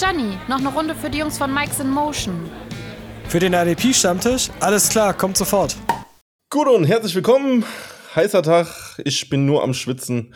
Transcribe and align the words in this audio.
Gianni, 0.00 0.38
noch 0.48 0.60
eine 0.60 0.68
Runde 0.70 0.94
für 0.94 1.10
die 1.10 1.18
Jungs 1.18 1.36
von 1.36 1.52
Mike's 1.52 1.78
in 1.78 1.90
Motion. 1.90 2.48
Für 3.28 3.38
den 3.38 3.52
RDP-Stammtisch? 3.52 4.48
Alles 4.58 4.88
klar, 4.88 5.12
kommt 5.12 5.36
sofort. 5.36 5.76
Gut 6.48 6.68
und 6.68 6.84
herzlich 6.84 7.14
willkommen. 7.14 7.66
Heißer 8.16 8.42
Tag. 8.42 8.66
Ich 9.04 9.28
bin 9.28 9.44
nur 9.44 9.62
am 9.62 9.74
Schwitzen. 9.74 10.34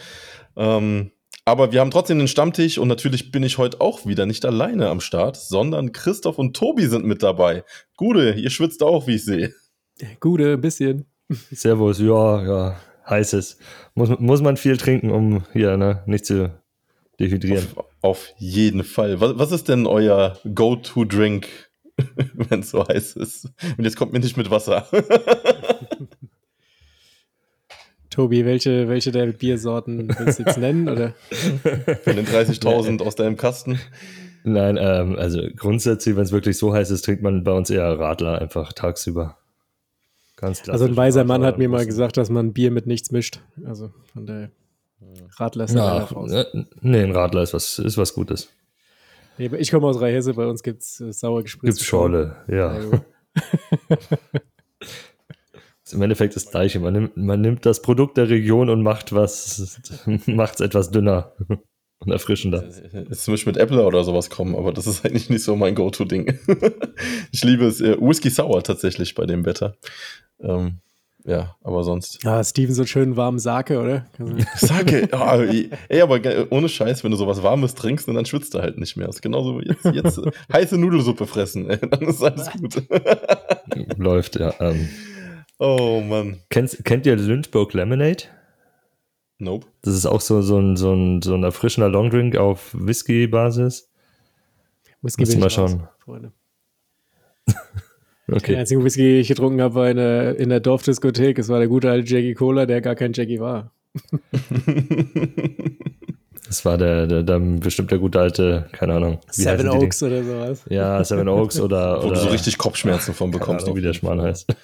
Ähm, 0.55 1.13
aber 1.47 1.73
wir 1.73 1.81
haben 1.81 1.91
trotzdem 1.91 2.19
den 2.19 2.29
Stammtisch 2.29 2.77
und 2.77 2.89
natürlich 2.89 3.33
bin 3.33 3.43
ich 3.43 3.57
heute 3.57 3.81
auch 3.81 4.05
wieder 4.05 4.27
nicht 4.27 4.45
alleine 4.45 4.91
am 4.91 5.01
Start, 5.01 5.39
sondern 5.39 5.93
Christoph 5.93 6.37
und 6.37 6.55
Tobi 6.55 6.85
sind 6.85 7.07
mit 7.07 7.23
dabei. 7.23 7.65
Gude, 7.97 8.35
ihr 8.35 8.51
schwitzt 8.51 8.83
auch, 8.83 9.07
wie 9.07 9.15
ich 9.15 9.25
sehe. 9.25 9.55
Gude, 10.21 10.53
ein 10.53 10.61
bisschen. 10.61 11.07
Servus, 11.51 12.01
ja, 12.01 12.43
ja, 12.43 12.81
heißes. 13.09 13.57
Muss, 13.95 14.11
muss 14.19 14.43
man 14.43 14.59
viel 14.59 14.77
trinken, 14.77 15.11
um 15.11 15.47
hier 15.55 15.79
ne, 15.79 16.03
nicht 16.05 16.27
zu 16.27 16.53
dehydrieren. 17.19 17.67
Auf, 17.77 17.94
auf 18.05 18.35
jeden 18.37 18.85
Fall. 18.85 19.21
Was, 19.23 19.39
was 19.39 19.51
ist 19.51 19.71
denn 19.71 19.87
euer 19.87 20.39
Go-To-Drink, 20.55 21.49
wenn 22.35 22.61
es 22.61 22.71
so 22.71 22.87
heiß 22.87 23.17
ist? 23.17 23.47
Und 23.79 23.85
jetzt 23.85 23.97
kommt 23.97 24.13
mir 24.13 24.21
nicht 24.21 24.37
mit 24.37 24.51
Wasser. 24.51 24.87
Tobi, 28.11 28.45
welche, 28.45 28.89
welche 28.89 29.11
der 29.11 29.27
Biersorten 29.29 30.15
willst 30.19 30.39
du 30.39 30.43
jetzt 30.45 30.59
nennen? 30.59 30.87
Oder? 30.89 31.15
Von 32.05 32.17
den 32.17 32.27
30.000 32.27 33.03
aus 33.03 33.17
deinem 33.17 33.39
Kasten? 33.39 33.81
Nein, 34.45 34.77
ähm, 34.79 35.17
also 35.17 35.41
grundsätzlich, 35.57 36.15
wenn 36.15 36.25
es 36.25 36.31
wirklich 36.31 36.59
so 36.59 36.75
heiß 36.75 36.91
ist, 36.91 37.07
trinkt 37.07 37.23
man 37.23 37.43
bei 37.43 37.53
uns 37.53 37.71
eher 37.71 37.99
Radler 37.99 38.39
einfach 38.39 38.75
tagsüber. 38.75 39.39
Ganz 40.37 40.69
also 40.69 40.85
ein 40.85 40.97
weiser 40.97 41.25
Mann 41.25 41.43
hat 41.43 41.57
mir 41.57 41.71
mal 41.71 41.87
gesagt, 41.87 42.19
dass 42.19 42.29
man 42.29 42.53
Bier 42.53 42.71
mit 42.71 42.87
nichts 42.87 43.11
mischt. 43.11 43.41
Also 43.65 43.95
von 44.13 44.27
der 44.27 44.51
Radler 45.37 45.65
ist 45.65 45.75
ja 45.75 45.99
raus. 45.99 46.31
Ne, 46.31 46.67
nee, 46.81 47.03
ein 47.03 47.13
Radler 47.13 47.43
ist 47.43 47.55
was, 47.55 47.79
ist 47.79 47.99
was 47.99 48.15
Gutes. 48.15 48.49
Nee, 49.39 49.51
ich 49.59 49.71
komme 49.71 49.87
aus 49.87 50.01
Rheinhesse, 50.01 50.35
bei 50.35 50.47
uns 50.47 50.63
gibt 50.63 50.83
es 50.83 51.01
äh, 51.01 51.13
sauer 51.13 51.43
gespritzte 51.43 51.67
Gibt's 51.67 51.85
Schorle, 51.85 52.37
ja. 52.49 52.79
Im 55.93 56.03
Endeffekt 56.03 56.35
das 56.35 56.51
Gleiche. 56.51 56.81
Man 56.81 56.93
nimmt, 56.93 57.17
man 57.17 57.41
nimmt 57.41 57.65
das 57.67 57.81
Produkt 57.81 58.17
der 58.17 58.29
Region 58.29 58.69
und 58.69 58.83
macht 58.83 59.13
was, 59.13 59.81
macht 60.27 60.55
es 60.55 60.61
etwas 60.61 60.91
dünner 60.91 61.33
und 61.99 62.11
erfrischender. 62.11 62.65
Jetzt 62.93 63.29
muss 63.29 63.41
ich 63.41 63.47
mit 63.47 63.57
Apple 63.57 63.85
oder 63.85 64.03
sowas 64.03 64.29
kommen, 64.31 64.57
aber 64.57 64.73
das 64.73 64.87
ist 64.87 65.05
eigentlich 65.05 65.31
nicht 65.31 65.45
so 65.45 65.55
mein 65.57 65.75
Go-To-Ding. 65.75 66.39
ich 67.33 67.45
liebe 67.45 67.67
es. 67.67 67.81
Äh, 67.81 67.97
Whisky 68.01 68.31
Sour 68.31 68.63
tatsächlich 68.65 69.15
bei 69.15 69.27
dem 69.27 69.47
Wetter. 69.47 69.77
Ähm, 70.41 70.81
ja, 71.27 71.57
aber 71.63 71.85
sonst. 71.85 72.23
Ja, 72.23 72.45
Steven, 72.45 72.75
so 72.75 72.83
einen 72.83 72.87
schönen 72.87 73.17
warmen 73.17 73.39
Sake, 73.39 73.81
oder? 73.81 74.05
Sake, 74.57 75.09
oh, 75.13 75.69
ey, 75.89 76.01
aber 76.03 76.21
ohne 76.51 76.69
Scheiß, 76.69 77.03
wenn 77.03 77.13
du 77.13 77.17
sowas 77.17 77.43
Warmes 77.43 77.75
trinkst, 77.75 78.07
dann 78.07 78.27
schwitzt 78.27 78.53
du 78.53 78.61
halt 78.61 78.77
nicht 78.79 78.97
mehr. 78.97 79.07
Das 79.07 79.17
ist 79.17 79.23
genauso 79.23 79.59
wie 79.59 79.69
jetzt, 79.69 79.85
jetzt 79.87 80.21
heiße 80.53 80.77
Nudelsuppe 80.77 81.27
fressen, 81.27 81.71
ey, 81.71 81.79
dann 81.79 82.03
ist 82.03 82.23
alles 82.23 82.51
gut. 82.53 82.83
Läuft, 83.99 84.37
ja. 84.37 84.53
Ähm. 84.61 84.89
Oh 85.59 86.03
Mann. 86.07 86.41
Kennt, 86.51 86.85
kennt 86.85 87.07
ihr 87.07 87.17
Lynchburg 87.17 87.73
Lemonade? 87.73 88.25
Nope. 89.39 89.67
Das 89.81 89.95
ist 89.95 90.05
auch 90.07 90.21
so, 90.21 90.43
so, 90.43 90.59
ein, 90.59 90.77
so, 90.77 90.93
ein, 90.93 91.23
so 91.23 91.35
ein 91.35 91.43
erfrischender 91.43 91.89
Longdrink 91.89 92.37
auf 92.37 92.71
Whisky-Basis. 92.75 93.91
Whisky 95.01 95.25
Muss 95.25 95.37
mal 95.37 95.51
schauen. 95.51 95.89
Freunde. 95.99 96.33
Okay. 98.31 98.53
Der 98.53 98.61
einzige 98.61 98.83
Whisky, 98.85 99.03
den 99.03 99.21
ich 99.21 99.29
getrunken 99.29 99.61
habe, 99.61 99.75
war 99.75 99.91
in 99.91 99.97
der, 99.97 100.39
in 100.39 100.49
der 100.49 100.61
Dorfdiskothek. 100.61 101.39
Es 101.39 101.49
war 101.49 101.59
der 101.59 101.69
gute 101.69 101.91
alte 101.91 102.13
Jackie 102.13 102.35
Cola, 102.35 102.67
der 102.67 102.81
gar 102.81 102.95
kein 102.95 103.13
Jackie 103.13 103.41
war. 103.41 103.73
Das 106.47 106.65
war 106.65 106.79
der, 106.79 107.07
der, 107.07 107.23
der, 107.23 107.39
bestimmt 107.39 107.91
der 107.91 107.99
gute 107.99 108.21
alte, 108.21 108.69
keine 108.71 108.95
Ahnung. 108.95 109.19
Seven 109.29 109.69
Oaks 109.69 110.03
oder 110.03 110.23
sowas. 110.23 110.65
Ja, 110.69 111.03
Seven 111.03 111.27
Oaks 111.29 111.59
oder. 111.59 111.97
Wo 112.03 112.07
oder, 112.07 112.15
du 112.15 112.21
so 112.21 112.29
richtig 112.29 112.59
Kopfschmerzen 112.59 113.15
von 113.15 113.31
bekommst. 113.31 113.65
Ahnung, 113.65 113.77
wie 113.77 113.83
der 113.83 113.95
Schmarrn 113.95 114.21
heißt. 114.21 114.55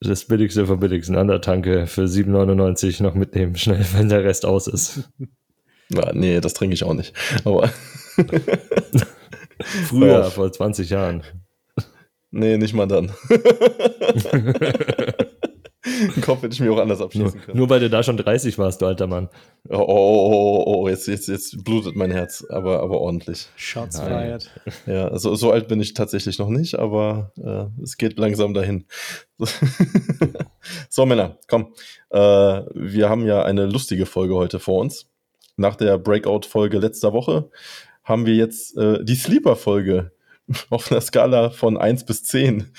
Das 0.00 0.24
billigste 0.24 0.66
vom 0.66 0.80
billigsten 0.80 1.16
an 1.16 1.28
der 1.28 1.40
Tanke 1.40 1.86
für 1.86 2.04
7,99 2.04 3.02
noch 3.02 3.14
mitnehmen, 3.14 3.56
schnell, 3.56 3.84
wenn 3.94 4.08
der 4.08 4.24
Rest 4.24 4.46
aus 4.46 4.66
ist. 4.66 5.10
Ja, 5.90 6.12
nee, 6.12 6.40
das 6.40 6.54
trinke 6.54 6.74
ich 6.74 6.84
auch 6.84 6.94
nicht. 6.94 7.12
Aber. 7.44 7.70
Früher, 9.86 10.24
vor 10.30 10.52
20 10.52 10.90
Jahren. 10.90 11.22
Nee, 12.30 12.58
nicht 12.58 12.74
mal 12.74 12.86
dann. 12.86 13.12
Den 15.88 16.20
Kopf 16.22 16.42
hätte 16.42 16.52
ich 16.52 16.60
mir 16.60 16.72
auch 16.72 16.78
anders 16.78 17.00
abschließen 17.00 17.38
nur, 17.38 17.44
können. 17.44 17.58
Nur 17.58 17.70
weil 17.70 17.80
du 17.80 17.88
da 17.88 18.02
schon 18.02 18.16
30 18.16 18.58
warst, 18.58 18.82
du 18.82 18.86
alter 18.86 19.06
Mann. 19.06 19.28
Oh, 19.68 19.76
oh, 19.76 19.84
oh, 19.86 20.64
oh, 20.66 20.74
oh, 20.74 20.88
jetzt, 20.88 21.08
jetzt, 21.08 21.28
jetzt 21.28 21.64
blutet 21.64 21.96
mein 21.96 22.10
Herz, 22.10 22.44
aber, 22.48 22.80
aber 22.82 23.00
ordentlich. 23.00 23.48
Shots 23.56 23.98
fired. 23.98 24.50
Ja, 24.86 25.16
so, 25.18 25.34
so 25.34 25.50
alt 25.52 25.68
bin 25.68 25.80
ich 25.80 25.94
tatsächlich 25.94 26.38
noch 26.38 26.48
nicht, 26.48 26.78
aber 26.78 27.32
äh, 27.38 27.82
es 27.82 27.96
geht 27.96 28.18
langsam 28.18 28.54
dahin. 28.54 28.86
so, 30.90 31.06
Männer, 31.06 31.38
komm. 31.48 31.72
Äh, 32.10 32.18
wir 32.18 33.08
haben 33.08 33.26
ja 33.26 33.42
eine 33.42 33.66
lustige 33.66 34.06
Folge 34.06 34.34
heute 34.34 34.58
vor 34.58 34.80
uns. 34.80 35.10
Nach 35.56 35.74
der 35.74 35.98
Breakout-Folge 35.98 36.78
letzter 36.78 37.12
Woche 37.12 37.50
haben 38.08 38.24
wir 38.26 38.34
jetzt 38.34 38.76
äh, 38.76 39.04
die 39.04 39.14
Sleeper-Folge 39.14 40.12
auf 40.70 40.90
einer 40.90 41.00
Skala 41.00 41.50
von 41.50 41.76
1 41.76 42.04
bis 42.04 42.24
10. 42.24 42.72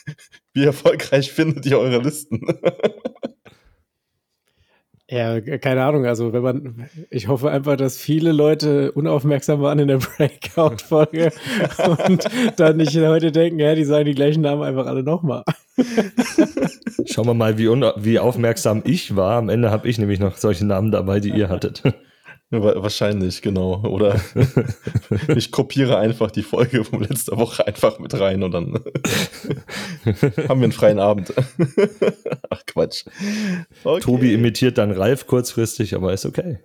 Wie 0.54 0.64
erfolgreich 0.64 1.32
findet 1.32 1.66
ihr 1.66 1.78
eure 1.78 1.98
Listen? 1.98 2.40
Ja, 5.08 5.40
keine 5.40 5.84
Ahnung. 5.84 6.04
Also, 6.04 6.32
wenn 6.32 6.42
man, 6.42 6.88
ich 7.10 7.28
hoffe 7.28 7.48
einfach, 7.48 7.76
dass 7.76 7.96
viele 7.96 8.32
Leute 8.32 8.90
unaufmerksam 8.90 9.60
waren 9.60 9.78
in 9.78 9.86
der 9.86 9.98
Breakout-Folge 9.98 11.30
und 11.86 12.24
dann 12.56 12.76
nicht 12.76 12.96
heute 12.96 13.30
denken, 13.30 13.60
ja, 13.60 13.76
die 13.76 13.84
sagen 13.84 14.06
die 14.06 14.16
gleichen 14.16 14.40
Namen 14.40 14.64
einfach 14.64 14.86
alle 14.86 15.04
nochmal. 15.04 15.44
Schauen 17.04 17.26
wir 17.26 17.34
mal, 17.34 17.56
wie, 17.56 17.68
wie 17.68 18.18
aufmerksam 18.18 18.82
ich 18.84 19.14
war. 19.14 19.36
Am 19.36 19.48
Ende 19.48 19.70
habe 19.70 19.86
ich 19.86 19.98
nämlich 19.98 20.18
noch 20.18 20.38
solche 20.38 20.66
Namen 20.66 20.90
dabei, 20.90 21.20
die 21.20 21.30
ihr 21.30 21.50
hattet. 21.50 21.84
Wahrscheinlich, 22.50 23.42
genau. 23.42 23.82
Oder 23.82 24.20
ich 25.36 25.50
kopiere 25.50 25.98
einfach 25.98 26.30
die 26.30 26.44
Folge 26.44 26.84
von 26.84 27.02
letzter 27.02 27.36
Woche 27.38 27.66
einfach 27.66 27.98
mit 27.98 28.18
rein 28.18 28.44
und 28.44 28.52
dann 28.52 28.74
haben 30.48 30.60
wir 30.60 30.64
einen 30.64 30.72
freien 30.72 31.00
Abend. 31.00 31.34
Ach 32.50 32.62
Quatsch. 32.66 33.04
Okay. 33.82 34.00
Tobi 34.00 34.32
imitiert 34.32 34.78
dann 34.78 34.92
Ralf 34.92 35.26
kurzfristig, 35.26 35.96
aber 35.96 36.12
ist 36.12 36.24
okay. 36.24 36.60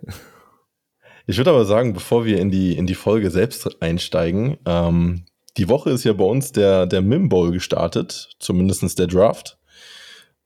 Ich 1.26 1.36
würde 1.36 1.50
aber 1.50 1.64
sagen, 1.64 1.94
bevor 1.94 2.24
wir 2.24 2.38
in 2.38 2.50
die, 2.50 2.76
in 2.76 2.86
die 2.86 2.94
Folge 2.94 3.30
selbst 3.30 3.82
einsteigen, 3.82 4.58
ähm, 4.66 5.24
die 5.56 5.68
Woche 5.68 5.90
ist 5.90 6.04
ja 6.04 6.12
bei 6.12 6.24
uns 6.24 6.52
der, 6.52 6.86
der 6.86 7.02
Mim 7.02 7.28
Bowl 7.28 7.50
gestartet, 7.50 8.30
zumindest 8.38 8.98
der 9.00 9.08
Draft. 9.08 9.58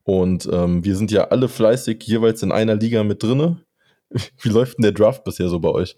Und 0.03 0.49
ähm, 0.51 0.85
wir 0.85 0.97
sind 0.97 1.11
ja 1.11 1.29
alle 1.29 1.49
fleißig 1.49 2.03
jeweils 2.05 2.43
in 2.43 2.53
einer 2.53 2.77
Liga 2.77 3.05
mit 3.05 3.23
drinne. 3.23 3.66
Wie 4.41 4.49
läuft 4.49 4.78
denn 4.78 4.83
der 4.83 4.93
Draft 4.93 5.25
bisher 5.25 5.49
so 5.49 5.59
bei 5.59 5.71
euch? 5.71 5.97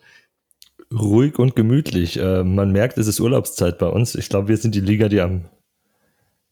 Ruhig 0.92 1.38
und 1.38 1.54
gemütlich. 1.54 2.18
Äh, 2.18 2.44
man 2.44 2.72
merkt, 2.72 2.98
es 2.98 3.06
ist 3.06 3.20
Urlaubszeit 3.20 3.78
bei 3.78 3.88
uns. 3.88 4.14
Ich 4.14 4.28
glaube, 4.28 4.48
wir 4.48 4.56
sind 4.56 4.74
die 4.74 4.80
Liga, 4.80 5.08
die 5.08 5.20
am 5.20 5.48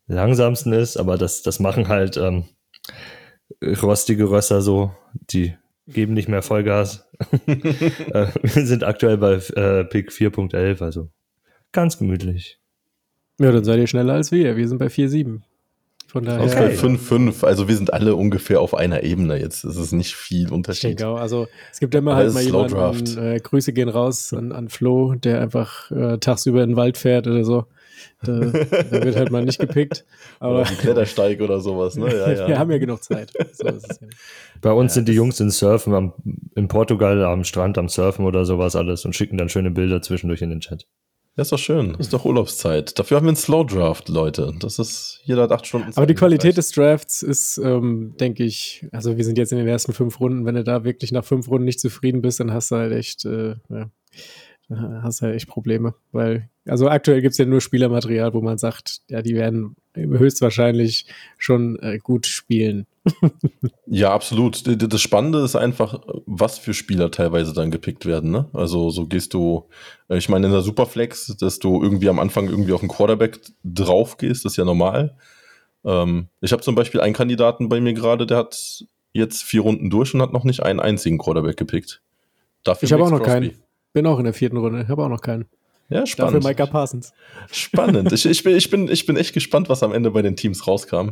langsamsten 0.07 0.73
ist, 0.73 0.97
aber 0.97 1.17
das, 1.17 1.43
das 1.43 1.59
machen 1.59 1.89
halt 1.89 2.17
ähm, 2.17 2.45
rostige 3.63 4.31
Rösser 4.31 4.61
so, 4.63 4.93
die 5.31 5.55
geben 5.87 6.15
nicht 6.15 6.29
mehr 6.29 6.43
Vollgas. 6.43 7.09
äh, 7.47 8.27
wir 8.43 8.67
sind 8.67 8.85
aktuell 8.85 9.19
bei 9.19 9.35
äh, 9.35 9.85
Pick 9.85 10.11
4.11, 10.11 10.83
also 10.83 11.11
ganz 11.73 11.99
gemütlich. 11.99 12.61
Ja, 13.39 13.53
dann 13.53 13.65
seid 13.65 13.79
ihr 13.79 13.87
schneller 13.87 14.15
als 14.15 14.33
wir. 14.33 14.57
Wir 14.57 14.69
sind 14.69 14.79
bei 14.79 14.87
4.7. 14.87 15.43
Von 16.07 16.25
daher. 16.25 16.45
Okay. 16.45 16.77
5-5, 16.77 17.45
also 17.45 17.69
wir 17.69 17.77
sind 17.77 17.93
alle 17.93 18.15
ungefähr 18.15 18.61
auf 18.61 18.75
einer 18.75 19.03
Ebene 19.03 19.39
jetzt. 19.39 19.65
Es 19.65 19.77
ist 19.77 19.93
nicht 19.93 20.15
viel 20.15 20.53
Unterschied. 20.53 20.99
Genau, 20.99 21.17
also 21.17 21.49
es 21.73 21.81
gibt 21.81 21.95
immer 21.95 22.15
halt 22.15 22.33
mal 22.33 22.43
jemanden, 22.43 23.19
äh, 23.19 23.41
Grüße 23.41 23.73
gehen 23.73 23.89
raus 23.89 24.33
an, 24.33 24.53
an 24.53 24.69
Flo, 24.69 25.15
der 25.15 25.41
einfach 25.41 25.91
äh, 25.91 26.19
tagsüber 26.19 26.63
in 26.63 26.71
den 26.71 26.77
Wald 26.77 26.97
fährt 26.97 27.27
oder 27.27 27.45
so. 27.45 27.67
Da, 28.23 28.33
da 28.33 29.05
wird 29.05 29.17
halt 29.17 29.31
mal 29.31 29.45
nicht 29.45 29.59
gepickt. 29.59 30.05
Aber 30.39 30.61
oder 30.61 30.65
Klettersteig 30.65 31.41
oder 31.41 31.61
sowas, 31.61 31.97
ne? 31.97 32.15
Ja, 32.15 32.31
ja. 32.31 32.49
wir 32.49 32.59
haben 32.59 32.71
ja 32.71 32.79
genug 32.79 33.03
Zeit. 33.03 33.33
So 33.53 33.67
ja. 33.67 33.75
Bei 34.61 34.73
uns 34.73 34.93
ja, 34.93 34.95
sind 34.97 35.09
die 35.09 35.13
Jungs 35.13 35.41
in 35.41 35.51
Surfen 35.51 35.95
am, 35.95 36.13
in 36.55 36.69
Portugal 36.69 37.25
am 37.25 37.45
Strand 37.45 37.79
am 37.79 37.89
Surfen 37.89 38.25
oder 38.25 38.45
sowas 38.45 38.77
alles 38.77 39.05
und 39.05 39.15
schicken 39.15 39.39
dann 39.39 39.49
schöne 39.49 39.71
Bilder 39.71 40.03
zwischendurch 40.03 40.43
in 40.43 40.51
den 40.51 40.61
Chat. 40.61 40.87
Ja, 41.37 41.43
ist 41.43 41.53
doch 41.53 41.59
schön. 41.59 41.95
Ist 41.99 42.15
doch 42.15 42.25
Urlaubszeit. 42.25 42.99
Dafür 42.99 43.19
haben 43.19 43.27
wir 43.27 43.31
einen 43.31 43.37
Slow 43.37 43.65
Draft, 43.67 44.09
Leute. 44.09 44.55
Das 44.59 44.79
ist, 44.79 45.21
jeder 45.25 45.43
hat 45.43 45.53
acht 45.53 45.67
Stunden 45.67 45.89
Zeit. 45.89 45.99
Aber 45.99 46.07
die 46.07 46.15
Qualität 46.15 46.57
des 46.57 46.71
Drafts 46.71 47.23
ist, 47.23 47.59
ähm, 47.59 48.15
denke 48.19 48.43
ich, 48.43 48.87
also 48.91 49.19
wir 49.19 49.25
sind 49.25 49.37
jetzt 49.37 49.53
in 49.53 49.59
den 49.59 49.69
ersten 49.69 49.93
fünf 49.93 50.19
Runden. 50.19 50.47
Wenn 50.47 50.55
du 50.55 50.65
da 50.65 50.85
wirklich 50.85 51.13
nach 51.13 51.27
fünf 51.27 51.49
Runden 51.49 51.67
nicht 51.67 51.79
zufrieden 51.79 52.23
bist, 52.23 52.41
dann 52.41 52.55
hast 52.55 52.71
du 52.71 52.77
halt 52.77 52.93
echt, 52.93 53.27
äh, 53.27 53.57
ja, 53.69 53.91
hast 55.03 55.21
halt 55.21 55.37
echt 55.37 55.47
Probleme. 55.47 55.95
Weil, 56.11 56.49
also 56.65 56.89
aktuell 56.89 57.21
gibt 57.21 57.33
es 57.33 57.39
ja 57.39 57.45
nur 57.45 57.61
Spielermaterial, 57.61 58.33
wo 58.33 58.41
man 58.41 58.57
sagt, 58.57 59.03
ja, 59.11 59.21
die 59.21 59.35
werden 59.35 59.77
höchstwahrscheinlich 59.95 61.05
schon 61.37 61.79
äh, 61.81 61.99
gut 61.99 62.27
spielen. 62.27 62.87
Ja, 63.87 64.13
absolut. 64.13 64.65
Das 64.67 65.01
Spannende 65.01 65.39
ist 65.41 65.57
einfach, 65.57 66.01
was 66.27 66.59
für 66.59 66.75
Spieler 66.75 67.11
teilweise 67.11 67.53
dann 67.53 67.71
gepickt 67.71 68.05
werden. 68.05 68.31
Ne? 68.31 68.49
Also 68.53 68.91
so 68.91 69.07
gehst 69.07 69.33
du, 69.35 69.69
äh, 70.09 70.19
ich 70.19 70.29
meine 70.29 70.47
in 70.47 70.53
der 70.53 70.63
Superflex, 70.63 71.37
dass 71.39 71.59
du 71.59 71.83
irgendwie 71.83 72.09
am 72.09 72.19
Anfang 72.19 72.49
irgendwie 72.49 72.73
auf 72.73 72.81
den 72.81 72.89
Quarterback 72.89 73.41
drauf 73.65 74.17
gehst, 74.17 74.45
das 74.45 74.53
ist 74.53 74.57
ja 74.57 74.65
normal. 74.65 75.17
Ähm, 75.85 76.29
ich 76.41 76.53
habe 76.53 76.63
zum 76.63 76.75
Beispiel 76.75 77.01
einen 77.01 77.15
Kandidaten 77.15 77.69
bei 77.69 77.81
mir 77.81 77.95
gerade, 77.95 78.27
der 78.27 78.39
hat 78.39 78.85
jetzt 79.13 79.43
vier 79.45 79.63
Runden 79.63 79.89
durch 79.89 80.15
und 80.15 80.23
hat 80.23 80.33
noch 80.33 80.45
nicht 80.45 80.63
einen 80.63 80.81
einzigen 80.81 81.19
Quarterback 81.19 81.57
gepickt. 81.57 82.03
Dafür 82.65 82.87
Ich 82.87 82.93
habe 82.93 83.05
auch 83.05 83.11
noch 83.11 83.23
Crosby. 83.23 83.51
keinen. 83.51 83.63
Bin 83.93 84.07
auch 84.07 84.19
in 84.19 84.25
der 84.25 84.35
vierten 84.35 84.57
Runde. 84.57 84.83
Ich 84.83 84.89
habe 84.89 85.05
auch 85.05 85.09
noch 85.09 85.21
keinen. 85.21 85.47
Ja, 85.89 86.01
Dafür 86.01 86.07
spannend. 86.07 86.45
Micah 86.45 86.67
Parsons. 86.67 87.13
Spannend. 87.53 88.13
ich, 88.13 88.27
ich, 88.27 88.43
bin, 88.43 88.57
ich, 88.57 88.69
bin, 88.71 88.89
ich 88.89 89.07
bin 89.07 89.17
echt 89.17 89.33
gespannt, 89.33 89.69
was 89.69 89.85
am 89.85 89.93
Ende 89.93 90.11
bei 90.11 90.21
den 90.21 90.35
Teams 90.35 90.67
rauskam. 90.67 91.11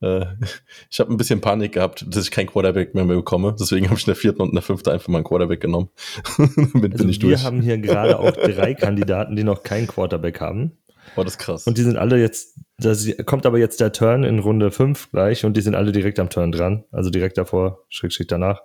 Äh, 0.00 0.26
ich 0.90 1.00
habe 1.00 1.12
ein 1.12 1.16
bisschen 1.16 1.40
Panik 1.40 1.72
gehabt, 1.72 2.04
dass 2.08 2.24
ich 2.24 2.30
kein 2.30 2.46
Quarterback 2.46 2.94
mehr, 2.94 3.04
mehr 3.04 3.16
bekomme. 3.16 3.56
Deswegen 3.58 3.86
habe 3.86 3.96
ich 3.98 4.06
in 4.06 4.10
der 4.10 4.16
vierten 4.16 4.42
und 4.42 4.48
in 4.50 4.54
der 4.54 4.62
fünften 4.62 4.90
einfach 4.90 5.08
mal 5.08 5.18
einen 5.18 5.24
Quarterback 5.24 5.60
genommen. 5.60 5.90
Damit 6.38 6.92
Also 6.92 7.04
bin 7.04 7.08
ich 7.10 7.20
wir 7.22 7.28
durch. 7.30 7.44
haben 7.44 7.60
hier 7.60 7.78
gerade 7.78 8.18
auch 8.18 8.30
drei 8.32 8.74
Kandidaten, 8.74 9.36
die 9.36 9.44
noch 9.44 9.62
keinen 9.62 9.86
Quarterback 9.86 10.40
haben. 10.40 10.78
oh, 11.16 11.24
das 11.24 11.34
ist 11.34 11.38
krass. 11.38 11.66
Und 11.66 11.78
die 11.78 11.82
sind 11.82 11.96
alle 11.96 12.18
jetzt, 12.20 12.58
da 12.78 12.94
kommt 13.24 13.46
aber 13.46 13.58
jetzt 13.58 13.80
der 13.80 13.92
Turn 13.92 14.24
in 14.24 14.38
Runde 14.38 14.70
5 14.70 15.10
gleich 15.10 15.44
und 15.44 15.56
die 15.56 15.60
sind 15.62 15.74
alle 15.74 15.92
direkt 15.92 16.18
am 16.20 16.30
Turn 16.30 16.52
dran. 16.52 16.84
Also 16.92 17.10
direkt 17.10 17.38
davor, 17.38 17.84
schräg, 17.88 18.12
schräg 18.12 18.28
danach. 18.28 18.62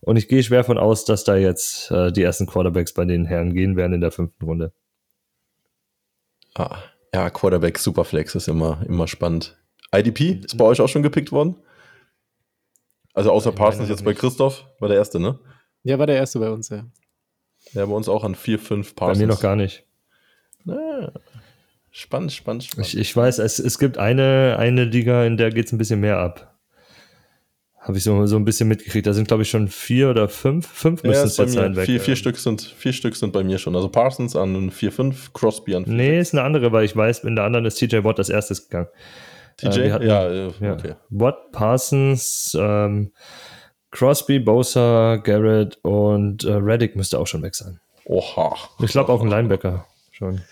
Und 0.00 0.16
ich 0.16 0.28
gehe 0.28 0.42
schwer 0.42 0.62
von 0.62 0.78
aus, 0.78 1.04
dass 1.04 1.24
da 1.24 1.36
jetzt 1.36 1.90
äh, 1.90 2.12
die 2.12 2.22
ersten 2.22 2.46
Quarterbacks 2.46 2.92
bei 2.92 3.04
den 3.06 3.24
Herren 3.24 3.54
gehen 3.54 3.76
werden 3.76 3.94
in 3.94 4.00
der 4.00 4.12
fünften 4.12 4.44
Runde. 4.44 4.72
ah, 6.54 6.78
ja, 7.14 7.30
Quarterback 7.30 7.78
Superflex 7.78 8.34
ist 8.34 8.46
immer, 8.48 8.82
immer 8.86 9.08
spannend. 9.08 9.56
IDP 9.94 10.40
ist 10.44 10.56
bei 10.56 10.64
euch 10.64 10.80
auch 10.80 10.88
schon 10.88 11.02
gepickt 11.02 11.32
worden? 11.32 11.56
Also 13.14 13.30
außer 13.30 13.50
Nein, 13.50 13.58
Parsons 13.58 13.88
jetzt 13.88 14.04
bei. 14.04 14.12
Christoph, 14.14 14.66
war 14.78 14.88
der 14.88 14.98
erste, 14.98 15.18
ne? 15.18 15.38
Ja, 15.84 15.98
war 15.98 16.06
der 16.06 16.16
erste 16.16 16.38
bei 16.38 16.50
uns, 16.50 16.68
ja. 16.68 16.84
Ja, 17.72 17.86
bei 17.86 17.92
uns 17.92 18.08
auch 18.08 18.24
an 18.24 18.34
4, 18.34 18.58
5 18.58 18.94
Bei 18.94 19.06
Parsons. 19.06 19.18
mir 19.18 19.26
noch 19.26 19.40
gar 19.40 19.56
nicht. 19.56 19.84
Ah, 20.68 21.12
spannend, 21.90 22.32
spannend, 22.32 22.64
spannend. 22.64 22.88
Ich, 22.88 22.98
ich 22.98 23.16
weiß, 23.16 23.38
es, 23.38 23.58
es 23.58 23.78
gibt 23.78 23.98
eine, 23.98 24.56
eine 24.58 24.84
Liga, 24.84 25.24
in 25.24 25.36
der 25.36 25.50
geht 25.50 25.66
es 25.66 25.72
ein 25.72 25.78
bisschen 25.78 26.00
mehr 26.00 26.18
ab. 26.18 26.52
Habe 27.80 27.98
ich 27.98 28.04
so, 28.04 28.26
so 28.26 28.34
ein 28.36 28.44
bisschen 28.44 28.66
mitgekriegt. 28.66 29.06
Da 29.06 29.14
sind, 29.14 29.28
glaube 29.28 29.44
ich, 29.44 29.50
schon 29.50 29.68
vier 29.68 30.10
oder 30.10 30.28
fünf. 30.28 30.66
Fünf 30.66 31.04
ja, 31.04 31.10
müssen 31.10 31.26
es 31.28 31.36
bei 31.36 31.44
jetzt 31.44 31.54
mir. 31.54 31.60
sein. 31.60 31.74
Vier, 31.86 32.00
vier, 32.00 32.16
Stück 32.16 32.36
sind, 32.36 32.60
vier 32.62 32.92
Stück 32.92 33.14
sind 33.14 33.32
bei 33.32 33.44
mir 33.44 33.58
schon. 33.58 33.76
Also 33.76 33.88
Parsons 33.88 34.34
an 34.34 34.72
4, 34.72 34.90
5, 34.90 35.32
Crosby 35.32 35.76
an 35.76 35.84
4, 35.84 35.94
Nee, 35.94 36.18
ist 36.18 36.34
eine 36.34 36.42
andere, 36.42 36.72
weil 36.72 36.84
ich 36.84 36.96
weiß, 36.96 37.22
in 37.22 37.36
der 37.36 37.44
anderen 37.44 37.64
ist 37.64 37.76
TJ 37.76 38.02
Watt 38.02 38.18
als 38.18 38.28
erstes 38.28 38.68
gegangen. 38.68 38.88
TJ? 39.56 39.66
Äh, 39.68 39.82
wir 39.84 39.92
hatten- 39.94 40.06
ja, 40.06 40.26
äh, 40.28 40.52
Ja. 40.60 40.72
okay. 40.74 40.94
Watt, 41.10 41.52
Parsons, 41.52 42.56
ähm, 42.58 43.12
Crosby, 43.90 44.38
Bosa, 44.38 45.16
Garrett 45.16 45.78
und 45.82 46.44
äh, 46.44 46.52
Reddick 46.52 46.96
müsste 46.96 47.18
auch 47.18 47.26
schon 47.26 47.42
weg 47.42 47.54
sein. 47.54 47.80
Oha. 48.04 48.54
Ich 48.80 48.90
glaube 48.92 49.12
auch 49.12 49.22
ein 49.22 49.28
Linebacker 49.28 49.86
schon. 50.12 50.42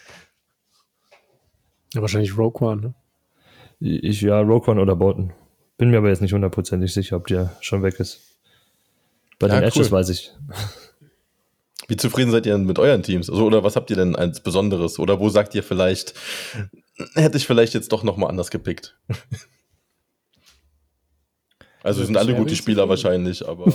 ja 1.95 2.01
wahrscheinlich 2.01 2.37
Rogue 2.37 2.67
One, 2.67 2.81
ne? 2.81 2.95
Ich, 3.81 4.23
ja, 4.23 4.41
Roquan 4.41 4.79
oder 4.79 4.97
Bolton. 4.97 5.33
Bin 5.77 5.91
mir 5.91 5.99
aber 5.99 6.09
jetzt 6.09 6.23
nicht 6.23 6.33
hundertprozentig 6.33 6.93
sicher, 6.95 7.17
ob 7.17 7.27
der 7.27 7.55
schon 7.61 7.83
weg 7.83 8.01
ist. 8.01 8.21
Bei 9.39 9.49
Ja, 9.49 9.57
den 9.57 9.65
Edges 9.65 9.89
cool. 9.89 9.93
weiß 9.99 10.09
ich. 10.09 10.33
Wie 11.89 11.97
zufrieden 11.97 12.31
seid 12.31 12.47
ihr 12.47 12.53
denn 12.55 12.65
mit 12.65 12.79
euren 12.79 13.03
Teams? 13.03 13.29
Also, 13.29 13.45
oder 13.45 13.63
was 13.63 13.77
habt 13.77 13.91
ihr 13.91 13.97
denn 13.97 14.17
als 14.17 14.41
Besonderes? 14.41 14.99
Oder 14.99 15.21
wo 15.21 15.29
sagt 15.29 15.55
ihr 15.55 15.63
vielleicht, 15.63 16.15
hätte 17.15 17.37
ich 17.37 17.47
vielleicht 17.47 17.75
jetzt 17.75 17.93
doch 17.93 18.03
nochmal 18.03 18.31
anders 18.31 18.51
gepickt? 18.51 18.97
Also, 21.83 22.01
Ja, 22.01 22.07
sind 22.07 22.17
alle 22.17 22.35
gute 22.35 22.57
Spieler 22.57 22.89
wahrscheinlich, 22.89 23.47
aber 23.47 23.67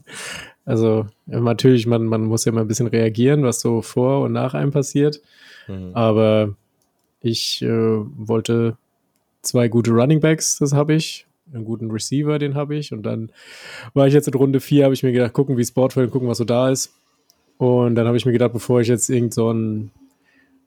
Also 0.64 1.06
natürlich, 1.24 1.86
man, 1.86 2.04
man 2.04 2.24
muss 2.24 2.44
ja 2.44 2.52
mal 2.52 2.60
ein 2.60 2.68
bisschen 2.68 2.88
reagieren, 2.88 3.42
was 3.42 3.60
so 3.60 3.80
vor 3.80 4.20
und 4.22 4.32
nach 4.32 4.52
einem 4.52 4.70
passiert. 4.70 5.22
hm. 5.64 5.92
Aber 5.94 6.54
ich 7.22 7.62
äh, 7.62 7.68
wollte 7.68 8.76
zwei 9.40 9.68
gute 9.68 9.92
Running 9.92 10.20
Backs, 10.20 10.58
das 10.58 10.74
habe 10.74 10.94
ich. 10.94 11.26
Einen 11.54 11.64
guten 11.64 11.90
Receiver, 11.90 12.38
den 12.38 12.54
habe 12.54 12.76
ich. 12.76 12.92
Und 12.92 13.04
dann 13.04 13.32
war 13.94 14.06
ich 14.06 14.12
jetzt 14.12 14.28
in 14.28 14.34
Runde 14.34 14.60
4, 14.60 14.84
habe 14.84 14.92
ich 14.92 15.02
mir 15.02 15.12
gedacht, 15.12 15.32
gucken, 15.32 15.56
wie 15.56 15.62
es 15.62 15.72
Boardfeld, 15.72 16.10
gucken, 16.10 16.28
was 16.28 16.36
so 16.36 16.44
da 16.44 16.68
ist. 16.68 16.92
Und 17.56 17.94
dann 17.94 18.06
habe 18.06 18.18
ich 18.18 18.26
mir 18.26 18.32
gedacht, 18.32 18.52
bevor 18.52 18.82
ich 18.82 18.88
jetzt 18.88 19.08
irgend 19.08 19.32
so 19.32 19.48
einen 19.48 19.90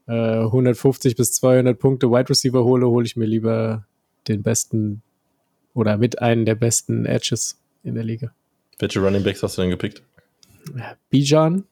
äh, 0.07 0.12
150 0.44 1.15
bis 1.15 1.31
200 1.33 1.77
Punkte 1.77 2.09
Wide 2.12 2.30
Receiver 2.30 2.63
hole, 2.63 2.88
hole 2.88 3.06
ich 3.06 3.15
mir 3.15 3.25
lieber 3.25 3.86
den 4.27 4.44
besten 4.44 5.01
oder 5.74 5.98
mit 5.98 6.21
einem 6.21 6.45
der 6.45 6.56
besten 6.56 7.06
Edges 7.06 7.59
in 7.83 7.95
der 7.95 8.03
Liga. 8.03 8.31
welche 8.80 9.00
Running 9.00 9.24
Backs 9.24 9.42
hast 9.44 9.57
du 9.57 9.62
denn 9.62 9.71
gepickt? 9.71 10.03
Bijan, 11.09 11.65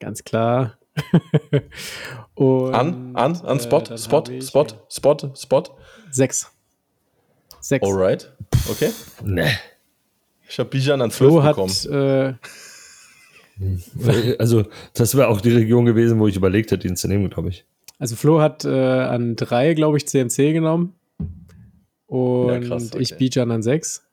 ganz 0.00 0.24
klar. 0.24 0.76
Und, 2.34 2.74
An, 2.74 3.14
an, 3.16 3.36
an 3.42 3.58
äh, 3.58 3.62
Spot, 3.62 3.80
dann 3.80 3.98
Spot, 3.98 4.24
ich 4.30 4.46
Spot, 4.46 4.66
Spot, 4.90 5.16
Spot. 5.34 5.62
Sechs. 6.10 6.50
Sechs. 7.60 7.86
Alright. 7.86 8.32
Okay. 8.70 8.90
Nee. 9.24 9.50
Ich 10.48 10.58
habe 10.58 10.68
Bijan 10.70 11.02
an 11.02 11.10
12 11.10 11.30
Flo 11.30 11.42
hat, 11.42 11.56
bekommen. 11.56 11.72
äh, 11.92 12.34
Also, 14.38 14.64
das 14.94 15.16
wäre 15.16 15.28
auch 15.28 15.40
die 15.40 15.52
Region 15.52 15.86
gewesen, 15.86 16.18
wo 16.18 16.26
ich 16.28 16.36
überlegt 16.36 16.70
hätte, 16.70 16.86
ihn 16.86 16.96
zu 16.96 17.08
nehmen, 17.08 17.30
glaube 17.30 17.48
ich. 17.48 17.64
also 17.98 18.16
Flo 18.16 18.40
hat 18.40 18.64
äh, 18.64 18.68
an 18.68 19.36
drei, 19.36 19.74
glaube 19.74 19.96
ich, 19.96 20.06
CMC 20.06 20.52
genommen. 20.52 20.94
Und 22.06 22.48
Ja, 22.48 22.60
krass, 22.60 22.92
okay. 22.92 23.02
ich 23.02 23.16
Bijan 23.16 23.50
an 23.50 23.62
sechs. 23.62 24.06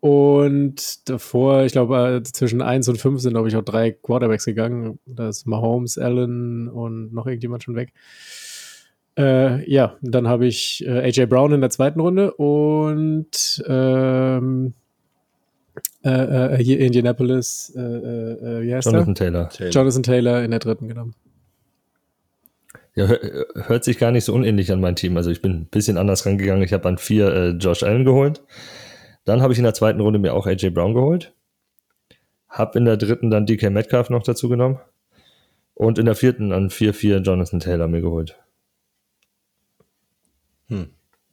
Und 0.00 1.08
davor, 1.08 1.62
ich 1.62 1.72
glaube, 1.72 2.16
äh, 2.16 2.22
zwischen 2.24 2.60
eins 2.60 2.88
und 2.88 2.98
fünf 2.98 3.20
sind, 3.20 3.34
glaube 3.34 3.48
ich, 3.48 3.56
auch 3.56 3.62
drei 3.62 3.92
Quarterbacks 3.92 4.44
gegangen. 4.44 4.98
Da 5.06 5.28
ist 5.28 5.46
Mahomes, 5.46 5.96
Allen 5.96 6.68
und 6.68 7.12
noch 7.12 7.26
irgendjemand 7.26 7.62
schon 7.62 7.76
weg. 7.76 7.92
Äh, 9.16 9.70
ja, 9.70 9.96
dann 10.00 10.26
habe 10.26 10.46
ich 10.46 10.84
äh, 10.86 11.02
AJ 11.06 11.26
Brown 11.26 11.52
in 11.52 11.60
der 11.60 11.70
zweiten 11.70 12.00
Runde 12.00 12.32
und 12.34 13.62
ähm, 13.68 14.74
äh, 16.04 16.54
äh, 16.54 16.62
hier 16.62 16.80
Indianapolis, 16.80 17.72
äh, 17.76 17.80
äh, 17.80 18.32
äh, 18.58 18.62
wie 18.62 18.74
heißt 18.74 18.86
Jonathan 18.86 19.14
Taylor. 19.14 19.48
der? 19.58 19.70
Jonathan 19.70 20.02
Taylor 20.02 20.42
in 20.42 20.50
der 20.50 20.60
dritten 20.60 20.88
genommen. 20.88 21.14
Ja, 22.94 23.06
hör- 23.06 23.46
hört 23.54 23.84
sich 23.84 23.98
gar 23.98 24.10
nicht 24.10 24.24
so 24.24 24.34
unähnlich 24.34 24.70
an 24.72 24.80
mein 24.80 24.96
Team. 24.96 25.16
Also 25.16 25.30
ich 25.30 25.40
bin 25.40 25.52
ein 25.52 25.66
bisschen 25.66 25.96
anders 25.96 26.26
rangegangen. 26.26 26.62
Ich 26.62 26.72
habe 26.72 26.88
an 26.88 26.98
vier 26.98 27.32
äh, 27.32 27.48
Josh 27.50 27.82
Allen 27.82 28.04
geholt. 28.04 28.42
Dann 29.24 29.40
habe 29.40 29.52
ich 29.52 29.58
in 29.58 29.64
der 29.64 29.74
zweiten 29.74 30.00
Runde 30.00 30.18
mir 30.18 30.34
auch 30.34 30.46
AJ 30.46 30.70
Brown 30.70 30.92
geholt. 30.94 31.32
Hab 32.48 32.76
in 32.76 32.84
der 32.84 32.96
dritten 32.98 33.30
dann 33.30 33.46
DK 33.46 33.70
Metcalf 33.70 34.10
noch 34.10 34.22
dazu 34.24 34.48
genommen. 34.48 34.78
Und 35.74 35.98
in 35.98 36.04
der 36.04 36.14
vierten 36.16 36.52
an 36.52 36.68
4-4 36.68 37.22
Jonathan 37.22 37.60
Taylor 37.60 37.88
mir 37.88 38.02
geholt. 38.02 38.36
Hm. 40.68 40.90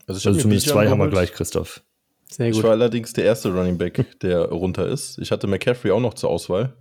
Also, 0.07 0.29
Also 0.29 0.39
zumindest 0.41 0.67
zwei 0.69 0.88
haben 0.88 0.99
wir 0.99 1.09
gleich, 1.09 1.33
Christoph. 1.33 1.81
Sehr 2.31 2.48
Ich 2.50 2.55
gut. 2.55 2.63
war 2.63 2.71
allerdings 2.71 3.13
der 3.13 3.25
erste 3.25 3.50
Running 3.53 3.77
Back, 3.77 4.05
der 4.21 4.45
runter 4.50 4.88
ist. 4.88 5.17
Ich 5.19 5.31
hatte 5.31 5.48
McCaffrey 5.48 5.91
auch 5.91 6.00
noch 6.00 6.13
zur 6.13 6.29
Auswahl. 6.29 6.74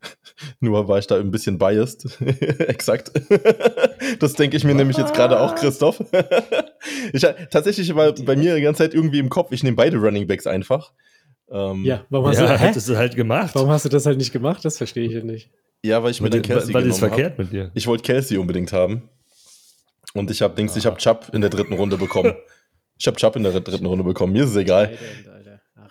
Nur 0.60 0.88
war 0.88 0.98
ich 0.98 1.06
da 1.06 1.16
ein 1.18 1.30
bisschen 1.30 1.58
biased. 1.58 2.20
Exakt. 2.58 3.12
das 4.20 4.34
denke 4.34 4.56
ich 4.56 4.64
mir 4.64 4.74
nämlich 4.74 4.96
jetzt 4.96 5.14
gerade 5.14 5.40
auch, 5.40 5.54
Christoph. 5.54 6.02
ich, 7.12 7.22
tatsächlich 7.50 7.94
war 7.94 8.12
bei 8.12 8.36
mir 8.36 8.54
die 8.56 8.62
ganze 8.62 8.82
Zeit 8.84 8.94
irgendwie 8.94 9.18
im 9.18 9.28
Kopf, 9.30 9.52
ich 9.52 9.62
nehme 9.62 9.76
beide 9.76 9.96
Running 9.98 10.26
Backs 10.26 10.46
einfach. 10.46 10.92
Ähm, 11.50 11.84
Ja, 11.84 12.04
warum 12.10 12.28
hast, 12.28 12.38
Ja, 12.40 12.46
du, 12.46 12.58
hättest 12.58 12.88
du 12.88 12.96
halt 12.96 13.14
gemacht. 13.16 13.54
warum 13.54 13.70
hast 13.70 13.84
du 13.84 13.88
das 13.90 14.06
halt 14.06 14.18
nicht 14.18 14.32
gemacht? 14.32 14.64
Das 14.64 14.78
verstehe 14.78 15.06
ich 15.08 15.22
nicht. 15.24 15.50
ja, 15.84 16.02
weil 16.02 16.10
ich 16.10 16.20
mir 16.20 16.26
Weil, 16.26 16.40
den 16.40 16.42
Kelsey 16.42 16.72
weil 16.74 16.86
ist 16.86 16.96
genommen 16.96 17.10
verkehrt 17.14 17.32
hab. 17.32 17.38
mit 17.38 17.52
dir. 17.52 17.70
Ich 17.74 17.86
wollte 17.86 18.02
Kelsey 18.02 18.38
unbedingt 18.38 18.72
haben. 18.72 19.08
Und 20.14 20.30
ich 20.30 20.42
habe 20.42 20.54
Dings, 20.54 20.76
ich 20.76 20.86
habe 20.86 20.96
Chubb 20.96 21.28
in 21.32 21.40
der 21.40 21.50
dritten 21.50 21.74
Runde 21.74 21.96
bekommen. 21.98 22.34
Ich 23.04 23.06
habe 23.06 23.18
Chubb 23.18 23.36
in 23.36 23.42
der 23.42 23.60
dritten 23.60 23.84
Runde 23.84 24.02
bekommen. 24.02 24.32
Mir 24.32 24.44
ist 24.44 24.52
es 24.52 24.56
egal. 24.56 24.96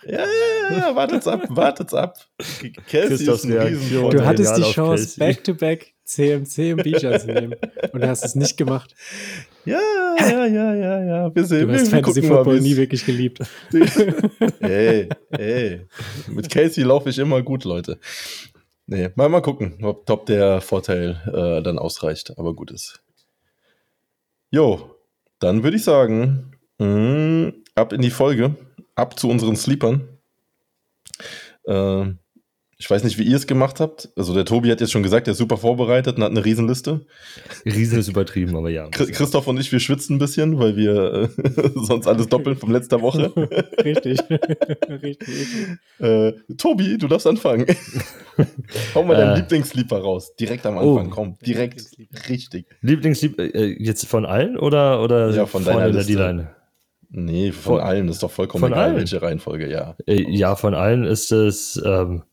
Ja, 0.04 0.18
ja, 0.18 0.76
ja, 0.78 0.96
wartet's 0.96 1.28
ab, 1.28 1.44
wartet's 1.48 1.94
ab. 1.94 2.18
Kelsey 2.88 3.32
ist 3.32 3.44
ein. 3.44 3.52
Riesenvorteil. 3.52 4.18
Du 4.18 4.26
hattest 4.26 4.56
die 4.56 4.62
Chance, 4.62 5.16
back-to-back 5.20 5.94
CMC 6.02 6.72
und 6.72 6.82
Bijan 6.82 7.20
zu 7.20 7.28
nehmen. 7.28 7.54
Und 7.92 8.02
du 8.02 8.08
hast 8.08 8.24
es 8.24 8.34
nicht 8.34 8.56
gemacht. 8.56 8.96
Ja, 9.64 9.78
ja, 10.18 10.44
ja, 10.44 10.74
ja, 10.74 11.04
ja. 11.04 11.34
Wir 11.36 11.44
sehen, 11.44 11.68
Du 11.68 11.74
hast 11.74 11.88
Fantasy 11.88 12.22
Football 12.22 12.60
nie 12.60 12.76
wirklich 12.76 13.06
geliebt. 13.06 13.38
Ey, 14.58 15.08
ey. 15.30 15.86
Mit 16.26 16.50
Casey 16.50 16.82
laufe 16.82 17.10
ich 17.10 17.18
immer 17.20 17.42
gut, 17.42 17.62
Leute. 17.62 18.00
Nee, 18.86 19.10
mal, 19.14 19.28
mal 19.28 19.40
gucken, 19.40 19.78
ob, 19.84 20.10
ob 20.10 20.26
der 20.26 20.60
Vorteil 20.60 21.22
äh, 21.28 21.62
dann 21.62 21.78
ausreicht, 21.78 22.36
aber 22.36 22.54
gut 22.54 22.72
ist. 22.72 23.04
Jo, 24.50 24.96
dann 25.38 25.62
würde 25.62 25.76
ich 25.76 25.84
sagen, 25.84 26.53
mh, 26.78 27.52
ab 27.74 27.92
in 27.92 28.00
die 28.02 28.10
Folge, 28.10 28.54
ab 28.94 29.18
zu 29.18 29.28
unseren 29.28 29.56
Sleepern. 29.56 30.08
Äh, 31.66 32.04
Ich 32.76 32.90
weiß 32.90 33.04
nicht, 33.04 33.18
wie 33.18 33.22
ihr 33.22 33.36
es 33.36 33.46
gemacht 33.46 33.78
habt. 33.78 34.10
Also 34.16 34.34
der 34.34 34.44
Tobi 34.44 34.70
hat 34.70 34.80
jetzt 34.80 34.90
schon 34.90 35.04
gesagt, 35.04 35.28
er 35.28 35.32
ist 35.32 35.38
super 35.38 35.56
vorbereitet 35.56 36.16
und 36.16 36.24
hat 36.24 36.32
eine 36.32 36.44
Riesenliste. 36.44 37.06
Riesen 37.64 38.00
ist 38.00 38.08
übertrieben, 38.08 38.56
aber 38.56 38.68
ja. 38.68 38.88
Chris- 38.90 39.12
Christoph 39.12 39.46
und 39.46 39.58
ich, 39.60 39.70
wir 39.70 39.78
schwitzen 39.78 40.16
ein 40.16 40.18
bisschen, 40.18 40.58
weil 40.58 40.76
wir 40.76 41.30
äh, 41.46 41.70
sonst 41.76 42.08
alles 42.08 42.26
doppeln 42.26 42.56
von 42.56 42.72
letzter 42.72 43.00
Woche. 43.00 43.32
richtig. 43.84 44.18
richtig. 44.88 45.28
Äh, 46.00 46.32
Tobi, 46.58 46.98
du 46.98 47.06
darfst 47.06 47.28
anfangen. 47.28 47.64
Hau 48.94 49.04
mal 49.04 49.16
deinen 49.16 49.34
Äh. 49.36 49.40
Lieblingssleeper 49.40 49.98
raus. 50.00 50.34
Direkt 50.34 50.66
am 50.66 50.76
Anfang, 50.76 51.06
Oh. 51.06 51.10
komm. 51.14 51.38
Direkt. 51.46 51.78
Lieblingssleeper. 51.96 52.28
Richtig. 52.28 52.66
Lieblingslieb 52.82 53.38
äh, 53.38 53.76
jetzt 53.82 54.04
von 54.06 54.26
allen 54.26 54.58
oder, 54.58 55.00
oder 55.02 55.30
Ja, 55.30 55.46
von 55.46 55.64
deiner 55.64 55.88
Liste. 55.88 56.48
Nee, 57.16 57.52
von, 57.52 57.76
Von- 57.76 57.80
allen. 57.80 58.06
Das 58.08 58.16
ist 58.16 58.22
doch 58.24 58.30
vollkommen 58.30 58.60
von 58.62 58.72
egal, 58.72 58.84
allen? 58.88 58.96
welche 58.96 59.22
Reihenfolge, 59.22 59.70
ja. 59.70 59.94
Äh, 60.06 60.24
ja, 60.30 60.56
von 60.56 60.74
allen 60.74 61.04
ist 61.04 61.30
es, 61.30 61.80
ähm, 61.84 62.24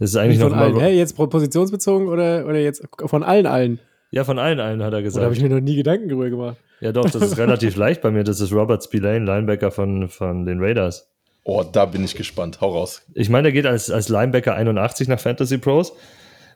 das 0.00 0.10
ist 0.10 0.16
eigentlich 0.16 0.38
Nicht 0.38 0.40
noch 0.44 0.50
von 0.50 0.58
allen. 0.58 0.72
immer, 0.72 0.82
Hä, 0.82 0.98
jetzt 0.98 1.16
positionsbezogen 1.16 2.08
oder, 2.08 2.44
oder 2.44 2.58
jetzt 2.58 2.82
von 3.06 3.22
allen 3.22 3.46
allen? 3.46 3.78
Ja, 4.10 4.24
von 4.24 4.38
allen 4.40 4.58
allen 4.58 4.82
hat 4.82 4.86
er 4.86 4.88
Oder 4.88 4.96
habe 4.96 5.02
gesagt. 5.04 5.36
ich 5.36 5.42
mir 5.42 5.50
noch 5.50 5.60
nie 5.60 5.76
Gedanken 5.76 6.08
darüber 6.08 6.30
gemacht? 6.30 6.56
Ja, 6.80 6.90
doch, 6.90 7.08
das 7.08 7.14
ist 7.22 7.38
relativ 7.38 7.76
leicht 7.76 8.02
bei 8.02 8.10
mir. 8.10 8.24
Das 8.24 8.40
ist 8.40 8.52
Robert 8.52 8.82
Spillane, 8.82 9.24
Linebacker 9.24 9.70
von, 9.70 10.08
von 10.08 10.44
den 10.46 10.58
Raiders. 10.60 11.08
Oh, 11.44 11.62
da 11.62 11.84
bin 11.84 12.02
ich 12.04 12.16
gespannt. 12.16 12.60
Hau 12.60 12.70
raus. 12.72 13.02
Ich 13.14 13.28
meine, 13.28 13.44
der 13.44 13.52
geht 13.52 13.66
als, 13.66 13.90
als 13.90 14.08
Linebacker 14.08 14.54
81 14.54 15.06
nach 15.08 15.20
Fantasy 15.20 15.58
Pros 15.58 15.92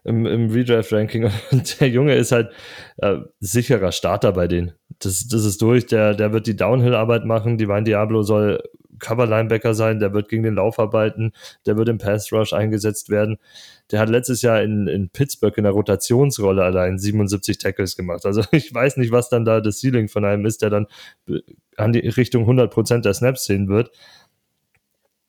im, 0.04 0.26
im 0.26 0.50
Redraft-Ranking 0.50 1.30
und 1.52 1.80
der 1.80 1.88
Junge 1.90 2.14
ist 2.16 2.32
halt 2.32 2.50
äh, 2.96 3.18
sicherer 3.38 3.92
Starter 3.92 4.32
bei 4.32 4.48
denen. 4.48 4.72
Das, 5.00 5.28
das 5.28 5.44
ist 5.44 5.62
durch, 5.62 5.86
der, 5.86 6.14
der 6.14 6.32
wird 6.32 6.46
die 6.46 6.56
Downhill-Arbeit 6.56 7.24
machen, 7.24 7.56
Divine 7.56 7.84
Diablo 7.84 8.22
soll 8.22 8.62
Cover-Linebacker 8.98 9.74
sein, 9.74 10.00
der 10.00 10.12
wird 10.12 10.28
gegen 10.28 10.42
den 10.42 10.54
Lauf 10.54 10.78
arbeiten, 10.78 11.32
der 11.66 11.76
wird 11.76 11.88
im 11.88 11.98
Pass-Rush 11.98 12.52
eingesetzt 12.52 13.10
werden. 13.10 13.38
Der 13.90 14.00
hat 14.00 14.08
letztes 14.08 14.42
Jahr 14.42 14.62
in, 14.62 14.86
in 14.88 15.08
Pittsburgh 15.08 15.56
in 15.56 15.64
der 15.64 15.72
Rotationsrolle 15.72 16.62
allein 16.62 16.98
77 16.98 17.58
Tackles 17.58 17.96
gemacht. 17.96 18.26
Also 18.26 18.42
ich 18.52 18.72
weiß 18.72 18.96
nicht, 18.96 19.12
was 19.12 19.28
dann 19.28 19.44
da 19.44 19.60
das 19.60 19.80
Ceiling 19.80 20.08
von 20.08 20.24
einem 20.24 20.44
ist, 20.46 20.62
der 20.62 20.70
dann 20.70 20.86
an 21.76 21.92
die 21.92 22.00
Richtung 22.00 22.48
100% 22.48 23.02
der 23.02 23.14
Snaps 23.14 23.44
sehen 23.44 23.68
wird. 23.68 23.90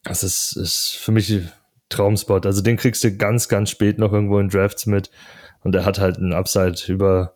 Das 0.04 0.24
ist, 0.24 0.56
ist 0.56 0.96
für 0.96 1.12
mich 1.12 1.42
Traumspot. 1.90 2.46
Also 2.46 2.62
den 2.62 2.78
kriegst 2.78 3.04
du 3.04 3.16
ganz, 3.16 3.48
ganz 3.50 3.70
spät 3.70 3.98
noch 3.98 4.14
irgendwo 4.14 4.40
in 4.40 4.50
Drafts 4.50 4.86
mit. 4.86 5.12
Und 5.62 5.76
er 5.76 5.86
hat 5.86 6.00
halt 6.00 6.18
einen 6.18 6.34
Upside 6.34 6.76
über, 6.88 7.36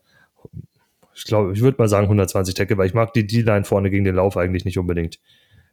ich 1.15 1.25
glaube, 1.25 1.53
ich 1.53 1.61
würde 1.61 1.77
mal 1.77 1.87
sagen 1.87 2.05
120 2.05 2.55
Tackle, 2.55 2.77
weil 2.77 2.87
ich 2.87 2.93
mag 2.93 3.13
die 3.13 3.27
D-Line 3.27 3.63
vorne 3.63 3.89
gegen 3.89 4.05
den 4.05 4.15
Lauf 4.15 4.37
eigentlich 4.37 4.65
nicht 4.65 4.77
unbedingt. 4.77 5.19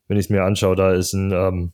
Wenn 0.08 0.16
ich 0.16 0.26
es 0.26 0.30
mir 0.30 0.44
anschaue, 0.44 0.76
da 0.76 0.92
ist 0.92 1.12
ein 1.12 1.32
ähm, 1.32 1.72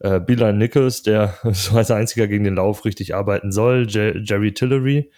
äh, 0.00 0.20
Beeline 0.20 0.58
Nichols, 0.58 1.02
der 1.02 1.34
so 1.52 1.76
als 1.76 1.90
einziger 1.90 2.26
gegen 2.26 2.44
den 2.44 2.56
Lauf 2.56 2.84
richtig 2.84 3.14
arbeiten 3.14 3.52
soll. 3.52 3.86
Jer 3.88 4.16
Jerry 4.16 4.52
Tillery, 4.52 5.10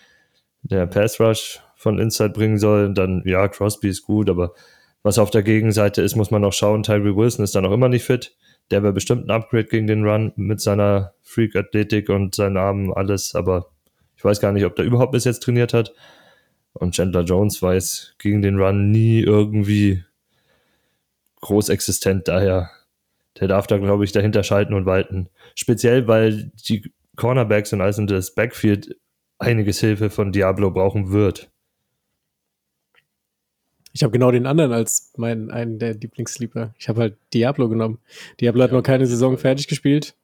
der 0.63 0.87
Pass 0.87 1.21
Rush 1.21 1.61
von 1.77 1.99
Inside 1.99 2.31
bringen 2.31 2.59
soll. 2.59 2.87
Und 2.87 2.99
dann, 2.99 3.23
ja, 3.25 3.49
Crosby 3.49 3.89
ist 3.89 4.03
gut, 4.03 4.29
aber 4.29 4.55
was 5.03 5.19
auf 5.19 5.31
der 5.31 5.43
Gegenseite 5.43 6.03
ist, 6.03 6.15
muss 6.15 6.31
man 6.31 6.43
noch 6.43 6.53
schauen. 6.53 6.83
Tyree 6.83 7.17
Wilson 7.17 7.45
ist 7.45 7.55
da 7.55 7.61
noch 7.61 7.73
immer 7.73 7.89
nicht 7.89 8.05
fit. 8.05 8.37
Der 8.71 8.83
wäre 8.83 8.93
bestimmt 8.93 9.27
ein 9.27 9.31
Upgrade 9.31 9.65
gegen 9.65 9.89
den 9.89 10.07
Run 10.07 10.33
mit 10.37 10.61
seiner 10.61 11.15
Freak-Athletik 11.23 12.09
und 12.09 12.35
seinen 12.35 12.57
Armen, 12.57 12.93
alles. 12.93 13.35
Aber 13.35 13.67
ich 14.17 14.25
weiß 14.25 14.41
gar 14.41 14.53
nicht, 14.53 14.65
ob 14.65 14.77
der 14.77 14.85
überhaupt 14.85 15.13
bis 15.13 15.25
jetzt 15.25 15.41
trainiert 15.41 15.75
hat. 15.75 15.93
Und 16.75 16.95
Chandler 16.95 17.23
Jones 17.23 17.63
war 17.63 17.75
jetzt 17.75 18.15
gegen 18.19 18.43
den 18.43 18.59
Run 18.59 18.91
nie 18.91 19.21
irgendwie 19.21 20.05
groß 21.41 21.69
existent. 21.69 22.29
Daher, 22.29 22.71
der 23.39 23.49
darf 23.49 23.67
da, 23.67 23.79
glaube 23.79 24.05
ich, 24.05 24.13
dahinter 24.13 24.43
schalten 24.43 24.75
und 24.75 24.87
walten. 24.87 25.29
Speziell, 25.55 26.09
weil 26.09 26.51
die 26.69 26.93
Cornerbacks 27.17 27.73
und 27.73 27.81
alles 27.81 27.99
in 27.99 28.07
das 28.07 28.35
Backfield 28.35 28.97
einiges 29.39 29.81
Hilfe 29.81 30.09
von 30.09 30.33
Diablo 30.33 30.71
brauchen 30.71 31.13
wird. 31.13 31.51
Ich 33.93 34.03
habe 34.03 34.13
genau 34.13 34.31
den 34.31 34.47
anderen 34.47 34.73
als 34.73 35.13
meinen 35.17 35.51
einen 35.51 35.79
der 35.79 35.95
Lieblingssleeper. 35.95 36.75
Ich 36.79 36.89
habe 36.89 37.03
halt 37.03 37.17
Diablo 37.35 37.69
genommen. 37.69 37.99
Diablo 38.41 38.63
hat 38.63 38.73
noch 38.73 38.83
keine 38.83 39.07
Saison 39.07 39.37
fertig 39.37 39.69
gespielt. 39.69 40.15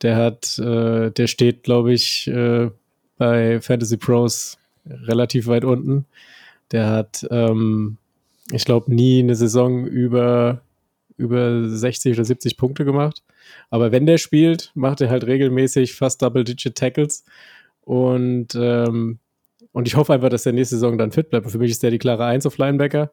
Der 0.00 0.16
hat, 0.16 0.58
äh, 0.58 1.10
der 1.10 1.26
steht, 1.26 1.62
glaube 1.62 1.92
ich, 1.92 2.26
äh, 2.28 2.70
bei 3.18 3.60
Fantasy 3.60 3.98
Pros 3.98 4.58
relativ 4.86 5.46
weit 5.46 5.64
unten. 5.64 6.06
Der 6.72 6.88
hat, 6.88 7.26
ähm, 7.30 7.96
ich 8.52 8.64
glaube, 8.64 8.92
nie 8.94 9.20
eine 9.20 9.34
Saison 9.34 9.86
über, 9.86 10.62
über 11.16 11.68
60 11.68 12.14
oder 12.14 12.24
70 12.24 12.56
Punkte 12.56 12.84
gemacht. 12.84 13.22
Aber 13.70 13.92
wenn 13.92 14.06
der 14.06 14.18
spielt, 14.18 14.70
macht 14.74 15.00
er 15.00 15.10
halt 15.10 15.26
regelmäßig 15.26 15.94
fast 15.94 16.22
Double-Digit 16.22 16.74
Tackles. 16.74 17.24
Und 17.82 18.54
ähm, 18.54 19.18
und 19.72 19.86
ich 19.86 19.96
hoffe 19.96 20.12
einfach, 20.12 20.30
dass 20.30 20.42
der 20.42 20.52
nächste 20.52 20.76
Saison 20.76 20.98
dann 20.98 21.12
fit 21.12 21.30
bleibt. 21.30 21.50
Für 21.50 21.58
mich 21.58 21.70
ist 21.70 21.82
der 21.82 21.90
die 21.90 21.98
klare 21.98 22.24
Eins 22.24 22.46
auf 22.46 22.58
Linebacker. 22.58 23.10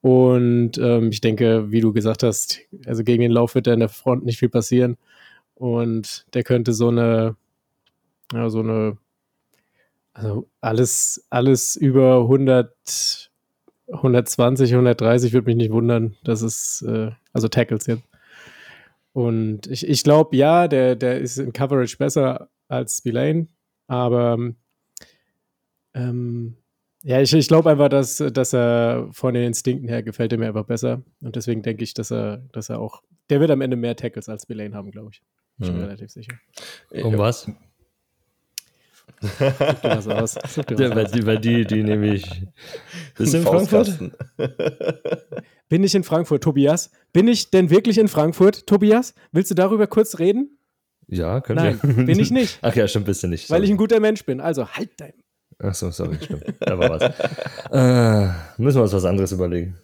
Und 0.00 0.78
ähm, 0.78 1.10
ich 1.10 1.20
denke, 1.20 1.70
wie 1.70 1.80
du 1.80 1.92
gesagt 1.92 2.22
hast, 2.22 2.60
also 2.86 3.04
gegen 3.04 3.22
den 3.22 3.30
Lauf 3.30 3.54
wird 3.54 3.66
da 3.66 3.72
in 3.72 3.80
der 3.80 3.88
Front 3.88 4.24
nicht 4.24 4.38
viel 4.38 4.48
passieren. 4.48 4.96
Und 5.54 6.26
der 6.34 6.42
könnte 6.42 6.72
so 6.72 6.88
eine, 6.88 7.36
ja, 8.32 8.50
so 8.50 8.60
eine, 8.60 8.96
also 10.14 10.48
alles, 10.60 11.26
alles 11.28 11.76
über 11.76 12.20
100, 12.22 13.30
120, 13.88 14.72
130 14.72 15.32
würde 15.32 15.46
mich 15.46 15.56
nicht 15.56 15.72
wundern. 15.72 16.16
Das 16.24 16.40
ist, 16.42 16.82
äh, 16.82 17.10
also 17.32 17.48
Tackles 17.48 17.86
jetzt. 17.86 18.04
Und 19.12 19.66
ich, 19.66 19.86
ich 19.86 20.02
glaube, 20.02 20.36
ja, 20.36 20.66
der, 20.66 20.96
der 20.96 21.20
ist 21.20 21.38
in 21.38 21.52
Coverage 21.52 21.96
besser 21.98 22.48
als 22.68 22.98
Spillane, 22.98 23.46
aber 23.86 24.38
ähm, 25.94 26.56
ja, 27.02 27.20
ich, 27.20 27.32
ich 27.34 27.48
glaube 27.48 27.70
einfach, 27.70 27.88
dass, 27.90 28.16
dass 28.16 28.54
er 28.54 29.08
von 29.12 29.34
den 29.34 29.44
Instinkten 29.44 29.88
her 29.88 30.02
gefällt 30.02 30.32
er 30.32 30.38
mir 30.38 30.48
einfach 30.48 30.64
besser. 30.64 31.02
Und 31.20 31.36
deswegen 31.36 31.62
denke 31.62 31.84
ich, 31.84 31.92
dass 31.94 32.10
er, 32.10 32.38
dass 32.52 32.70
er 32.70 32.80
auch, 32.80 33.02
der 33.30 33.40
wird 33.40 33.50
am 33.50 33.60
Ende 33.60 33.76
mehr 33.76 33.94
Tackles 33.94 34.28
als 34.28 34.44
Spillane 34.44 34.74
haben, 34.74 34.90
glaube 34.90 35.10
ich. 35.12 35.22
Bin 35.58 35.74
Mhm. 35.74 35.82
relativ 35.82 36.10
sicher. 36.10 36.32
Um 37.02 37.18
was? 37.18 37.48
Such 39.24 39.80
dir 39.80 39.88
was 39.90 40.08
aus. 40.08 40.32
Such 40.54 40.64
dir 40.64 40.78
was 40.78 40.80
Ja, 40.80 40.94
weil 40.96 41.04
aus. 41.06 41.10
die, 41.12 41.26
weil 41.26 41.38
die, 41.38 41.64
die 41.64 41.82
nehme 41.82 42.14
ich. 42.14 42.24
Bist 43.16 43.34
du 43.34 43.38
in 43.38 43.44
Frankfurt? 43.44 43.98
Bin 45.68 45.82
ich 45.84 45.94
in 45.94 46.04
Frankfurt, 46.04 46.42
Tobias? 46.42 46.90
Bin 47.12 47.26
ich 47.28 47.50
denn 47.50 47.70
wirklich 47.70 47.98
in 47.98 48.08
Frankfurt, 48.08 48.66
Tobias? 48.66 49.14
Willst 49.32 49.50
du 49.50 49.54
darüber 49.54 49.86
kurz 49.86 50.18
reden? 50.18 50.58
Ja, 51.06 51.40
können 51.40 51.56
Nein, 51.62 51.80
wir. 51.82 52.06
bin 52.06 52.18
ich 52.18 52.30
nicht. 52.30 52.58
Ach 52.62 52.74
ja, 52.74 52.86
stimmt, 52.88 53.06
bist 53.06 53.22
du 53.22 53.26
nicht. 53.28 53.50
Weil 53.50 53.62
ich 53.62 53.68
sorry. 53.68 53.74
ein 53.74 53.78
guter 53.78 54.00
Mensch 54.00 54.24
bin. 54.24 54.40
Also 54.40 54.68
halt 54.68 54.90
dein. 54.98 55.12
Ach 55.58 55.74
so, 55.74 55.90
sorry, 55.90 56.16
stimmt. 56.22 56.44
Da 56.60 56.78
war 56.78 56.90
was. 56.90 57.02
äh, 57.70 58.62
müssen 58.62 58.78
wir 58.78 58.82
uns 58.82 58.92
was 58.92 59.04
anderes 59.04 59.32
überlegen. 59.32 59.76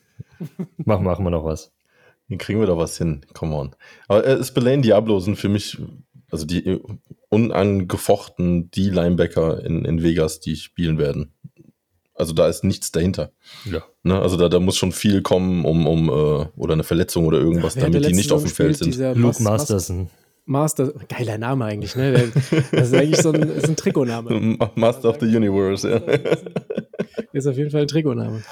Machen, 0.78 1.04
machen 1.04 1.24
wir 1.24 1.30
noch 1.30 1.44
was. 1.44 1.72
Hier 2.28 2.38
kriegen 2.38 2.60
wir 2.60 2.66
doch 2.66 2.78
was 2.78 2.96
hin. 2.96 3.20
Come 3.34 3.54
on. 3.54 3.76
Aber 4.08 4.24
äh, 4.26 4.42
Spillane 4.42 4.82
Diablo 4.82 5.20
sind 5.20 5.36
für 5.36 5.48
mich, 5.48 5.76
also 6.30 6.46
die 6.46 6.80
unangefochten 7.30 8.70
die 8.70 8.90
Linebacker 8.90 9.64
in, 9.64 9.84
in 9.86 10.02
Vegas, 10.02 10.40
die 10.40 10.56
spielen 10.56 10.98
werden. 10.98 11.32
Also 12.14 12.34
da 12.34 12.48
ist 12.48 12.64
nichts 12.64 12.92
dahinter. 12.92 13.32
Ja. 13.64 13.82
Ne? 14.02 14.20
Also 14.20 14.36
da, 14.36 14.50
da 14.50 14.60
muss 14.60 14.76
schon 14.76 14.92
viel 14.92 15.22
kommen, 15.22 15.64
um, 15.64 15.86
um 15.86 16.08
äh, 16.08 16.46
oder 16.56 16.74
eine 16.74 16.84
Verletzung 16.84 17.24
oder 17.24 17.38
irgendwas, 17.38 17.74
der 17.74 17.84
damit 17.84 18.04
die 18.04 18.12
nicht 18.12 18.30
auf 18.30 18.42
dem 18.42 18.50
Feld 18.50 18.76
sind. 18.76 18.94
Luke 18.96 19.18
Mas- 19.18 19.40
Masterson. 19.40 20.10
Master, 20.44 20.92
geiler 21.08 21.38
Name 21.38 21.64
eigentlich, 21.64 21.94
ne? 21.94 22.32
Das 22.72 22.88
ist 22.88 22.94
eigentlich 22.94 23.20
so 23.20 23.30
ein, 23.30 23.42
ist 23.42 23.68
ein 23.68 23.76
Trikotname. 23.76 24.58
Master 24.74 25.10
of 25.10 25.18
the 25.20 25.26
Universe, 25.26 25.88
ja. 25.88 25.96
Ist 27.32 27.46
auf 27.46 27.56
jeden 27.56 27.70
Fall 27.70 27.82
ein 27.82 27.86
Trikotname. 27.86 28.42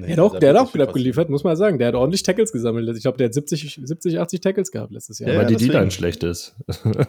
Nee, 0.00 0.06
Der 0.06 0.16
hat 0.16 0.20
auch, 0.20 0.38
der 0.38 0.50
hat 0.50 0.56
auch 0.56 0.72
gut 0.72 0.80
abgeliefert, 0.80 1.30
muss 1.30 1.44
man 1.44 1.56
sagen. 1.56 1.78
Der 1.78 1.88
hat 1.88 1.94
ordentlich 1.94 2.22
Tackles 2.22 2.52
gesammelt. 2.52 2.88
Ich 2.96 3.02
glaube, 3.02 3.18
der 3.18 3.26
hat 3.26 3.34
70, 3.34 3.80
70, 3.84 4.18
80 4.20 4.40
Tackles 4.40 4.70
gehabt 4.70 4.92
letztes 4.92 5.18
Jahr. 5.18 5.30
Ja, 5.32 5.38
weil 5.38 5.46
die 5.46 5.54
deswegen. 5.54 5.72
D-Line 5.72 5.90
schlecht 5.90 6.24
ist. 6.24 6.54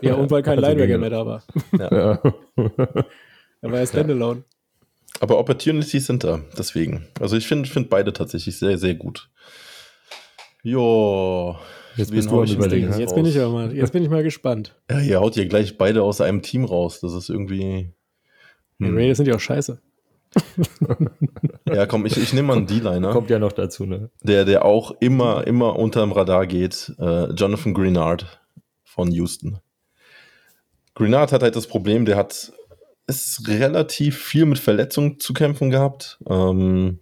Ja, 0.01 0.15
und 0.15 0.31
weil 0.31 0.43
kein 0.43 0.57
Also 0.63 0.69
Linebacker 0.69 0.97
mehr 0.97 1.09
da 1.09 1.25
war. 1.25 1.43
Ja. 1.79 2.21
Er 3.61 3.71
war 3.71 3.79
ja 3.79 3.85
Standalone. 3.85 4.43
Aber 5.19 5.37
Opportunities 5.37 6.07
sind 6.07 6.23
da, 6.23 6.41
deswegen. 6.57 7.07
Also 7.19 7.37
ich 7.37 7.47
finde 7.47 7.69
find 7.69 7.89
beide 7.89 8.11
tatsächlich 8.13 8.57
sehr, 8.57 8.77
sehr 8.77 8.95
gut. 8.95 9.29
Jo. 10.63 11.57
Jetzt 11.95 12.11
bist 12.11 12.31
du 12.31 12.43
ich 12.43 12.53
Überlegen, 12.55 12.87
jetzt? 12.87 12.99
Jetzt 12.99 13.15
bin, 13.15 13.25
ich 13.25 13.35
mal, 13.35 13.71
jetzt 13.75 13.91
bin 13.91 14.03
ich 14.03 14.09
mal 14.09 14.23
gespannt. 14.23 14.75
Ja, 14.89 14.99
ihr 14.99 15.19
haut 15.19 15.33
hier 15.35 15.45
gleich 15.47 15.77
beide 15.77 16.03
aus 16.03 16.21
einem 16.21 16.41
Team 16.41 16.65
raus. 16.65 16.99
Das 17.01 17.13
ist 17.13 17.29
irgendwie. 17.29 17.91
Die 18.79 18.85
Hm. 18.85 18.97
Raiders 18.97 19.17
sind 19.17 19.27
ja 19.27 19.35
auch 19.35 19.39
scheiße. 19.39 19.79
Ja, 21.73 21.85
komm, 21.85 22.05
ich, 22.05 22.17
ich 22.17 22.33
nehme 22.33 22.49
mal 22.49 22.57
einen 22.57 22.67
D-Liner, 22.67 23.11
Kommt 23.11 23.29
ja 23.29 23.39
noch 23.39 23.51
dazu, 23.51 23.85
ne? 23.85 24.09
der, 24.23 24.45
der 24.45 24.65
auch 24.65 24.91
immer, 24.99 25.45
immer 25.47 25.77
unterm 25.77 26.11
Radar 26.11 26.45
geht. 26.47 26.93
Äh, 26.99 27.31
Jonathan 27.33 27.73
Greenard 27.73 28.41
von 28.83 29.11
Houston. 29.11 29.59
Greenard 30.95 31.31
hat 31.31 31.43
halt 31.43 31.55
das 31.55 31.67
Problem, 31.67 32.05
der 32.05 32.17
hat 32.17 32.51
ist 33.07 33.47
relativ 33.47 34.17
viel 34.17 34.45
mit 34.45 34.59
Verletzungen 34.59 35.19
zu 35.19 35.33
kämpfen 35.33 35.69
gehabt. 35.69 36.19
Ähm, 36.29 36.99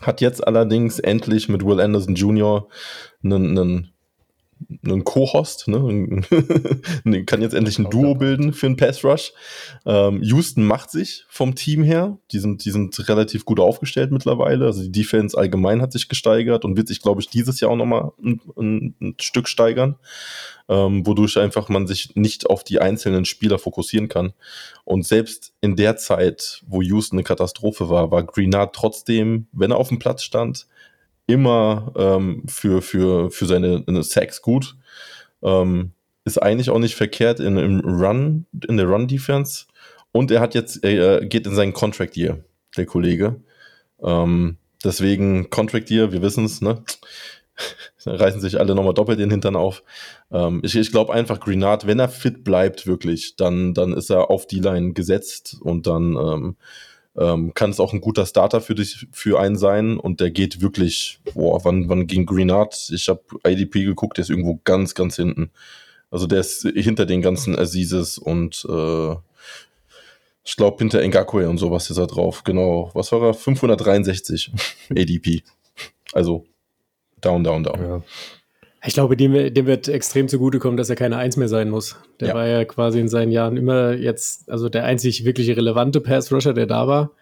hat 0.00 0.20
jetzt 0.20 0.46
allerdings 0.46 0.98
endlich 0.98 1.48
mit 1.48 1.64
Will 1.64 1.80
Anderson 1.80 2.14
Jr. 2.14 2.68
einen, 3.22 3.58
einen 3.58 3.92
einen 4.84 5.04
Co-Host, 5.04 5.68
ne? 5.68 6.22
kann 7.26 7.42
jetzt 7.42 7.54
endlich 7.54 7.78
ein 7.78 7.90
Duo 7.90 8.14
bilden 8.14 8.52
für 8.52 8.66
einen 8.66 8.76
Pass 8.76 9.04
Rush. 9.04 9.32
Ähm, 9.86 10.22
Houston 10.22 10.64
macht 10.64 10.90
sich 10.90 11.24
vom 11.28 11.54
Team 11.54 11.82
her. 11.82 12.18
Die 12.30 12.38
sind, 12.38 12.64
die 12.64 12.70
sind 12.70 13.08
relativ 13.08 13.44
gut 13.44 13.60
aufgestellt 13.60 14.12
mittlerweile. 14.12 14.66
Also 14.66 14.82
die 14.82 14.92
Defense 14.92 15.36
allgemein 15.36 15.82
hat 15.82 15.92
sich 15.92 16.08
gesteigert 16.08 16.64
und 16.64 16.76
wird 16.76 16.88
sich, 16.88 17.02
glaube 17.02 17.20
ich, 17.20 17.28
dieses 17.28 17.60
Jahr 17.60 17.70
auch 17.70 17.76
nochmal 17.76 18.12
ein, 18.22 18.40
ein, 18.56 18.94
ein 19.00 19.14
Stück 19.20 19.48
steigern, 19.48 19.96
ähm, 20.68 21.06
wodurch 21.06 21.38
einfach 21.38 21.68
man 21.68 21.86
sich 21.86 22.14
nicht 22.16 22.48
auf 22.48 22.64
die 22.64 22.80
einzelnen 22.80 23.24
Spieler 23.24 23.58
fokussieren 23.58 24.08
kann. 24.08 24.32
Und 24.84 25.06
selbst 25.06 25.52
in 25.60 25.76
der 25.76 25.96
Zeit, 25.96 26.62
wo 26.66 26.82
Houston 26.82 27.16
eine 27.16 27.24
Katastrophe 27.24 27.88
war, 27.88 28.10
war 28.10 28.24
Greenard 28.24 28.74
trotzdem, 28.74 29.46
wenn 29.52 29.70
er 29.70 29.76
auf 29.76 29.88
dem 29.88 29.98
Platz 29.98 30.22
stand, 30.22 30.66
immer 31.32 31.92
ähm, 31.96 32.42
für, 32.46 32.82
für, 32.82 33.30
für 33.30 33.46
seine 33.46 33.84
Sacks 34.02 34.42
gut. 34.42 34.76
Ähm, 35.42 35.92
ist 36.24 36.40
eigentlich 36.40 36.70
auch 36.70 36.78
nicht 36.78 36.94
verkehrt 36.94 37.40
in, 37.40 37.56
im 37.56 37.80
Run, 37.80 38.46
in 38.68 38.76
der 38.76 38.86
Run-Defense. 38.86 39.66
Und 40.12 40.30
er 40.30 40.40
hat 40.40 40.54
jetzt, 40.54 40.84
er 40.84 41.24
geht 41.24 41.46
in 41.46 41.54
seinen 41.54 41.72
Contract 41.72 42.16
Year, 42.16 42.38
der 42.76 42.86
Kollege. 42.86 43.40
Ähm, 44.02 44.58
deswegen 44.84 45.50
Contract 45.50 45.90
Year, 45.90 46.12
wir 46.12 46.22
wissen 46.22 46.44
es, 46.44 46.60
ne? 46.60 46.84
reißen 48.06 48.40
sich 48.40 48.58
alle 48.58 48.74
nochmal 48.74 48.94
doppelt 48.94 49.18
den 49.18 49.30
Hintern 49.30 49.56
auf. 49.56 49.82
Ähm, 50.30 50.60
ich 50.64 50.76
ich 50.76 50.92
glaube 50.92 51.12
einfach, 51.12 51.40
Greenard, 51.40 51.86
wenn 51.86 51.98
er 51.98 52.08
fit 52.08 52.44
bleibt, 52.44 52.86
wirklich, 52.86 53.36
dann, 53.36 53.74
dann 53.74 53.92
ist 53.92 54.10
er 54.10 54.30
auf 54.30 54.46
die 54.46 54.60
Line 54.60 54.92
gesetzt 54.92 55.56
und 55.60 55.86
dann 55.86 56.16
ähm, 56.16 56.56
ähm, 57.16 57.52
kann 57.54 57.70
es 57.70 57.80
auch 57.80 57.92
ein 57.92 58.00
guter 58.00 58.26
Starter 58.26 58.60
für 58.60 58.74
dich, 58.74 59.06
für 59.12 59.38
einen 59.38 59.56
sein 59.56 59.98
und 59.98 60.20
der 60.20 60.30
geht 60.30 60.60
wirklich, 60.60 61.20
boah, 61.34 61.64
wann, 61.64 61.88
wann 61.88 62.06
ging 62.06 62.26
Greenard? 62.26 62.90
Ich 62.92 63.08
habe 63.08 63.22
IDP 63.46 63.84
geguckt, 63.84 64.16
der 64.16 64.22
ist 64.22 64.30
irgendwo 64.30 64.60
ganz, 64.64 64.94
ganz 64.94 65.16
hinten. 65.16 65.50
Also 66.10 66.26
der 66.26 66.40
ist 66.40 66.62
hinter 66.62 67.06
den 67.06 67.22
ganzen 67.22 67.58
Azizes 67.58 68.18
und 68.18 68.66
äh, 68.68 69.14
ich 70.44 70.56
glaube 70.56 70.78
hinter 70.78 71.06
Ngakwe 71.06 71.48
und 71.48 71.58
sowas 71.58 71.88
ist 71.90 71.98
er 71.98 72.06
drauf. 72.06 72.44
Genau. 72.44 72.90
Was 72.94 73.12
war 73.12 73.22
er? 73.22 73.34
563 73.34 74.52
ADP. 74.90 75.42
Also 76.12 76.44
down, 77.20 77.44
down, 77.44 77.62
down. 77.62 77.80
Ja. 77.80 78.02
Ich 78.84 78.94
glaube, 78.94 79.16
dem, 79.16 79.54
dem 79.54 79.66
wird 79.66 79.86
extrem 79.86 80.26
zugutekommen, 80.28 80.76
dass 80.76 80.90
er 80.90 80.96
keine 80.96 81.16
Eins 81.16 81.36
mehr 81.36 81.48
sein 81.48 81.70
muss. 81.70 81.96
Der 82.18 82.28
ja. 82.28 82.34
war 82.34 82.46
ja 82.48 82.64
quasi 82.64 82.98
in 82.98 83.08
seinen 83.08 83.30
Jahren 83.30 83.56
immer 83.56 83.92
jetzt, 83.92 84.50
also 84.50 84.68
der 84.68 84.84
einzig 84.84 85.24
wirklich 85.24 85.48
relevante 85.56 86.00
Pass-Rusher, 86.00 86.52
der 86.52 86.66
da 86.66 86.88
war. 86.88 87.12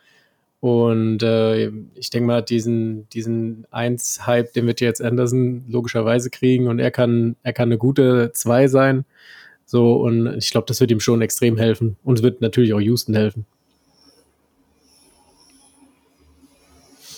Und 0.61 1.23
äh, 1.23 1.69
ich 1.95 2.11
denke 2.11 2.27
mal, 2.27 2.43
diesen, 2.43 3.09
diesen 3.11 3.67
Eins-Hype, 3.71 4.53
den 4.55 4.67
wird 4.67 4.81
jetzt 4.81 5.03
Anderson 5.03 5.65
logischerweise 5.69 6.31
kriegen 6.31 6.67
und 6.69 6.79
er 6.79 6.91
kann, 6.91 7.37
er 7.43 7.53
kann 7.53 7.69
eine 7.69 7.79
gute 7.79 8.33
Zwei 8.33 8.67
sein. 8.69 9.05
So, 9.67 9.95
und 9.95 10.37
ich 10.39 10.51
glaube, 10.51 10.67
das 10.67 10.81
wird 10.81 10.91
ihm 10.91 11.01
schon 11.01 11.23
extrem 11.23 11.57
helfen. 11.57 11.97
Und 12.03 12.19
es 12.19 12.23
wird 12.23 12.41
natürlich 12.41 12.73
auch 12.73 12.81
Houston 12.81 13.15
helfen. 13.15 13.47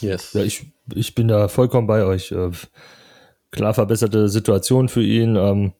Yes. 0.00 0.32
Ja, 0.32 0.42
ich, 0.42 0.66
ich 0.94 1.14
bin 1.14 1.28
da 1.28 1.48
vollkommen 1.48 1.86
bei 1.86 2.04
euch. 2.04 2.34
Klar 3.52 3.74
verbesserte 3.74 4.28
Situation 4.28 4.88
für 4.88 5.02
ihn. 5.02 5.36
Ähm, 5.36 5.72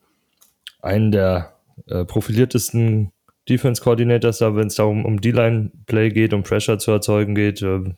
einen 0.82 1.10
der 1.10 1.54
äh, 1.86 2.04
profiliertesten 2.04 3.12
Defense 3.48 3.82
Coordinators, 3.82 4.38
da 4.38 4.54
wenn 4.54 4.68
es 4.68 4.76
darum 4.76 5.04
um 5.04 5.20
D-Line-Play 5.20 6.10
geht, 6.10 6.34
um 6.34 6.42
Pressure 6.42 6.78
zu 6.78 6.90
erzeugen 6.90 7.34
geht. 7.34 7.62
Äh, 7.62 7.94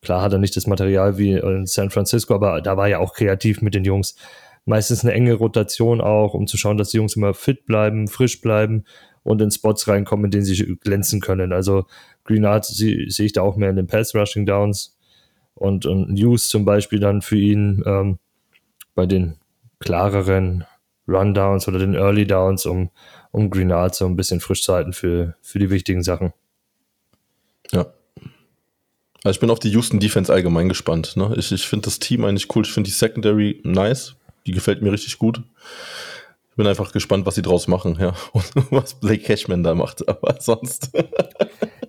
klar 0.00 0.22
hat 0.22 0.32
er 0.32 0.38
nicht 0.38 0.56
das 0.56 0.66
Material 0.66 1.18
wie 1.18 1.32
in 1.32 1.66
San 1.66 1.90
Francisco, 1.90 2.34
aber 2.34 2.60
da 2.62 2.76
war 2.76 2.88
er 2.88 3.00
auch 3.00 3.12
kreativ 3.12 3.60
mit 3.60 3.74
den 3.74 3.84
Jungs. 3.84 4.16
Meistens 4.64 5.04
eine 5.04 5.12
enge 5.12 5.34
Rotation 5.34 6.00
auch, 6.00 6.34
um 6.34 6.46
zu 6.46 6.56
schauen, 6.56 6.76
dass 6.76 6.90
die 6.90 6.98
Jungs 6.98 7.16
immer 7.16 7.34
fit 7.34 7.66
bleiben, 7.66 8.06
frisch 8.06 8.40
bleiben 8.40 8.84
und 9.24 9.42
in 9.42 9.50
Spots 9.50 9.88
reinkommen, 9.88 10.26
in 10.26 10.30
denen 10.30 10.44
sie 10.44 10.76
glänzen 10.76 11.20
können. 11.20 11.52
Also 11.52 11.86
Greenard 12.24 12.64
sehe 12.64 13.10
seh 13.10 13.24
ich 13.24 13.32
da 13.32 13.42
auch 13.42 13.56
mehr 13.56 13.70
in 13.70 13.76
den 13.76 13.88
Pass-Rushing 13.88 14.46
Downs 14.46 14.96
und, 15.54 15.86
und 15.86 16.12
News 16.12 16.48
zum 16.48 16.64
Beispiel 16.64 17.00
dann 17.00 17.20
für 17.20 17.36
ihn. 17.36 17.82
Ähm, 17.84 18.18
bei 18.94 19.06
den 19.06 19.36
klareren 19.78 20.64
Rundowns 21.08 21.68
oder 21.68 21.78
den 21.78 21.94
Early 21.94 22.26
Downs, 22.26 22.66
um, 22.66 22.90
um 23.30 23.50
Greenard 23.50 23.94
so 23.94 24.06
ein 24.06 24.16
bisschen 24.16 24.40
frisch 24.40 24.62
zu 24.62 24.72
halten 24.72 24.92
für, 24.92 25.34
für 25.42 25.58
die 25.58 25.70
wichtigen 25.70 26.02
Sachen. 26.02 26.32
Ja. 27.72 27.86
Also 29.24 29.36
ich 29.36 29.40
bin 29.40 29.50
auf 29.50 29.58
die 29.58 29.70
Houston 29.70 30.00
Defense 30.00 30.32
allgemein 30.32 30.68
gespannt. 30.68 31.16
Ne? 31.16 31.34
Ich, 31.36 31.52
ich 31.52 31.66
finde 31.66 31.84
das 31.84 31.98
Team 31.98 32.24
eigentlich 32.24 32.54
cool. 32.54 32.64
Ich 32.64 32.72
finde 32.72 32.88
die 32.88 32.94
Secondary 32.94 33.60
nice. 33.64 34.16
Die 34.46 34.52
gefällt 34.52 34.82
mir 34.82 34.92
richtig 34.92 35.18
gut. 35.18 35.42
Ich 36.50 36.56
bin 36.56 36.66
einfach 36.66 36.92
gespannt, 36.92 37.24
was 37.24 37.36
sie 37.36 37.42
draus 37.42 37.66
machen, 37.68 37.96
ja. 38.00 38.14
Und 38.32 38.44
was 38.70 38.94
Blake 38.94 39.22
Cashman 39.22 39.62
da 39.62 39.74
macht, 39.74 40.06
aber 40.08 40.36
sonst. 40.40 40.90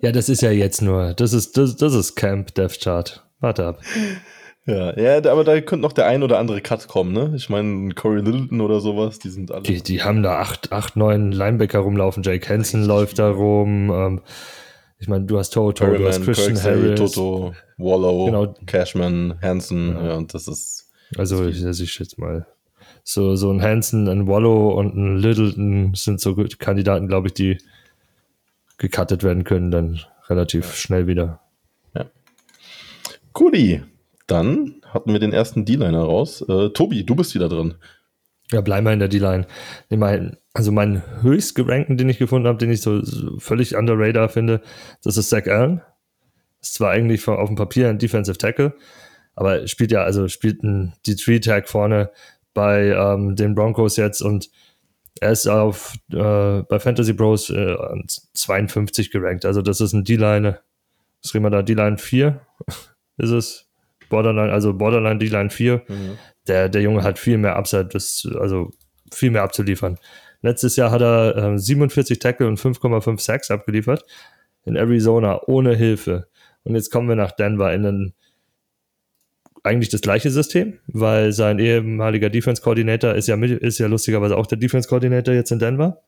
ja, 0.00 0.12
das 0.12 0.28
ist 0.28 0.42
ja 0.42 0.50
jetzt 0.50 0.80
nur. 0.80 1.12
Das 1.14 1.32
ist, 1.32 1.56
das, 1.56 1.76
das 1.76 1.92
ist 1.94 2.14
Camp 2.14 2.54
Death 2.54 2.80
Chart. 2.80 3.22
Warte 3.40 3.66
ab. 3.66 3.80
Ja, 4.66 4.98
ja, 4.98 5.30
aber 5.30 5.44
da 5.44 5.60
könnte 5.60 5.82
noch 5.82 5.92
der 5.92 6.06
ein 6.06 6.22
oder 6.22 6.38
andere 6.38 6.62
Cut 6.62 6.88
kommen, 6.88 7.12
ne? 7.12 7.32
Ich 7.36 7.50
meine, 7.50 7.92
Corey 7.94 8.22
Littleton 8.22 8.62
oder 8.62 8.80
sowas, 8.80 9.18
die 9.18 9.28
sind 9.28 9.52
alle. 9.52 9.62
Die, 9.62 9.82
die 9.82 10.02
haben 10.02 10.22
da 10.22 10.38
acht, 10.38 10.72
acht, 10.72 10.96
neun 10.96 11.32
Linebacker 11.32 11.80
rumlaufen. 11.80 12.22
Jake 12.22 12.48
Hansen 12.48 12.84
läuft 12.84 13.18
da 13.18 13.30
rum. 13.30 13.90
Ähm, 13.90 14.20
ich 14.98 15.06
meine, 15.06 15.26
du 15.26 15.38
hast 15.38 15.50
Toto, 15.50 15.84
Perryman, 15.84 16.00
du 16.00 16.08
hast 16.08 16.22
Christian 16.22 16.54
Kirksey, 16.54 16.70
Harris. 16.70 16.98
Toto, 16.98 17.54
Wallow, 17.76 18.24
genau. 18.24 18.54
Cashman, 18.64 19.38
Hansen, 19.42 19.96
ja. 19.96 20.06
ja, 20.06 20.14
und 20.14 20.32
das 20.32 20.48
ist. 20.48 20.90
Also, 21.18 21.46
ich, 21.46 21.62
also 21.62 21.84
ich 21.84 21.98
jetzt 21.98 22.18
mal. 22.18 22.46
So, 23.02 23.36
so 23.36 23.50
ein 23.50 23.60
Hansen, 23.60 24.08
ein 24.08 24.26
Wallow 24.26 24.70
und 24.78 24.96
ein 24.96 25.18
Littleton 25.18 25.92
sind 25.94 26.22
so 26.22 26.34
Kandidaten, 26.58 27.06
glaube 27.06 27.26
ich, 27.26 27.34
die 27.34 27.58
gecuttet 28.78 29.22
werden 29.22 29.44
können, 29.44 29.70
dann 29.70 30.00
relativ 30.28 30.64
ja. 30.64 30.72
schnell 30.72 31.06
wieder. 31.06 31.40
Ja. 31.94 32.06
Cooli. 33.34 33.82
Dann 34.26 34.80
hatten 34.88 35.12
wir 35.12 35.20
den 35.20 35.32
ersten 35.32 35.64
D-Liner 35.64 36.02
raus. 36.02 36.42
Äh, 36.48 36.70
Tobi, 36.70 37.04
du 37.04 37.14
bist 37.14 37.34
wieder 37.34 37.48
drin. 37.48 37.74
Ja, 38.50 38.60
bleib 38.60 38.84
mal 38.84 38.92
in 38.92 38.98
der 38.98 39.08
D-Line. 39.08 39.46
Also 40.52 40.72
meinen 40.72 41.02
höchst 41.22 41.54
gerankten, 41.54 41.96
den 41.96 42.08
ich 42.08 42.18
gefunden 42.18 42.46
habe, 42.46 42.58
den 42.58 42.70
ich 42.70 42.80
so, 42.80 43.02
völlig 43.38 43.76
under 43.76 43.94
radar 43.96 44.28
finde, 44.28 44.60
das 45.02 45.16
ist 45.16 45.30
Zach 45.30 45.46
Allen. 45.46 45.82
Ist 46.60 46.74
zwar 46.74 46.90
eigentlich 46.90 47.26
auf 47.26 47.48
dem 47.48 47.56
Papier 47.56 47.88
ein 47.88 47.98
Defensive 47.98 48.38
Tackle, 48.38 48.74
aber 49.34 49.66
spielt 49.66 49.92
ja, 49.92 50.02
also 50.02 50.28
spielt 50.28 50.62
ein 50.62 50.94
D3-Tag 51.06 51.68
vorne 51.68 52.10
bei 52.54 52.90
ähm, 52.90 53.36
den 53.36 53.54
Broncos 53.54 53.96
jetzt 53.96 54.22
und 54.22 54.48
er 55.20 55.32
ist 55.32 55.46
auf 55.46 55.94
äh, 56.12 56.62
bei 56.62 56.78
Fantasy 56.78 57.12
Bros 57.12 57.50
äh, 57.50 57.76
52 58.34 59.10
gerankt. 59.10 59.44
Also 59.44 59.62
das 59.62 59.80
ist 59.80 59.92
ein 59.92 60.04
D-Line, 60.04 60.60
was 61.22 61.34
reden 61.34 61.44
wir 61.44 61.50
da, 61.50 61.62
D-Line 61.62 61.98
4 61.98 62.40
ist 63.18 63.30
es, 63.30 63.63
Borderline, 64.14 64.52
also 64.52 64.72
Borderline 64.74 65.18
D-Line 65.18 65.50
4. 65.50 65.82
Mhm. 65.88 66.18
Der, 66.46 66.68
der 66.68 66.82
Junge 66.82 67.02
hat 67.02 67.18
viel 67.18 67.36
mehr 67.36 67.56
Upside, 67.56 67.88
also 68.38 68.70
viel 69.12 69.32
mehr 69.32 69.42
abzuliefern. 69.42 69.98
Letztes 70.40 70.76
Jahr 70.76 70.92
hat 70.92 71.02
er 71.02 71.54
äh, 71.54 71.58
47 71.58 72.20
Tackle 72.20 72.46
und 72.46 72.60
5,5 72.60 73.20
Sacks 73.20 73.50
abgeliefert 73.50 74.04
in 74.64 74.76
Arizona 74.76 75.40
ohne 75.48 75.74
Hilfe. 75.74 76.28
Und 76.62 76.76
jetzt 76.76 76.92
kommen 76.92 77.08
wir 77.08 77.16
nach 77.16 77.32
Denver 77.32 77.72
in 77.74 77.84
ein 77.84 78.14
eigentlich 79.64 79.88
das 79.88 80.02
gleiche 80.02 80.30
System, 80.30 80.78
weil 80.86 81.32
sein 81.32 81.58
ehemaliger 81.58 82.30
Defense 82.30 82.62
Coordinator 82.62 83.14
ist 83.14 83.26
ja, 83.26 83.36
ist 83.36 83.78
ja 83.78 83.86
lustigerweise 83.88 84.36
auch 84.36 84.46
der 84.46 84.58
Defense 84.58 84.88
Coordinator 84.88 85.34
jetzt 85.34 85.50
in 85.50 85.58
Denver. 85.58 86.02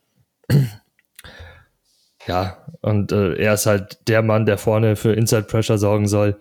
Ja, 2.26 2.58
und 2.82 3.12
äh, 3.12 3.34
er 3.36 3.54
ist 3.54 3.66
halt 3.66 4.08
der 4.08 4.22
Mann, 4.22 4.46
der 4.46 4.58
vorne 4.58 4.96
für 4.96 5.12
Inside 5.12 5.44
Pressure 5.44 5.78
sorgen 5.78 6.06
soll 6.06 6.36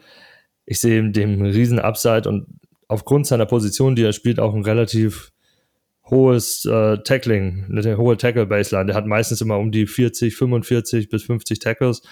ich 0.65 0.79
sehe 0.79 1.09
dem 1.11 1.41
riesen 1.41 1.79
Upside 1.79 2.27
und 2.27 2.47
aufgrund 2.87 3.27
seiner 3.27 3.45
Position, 3.45 3.95
die 3.95 4.03
er 4.03 4.13
spielt, 4.13 4.39
auch 4.39 4.53
ein 4.53 4.63
relativ 4.63 5.31
hohes 6.09 6.65
äh, 6.65 6.97
Tackling, 6.99 7.65
eine 7.69 7.97
hohe 7.97 8.17
Tackle-Baseline. 8.17 8.87
Der 8.87 8.95
hat 8.95 9.07
meistens 9.07 9.41
immer 9.41 9.57
um 9.57 9.71
die 9.71 9.87
40, 9.87 10.35
45 10.35 11.09
bis 11.09 11.23
50 11.23 11.59
Tackles. 11.59 12.03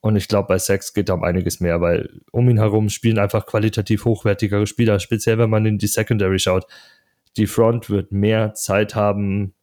Und 0.00 0.16
ich 0.16 0.28
glaube, 0.28 0.48
bei 0.48 0.58
Sex 0.58 0.94
geht 0.94 1.08
da 1.08 1.14
um 1.14 1.24
einiges 1.24 1.60
mehr, 1.60 1.80
weil 1.80 2.20
um 2.30 2.48
ihn 2.48 2.58
herum 2.58 2.88
spielen 2.88 3.18
einfach 3.18 3.46
qualitativ 3.46 4.04
hochwertigere 4.04 4.66
Spieler, 4.66 5.00
speziell 5.00 5.38
wenn 5.38 5.50
man 5.50 5.66
in 5.66 5.78
die 5.78 5.88
Secondary 5.88 6.38
schaut. 6.38 6.66
Die 7.36 7.46
Front 7.46 7.90
wird 7.90 8.12
mehr 8.12 8.54
Zeit 8.54 8.94
haben, 8.94 9.54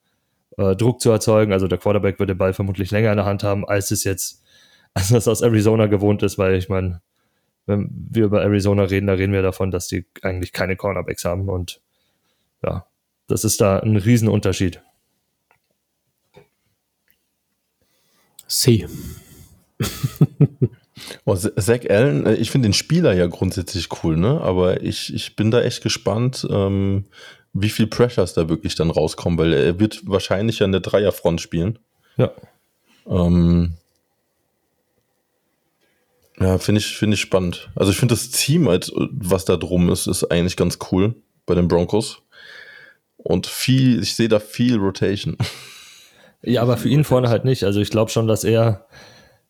äh, 0.58 0.76
Druck 0.76 1.02
zu 1.02 1.10
erzeugen. 1.10 1.54
Also 1.54 1.68
der 1.68 1.78
Quarterback 1.78 2.20
wird 2.20 2.30
den 2.30 2.38
Ball 2.38 2.54
vermutlich 2.54 2.92
länger 2.92 3.12
in 3.12 3.18
der 3.18 3.26
Hand 3.26 3.44
haben, 3.44 3.66
als 3.66 3.92
es 3.92 4.04
jetzt, 4.04 4.44
als 4.94 5.10
das 5.10 5.28
aus 5.28 5.42
Arizona 5.42 5.88
gewohnt 5.88 6.22
ist, 6.22 6.38
weil 6.38 6.56
ich 6.56 6.70
meine, 6.70 7.02
wenn 7.66 7.90
wir 7.92 8.26
über 8.26 8.42
Arizona 8.42 8.84
reden, 8.84 9.08
da 9.08 9.14
reden 9.14 9.34
wir 9.34 9.42
davon, 9.42 9.72
dass 9.72 9.88
die 9.88 10.06
eigentlich 10.22 10.54
keine 10.54 10.76
Cornerbacks 10.76 11.26
haben 11.26 11.50
und 11.50 11.82
ja, 12.64 12.86
das 13.28 13.44
ist 13.44 13.62
da 13.62 13.80
ein 13.80 13.98
Riesenunterschied. 13.98 14.82
Sie. 18.48 18.86
oh, 21.26 21.36
Zach 21.36 21.82
Allen, 21.90 22.26
äh, 22.26 22.36
ich 22.36 22.52
finde 22.52 22.68
den 22.68 22.74
Spieler 22.74 23.14
ja 23.14 23.28
grundsätzlich 23.28 23.90
cool, 24.04 24.18
ne? 24.18 24.40
Aber 24.42 24.82
ich, 24.84 25.14
ich 25.14 25.36
bin 25.36 25.52
da 25.52 25.62
echt 25.62 25.82
gespannt, 25.82 26.48
ähm, 26.50 27.06
wie 27.54 27.70
viel 27.70 27.88
Pressures 27.88 28.34
da 28.34 28.50
wirklich 28.50 28.76
dann 28.76 28.92
rauskommen, 28.92 29.40
weil 29.40 29.54
er 29.54 29.80
wird 29.80 30.02
wahrscheinlich 30.06 30.60
ja 30.60 30.68
eine 30.68 30.82
Dreierfront 30.82 31.42
spielen. 31.42 31.80
Ja. 32.18 32.32
Ähm, 33.08 33.76
ja, 36.40 36.58
finde 36.58 36.80
ich, 36.80 36.98
finde 36.98 37.16
ich 37.16 37.22
spannend. 37.22 37.70
Also 37.76 37.92
ich 37.92 37.98
finde 37.98 38.14
das 38.16 38.30
Team, 38.30 38.68
halt, 38.68 38.92
was 38.96 39.46
da 39.46 39.56
drum 39.58 39.90
ist, 39.90 40.08
ist 40.08 40.26
eigentlich 40.26 40.58
ganz 40.58 40.80
cool 40.92 41.16
bei 41.46 41.56
den 41.56 41.68
Broncos. 41.68 42.22
Und 43.18 43.48
viel, 43.48 44.02
ich 44.04 44.16
sehe 44.16 44.28
da 44.28 44.40
viel 44.40 44.78
Rotation. 44.78 45.38
Ja, 46.48 46.62
aber 46.62 46.78
für 46.78 46.90
ihn 46.90 47.04
vorne 47.04 47.30
halt 47.30 47.44
nicht. 47.44 47.64
Also 47.64 47.80
ich 47.80 47.90
glaube 47.90 48.12
schon, 48.12 48.28
dass 48.28 48.44
er 48.44 48.86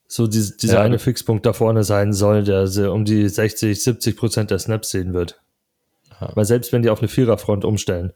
so 0.08 0.28
diese, 0.28 0.56
dieser 0.56 0.76
Ja. 0.76 0.82
eine 0.82 0.98
Fixpunkt 0.98 1.46
da 1.46 1.52
vorne 1.52 1.84
sein 1.84 2.14
soll, 2.14 2.42
der 2.46 2.70
um 2.94 3.04
die 3.04 3.28
60, 3.28 3.84
70 3.84 4.16
Prozent 4.16 4.50
der 4.50 4.60
Snaps 4.60 4.92
sehen 4.92 5.14
wird. 5.14 5.42
Ja. 6.22 6.32
Weil 6.36 6.46
selbst 6.46 6.72
wenn 6.72 6.84
die 6.84 6.90
auf 6.90 7.00
eine 7.00 7.10
Viererfront 7.10 7.66
umstellen, 7.66 8.14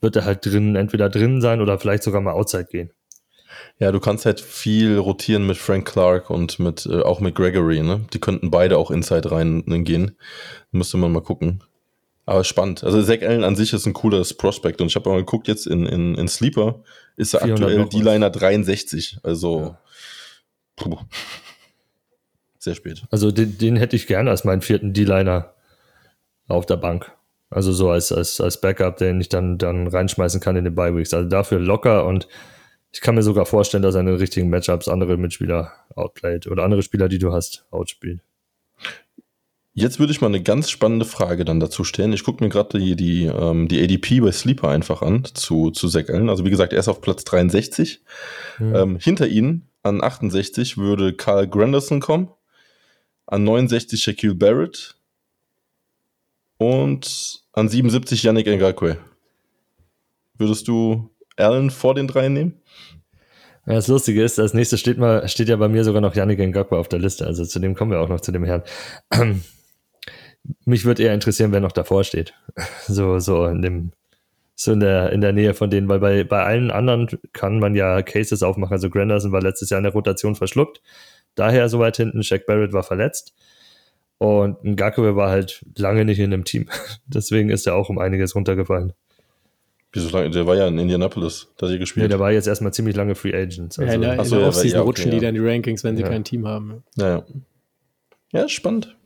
wird 0.00 0.16
er 0.16 0.24
halt 0.24 0.44
drin, 0.44 0.74
entweder 0.74 1.08
drin 1.08 1.40
sein 1.40 1.60
oder 1.60 1.78
vielleicht 1.78 2.02
sogar 2.02 2.20
mal 2.20 2.32
outside 2.32 2.66
gehen. 2.68 2.90
Ja, 3.78 3.92
du 3.92 4.00
kannst 4.00 4.26
halt 4.26 4.40
viel 4.40 4.96
rotieren 4.98 5.46
mit 5.46 5.56
Frank 5.56 5.86
Clark 5.86 6.30
und 6.30 6.58
mit 6.58 6.86
äh, 6.86 7.02
auch 7.02 7.20
mit 7.20 7.34
Gregory, 7.34 7.82
ne? 7.82 8.06
Die 8.12 8.18
könnten 8.18 8.50
beide 8.50 8.78
auch 8.78 8.90
inside 8.90 9.30
rein 9.30 9.64
äh, 9.68 9.80
gehen. 9.80 10.16
Müsste 10.70 10.96
man 10.96 11.12
mal 11.12 11.22
gucken. 11.22 11.62
Aber 12.24 12.42
spannend. 12.42 12.82
Also 12.82 13.02
Zach 13.02 13.22
Allen 13.22 13.44
an 13.44 13.54
sich 13.54 13.72
ist 13.72 13.86
ein 13.86 13.92
cooles 13.92 14.34
Prospect 14.34 14.80
und 14.80 14.88
ich 14.88 14.96
habe 14.96 15.08
mal 15.08 15.18
geguckt, 15.18 15.46
jetzt 15.46 15.66
in, 15.66 15.86
in, 15.86 16.16
in 16.16 16.26
Sleeper 16.26 16.82
ist 17.16 17.34
er 17.34 17.40
400 17.42 17.78
aktuell. 17.78 17.88
D-Liner 17.88 18.30
63. 18.30 19.18
Also 19.22 19.76
Ja. 20.80 20.98
sehr 22.58 22.74
spät. 22.74 23.04
Also 23.10 23.30
den, 23.30 23.58
den 23.58 23.76
hätte 23.76 23.94
ich 23.94 24.06
gerne 24.08 24.30
als 24.30 24.44
meinen 24.44 24.60
vierten 24.60 24.92
D-Liner 24.92 25.54
auf 26.48 26.66
der 26.66 26.76
Bank. 26.76 27.12
Also 27.48 27.72
so 27.72 27.90
als, 27.90 28.10
als, 28.10 28.40
als 28.40 28.60
Backup, 28.60 28.96
den 28.96 29.20
ich 29.20 29.28
dann, 29.28 29.56
dann 29.56 29.86
reinschmeißen 29.86 30.40
kann 30.40 30.56
in 30.56 30.64
den 30.64 30.74
Bye-Weeks. 30.74 31.14
Also 31.14 31.28
dafür 31.28 31.60
locker 31.60 32.04
und 32.06 32.26
ich 32.92 33.00
kann 33.00 33.14
mir 33.14 33.22
sogar 33.22 33.46
vorstellen, 33.46 33.82
dass 33.82 33.94
er 33.94 34.00
in 34.00 34.06
den 34.06 34.16
richtigen 34.16 34.48
Matchups 34.48 34.88
andere 34.88 35.16
Mitspieler 35.16 35.72
outplayt 35.94 36.46
oder 36.46 36.64
andere 36.64 36.82
Spieler, 36.82 37.08
die 37.08 37.18
du 37.18 37.32
hast, 37.32 37.66
outspielt. 37.70 38.20
Jetzt 39.78 39.98
würde 39.98 40.10
ich 40.10 40.22
mal 40.22 40.28
eine 40.28 40.42
ganz 40.42 40.70
spannende 40.70 41.04
Frage 41.04 41.44
dann 41.44 41.60
dazu 41.60 41.84
stellen. 41.84 42.14
Ich 42.14 42.24
gucke 42.24 42.42
mir 42.42 42.48
gerade 42.48 42.78
die, 42.78 42.96
die, 42.96 43.26
ähm, 43.26 43.68
die 43.68 43.82
ADP 43.82 44.20
bei 44.20 44.32
Sleeper 44.32 44.70
einfach 44.70 45.02
an 45.02 45.26
zu, 45.26 45.70
zu 45.70 45.88
Zach 45.88 46.08
Allen. 46.08 46.30
Also 46.30 46.46
wie 46.46 46.50
gesagt, 46.50 46.72
er 46.72 46.78
ist 46.78 46.88
auf 46.88 47.02
Platz 47.02 47.24
63. 47.24 48.00
Ähm, 48.58 48.98
hinter 48.98 49.28
ihnen 49.28 49.68
an 49.82 50.02
68 50.02 50.78
würde 50.78 51.12
Carl 51.12 51.46
Granderson 51.46 52.00
kommen. 52.00 52.30
An 53.26 53.44
69 53.44 54.00
Shaquille 54.00 54.34
Barrett. 54.34 54.96
Und 56.56 57.42
an 57.52 57.68
77 57.68 58.22
Yannick 58.22 58.46
Ngakwe. 58.46 58.96
Würdest 60.38 60.68
du 60.68 61.10
Allen 61.36 61.70
vor 61.70 61.94
den 61.94 62.06
drei 62.06 62.28
nehmen? 62.28 62.60
Das 63.66 63.88
Lustige 63.88 64.22
ist, 64.22 64.38
als 64.38 64.54
nächstes 64.54 64.78
steht, 64.78 64.96
mal, 64.96 65.26
steht 65.28 65.48
ja 65.48 65.56
bei 65.56 65.68
mir 65.68 65.82
sogar 65.82 66.00
noch 66.00 66.14
Yannick 66.14 66.38
Ngakwe 66.38 66.78
auf 66.78 66.88
der 66.88 67.00
Liste. 67.00 67.26
Also 67.26 67.44
zu 67.44 67.58
dem 67.58 67.74
kommen 67.74 67.90
wir 67.90 68.00
auch 68.00 68.08
noch 68.08 68.20
zu 68.20 68.30
dem 68.30 68.44
Herrn. 68.44 68.62
Mich 70.64 70.84
würde 70.84 71.02
eher 71.02 71.14
interessieren, 71.14 71.50
wer 71.50 71.60
noch 71.60 71.72
davor 71.72 72.04
steht. 72.04 72.32
So, 72.86 73.18
so 73.18 73.46
in 73.46 73.62
dem, 73.62 73.90
so 74.54 74.70
in 74.70 74.78
der, 74.78 75.10
in 75.12 75.20
der 75.20 75.32
Nähe 75.32 75.52
von 75.54 75.68
denen, 75.68 75.88
weil 75.88 75.98
bei, 75.98 76.22
bei 76.22 76.44
allen 76.44 76.70
anderen 76.70 77.08
kann 77.32 77.58
man 77.58 77.74
ja 77.74 78.02
Cases 78.02 78.42
aufmachen. 78.44 78.72
Also 78.72 78.88
Granderson 78.88 79.32
war 79.32 79.42
letztes 79.42 79.70
Jahr 79.70 79.78
in 79.78 79.84
der 79.84 79.92
Rotation 79.92 80.36
verschluckt. 80.36 80.80
Daher 81.34 81.68
so 81.68 81.80
weit 81.80 81.96
hinten. 81.96 82.22
Shaq 82.22 82.46
Barrett 82.46 82.72
war 82.72 82.84
verletzt. 82.84 83.34
Und 84.18 84.62
Ngakwe 84.64 85.16
war 85.16 85.30
halt 85.30 85.64
lange 85.76 86.04
nicht 86.04 86.20
in 86.20 86.30
dem 86.30 86.44
Team. 86.44 86.68
Deswegen 87.06 87.50
ist 87.50 87.66
er 87.66 87.74
auch 87.74 87.88
um 87.88 87.98
einiges 87.98 88.36
runtergefallen. 88.36 88.92
Wieso 89.96 90.16
lange? 90.16 90.30
Der 90.30 90.46
war 90.46 90.54
ja 90.56 90.68
in 90.68 90.78
Indianapolis, 90.78 91.48
da 91.56 91.66
hat 91.66 91.72
er 91.72 91.78
gespielt. 91.78 92.10
der 92.10 92.18
war 92.20 92.30
jetzt 92.32 92.46
erstmal 92.46 92.72
ziemlich 92.72 92.94
lange 92.96 93.14
Free 93.14 93.34
Agents. 93.34 93.76
ja, 93.76 93.84
Also, 93.84 93.94
in 93.94 94.00
der, 94.02 94.12
ach 94.12 94.18
in 94.18 94.24
so, 94.24 94.34
der 94.36 94.42
ja, 94.42 94.48
Offseason 94.48 94.70
ja, 94.70 94.80
okay, 94.80 94.86
rutschen 94.88 95.10
die 95.10 95.16
ja. 95.16 95.22
dann 95.22 95.34
die 95.34 95.40
Rankings, 95.40 95.82
wenn 95.84 95.96
sie 95.96 96.02
Ja. 96.02 96.08
kein 96.08 96.24
Team 96.24 96.46
haben. 96.46 96.84
ja, 96.96 97.08
ja. 97.08 97.24
ja, 98.32 98.48
spannend. 98.48 98.96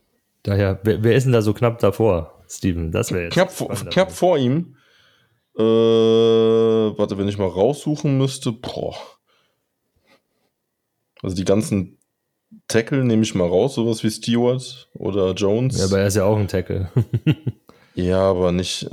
daher, 0.43 0.79
wer, 0.83 1.03
wer 1.03 1.15
ist 1.15 1.23
denn 1.23 1.33
da 1.33 1.41
so 1.41 1.53
knapp 1.53 1.79
davor, 1.79 2.43
Steven? 2.47 2.91
Das 2.91 3.11
wäre 3.11 3.23
jetzt. 3.23 3.33
knapp, 3.33 3.51
vor, 3.51 3.69
knapp 3.69 4.11
vor 4.11 4.37
ihm. 4.37 4.75
Äh, 5.57 5.61
warte, 5.63 7.17
wenn 7.17 7.27
ich 7.27 7.37
mal 7.37 7.47
raussuchen 7.47 8.17
müsste. 8.17 8.51
Boah. 8.51 8.95
Also 11.21 11.35
die 11.35 11.45
ganzen 11.45 11.97
Tackle 12.67 13.03
nehme 13.03 13.23
ich 13.23 13.35
mal 13.35 13.47
raus, 13.47 13.75
sowas 13.75 14.03
wie 14.03 14.09
Stewart 14.09 14.89
oder 14.93 15.33
Jones. 15.33 15.77
Ja, 15.77 15.85
aber 15.85 15.99
er 15.99 16.07
ist 16.07 16.15
ja 16.15 16.23
auch 16.25 16.37
ein 16.37 16.47
Tackle. 16.47 16.89
Ja, 17.93 18.21
aber 18.21 18.53
nicht. 18.53 18.89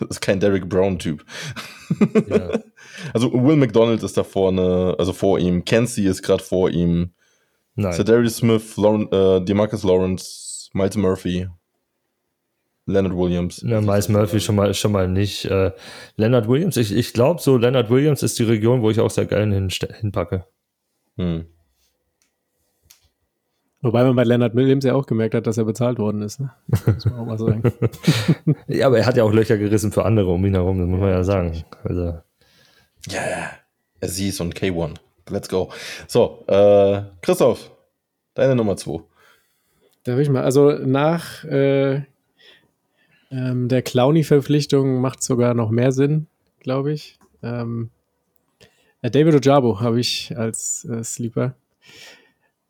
Das 0.00 0.08
ist 0.16 0.20
kein 0.20 0.40
Derek 0.40 0.68
Brown-Typ. 0.68 1.24
ja. 2.28 2.50
Also 3.14 3.32
Will 3.32 3.56
McDonald 3.56 4.02
ist 4.02 4.16
da 4.18 4.24
vorne, 4.24 4.94
also 4.98 5.12
vor 5.14 5.38
ihm. 5.38 5.64
Kenzie 5.64 6.04
ist 6.06 6.22
gerade 6.22 6.42
vor 6.42 6.68
ihm. 6.68 7.12
Nein. 7.74 7.92
Cedarius 7.94 8.36
Smith, 8.38 8.76
Lauren, 8.76 9.10
äh, 9.10 9.42
Demarcus 9.42 9.84
Lawrence, 9.84 10.68
Miles 10.74 10.96
Murphy, 10.96 11.48
Leonard 12.86 13.16
Williams. 13.16 13.62
Ja, 13.66 13.80
Miles 13.80 14.08
Murphy 14.10 14.38
schon 14.40 14.56
mal, 14.56 14.74
schon 14.74 14.92
mal 14.92 15.08
nicht. 15.08 15.46
Äh, 15.46 15.72
Leonard 16.16 16.46
Williams, 16.48 16.76
ich, 16.76 16.92
ich 16.94 17.12
glaube 17.14 17.40
so, 17.40 17.56
Leonard 17.56 17.88
Williams 17.88 18.22
ist 18.22 18.38
die 18.38 18.44
Region, 18.44 18.82
wo 18.82 18.90
ich 18.90 19.00
auch 19.00 19.10
sehr 19.10 19.26
geil 19.26 19.48
hinste- 19.50 19.94
hinpacke. 19.94 20.44
Hm. 21.16 21.46
Wobei 23.82 24.04
man 24.04 24.14
bei 24.14 24.24
Leonard 24.24 24.54
Williams 24.54 24.84
ja 24.84 24.94
auch 24.94 25.06
gemerkt 25.06 25.34
hat, 25.34 25.46
dass 25.46 25.56
er 25.56 25.64
bezahlt 25.64 25.98
worden 25.98 26.20
ist. 26.20 26.38
Ne? 26.38 26.50
Muss 26.86 27.04
man 27.06 27.14
auch 27.14 27.26
mal 27.26 27.38
sagen. 27.38 27.62
Ja, 28.68 28.86
aber 28.86 28.98
er 28.98 29.06
hat 29.06 29.16
ja 29.16 29.24
auch 29.24 29.32
Löcher 29.32 29.56
gerissen 29.56 29.90
für 29.90 30.04
andere 30.04 30.30
um 30.30 30.44
ihn 30.44 30.54
herum, 30.54 30.78
das 30.78 30.86
muss 30.86 31.00
man 31.00 31.08
ja 31.08 31.24
sagen. 31.24 31.64
Also, 31.82 32.18
Ja, 33.08 33.30
ja. 33.30 33.50
Aziz 34.02 34.40
und 34.40 34.54
K1. 34.54 34.96
Let's 35.28 35.48
go. 35.48 35.70
So, 36.06 36.44
äh, 36.46 37.02
Christoph, 37.22 37.70
deine 38.34 38.54
Nummer 38.54 38.76
2. 38.76 39.02
Darf 40.04 40.18
ich 40.18 40.28
mal? 40.28 40.42
Also 40.44 40.72
nach 40.72 41.44
äh, 41.44 42.02
ähm, 43.30 43.68
der 43.68 43.82
Clowny-Verpflichtung 43.82 45.00
macht 45.00 45.22
sogar 45.22 45.54
noch 45.54 45.70
mehr 45.70 45.92
Sinn, 45.92 46.26
glaube 46.60 46.92
ich. 46.92 47.18
Ähm, 47.42 47.90
äh, 49.02 49.10
David 49.10 49.34
Ojabo 49.34 49.80
habe 49.80 50.00
ich 50.00 50.36
als 50.36 50.84
äh, 50.84 51.02
Sleeper. 51.04 51.54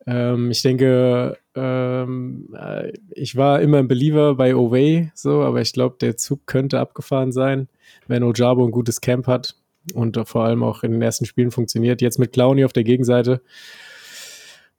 Ähm, 0.07 0.51
ich 0.51 0.63
denke, 0.63 1.37
ähm, 1.55 2.55
äh, 2.59 2.93
ich 3.13 3.37
war 3.37 3.61
immer 3.61 3.79
ein 3.79 3.89
Believer 3.89 4.35
bei 4.35 4.55
Oway, 4.55 5.11
so, 5.15 5.43
aber 5.43 5.61
ich 5.61 5.73
glaube, 5.73 5.97
der 6.01 6.17
Zug 6.17 6.47
könnte 6.47 6.81
abgefahren 6.81 7.33
sein, 7.33 7.69
wenn 8.07 8.23
Ojabo 8.23 8.65
ein 8.65 8.71
gutes 8.71 9.01
Camp 9.01 9.27
hat 9.27 9.57
und 9.95 10.17
vor 10.29 10.45
allem 10.45 10.63
auch 10.63 10.83
in 10.83 10.93
den 10.93 11.03
ersten 11.03 11.27
Spielen 11.27 11.51
funktioniert. 11.51 12.01
Jetzt 12.01 12.19
mit 12.19 12.33
Clowny 12.33 12.65
auf 12.65 12.73
der 12.73 12.85
Gegenseite 12.85 13.43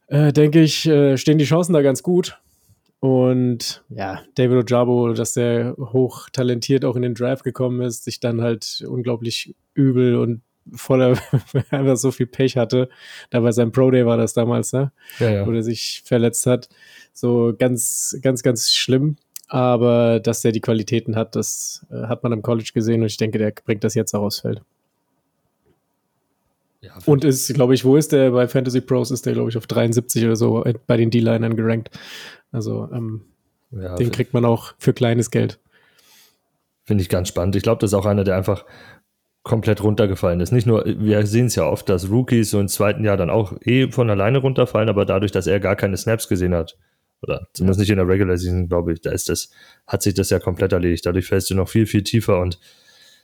äh, 0.08 0.34
denke 0.34 0.62
ich, 0.62 0.86
äh, 0.88 1.18
stehen 1.18 1.38
die 1.38 1.46
Chancen 1.46 1.74
da 1.74 1.82
ganz 1.82 2.04
gut. 2.04 2.38
Und 3.00 3.84
ja, 3.90 4.22
David 4.36 4.72
Ojabo, 4.72 5.14
dass 5.14 5.34
der 5.34 5.76
hoch 5.78 6.30
talentiert 6.30 6.86
auch 6.86 6.96
in 6.96 7.02
den 7.02 7.16
Drive 7.16 7.42
gekommen 7.42 7.82
ist, 7.82 8.04
sich 8.04 8.20
dann 8.20 8.42
halt 8.42 8.84
unglaublich 8.88 9.56
übel 9.74 10.16
und 10.18 10.42
voller 10.74 11.18
einfach 11.72 11.98
so 11.98 12.12
viel 12.12 12.28
Pech 12.28 12.58
hatte. 12.58 12.90
Da 13.30 13.40
bei 13.40 13.52
seinem 13.52 13.72
Pro 13.72 13.92
Day 13.92 14.06
war 14.06 14.18
das 14.18 14.34
damals, 14.34 14.74
ne? 14.74 14.92
ja, 15.20 15.30
ja. 15.30 15.48
Wo 15.48 15.52
er 15.52 15.64
sich 15.64 16.04
verletzt 16.06 16.46
hat. 16.46 16.70
So 17.14 17.54
ganz, 17.58 18.18
ganz, 18.22 18.44
ganz 18.44 18.72
schlimm. 18.72 19.18
Aber 19.48 20.22
dass 20.22 20.46
er 20.46 20.54
die 20.54 20.62
Qualitäten 20.62 21.16
hat, 21.16 21.36
das 21.36 21.86
äh, 21.92 22.08
hat 22.08 22.24
man 22.24 22.32
im 22.32 22.42
College 22.42 22.72
gesehen 22.74 23.02
und 23.02 23.08
ich 23.08 23.18
denke, 23.18 23.38
der 23.38 23.52
bringt 23.52 23.84
das 23.84 23.96
jetzt 23.96 24.14
auch 24.14 24.24
aufs 24.24 24.40
Feld. 24.40 24.62
ja 26.80 26.94
Und 27.06 27.26
ist, 27.26 27.54
glaube 27.54 27.74
ich, 27.74 27.84
wo 27.84 27.98
ist 27.98 28.14
der? 28.14 28.32
Bei 28.32 28.48
Fantasy 28.48 28.80
Pros 28.80 29.12
ist 29.12 29.26
der, 29.26 29.34
glaube 29.34 29.50
ich, 29.50 29.58
auf 29.58 29.68
73 29.68 30.24
oder 30.24 30.38
so 30.38 30.64
äh, 30.64 30.74
bei 30.88 30.96
den 30.96 31.12
D-Linern 31.12 31.58
gerankt. 31.58 31.90
Also 32.54 32.88
ähm, 32.94 33.26
ja, 33.72 33.96
den 33.96 34.12
kriegt 34.12 34.34
man 34.34 34.46
auch 34.46 34.74
für 34.78 34.94
kleines 34.94 35.32
Geld. 35.32 35.60
Finde 36.86 37.02
ich 37.04 37.10
ganz 37.10 37.28
spannend. 37.28 37.56
Ich 37.56 37.64
glaube, 37.64 37.80
das 37.80 37.92
ist 37.92 37.94
auch 37.94 38.06
einer, 38.06 38.24
der 38.24 38.38
einfach 38.38 38.66
komplett 39.44 39.84
runtergefallen 39.84 40.40
ist. 40.40 40.52
Nicht 40.52 40.68
nur, 40.68 40.86
wir 40.86 41.26
sehen 41.26 41.48
es 41.48 41.56
ja 41.56 41.66
oft, 41.66 41.90
dass 41.90 42.10
Rookies 42.10 42.52
so 42.52 42.60
im 42.60 42.68
zweiten 42.68 43.04
Jahr 43.04 43.18
dann 43.18 43.30
auch 43.30 43.54
eh 43.62 43.90
von 43.92 44.10
alleine 44.10 44.38
runterfallen, 44.38 44.90
aber 44.90 45.06
dadurch, 45.06 45.32
dass 45.32 45.48
er 45.48 45.60
gar 45.60 45.76
keine 45.76 45.98
Snaps 45.98 46.28
gesehen 46.28 46.54
hat, 46.54 46.78
oder 47.22 47.48
zumindest 47.54 47.80
nicht 47.80 47.90
in 47.90 47.98
der 47.98 48.08
Regular 48.08 48.38
Season, 48.38 48.68
glaube 48.68 48.94
ich, 48.94 49.02
da 49.02 49.12
ist 49.12 49.30
das, 49.30 49.52
hat 49.88 50.02
sich 50.02 50.14
das 50.14 50.30
ja 50.30 50.40
komplett 50.40 50.74
erledigt. 50.74 51.06
Dadurch 51.06 51.28
fällst 51.28 51.50
du 51.50 51.56
noch 51.56 51.70
viel, 51.70 51.86
viel 51.86 52.04
tiefer 52.04 52.40
und 52.40 52.60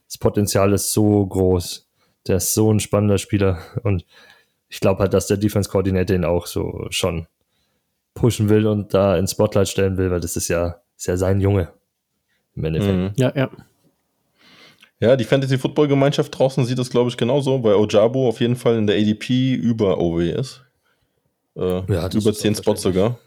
das 0.08 0.18
Potenzial 0.18 0.72
ist 0.74 0.94
so 0.94 1.26
groß. 1.26 1.90
Der 2.28 2.38
ist 2.38 2.54
so 2.54 2.72
ein 2.72 2.80
spannender 2.80 3.18
Spieler 3.18 3.60
und 3.84 4.06
ich 4.70 4.80
glaube 4.80 5.00
halt, 5.00 5.14
dass 5.14 5.28
der 5.28 5.38
Defense 5.38 5.70
Coordinator 5.70 6.16
ihn 6.16 6.26
auch 6.26 6.46
so 6.46 6.88
schon 6.90 7.28
pushen 8.14 8.50
will 8.50 8.68
und 8.68 8.94
da 8.94 9.18
ins 9.18 9.32
Spotlight 9.32 9.70
stellen 9.70 9.98
will, 9.98 10.12
weil 10.12 10.20
das 10.20 10.36
ist 10.36 10.48
ja, 10.48 10.82
ist 10.98 11.08
ja 11.08 11.18
sein 11.18 11.40
Junge 11.40 11.70
im 12.56 12.66
Endeffekt. 12.66 12.98
Mhm. 12.98 13.12
Ja, 13.16 13.32
ja. 13.36 13.50
Ja, 15.00 15.16
die 15.16 15.26
Fantasy-Football-Gemeinschaft 15.26 16.38
draußen 16.38 16.66
sieht 16.66 16.80
das, 16.80 16.90
glaube 16.90 17.10
ich, 17.10 17.18
genauso, 17.18 17.64
weil 17.64 17.76
Ojabo 17.76 18.28
auf 18.28 18.40
jeden 18.40 18.56
Fall 18.56 18.78
in 18.78 18.88
der 18.88 18.98
ADP 18.98 19.54
über 19.54 20.00
OW 20.00 20.22
ist. 20.22 20.64
Äh, 21.56 21.82
Ja, 21.92 22.08
über 22.08 22.32
ist 22.32 22.40
10 22.40 22.56
Spots 22.56 22.82
sogar. 22.82 23.20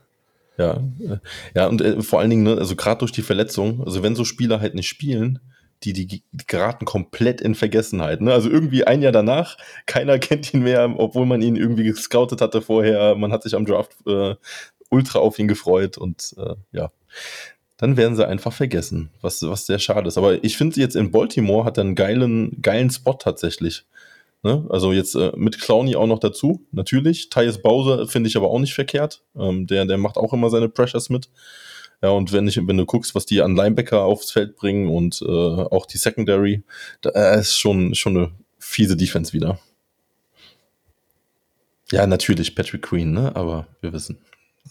Ja, 0.59 0.83
äh, 1.01 1.19
ja 1.55 1.67
und 1.69 1.81
äh, 1.81 2.03
vor 2.03 2.21
allen 2.21 2.31
Dingen, 2.31 2.43
ne, 2.43 2.59
also 2.59 2.75
gerade 2.75 2.99
durch 2.99 3.13
die 3.13 3.23
Verletzung, 3.23 3.85
also 3.85 4.03
wenn 4.03 4.17
so 4.17 4.25
Spieler 4.25 4.61
halt 4.61 4.75
nicht 4.75 4.89
spielen, 4.89 5.39
die, 5.85 5.93
die 5.93 6.23
geraten 6.47 6.85
komplett 6.85 7.41
in 7.41 7.55
Vergessenheit. 7.55 8.21
Ne? 8.21 8.33
Also 8.33 8.51
irgendwie 8.51 8.85
ein 8.85 9.01
Jahr 9.01 9.13
danach, 9.13 9.57
keiner 9.87 10.19
kennt 10.19 10.53
ihn 10.53 10.63
mehr, 10.63 10.93
obwohl 10.99 11.25
man 11.25 11.41
ihn 11.41 11.57
irgendwie 11.57 11.85
gescoutet 11.85 12.41
hatte 12.41 12.61
vorher. 12.63 13.15
Man 13.15 13.33
hat 13.33 13.43
sich 13.45 13.55
am 13.55 13.65
Draft 13.65 13.95
äh, 14.07 14.35
ultra 14.91 15.21
auf 15.21 15.39
ihn 15.39 15.49
gefreut 15.49 15.97
und 15.97 16.35
äh, 16.37 16.55
ja, 16.73 16.91
dann 17.81 17.97
werden 17.97 18.15
sie 18.15 18.29
einfach 18.29 18.53
vergessen, 18.53 19.09
was, 19.23 19.41
was 19.41 19.65
sehr 19.65 19.79
schade 19.79 20.07
ist. 20.07 20.19
Aber 20.19 20.45
ich 20.45 20.59
finde 20.59 20.79
jetzt 20.79 20.97
in 20.97 21.11
Baltimore 21.11 21.65
hat 21.65 21.79
er 21.79 21.85
einen 21.85 21.95
geilen, 21.95 22.61
geilen 22.61 22.91
Spot 22.91 23.15
tatsächlich. 23.15 23.87
Ne? 24.43 24.67
Also 24.69 24.93
jetzt 24.93 25.15
äh, 25.15 25.33
mit 25.35 25.59
Clowney 25.59 25.97
auch 25.97 26.07
noch 26.07 26.19
dazu, 26.19 26.67
natürlich. 26.73 27.31
Tyus 27.31 27.63
Bowser 27.63 28.07
finde 28.07 28.29
ich 28.29 28.37
aber 28.37 28.51
auch 28.51 28.59
nicht 28.59 28.75
verkehrt. 28.75 29.23
Ähm, 29.35 29.67
der, 29.67 29.87
der 29.87 29.97
macht 29.97 30.19
auch 30.19 30.35
immer 30.35 30.51
seine 30.51 30.69
Pressures 30.69 31.09
mit. 31.09 31.31
Ja, 32.03 32.11
und 32.11 32.33
wenn, 32.33 32.47
ich, 32.49 32.59
wenn 32.67 32.77
du 32.77 32.85
guckst, 32.85 33.15
was 33.15 33.25
die 33.25 33.41
an 33.41 33.57
Linebacker 33.57 34.03
aufs 34.03 34.31
Feld 34.31 34.57
bringen 34.57 34.89
und 34.89 35.23
äh, 35.23 35.27
auch 35.27 35.87
die 35.87 35.99
Secondary, 35.99 36.63
da 37.01 37.11
äh, 37.11 37.41
ist 37.41 37.59
schon, 37.59 37.95
schon 37.95 38.17
eine 38.17 38.31
fiese 38.59 38.97
Defense 38.99 39.33
wieder. 39.33 39.59
Ja, 41.93 42.07
natürlich 42.07 42.55
Patrick 42.55 42.83
Queen, 42.83 43.13
ne? 43.13 43.35
aber 43.35 43.67
wir 43.81 43.95
wissen. 43.95 44.19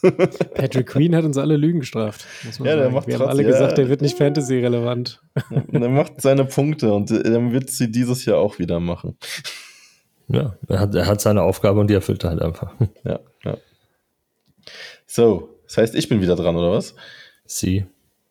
Patrick 0.53 0.87
Queen 0.87 1.15
hat 1.15 1.25
uns 1.25 1.37
alle 1.37 1.57
Lügen 1.57 1.81
gestraft. 1.81 2.25
ja, 2.43 2.63
der 2.63 2.77
sagen. 2.77 2.93
macht 2.93 3.07
Wir 3.07 3.19
haben 3.19 3.27
alle 3.27 3.43
ja, 3.43 3.49
gesagt, 3.49 3.77
der 3.77 3.89
wird 3.89 4.01
nicht 4.01 4.17
Fantasy-relevant. 4.17 5.21
er 5.71 5.89
macht 5.89 6.21
seine 6.21 6.45
Punkte 6.45 6.93
und 6.93 7.11
er 7.11 7.51
wird 7.51 7.69
sie 7.69 7.91
dieses 7.91 8.25
Jahr 8.25 8.37
auch 8.37 8.59
wieder 8.59 8.79
machen. 8.79 9.17
Ja, 10.27 10.55
er 10.67 10.79
hat, 10.79 10.95
er 10.95 11.07
hat 11.07 11.21
seine 11.21 11.41
Aufgabe 11.41 11.79
und 11.79 11.89
die 11.89 11.95
erfüllt 11.95 12.23
er 12.23 12.29
halt 12.31 12.41
einfach. 12.41 12.73
Ja, 13.03 13.19
ja. 13.43 13.57
So, 15.07 15.57
das 15.65 15.77
heißt, 15.77 15.95
ich 15.95 16.07
bin 16.07 16.21
wieder 16.21 16.35
dran, 16.35 16.55
oder 16.55 16.71
was? 16.71 16.95
Sie. 17.45 17.85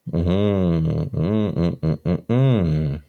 Mhm, 0.04 1.08
mhm, 1.12 1.76
mhm, 2.28 3.02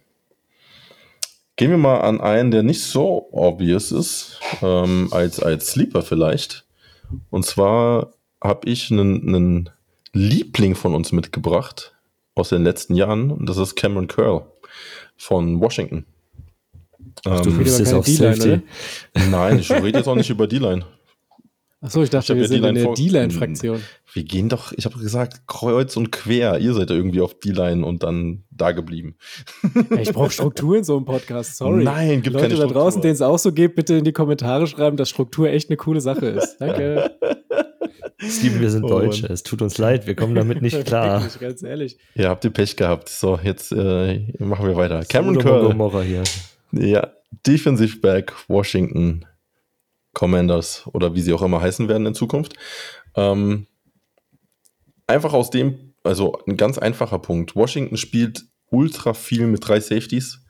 Gehen 1.56 1.72
wir 1.72 1.78
mal 1.78 2.02
an 2.02 2.20
einen, 2.20 2.52
der 2.52 2.64
nicht 2.64 2.84
so 2.84 3.28
obvious 3.32 3.92
ist, 3.92 4.40
ähm, 4.62 5.10
als, 5.12 5.42
als 5.42 5.72
Sleeper 5.72 6.02
vielleicht. 6.02 6.66
Und 7.30 7.46
zwar 7.46 8.14
habe 8.41 8.69
ich 8.69 8.91
einen, 8.91 9.28
einen 9.28 9.69
Liebling 10.13 10.75
von 10.75 10.95
uns 10.95 11.12
mitgebracht 11.12 11.95
aus 12.36 12.49
den 12.49 12.63
letzten 12.63 12.95
Jahren. 12.95 13.32
Und 13.32 13.47
das 13.47 13.58
ist 13.58 13.75
Cameron 13.75 14.08
Curl 14.08 14.43
von 15.17 15.60
Washington. 15.60 16.06
Ach, 17.25 17.41
du 17.41 17.49
ähm, 17.49 17.62
ist 17.62 17.93
auf 17.93 18.08
Safety. 18.08 18.62
Nein, 19.30 19.60
ich 19.60 19.71
rede 19.71 19.99
jetzt 19.99 20.08
auch 20.08 20.15
nicht 20.15 20.30
über 20.30 20.47
D-Line. 20.47 20.86
Achso, 21.82 22.04
ich 22.04 22.10
dachte, 22.10 22.34
ich 22.34 22.39
wir 22.39 22.47
sind 22.47 22.65
in 22.65 22.75
der 22.75 22.93
D-Line-Fraktion. 22.93 23.82
Wir 24.12 24.23
gehen 24.23 24.49
doch, 24.49 24.73
ich 24.73 24.84
habe 24.84 24.99
gesagt, 24.99 25.47
kreuz 25.47 25.95
und 25.95 26.12
quer. 26.12 26.60
Ihr 26.60 26.73
seid 26.73 26.89
ja 26.89 26.95
irgendwie 26.95 27.21
auf 27.21 27.39
D-Line 27.39 27.86
und 27.86 28.04
dann 28.04 28.43
da 28.52 28.73
geblieben. 28.73 29.15
ich 29.97 30.12
brauche 30.12 30.32
Struktur 30.32 30.78
in 30.78 30.84
so 30.84 30.97
einem 30.97 31.06
Podcast, 31.06 31.56
sorry. 31.56 31.84
Nein, 31.84 32.21
gibt 32.21 32.34
Leute 32.34 32.47
keine 32.47 32.56
Struktur. 32.56 32.73
da 32.73 32.82
draußen, 32.82 33.02
denen 33.02 33.13
es 33.13 33.21
auch 33.21 33.39
so 33.39 33.54
geht, 33.54 33.75
bitte 33.75 33.95
in 33.95 34.04
die 34.04 34.12
Kommentare 34.12 34.67
schreiben, 34.67 34.97
dass 34.97 35.10
Struktur 35.10 35.49
echt 35.49 35.69
eine 35.69 35.78
coole 35.78 36.02
Sache 36.02 36.25
ist. 36.28 36.58
Danke. 36.60 37.17
Steven, 38.22 38.60
wir 38.60 38.70
sind 38.70 38.84
oh, 38.84 38.90
Deutsche. 38.90 39.28
Es 39.28 39.44
tut 39.44 39.62
uns 39.62 39.78
leid, 39.78 40.06
wir 40.06 40.16
kommen 40.16 40.36
damit 40.36 40.62
nicht 40.62 40.86
klar. 40.86 41.22
Wirklich, 41.22 41.40
ganz 41.40 41.64
ehrlich. 41.64 41.98
Ja, 42.16 42.30
habt 42.30 42.44
ihr 42.44 42.52
Pech 42.52 42.76
gehabt. 42.76 43.10
So, 43.10 43.40
jetzt 43.42 43.72
äh, 43.72 44.28
machen 44.40 44.68
wir 44.68 44.76
weiter. 44.76 45.06
Cameron 45.06 45.40
Curl. 45.40 46.04
hier. 46.04 46.24
Ja, 46.72 47.14
Defensive 47.46 48.00
Back, 48.00 48.34
Washington 48.48 49.26
Commanders 50.14 50.86
oder 50.94 51.16
wie 51.16 51.22
sie 51.22 51.34
auch 51.34 51.42
immer 51.42 51.62
heißen 51.62 51.88
werden 51.88 52.08
in 52.08 52.14
Zukunft. 52.14 52.56
Ähm, 53.16 53.68
einfach 55.08 55.34
aus 55.34 55.50
dem, 55.50 55.94
also 56.04 56.40
ein 56.48 56.58
ganz 56.58 56.78
einfacher 56.78 57.20
Punkt. 57.20 57.56
Washington 57.56 57.98
spielt 57.98 58.46
ultra 58.70 59.14
viel 59.14 59.48
mit 59.48 59.68
drei 59.68 59.80
Safeties. 59.80 60.42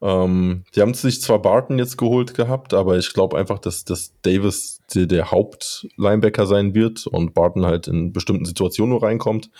Ähm, 0.00 0.64
die 0.74 0.80
haben 0.80 0.94
sich 0.94 1.20
zwar 1.20 1.42
Barton 1.42 1.78
jetzt 1.78 1.96
geholt 1.96 2.34
gehabt, 2.34 2.72
aber 2.72 2.98
ich 2.98 3.12
glaube 3.12 3.36
einfach, 3.36 3.58
dass, 3.58 3.84
dass 3.84 4.12
Davis 4.22 4.80
der, 4.94 5.06
der 5.06 5.30
Hauptlinebacker 5.30 6.46
sein 6.46 6.74
wird 6.74 7.06
und 7.06 7.34
Barton 7.34 7.66
halt 7.66 7.88
in 7.88 8.12
bestimmten 8.12 8.44
Situationen 8.44 8.90
nur 8.90 9.02
reinkommt. 9.02 9.50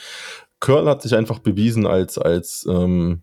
Curl 0.61 0.89
hat 0.89 1.03
sich 1.03 1.15
einfach 1.15 1.41
bewiesen 1.41 1.87
als, 1.87 2.19
als 2.19 2.67
ähm, 2.69 3.23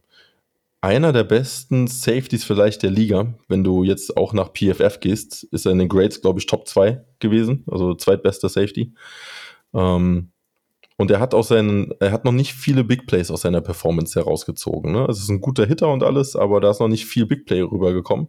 einer 0.81 1.13
der 1.13 1.23
besten 1.23 1.87
Safeties 1.87 2.43
vielleicht 2.43 2.83
der 2.83 2.91
Liga. 2.91 3.33
Wenn 3.47 3.63
du 3.63 3.83
jetzt 3.83 4.17
auch 4.17 4.33
nach 4.33 4.51
PFF 4.53 4.99
gehst, 4.99 5.43
ist 5.45 5.65
er 5.65 5.71
in 5.71 5.79
den 5.79 5.89
Grades, 5.89 6.21
glaube 6.21 6.39
ich, 6.39 6.45
Top 6.45 6.67
2 6.67 7.03
gewesen, 7.19 7.63
also 7.69 7.95
zweitbester 7.95 8.49
Safety. 8.49 8.93
Ähm, 9.73 10.31
und 10.97 11.11
er 11.11 11.19
hat 11.19 11.33
auch 11.33 11.43
seinen, 11.43 11.93
er 11.99 12.11
hat 12.11 12.23
noch 12.23 12.31
nicht 12.31 12.53
viele 12.53 12.83
Big 12.83 13.05
Plays 13.05 13.29
aus 13.29 13.41
seiner 13.41 13.61
Performance 13.61 14.17
herausgezogen. 14.17 14.93
Ne? 14.93 15.05
Es 15.09 15.19
ist 15.19 15.29
ein 15.29 15.41
guter 15.41 15.65
Hitter 15.65 15.91
und 15.91 16.03
alles, 16.03 16.35
aber 16.35 16.61
da 16.61 16.71
ist 16.71 16.79
noch 16.79 16.87
nicht 16.87 17.05
viel 17.05 17.25
Big 17.25 17.45
Play 17.45 17.61
rübergekommen. 17.61 18.27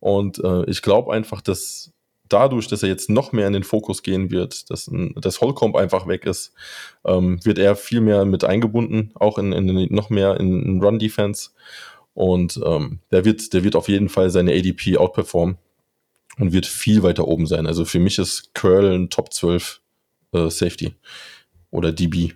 Und 0.00 0.38
äh, 0.44 0.64
ich 0.66 0.82
glaube 0.82 1.14
einfach, 1.14 1.40
dass 1.40 1.92
dadurch, 2.28 2.68
dass 2.68 2.82
er 2.82 2.90
jetzt 2.90 3.08
noch 3.08 3.32
mehr 3.32 3.46
in 3.46 3.54
den 3.54 3.64
Fokus 3.64 4.02
gehen 4.02 4.30
wird, 4.30 4.70
dass 4.70 4.90
das 5.16 5.40
Holcomb 5.40 5.76
einfach 5.76 6.06
weg 6.06 6.26
ist, 6.26 6.52
ähm, 7.06 7.42
wird 7.44 7.58
er 7.58 7.74
viel 7.74 8.02
mehr 8.02 8.26
mit 8.26 8.44
eingebunden, 8.44 9.12
auch 9.14 9.38
in, 9.38 9.52
in 9.52 9.94
noch 9.94 10.10
mehr 10.10 10.38
in, 10.38 10.62
in 10.62 10.82
Run 10.82 10.98
Defense. 10.98 11.50
Und 12.12 12.60
ähm, 12.64 13.00
der 13.12 13.24
wird, 13.24 13.52
der 13.54 13.64
wird 13.64 13.76
auf 13.76 13.88
jeden 13.88 14.10
Fall 14.10 14.30
seine 14.30 14.52
ADP 14.52 14.98
outperformen 14.98 15.56
und 16.38 16.52
wird 16.52 16.66
viel 16.66 17.02
weiter 17.02 17.26
oben 17.26 17.46
sein. 17.46 17.66
Also 17.66 17.84
für 17.86 17.98
mich 17.98 18.18
ist 18.18 18.54
Curl 18.54 18.92
ein 18.92 19.10
Top 19.10 19.32
12 19.32 19.80
äh, 20.32 20.50
Safety 20.50 20.94
oder 21.74 21.92
DB. 21.92 22.32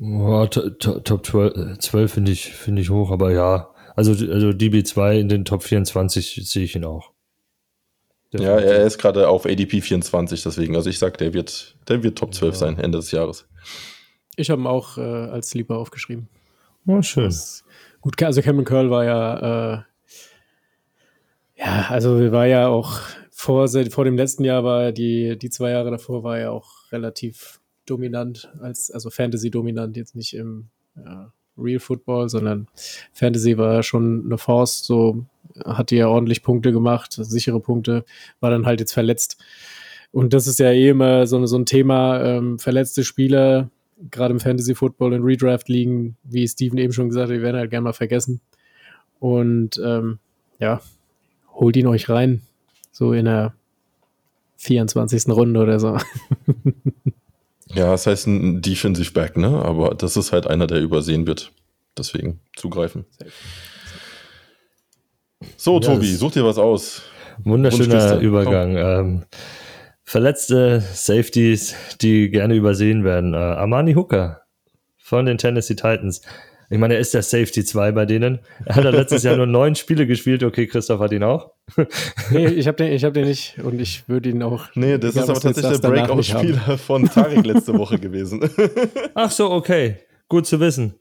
Oh, 0.00 0.46
Top 0.46 1.26
12, 1.26 1.78
12 1.78 2.12
finde 2.12 2.30
ich, 2.30 2.52
finde 2.52 2.82
ich 2.82 2.90
hoch, 2.90 3.10
aber 3.10 3.32
ja. 3.32 3.70
Also, 3.96 4.12
also 4.12 4.50
DB2 4.50 5.18
in 5.18 5.28
den 5.28 5.44
Top 5.44 5.64
24 5.64 6.48
sehe 6.48 6.64
ich 6.64 6.76
ihn 6.76 6.84
auch. 6.84 7.10
Ja, 8.32 8.58
er 8.58 8.84
ist 8.84 8.98
gerade 8.98 9.28
auf 9.28 9.46
ADP 9.46 9.80
24, 9.80 10.42
deswegen. 10.42 10.76
Also 10.76 10.90
ich 10.90 10.98
sag, 10.98 11.16
der 11.18 11.32
wird, 11.32 11.76
der 11.88 12.02
wird 12.02 12.18
Top 12.18 12.34
12 12.34 12.54
ja. 12.54 12.58
sein, 12.58 12.78
Ende 12.78 12.98
des 12.98 13.10
Jahres. 13.10 13.48
Ich 14.36 14.50
habe 14.50 14.60
ihn 14.60 14.66
auch 14.66 14.98
äh, 14.98 15.00
als 15.00 15.50
Sleeper 15.50 15.78
aufgeschrieben. 15.78 16.28
Oh, 16.86 17.02
schön. 17.02 17.24
Das, 17.24 17.64
gut, 18.00 18.22
also 18.22 18.42
Cameron 18.42 18.66
Curl 18.66 18.90
war 18.90 19.04
ja, 19.04 19.74
äh, 19.74 19.82
ja, 21.56 21.86
also 21.88 22.30
war 22.30 22.46
ja 22.46 22.68
auch 22.68 23.00
vor, 23.30 23.66
vor 23.68 24.04
dem 24.04 24.16
letzten 24.16 24.44
Jahr 24.44 24.62
war 24.62 24.92
die, 24.92 25.36
die 25.38 25.50
zwei 25.50 25.70
Jahre 25.70 25.90
davor 25.90 26.22
war 26.22 26.38
er 26.38 26.52
auch 26.52 26.77
relativ 26.92 27.60
dominant, 27.86 28.52
als, 28.60 28.90
also 28.90 29.10
Fantasy-dominant, 29.10 29.96
jetzt 29.96 30.14
nicht 30.14 30.34
im 30.34 30.68
ja, 30.96 31.32
Real 31.56 31.80
Football, 31.80 32.28
sondern 32.28 32.68
Fantasy 33.12 33.56
war 33.58 33.82
schon 33.82 34.24
eine 34.26 34.38
Force, 34.38 34.84
so 34.84 35.24
hat 35.64 35.90
die 35.90 35.96
ja 35.96 36.08
ordentlich 36.08 36.42
Punkte 36.42 36.72
gemacht, 36.72 37.12
sichere 37.12 37.60
Punkte, 37.60 38.04
war 38.40 38.50
dann 38.50 38.66
halt 38.66 38.80
jetzt 38.80 38.92
verletzt. 38.92 39.42
Und 40.10 40.32
das 40.32 40.46
ist 40.46 40.58
ja 40.58 40.70
eh 40.70 40.88
immer 40.88 41.26
so, 41.26 41.44
so 41.46 41.58
ein 41.58 41.66
Thema, 41.66 42.22
ähm, 42.22 42.58
verletzte 42.58 43.04
Spieler, 43.04 43.70
gerade 44.10 44.32
im 44.32 44.40
Fantasy 44.40 44.74
Football 44.74 45.12
und 45.12 45.24
Redraft 45.24 45.68
liegen, 45.68 46.16
wie 46.22 46.46
Steven 46.46 46.78
eben 46.78 46.92
schon 46.92 47.08
gesagt 47.08 47.28
hat, 47.28 47.36
die 47.36 47.42
werden 47.42 47.56
halt 47.56 47.70
gerne 47.70 47.84
mal 47.84 47.92
vergessen. 47.92 48.40
Und 49.18 49.80
ähm, 49.84 50.18
ja, 50.60 50.80
holt 51.52 51.76
ihn 51.76 51.86
euch 51.86 52.08
rein, 52.08 52.42
so 52.92 53.12
in 53.12 53.24
der 53.24 53.54
24. 54.58 55.28
Runde 55.28 55.60
oder 55.60 55.80
so. 55.80 55.96
ja, 57.74 57.90
das 57.90 58.06
heißt 58.06 58.26
ein 58.26 58.60
Defensive 58.60 59.12
Back, 59.12 59.36
ne? 59.36 59.48
Aber 59.48 59.94
das 59.94 60.16
ist 60.16 60.32
halt 60.32 60.46
einer, 60.46 60.66
der 60.66 60.80
übersehen 60.80 61.26
wird. 61.26 61.52
Deswegen 61.96 62.40
zugreifen. 62.56 63.06
So, 65.56 65.80
Tobi, 65.80 66.14
such 66.14 66.32
dir 66.32 66.44
was 66.44 66.58
aus. 66.58 67.02
Wunderschöner 67.44 68.18
Übergang. 68.18 68.76
Ähm, 68.76 69.24
verletzte 70.04 70.80
Safeties, 70.80 71.74
die 72.00 72.30
gerne 72.30 72.54
übersehen 72.54 73.04
werden. 73.04 73.34
Äh, 73.34 73.36
Armani 73.36 73.94
Hooker 73.94 74.42
von 74.96 75.26
den 75.26 75.38
Tennessee 75.38 75.74
Titans. 75.74 76.22
Ich 76.70 76.78
meine, 76.78 76.94
er 76.94 77.00
ist 77.00 77.14
der 77.14 77.22
Safety 77.22 77.64
2 77.64 77.92
bei 77.92 78.04
denen. 78.04 78.40
Er 78.66 78.76
hat 78.76 78.84
letztes 78.84 79.22
Jahr 79.22 79.36
nur 79.36 79.46
neun 79.46 79.74
Spiele 79.74 80.06
gespielt. 80.06 80.42
Okay, 80.42 80.66
Christoph 80.66 81.00
hat 81.00 81.12
ihn 81.12 81.22
auch. 81.22 81.50
nee, 82.30 82.46
ich 82.46 82.66
habe 82.66 82.76
den, 82.76 82.98
hab 82.98 83.14
den 83.14 83.26
nicht 83.26 83.58
und 83.62 83.80
ich 83.80 84.06
würde 84.08 84.28
ihn 84.28 84.42
auch. 84.42 84.66
Nee, 84.74 84.98
das 84.98 85.16
ist 85.16 85.28
aber 85.28 85.40
tatsächlich 85.40 85.80
der 85.80 85.88
Breakout-Spieler 85.88 86.76
von 86.78 87.06
Tarek 87.08 87.46
letzte 87.46 87.76
Woche 87.78 87.98
gewesen. 87.98 88.48
Ach 89.14 89.30
so, 89.30 89.50
okay. 89.50 89.96
Gut 90.28 90.46
zu 90.46 90.60
wissen. 90.60 90.94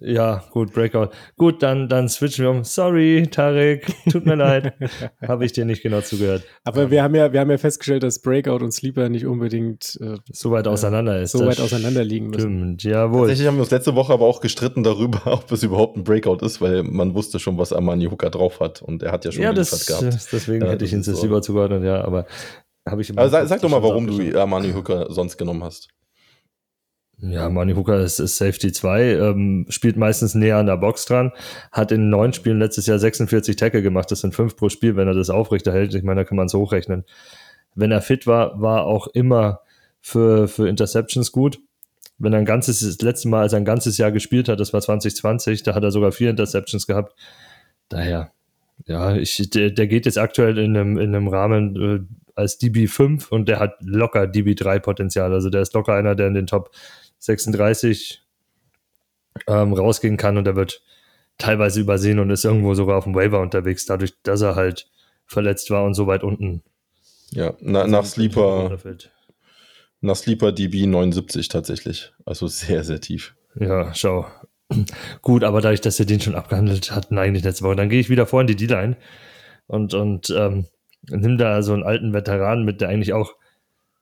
Ja, 0.00 0.44
gut, 0.50 0.72
Breakout. 0.72 1.10
Gut, 1.36 1.62
dann, 1.62 1.88
dann 1.88 2.08
switchen 2.08 2.44
wir 2.44 2.50
um. 2.50 2.64
Sorry, 2.64 3.28
Tarek, 3.30 3.86
tut 4.10 4.24
mir 4.24 4.34
leid. 4.34 4.72
Habe 5.26 5.44
ich 5.44 5.52
dir 5.52 5.64
nicht 5.66 5.82
genau 5.82 6.00
zugehört. 6.00 6.42
Aber 6.64 6.84
ähm, 6.84 6.90
wir, 6.90 7.02
haben 7.02 7.14
ja, 7.14 7.32
wir 7.32 7.40
haben 7.40 7.50
ja 7.50 7.58
festgestellt, 7.58 8.02
dass 8.02 8.20
Breakout 8.20 8.64
und 8.64 8.72
Sleeper 8.72 9.10
nicht 9.10 9.26
unbedingt 9.26 9.98
äh, 10.00 10.16
so 10.32 10.50
weit 10.52 10.66
auseinander 10.66 11.20
ist. 11.20 11.32
So 11.32 11.44
weit 11.46 11.60
auseinander 11.60 12.02
liegen 12.02 12.28
müssen. 12.28 12.40
Stimmt, 12.40 12.84
jawohl. 12.84 13.20
Tatsächlich 13.20 13.46
haben 13.46 13.56
wir 13.56 13.62
uns 13.62 13.70
letzte 13.70 13.94
Woche 13.94 14.12
aber 14.12 14.24
auch 14.24 14.40
gestritten 14.40 14.82
darüber, 14.82 15.20
ob 15.26 15.52
es 15.52 15.62
überhaupt 15.62 15.96
ein 15.96 16.04
Breakout 16.04 16.38
ist, 16.44 16.62
weil 16.62 16.82
man 16.82 17.14
wusste 17.14 17.38
schon, 17.38 17.58
was 17.58 17.72
Armani 17.72 18.06
Hooker 18.06 18.30
drauf 18.30 18.60
hat 18.60 18.80
und 18.80 19.02
er 19.02 19.12
hat 19.12 19.26
ja 19.26 19.32
schon 19.32 19.42
ja, 19.42 19.52
das, 19.52 19.86
gehabt. 19.86 20.28
deswegen 20.32 20.64
ja, 20.64 20.70
hätte 20.70 20.84
ich 20.84 20.92
ihn 20.92 21.02
so. 21.02 21.20
lieber 21.20 21.42
zugeordnet, 21.42 21.84
ja, 21.84 22.02
aber 22.02 22.26
habe 22.88 23.02
ich. 23.02 23.10
Aber 23.10 23.28
sag, 23.28 23.46
sag 23.48 23.60
doch 23.60 23.68
mal, 23.68 23.82
warum 23.82 24.06
du 24.06 24.38
Armani 24.38 24.72
Hooker 24.72 25.06
sonst 25.10 25.36
genommen 25.36 25.62
hast. 25.62 25.88
Ja, 27.22 27.50
Mani 27.50 27.74
Hooker 27.74 28.00
ist, 28.00 28.18
ist 28.18 28.36
Safety 28.36 28.72
2, 28.72 29.02
ähm, 29.02 29.66
spielt 29.68 29.96
meistens 29.96 30.34
näher 30.34 30.56
an 30.56 30.66
der 30.66 30.78
Box 30.78 31.04
dran, 31.04 31.32
hat 31.70 31.92
in 31.92 32.08
neun 32.08 32.32
Spielen 32.32 32.58
letztes 32.58 32.86
Jahr 32.86 32.98
46 32.98 33.56
Tackle 33.56 33.82
gemacht, 33.82 34.10
das 34.10 34.20
sind 34.20 34.34
fünf 34.34 34.56
pro 34.56 34.70
Spiel, 34.70 34.96
wenn 34.96 35.06
er 35.06 35.14
das 35.14 35.28
aufrechterhält. 35.28 35.94
Ich 35.94 36.02
meine, 36.02 36.22
da 36.22 36.24
kann 36.24 36.36
man 36.36 36.46
es 36.46 36.54
hochrechnen. 36.54 37.04
Wenn 37.74 37.90
er 37.90 38.00
fit 38.00 38.26
war, 38.26 38.60
war 38.60 38.84
auch 38.84 39.06
immer 39.08 39.60
für, 40.00 40.48
für 40.48 40.68
Interceptions 40.68 41.30
gut. 41.30 41.60
Wenn 42.18 42.32
er 42.32 42.38
ein 42.38 42.44
ganzes, 42.44 42.80
das 42.80 43.00
letzte 43.00 43.28
Mal, 43.28 43.42
als 43.42 43.52
er 43.52 43.58
ein 43.58 43.64
ganzes 43.64 43.98
Jahr 43.98 44.12
gespielt 44.12 44.48
hat, 44.48 44.60
das 44.60 44.72
war 44.72 44.80
2020, 44.80 45.62
da 45.62 45.74
hat 45.74 45.82
er 45.82 45.90
sogar 45.90 46.12
vier 46.12 46.30
Interceptions 46.30 46.86
gehabt. 46.86 47.14
Daher, 47.88 48.30
ja, 48.86 49.14
ich, 49.14 49.50
der, 49.50 49.70
der 49.70 49.86
geht 49.86 50.06
jetzt 50.06 50.18
aktuell 50.18 50.58
in 50.58 50.76
einem, 50.76 50.98
in 50.98 51.14
einem 51.14 51.28
Rahmen 51.28 51.76
äh, 51.76 52.00
als 52.34 52.60
DB5 52.60 53.28
und 53.28 53.48
der 53.48 53.58
hat 53.58 53.74
locker 53.80 54.22
DB3 54.22 54.80
Potenzial. 54.80 55.32
Also 55.32 55.50
der 55.50 55.62
ist 55.62 55.74
locker 55.74 55.94
einer, 55.94 56.14
der 56.14 56.28
in 56.28 56.34
den 56.34 56.46
Top 56.46 56.70
36 57.20 58.22
ähm, 59.46 59.72
rausgehen 59.72 60.16
kann 60.16 60.36
und 60.36 60.46
er 60.46 60.56
wird 60.56 60.82
teilweise 61.38 61.80
übersehen 61.80 62.18
und 62.18 62.30
ist 62.30 62.44
irgendwo 62.44 62.74
sogar 62.74 62.98
auf 62.98 63.04
dem 63.04 63.14
Waiver 63.14 63.40
unterwegs, 63.40 63.86
dadurch, 63.86 64.14
dass 64.22 64.40
er 64.42 64.56
halt 64.56 64.88
verletzt 65.26 65.70
war 65.70 65.84
und 65.84 65.94
so 65.94 66.06
weit 66.06 66.22
unten. 66.22 66.62
Ja, 67.30 67.54
na, 67.60 67.86
nach 67.86 68.04
Sleeper, 68.04 68.76
nach 70.00 70.16
Sleeper 70.16 70.52
DB 70.52 70.86
79 70.86 71.48
tatsächlich. 71.48 72.12
Also 72.24 72.46
sehr, 72.48 72.84
sehr 72.84 73.00
tief. 73.00 73.34
Ja, 73.54 73.94
schau. 73.94 74.26
Gut, 75.22 75.44
aber 75.44 75.60
dadurch, 75.60 75.80
dass 75.80 75.98
wir 75.98 76.06
den 76.06 76.20
schon 76.20 76.34
abgehandelt 76.34 76.90
hatten, 76.92 77.18
eigentlich 77.18 77.44
letzte 77.44 77.64
Woche, 77.64 77.76
dann 77.76 77.88
gehe 77.88 78.00
ich 78.00 78.10
wieder 78.10 78.26
vor 78.26 78.40
in 78.40 78.46
die 78.46 78.56
D-Line 78.56 78.96
und, 79.66 79.94
und 79.94 80.30
ähm, 80.30 80.66
nimm 81.08 81.38
da 81.38 81.62
so 81.62 81.72
einen 81.72 81.82
alten 81.82 82.12
Veteran 82.12 82.64
mit, 82.64 82.80
der 82.80 82.88
eigentlich 82.88 83.12
auch 83.12 83.34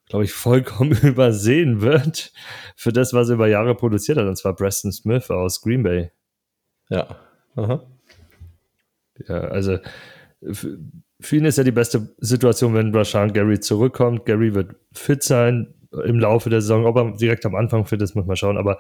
glaube 0.08 0.24
ich, 0.24 0.32
vollkommen 0.32 0.92
übersehen 1.02 1.80
wird 1.80 2.32
für 2.76 2.92
das, 2.92 3.12
was 3.12 3.28
er 3.28 3.34
über 3.34 3.48
Jahre 3.48 3.74
produziert 3.74 4.18
hat, 4.18 4.26
und 4.26 4.36
zwar 4.36 4.56
Preston 4.56 4.92
Smith 4.92 5.30
aus 5.30 5.60
Green 5.60 5.82
Bay. 5.82 6.10
Ja. 6.88 7.16
Aha. 7.56 7.84
Ja, 9.26 9.40
also 9.40 9.78
für 11.20 11.36
ihn 11.36 11.44
ist 11.44 11.58
ja 11.58 11.64
die 11.64 11.72
beste 11.72 12.14
Situation, 12.18 12.74
wenn 12.74 12.94
Rashan 12.94 13.32
Gary 13.32 13.58
zurückkommt. 13.60 14.24
Gary 14.24 14.54
wird 14.54 14.76
fit 14.92 15.22
sein 15.22 15.74
im 16.04 16.20
Laufe 16.20 16.50
der 16.50 16.60
Saison. 16.60 16.86
Ob 16.86 16.96
er 16.96 17.16
direkt 17.16 17.44
am 17.44 17.56
Anfang 17.56 17.84
fit 17.86 18.00
ist, 18.00 18.14
muss 18.14 18.26
man 18.26 18.36
schauen. 18.36 18.56
Aber 18.56 18.78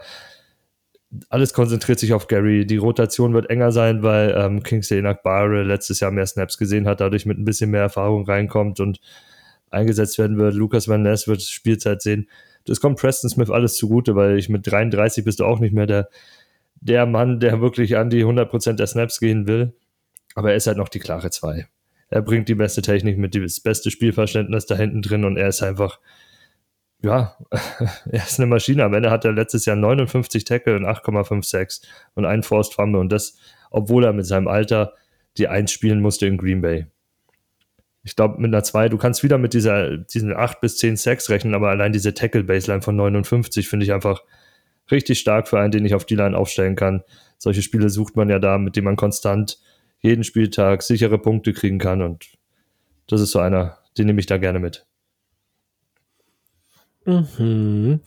alles 1.30 1.52
konzentriert 1.52 1.98
sich 1.98 2.12
auf 2.12 2.28
Gary. 2.28 2.66
Die 2.66 2.76
Rotation 2.76 3.34
wird 3.34 3.50
enger 3.50 3.72
sein, 3.72 4.02
weil 4.02 4.34
ähm, 4.36 4.62
Kingsley 4.62 5.02
Nakbare 5.02 5.64
letztes 5.64 6.00
Jahr 6.00 6.10
mehr 6.10 6.26
Snaps 6.26 6.58
gesehen 6.58 6.86
hat, 6.86 7.00
dadurch 7.00 7.26
mit 7.26 7.38
ein 7.38 7.44
bisschen 7.44 7.70
mehr 7.70 7.82
Erfahrung 7.82 8.24
reinkommt 8.24 8.78
und 8.78 9.00
eingesetzt 9.70 10.18
werden 10.18 10.38
wird. 10.38 10.54
Lukas 10.54 10.88
Van 10.88 11.02
Ness 11.02 11.28
wird 11.28 11.42
Spielzeit 11.42 12.02
sehen. 12.02 12.28
Das 12.64 12.80
kommt 12.80 12.98
Preston 12.98 13.30
Smith 13.30 13.50
alles 13.50 13.76
zugute, 13.76 14.14
weil 14.14 14.38
ich 14.38 14.48
mit 14.48 14.70
33 14.70 15.24
bist 15.24 15.40
du 15.40 15.44
auch 15.44 15.58
nicht 15.58 15.72
mehr 15.72 15.86
der, 15.86 16.08
der 16.80 17.06
Mann, 17.06 17.40
der 17.40 17.60
wirklich 17.60 17.96
an 17.96 18.10
die 18.10 18.24
100% 18.24 18.74
der 18.74 18.86
Snaps 18.86 19.20
gehen 19.20 19.46
will. 19.46 19.74
Aber 20.34 20.50
er 20.50 20.56
ist 20.56 20.66
halt 20.66 20.76
noch 20.76 20.88
die 20.88 20.98
klare 20.98 21.30
2. 21.30 21.66
Er 22.10 22.22
bringt 22.22 22.48
die 22.48 22.54
beste 22.54 22.82
Technik 22.82 23.18
mit, 23.18 23.34
das 23.34 23.60
beste 23.60 23.90
Spielverständnis 23.90 24.66
da 24.66 24.76
hinten 24.76 25.02
drin 25.02 25.24
und 25.24 25.36
er 25.36 25.48
ist 25.48 25.62
einfach, 25.62 25.98
ja, 27.02 27.36
er 27.50 28.22
ist 28.22 28.38
eine 28.38 28.46
Maschine. 28.46 28.84
Am 28.84 28.94
Ende 28.94 29.10
hat 29.10 29.24
er 29.24 29.32
letztes 29.32 29.64
Jahr 29.64 29.76
59 29.76 30.44
Tackle 30.44 30.76
und 30.76 30.86
8,56 30.86 31.82
und 32.14 32.24
einen 32.24 32.42
Forced 32.42 32.74
Fumble 32.74 33.00
und 33.00 33.10
das, 33.10 33.38
obwohl 33.70 34.04
er 34.04 34.12
mit 34.12 34.26
seinem 34.26 34.48
Alter 34.48 34.94
die 35.36 35.48
1 35.48 35.70
spielen 35.70 36.00
musste 36.00 36.26
in 36.26 36.38
Green 36.38 36.60
Bay 36.60 36.86
ich 38.02 38.16
glaube, 38.16 38.40
mit 38.40 38.52
einer 38.52 38.62
2, 38.62 38.88
du 38.88 38.98
kannst 38.98 39.22
wieder 39.22 39.38
mit 39.38 39.54
dieser, 39.54 39.98
diesen 39.98 40.34
8 40.34 40.60
bis 40.60 40.76
10 40.78 40.96
Sacks 40.96 41.30
rechnen, 41.30 41.54
aber 41.54 41.68
allein 41.70 41.92
diese 41.92 42.14
Tackle-Baseline 42.14 42.82
von 42.82 42.96
59 42.96 43.68
finde 43.68 43.84
ich 43.84 43.92
einfach 43.92 44.22
richtig 44.90 45.18
stark 45.18 45.48
für 45.48 45.58
einen, 45.58 45.72
den 45.72 45.84
ich 45.84 45.94
auf 45.94 46.04
die 46.04 46.14
Line 46.14 46.36
aufstellen 46.36 46.76
kann. 46.76 47.02
Solche 47.38 47.62
Spiele 47.62 47.90
sucht 47.90 48.16
man 48.16 48.28
ja 48.28 48.38
da, 48.38 48.58
mit 48.58 48.76
denen 48.76 48.86
man 48.86 48.96
konstant 48.96 49.58
jeden 50.00 50.24
Spieltag 50.24 50.82
sichere 50.82 51.18
Punkte 51.18 51.52
kriegen 51.52 51.78
kann 51.78 52.02
und 52.02 52.38
das 53.08 53.20
ist 53.20 53.32
so 53.32 53.40
einer, 53.40 53.78
den 53.96 54.06
nehme 54.06 54.20
ich 54.20 54.26
da 54.26 54.38
gerne 54.38 54.58
mit. 54.58 54.86
Mhm. 57.04 58.00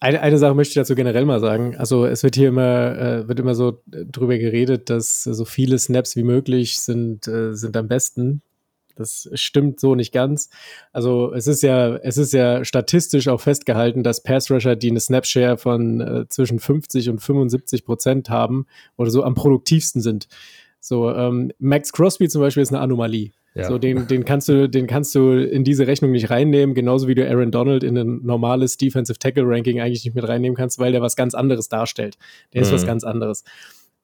Eine, 0.00 0.20
eine 0.20 0.38
Sache 0.38 0.54
möchte 0.54 0.70
ich 0.70 0.76
dazu 0.76 0.94
generell 0.94 1.24
mal 1.24 1.40
sagen. 1.40 1.76
Also 1.76 2.06
es 2.06 2.22
wird 2.22 2.36
hier 2.36 2.48
immer, 2.48 2.98
äh, 2.98 3.28
wird 3.28 3.40
immer 3.40 3.54
so 3.54 3.82
drüber 3.86 4.38
geredet, 4.38 4.90
dass 4.90 5.24
so 5.24 5.44
viele 5.44 5.78
Snaps 5.78 6.16
wie 6.16 6.22
möglich 6.22 6.80
sind, 6.80 7.26
äh, 7.26 7.54
sind 7.54 7.76
am 7.76 7.88
besten. 7.88 8.42
Das 8.98 9.30
stimmt 9.34 9.80
so 9.80 9.94
nicht 9.94 10.12
ganz. 10.12 10.50
Also 10.92 11.32
es 11.32 11.46
ist 11.46 11.62
ja, 11.62 11.96
es 11.96 12.16
ist 12.16 12.32
ja 12.32 12.64
statistisch 12.64 13.28
auch 13.28 13.40
festgehalten, 13.40 14.02
dass 14.02 14.22
Pass-Rusher, 14.22 14.76
die 14.76 14.90
eine 14.90 15.00
Snapshare 15.00 15.56
von 15.56 16.00
äh, 16.00 16.28
zwischen 16.28 16.58
50 16.58 17.08
und 17.10 17.20
75 17.20 17.84
Prozent 17.84 18.30
haben 18.30 18.66
oder 18.96 19.10
so 19.10 19.22
am 19.22 19.34
produktivsten 19.34 20.02
sind. 20.02 20.28
So, 20.80 21.10
ähm, 21.10 21.52
Max 21.58 21.92
Crosby 21.92 22.28
zum 22.28 22.40
Beispiel 22.40 22.62
ist 22.62 22.72
eine 22.72 22.80
Anomalie. 22.80 23.32
Ja. 23.54 23.64
So, 23.64 23.78
den, 23.78 24.06
den 24.06 24.24
kannst 24.24 24.48
du, 24.48 24.68
den 24.68 24.86
kannst 24.86 25.14
du 25.14 25.32
in 25.32 25.64
diese 25.64 25.86
Rechnung 25.86 26.12
nicht 26.12 26.30
reinnehmen, 26.30 26.74
genauso 26.74 27.08
wie 27.08 27.14
du 27.14 27.28
Aaron 27.28 27.50
Donald 27.50 27.82
in 27.82 27.96
ein 27.96 28.20
normales 28.24 28.76
Defensive 28.76 29.18
Tackle 29.18 29.44
Ranking 29.46 29.80
eigentlich 29.80 30.04
nicht 30.04 30.14
mit 30.14 30.28
reinnehmen 30.28 30.56
kannst, 30.56 30.78
weil 30.78 30.92
der 30.92 31.02
was 31.02 31.16
ganz 31.16 31.34
anderes 31.34 31.68
darstellt. 31.68 32.18
Der 32.52 32.60
mhm. 32.60 32.66
ist 32.66 32.72
was 32.72 32.82
mhm. 32.82 32.86
ganz 32.86 33.04
anderes. 33.04 33.44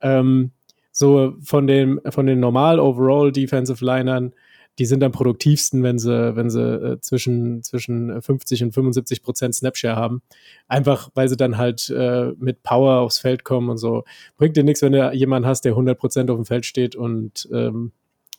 Ähm, 0.00 0.50
so 0.90 1.34
von 1.42 1.66
den, 1.66 2.00
von 2.08 2.26
den 2.26 2.40
normal 2.40 2.80
Overall 2.80 3.32
Defensive 3.32 3.84
Linern 3.84 4.32
die 4.78 4.86
sind 4.86 5.04
am 5.04 5.12
produktivsten, 5.12 5.82
wenn 5.82 5.98
sie, 5.98 6.36
wenn 6.36 6.50
sie 6.50 6.62
äh, 6.62 7.00
zwischen, 7.00 7.62
zwischen 7.62 8.20
50 8.20 8.64
und 8.64 8.72
75 8.72 9.22
Prozent 9.22 9.54
Snapshare 9.54 9.96
haben. 9.96 10.22
Einfach, 10.66 11.10
weil 11.14 11.28
sie 11.28 11.36
dann 11.36 11.58
halt 11.58 11.90
äh, 11.90 12.32
mit 12.38 12.62
Power 12.62 13.00
aufs 13.00 13.18
Feld 13.18 13.44
kommen 13.44 13.68
und 13.68 13.78
so. 13.78 14.04
Bringt 14.36 14.56
dir 14.56 14.64
nichts, 14.64 14.82
wenn 14.82 14.92
du 14.92 15.12
jemanden 15.12 15.48
hast, 15.48 15.64
der 15.64 15.72
100 15.72 15.98
Prozent 15.98 16.30
auf 16.30 16.36
dem 16.36 16.44
Feld 16.44 16.66
steht 16.66 16.96
und, 16.96 17.48
ähm, 17.52 17.92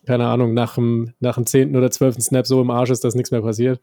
keine 0.05 0.27
Ahnung, 0.27 0.53
nach 0.53 0.75
dem, 0.75 1.13
nach 1.19 1.35
dem 1.35 1.45
10. 1.45 1.75
oder 1.75 1.89
12. 1.89 2.21
Snap 2.21 2.45
so 2.45 2.61
im 2.61 2.69
Arsch 2.69 2.91
ist, 2.91 3.03
dass 3.03 3.15
nichts 3.15 3.31
mehr 3.31 3.41
passiert. 3.41 3.79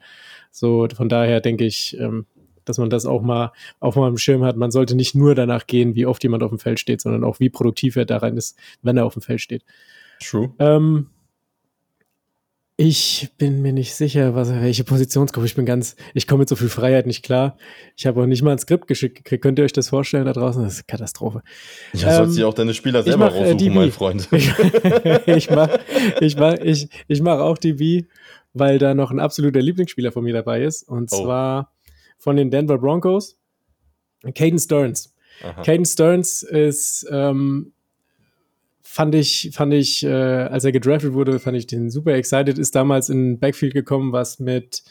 So, 0.50 0.86
von 0.94 1.08
daher 1.08 1.40
denke 1.40 1.64
ich, 1.64 1.96
ähm, 1.98 2.26
dass 2.64 2.78
man 2.78 2.90
das 2.90 3.06
auch 3.06 3.22
mal, 3.22 3.52
auch 3.80 3.96
mal 3.96 4.08
im 4.08 4.18
Schirm 4.18 4.44
hat. 4.44 4.56
Man 4.56 4.70
sollte 4.70 4.94
nicht 4.94 5.14
nur 5.14 5.34
danach 5.34 5.66
gehen, 5.66 5.94
wie 5.94 6.06
oft 6.06 6.22
jemand 6.22 6.42
auf 6.42 6.50
dem 6.50 6.58
Feld 6.58 6.78
steht, 6.78 7.00
sondern 7.00 7.24
auch 7.24 7.40
wie 7.40 7.50
produktiv 7.50 7.96
er 7.96 8.04
daran 8.04 8.36
ist, 8.36 8.56
wenn 8.82 8.96
er 8.96 9.06
auf 9.06 9.14
dem 9.14 9.22
Feld 9.22 9.40
steht. 9.40 9.64
True. 10.20 10.52
Ähm, 10.60 11.08
ich 12.76 13.28
bin 13.36 13.60
mir 13.60 13.72
nicht 13.72 13.94
sicher, 13.94 14.34
was, 14.34 14.50
welche 14.50 14.84
Positionsgruppe. 14.84 15.46
Ich 15.46 15.54
bin 15.54 15.66
ganz, 15.66 15.94
ich 16.14 16.26
komme 16.26 16.40
mit 16.40 16.48
so 16.48 16.56
viel 16.56 16.70
Freiheit 16.70 17.06
nicht 17.06 17.22
klar. 17.22 17.56
Ich 17.96 18.06
habe 18.06 18.22
auch 18.22 18.26
nicht 18.26 18.42
mal 18.42 18.52
ein 18.52 18.58
Skript 18.58 18.88
geschickt 18.88 19.16
gekriegt. 19.16 19.42
Könnt 19.42 19.58
ihr 19.58 19.64
euch 19.64 19.74
das 19.74 19.90
vorstellen 19.90 20.24
da 20.24 20.32
draußen? 20.32 20.62
Das 20.62 20.74
ist 20.74 20.78
eine 20.80 20.86
Katastrophe. 20.86 21.42
Ja, 21.92 22.08
ähm, 22.08 22.16
sollst 22.16 22.38
du 22.38 22.48
auch 22.48 22.54
deine 22.54 22.72
Spieler 22.72 23.02
selber 23.02 23.26
mach, 23.26 23.34
äh, 23.34 23.38
raussuchen, 23.38 23.58
DB. 23.58 23.74
mein 23.74 23.92
Freund. 23.92 24.28
ich 25.26 25.50
mache 25.50 25.80
ich 26.20 26.36
mach, 26.36 26.54
ich, 26.54 26.88
ich 27.08 27.20
mach 27.20 27.40
auch 27.40 27.58
DB, 27.58 28.06
weil 28.54 28.78
da 28.78 28.94
noch 28.94 29.10
ein 29.10 29.20
absoluter 29.20 29.60
Lieblingsspieler 29.60 30.10
von 30.10 30.24
mir 30.24 30.32
dabei 30.32 30.62
ist. 30.62 30.88
Und 30.88 31.12
oh. 31.12 31.22
zwar 31.22 31.72
von 32.18 32.36
den 32.36 32.50
Denver 32.50 32.78
Broncos, 32.78 33.36
Caden 34.34 34.58
Stearns. 34.58 35.14
Aha. 35.42 35.62
Caden 35.62 35.84
Stearns 35.84 36.42
ist 36.42 37.06
ähm, 37.10 37.72
fand 38.92 39.14
ich, 39.14 39.50
fand 39.54 39.72
ich, 39.72 40.04
äh, 40.04 40.10
als 40.10 40.64
er 40.64 40.72
gedraftet 40.72 41.14
wurde, 41.14 41.40
fand 41.40 41.56
ich 41.56 41.66
den 41.66 41.88
super 41.88 42.12
excited. 42.12 42.58
Ist 42.58 42.74
damals 42.74 43.08
in 43.08 43.38
Backfield 43.38 43.72
gekommen, 43.72 44.12
was 44.12 44.38
mit 44.38 44.82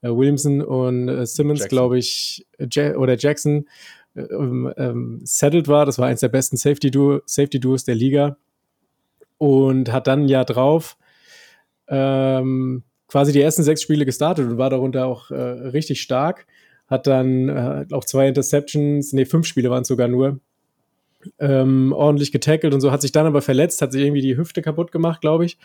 äh, 0.00 0.08
Williamson 0.08 0.62
und 0.62 1.08
äh, 1.08 1.26
Simmons, 1.26 1.68
glaube 1.68 1.98
ich, 1.98 2.46
ja 2.72 2.96
oder 2.96 3.18
Jackson 3.18 3.66
äh, 4.14 4.22
ähm, 4.22 4.72
ähm, 4.78 5.20
settled 5.24 5.68
war. 5.68 5.84
Das 5.84 5.98
war 5.98 6.08
eins 6.08 6.20
der 6.20 6.28
besten 6.28 6.56
Safety-Duos 6.56 7.22
Safety 7.26 7.58
-Duos 7.58 7.84
der 7.84 7.94
Liga. 7.94 8.38
Und 9.36 9.92
hat 9.92 10.06
dann 10.06 10.22
ein 10.22 10.28
Jahr 10.28 10.44
drauf 10.46 10.96
ähm, 11.88 12.84
quasi 13.06 13.32
die 13.32 13.42
ersten 13.42 13.64
sechs 13.64 13.82
Spiele 13.82 14.06
gestartet 14.06 14.48
und 14.48 14.56
war 14.56 14.70
darunter 14.70 15.04
auch 15.06 15.30
äh, 15.30 15.34
richtig 15.34 16.00
stark. 16.00 16.46
Hat 16.86 17.06
dann 17.06 17.48
äh, 17.50 17.86
auch 17.92 18.04
zwei 18.04 18.28
Interceptions, 18.28 19.12
nee, 19.12 19.26
fünf 19.26 19.46
Spiele 19.46 19.68
waren 19.68 19.82
es 19.82 19.88
sogar 19.88 20.08
nur, 20.08 20.40
ähm, 21.38 21.92
ordentlich 21.92 22.32
getackelt 22.32 22.74
und 22.74 22.80
so, 22.80 22.90
hat 22.92 23.02
sich 23.02 23.12
dann 23.12 23.26
aber 23.26 23.42
verletzt, 23.42 23.82
hat 23.82 23.92
sich 23.92 24.02
irgendwie 24.02 24.22
die 24.22 24.36
Hüfte 24.36 24.62
kaputt 24.62 24.92
gemacht, 24.92 25.20
glaube 25.20 25.44
ich. 25.44 25.58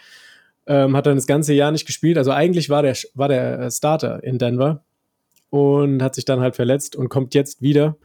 Ähm, 0.65 0.97
hat 0.97 1.05
dann 1.05 1.15
das 1.15 1.27
ganze 1.27 1.53
Jahr 1.53 1.71
nicht 1.71 1.85
gespielt. 1.85 2.17
Also 2.17 2.31
eigentlich 2.31 2.69
war 2.69 2.81
der, 2.81 2.95
war 3.13 3.29
der 3.29 3.59
äh, 3.59 3.71
Starter 3.71 4.23
in 4.23 4.37
Denver 4.37 4.83
und 5.49 6.03
hat 6.03 6.15
sich 6.15 6.25
dann 6.25 6.41
halt 6.41 6.55
verletzt 6.55 6.95
und 6.95 7.09
kommt 7.09 7.35
jetzt 7.35 7.61
wieder. 7.61 7.97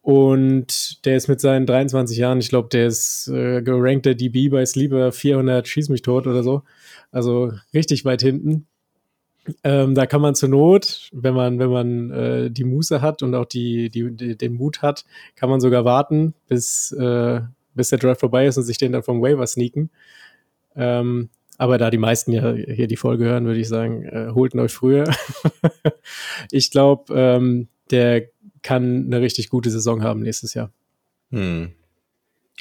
Und 0.00 1.04
der 1.06 1.16
ist 1.16 1.28
mit 1.28 1.40
seinen 1.40 1.64
23 1.64 2.18
Jahren, 2.18 2.38
ich 2.38 2.50
glaube, 2.50 2.68
der 2.70 2.86
ist 2.86 3.26
äh, 3.28 3.62
gerankter 3.62 4.14
DB 4.14 4.50
bei 4.50 4.64
Sleeper 4.66 5.12
400 5.12 5.66
Schieß 5.66 5.88
mich 5.88 6.02
tot 6.02 6.26
oder 6.26 6.42
so. 6.42 6.62
Also 7.10 7.52
richtig 7.72 8.04
weit 8.04 8.20
hinten. 8.20 8.66
Ähm, 9.62 9.94
da 9.94 10.06
kann 10.06 10.20
man 10.20 10.34
zur 10.34 10.48
Not, 10.48 11.10
wenn 11.12 11.34
man, 11.34 11.58
wenn 11.58 11.70
man 11.70 12.10
äh, 12.10 12.50
die 12.50 12.64
Muße 12.64 13.02
hat 13.02 13.22
und 13.22 13.34
auch 13.34 13.44
die, 13.44 13.90
die, 13.90 14.10
die, 14.10 14.36
den 14.36 14.54
Mut 14.54 14.82
hat, 14.82 15.04
kann 15.36 15.50
man 15.50 15.60
sogar 15.60 15.84
warten, 15.84 16.34
bis, 16.48 16.92
äh, 16.92 17.40
bis 17.74 17.90
der 17.90 17.98
Draft 17.98 18.20
vorbei 18.20 18.46
ist 18.46 18.56
und 18.56 18.64
sich 18.64 18.78
den 18.78 18.92
dann 18.92 19.02
vom 19.02 19.20
Waiver 19.20 19.46
sneaken. 19.46 19.90
Ähm, 20.76 21.28
aber 21.58 21.78
da 21.78 21.90
die 21.90 21.98
meisten 21.98 22.32
ja 22.32 22.52
hier 22.52 22.88
die 22.88 22.96
Folge 22.96 23.24
hören, 23.24 23.44
würde 23.44 23.60
ich 23.60 23.68
sagen, 23.68 24.04
äh, 24.04 24.30
holt 24.34 24.54
ihn 24.54 24.60
euch 24.60 24.72
früher. 24.72 25.04
ich 26.50 26.70
glaube, 26.70 27.14
ähm, 27.14 27.68
der 27.90 28.28
kann 28.62 29.06
eine 29.06 29.20
richtig 29.20 29.50
gute 29.50 29.70
Saison 29.70 30.02
haben 30.02 30.20
nächstes 30.20 30.54
Jahr. 30.54 30.72
Hm. 31.30 31.72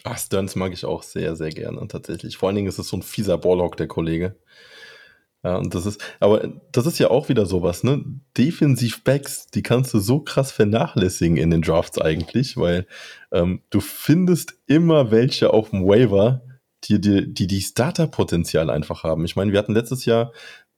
Ach, 0.03 0.17
Stearns 0.17 0.55
mag 0.55 0.73
ich 0.73 0.86
auch 0.86 1.01
sehr, 1.01 1.36
sehr 1.36 1.49
gerne 1.49 1.88
tatsächlich. 1.88 2.38
Vor 2.38 2.49
allen 2.49 2.57
Dingen 2.57 2.67
ist 2.67 2.77
es 2.77 2.89
so 2.89 2.97
ein 2.97 3.03
fieser 3.03 3.38
Ballhawk, 3.38 3.77
der 3.77 3.88
Kollege. 3.88 4.36
Ja, 5.43 5.57
und 5.57 5.75
das 5.75 5.85
ist, 5.85 6.01
aber 6.21 6.47
das 6.71 6.85
ist 6.85 6.99
ja 6.99 7.09
auch 7.09 7.27
wieder 7.27 7.45
sowas, 7.45 7.83
ne? 7.83 8.03
Defensiv-Backs, 8.37 9.47
die 9.47 9.61
kannst 9.61 9.93
du 9.93 9.99
so 9.99 10.21
krass 10.21 10.53
vernachlässigen 10.53 11.35
in 11.35 11.51
den 11.51 11.61
Drafts 11.61 11.99
eigentlich, 11.99 12.55
weil 12.55 12.87
ähm, 13.31 13.61
du 13.69 13.81
findest 13.81 14.55
immer 14.67 15.11
welche 15.11 15.51
auf 15.51 15.71
dem 15.71 15.85
Waiver, 15.85 16.43
die 16.85 17.01
die, 17.01 17.33
die, 17.33 17.47
die 17.47 17.61
Starter-Potenzial 17.61 18.69
einfach 18.69 19.03
haben. 19.03 19.25
Ich 19.25 19.35
meine, 19.35 19.51
wir 19.51 19.59
hatten 19.59 19.73
letztes 19.73 20.05
Jahr 20.05 20.31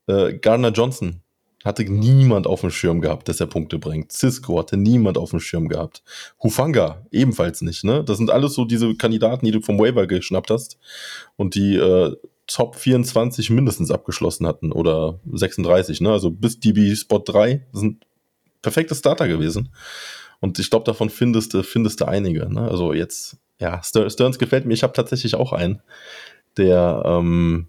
äh, 0.07 0.33
Gardner 0.33 0.71
Johnson, 0.71 1.21
hatte 1.63 1.83
niemand 1.83 2.47
auf 2.47 2.61
dem 2.61 2.71
Schirm 2.71 3.01
gehabt, 3.01 3.27
dass 3.27 3.39
er 3.39 3.47
Punkte 3.47 3.77
bringt. 3.77 4.11
Cisco 4.11 4.59
hatte 4.59 4.77
niemand 4.77 5.17
auf 5.17 5.31
dem 5.31 5.39
Schirm 5.39 5.67
gehabt. 5.67 6.03
Hufanga 6.41 7.05
ebenfalls 7.11 7.61
nicht, 7.61 7.83
ne? 7.83 8.03
Das 8.03 8.17
sind 8.17 8.31
alles 8.31 8.53
so 8.53 8.65
diese 8.65 8.95
Kandidaten, 8.95 9.45
die 9.45 9.51
du 9.51 9.61
vom 9.61 9.79
Waiver 9.79 10.07
geschnappt 10.07 10.49
hast 10.49 10.77
und 11.35 11.55
die 11.55 11.75
äh, 11.75 12.15
Top 12.47 12.75
24 12.75 13.49
mindestens 13.49 13.91
abgeschlossen 13.91 14.45
hatten 14.45 14.71
oder 14.71 15.19
36, 15.31 16.01
ne? 16.01 16.11
Also 16.11 16.31
bis 16.31 16.59
DB 16.59 16.95
Spot 16.95 17.19
3 17.19 17.65
sind 17.73 18.05
perfekte 18.61 18.95
Starter 18.95 19.27
gewesen. 19.27 19.69
Und 20.41 20.59
ich 20.59 20.69
glaube, 20.69 20.85
davon 20.85 21.09
findest 21.09 21.53
du, 21.53 21.63
findest 21.63 22.01
du 22.01 22.05
einige. 22.05 22.51
Ne? 22.53 22.61
Also 22.69 22.93
jetzt, 22.93 23.37
ja, 23.59 23.81
Stearns 23.83 24.37
gefällt 24.37 24.65
mir. 24.65 24.73
Ich 24.73 24.83
habe 24.83 24.93
tatsächlich 24.93 25.35
auch 25.35 25.53
einen, 25.53 25.81
der 26.57 27.01
ähm, 27.05 27.67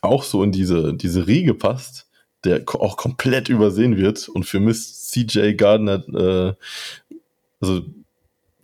auch 0.00 0.24
so 0.24 0.42
in 0.42 0.50
diese, 0.50 0.94
diese 0.94 1.26
Riege 1.26 1.54
passt 1.54 2.08
der 2.44 2.62
auch 2.74 2.96
komplett 2.96 3.48
übersehen 3.48 3.96
wird 3.96 4.28
und 4.28 4.44
für 4.44 4.60
Miss 4.60 5.10
CJ 5.10 5.54
Gardner 5.54 6.04
äh, 6.08 6.54
also 7.60 7.82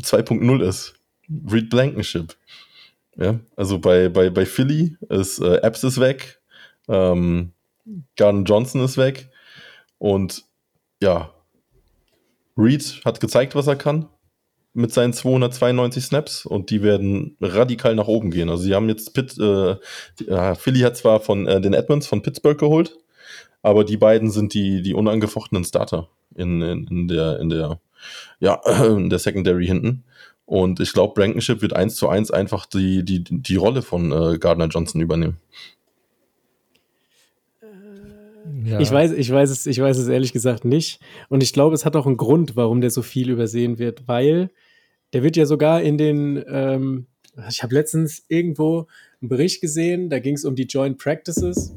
2.0 0.03 0.63
ist. 0.63 0.95
Reed 1.51 1.71
Blankenship. 1.71 2.37
Ja, 3.17 3.41
also 3.57 3.79
bei, 3.79 4.09
bei, 4.09 4.31
bei 4.31 4.47
Philly 4.47 4.97
ist 5.09 5.41
äh, 5.41 5.57
Epps 5.57 5.83
ist 5.85 6.01
weg, 6.01 6.41
ähm, 6.89 7.53
Gardner 8.17 8.45
Johnson 8.45 8.85
ist 8.85 8.97
weg 8.97 9.31
und 9.99 10.45
ja, 11.03 11.35
Reed 12.57 13.01
hat 13.05 13.21
gezeigt, 13.21 13.55
was 13.55 13.67
er 13.67 13.77
kann 13.77 14.09
mit 14.73 14.93
seinen 14.93 15.13
292 15.13 16.05
Snaps 16.05 16.47
und 16.47 16.71
die 16.71 16.83
werden 16.83 17.37
radikal 17.41 17.95
nach 17.95 18.07
oben 18.07 18.31
gehen. 18.31 18.49
Also 18.49 18.63
sie 18.63 18.75
haben 18.75 18.89
jetzt 18.89 19.15
Pitt, 19.15 19.37
äh, 19.39 19.73
äh, 20.27 20.55
Philly 20.55 20.81
hat 20.81 20.97
zwar 20.97 21.21
von 21.21 21.47
äh, 21.47 21.61
den 21.61 21.75
Edmonds 21.75 22.07
von 22.07 22.23
Pittsburgh 22.23 22.59
geholt, 22.59 22.97
aber 23.63 23.85
die 23.85 23.97
beiden 23.97 24.31
sind 24.31 24.55
die, 24.55 24.83
die 24.83 24.95
unangefochtenen 24.95 25.65
Starter 25.65 26.09
in, 26.37 26.63
in, 26.63 26.87
in 26.87 27.09
der, 27.09 27.41
in 27.41 27.49
der, 27.49 27.81
ja, 28.39 28.61
in 28.85 29.11
der 29.11 29.19
Secondary 29.19 29.67
hinten. 29.67 30.05
Und 30.51 30.81
ich 30.81 30.93
glaube, 30.93 31.15
Blankenship 31.15 31.63
wird 31.63 31.75
eins 31.75 31.95
zu 31.95 32.09
eins 32.09 32.33
einfach 32.33 32.67
die, 32.67 33.05
die, 33.05 33.23
die 33.23 33.55
Rolle 33.55 33.83
von 33.83 34.11
äh, 34.11 34.37
Gardner 34.37 34.67
Johnson 34.67 35.01
übernehmen. 35.01 35.37
Ja. 38.65 38.81
Ich, 38.81 38.91
weiß, 38.91 39.13
ich, 39.13 39.31
weiß 39.31 39.49
es, 39.49 39.67
ich 39.67 39.81
weiß 39.81 39.97
es 39.97 40.09
ehrlich 40.09 40.33
gesagt 40.33 40.65
nicht. 40.65 40.99
Und 41.29 41.45
ich 41.45 41.53
glaube, 41.53 41.77
es 41.77 41.85
hat 41.85 41.95
auch 41.95 42.05
einen 42.05 42.17
Grund, 42.17 42.57
warum 42.57 42.81
der 42.81 42.91
so 42.91 43.03
viel 43.03 43.31
übersehen 43.31 43.79
wird, 43.79 44.09
weil 44.09 44.51
der 45.13 45.23
wird 45.23 45.37
ja 45.37 45.47
sogar 45.47 45.83
in 45.83 45.99
den, 45.99 46.43
ähm, 46.49 47.07
ich 47.49 47.63
habe 47.63 47.73
letztens 47.73 48.25
irgendwo 48.27 48.89
einen 49.21 49.29
Bericht 49.29 49.61
gesehen, 49.61 50.11
da 50.11 50.19
ging 50.19 50.35
es 50.35 50.45
um 50.45 50.57
die 50.57 50.67
Joint 50.67 50.99
Practices 50.99 51.77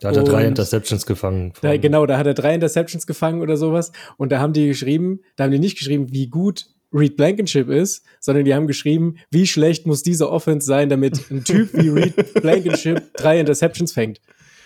da 0.00 0.08
hat 0.08 0.16
er 0.18 0.24
drei 0.24 0.44
Interceptions 0.44 1.06
gefangen. 1.06 1.54
Da, 1.62 1.78
genau, 1.78 2.04
da 2.04 2.18
hat 2.18 2.26
er 2.26 2.34
drei 2.34 2.54
Interceptions 2.54 3.06
gefangen 3.06 3.40
oder 3.40 3.56
sowas. 3.56 3.92
Und 4.18 4.30
da 4.30 4.40
haben 4.40 4.52
die 4.52 4.66
geschrieben, 4.66 5.20
da 5.36 5.44
haben 5.44 5.50
die 5.50 5.58
nicht 5.58 5.78
geschrieben, 5.78 6.12
wie 6.12 6.26
gut 6.26 6.66
Reed 6.96 7.16
Blankenship 7.16 7.68
ist, 7.68 8.04
sondern 8.20 8.44
die 8.44 8.54
haben 8.54 8.66
geschrieben, 8.66 9.16
wie 9.30 9.46
schlecht 9.46 9.86
muss 9.86 10.02
diese 10.02 10.30
Offense 10.30 10.66
sein, 10.66 10.88
damit 10.88 11.30
ein 11.30 11.44
Typ 11.44 11.70
wie 11.72 11.88
Reed 11.88 12.34
Blankenship 12.42 13.14
drei 13.14 13.40
Interceptions 13.40 13.92
fängt. 13.92 14.20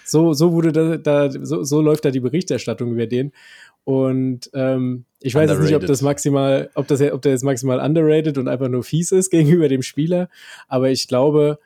So, 0.04 0.32
so 0.32 0.52
wurde 0.52 0.72
da, 0.72 0.96
da 0.96 1.30
so, 1.30 1.62
so 1.62 1.80
läuft 1.80 2.04
da 2.04 2.10
die 2.10 2.20
Berichterstattung 2.20 2.92
über 2.92 3.06
den. 3.06 3.32
Und 3.84 4.50
ähm, 4.54 5.04
ich 5.20 5.34
weiß 5.34 5.50
jetzt 5.50 5.62
nicht, 5.62 5.74
ob 5.74 5.86
das 5.86 6.02
maximal, 6.02 6.70
ob 6.74 6.86
das, 6.88 7.00
ob 7.00 7.22
der 7.22 7.32
jetzt 7.32 7.44
maximal 7.44 7.80
underrated 7.80 8.38
und 8.38 8.48
einfach 8.48 8.68
nur 8.68 8.82
fies 8.82 9.12
ist 9.12 9.30
gegenüber 9.30 9.68
dem 9.68 9.82
Spieler, 9.82 10.28
aber 10.68 10.90
ich 10.90 11.08
glaube, 11.08 11.58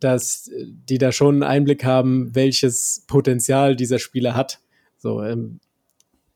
dass 0.00 0.50
die 0.58 0.98
da 0.98 1.12
schon 1.12 1.36
einen 1.36 1.42
Einblick 1.44 1.84
haben, 1.84 2.34
welches 2.34 3.04
Potenzial 3.06 3.76
dieser 3.76 4.00
Spieler 4.00 4.34
hat. 4.34 4.60
So, 4.98 5.22
ähm, 5.22 5.60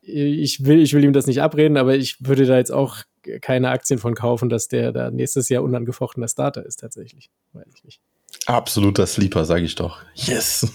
ich 0.03 0.64
will, 0.64 0.81
ich 0.81 0.95
will 0.95 1.03
ihm 1.03 1.12
das 1.12 1.27
nicht 1.27 1.43
abreden, 1.43 1.77
aber 1.77 1.97
ich 1.97 2.24
würde 2.24 2.47
da 2.47 2.57
jetzt 2.57 2.70
auch 2.70 2.99
keine 3.41 3.70
Aktien 3.70 3.99
von 3.99 4.14
kaufen, 4.14 4.49
dass 4.49 4.68
der 4.68 4.93
da 4.93 5.11
nächstes 5.11 5.49
Jahr 5.49 5.62
unangefochtener 5.62 6.29
Starter 6.29 6.64
ist, 6.64 6.81
tatsächlich. 6.81 7.31
Weiß 7.53 7.66
ich 7.74 7.85
nicht. 7.85 8.01
Absoluter 8.47 9.07
Sleeper, 9.07 9.45
sage 9.45 9.64
ich 9.64 9.74
doch. 9.74 9.99
Yes! 10.14 10.72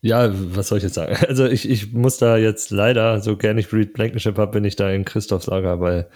ja, 0.00 0.30
was 0.32 0.68
soll 0.68 0.78
ich 0.78 0.84
jetzt 0.84 0.94
sagen? 0.94 1.16
Also 1.28 1.46
ich, 1.46 1.68
ich 1.68 1.92
muss 1.92 2.18
da 2.18 2.36
jetzt 2.36 2.70
leider, 2.70 3.20
so 3.20 3.36
gerne 3.36 3.60
ich 3.60 3.68
Breed 3.68 3.92
Blankenship 3.92 4.38
habe, 4.38 4.52
bin 4.52 4.64
ich 4.64 4.76
da 4.76 4.90
in 4.90 5.04
Christophs 5.04 5.46
Lager, 5.46 5.80
weil 5.80 6.08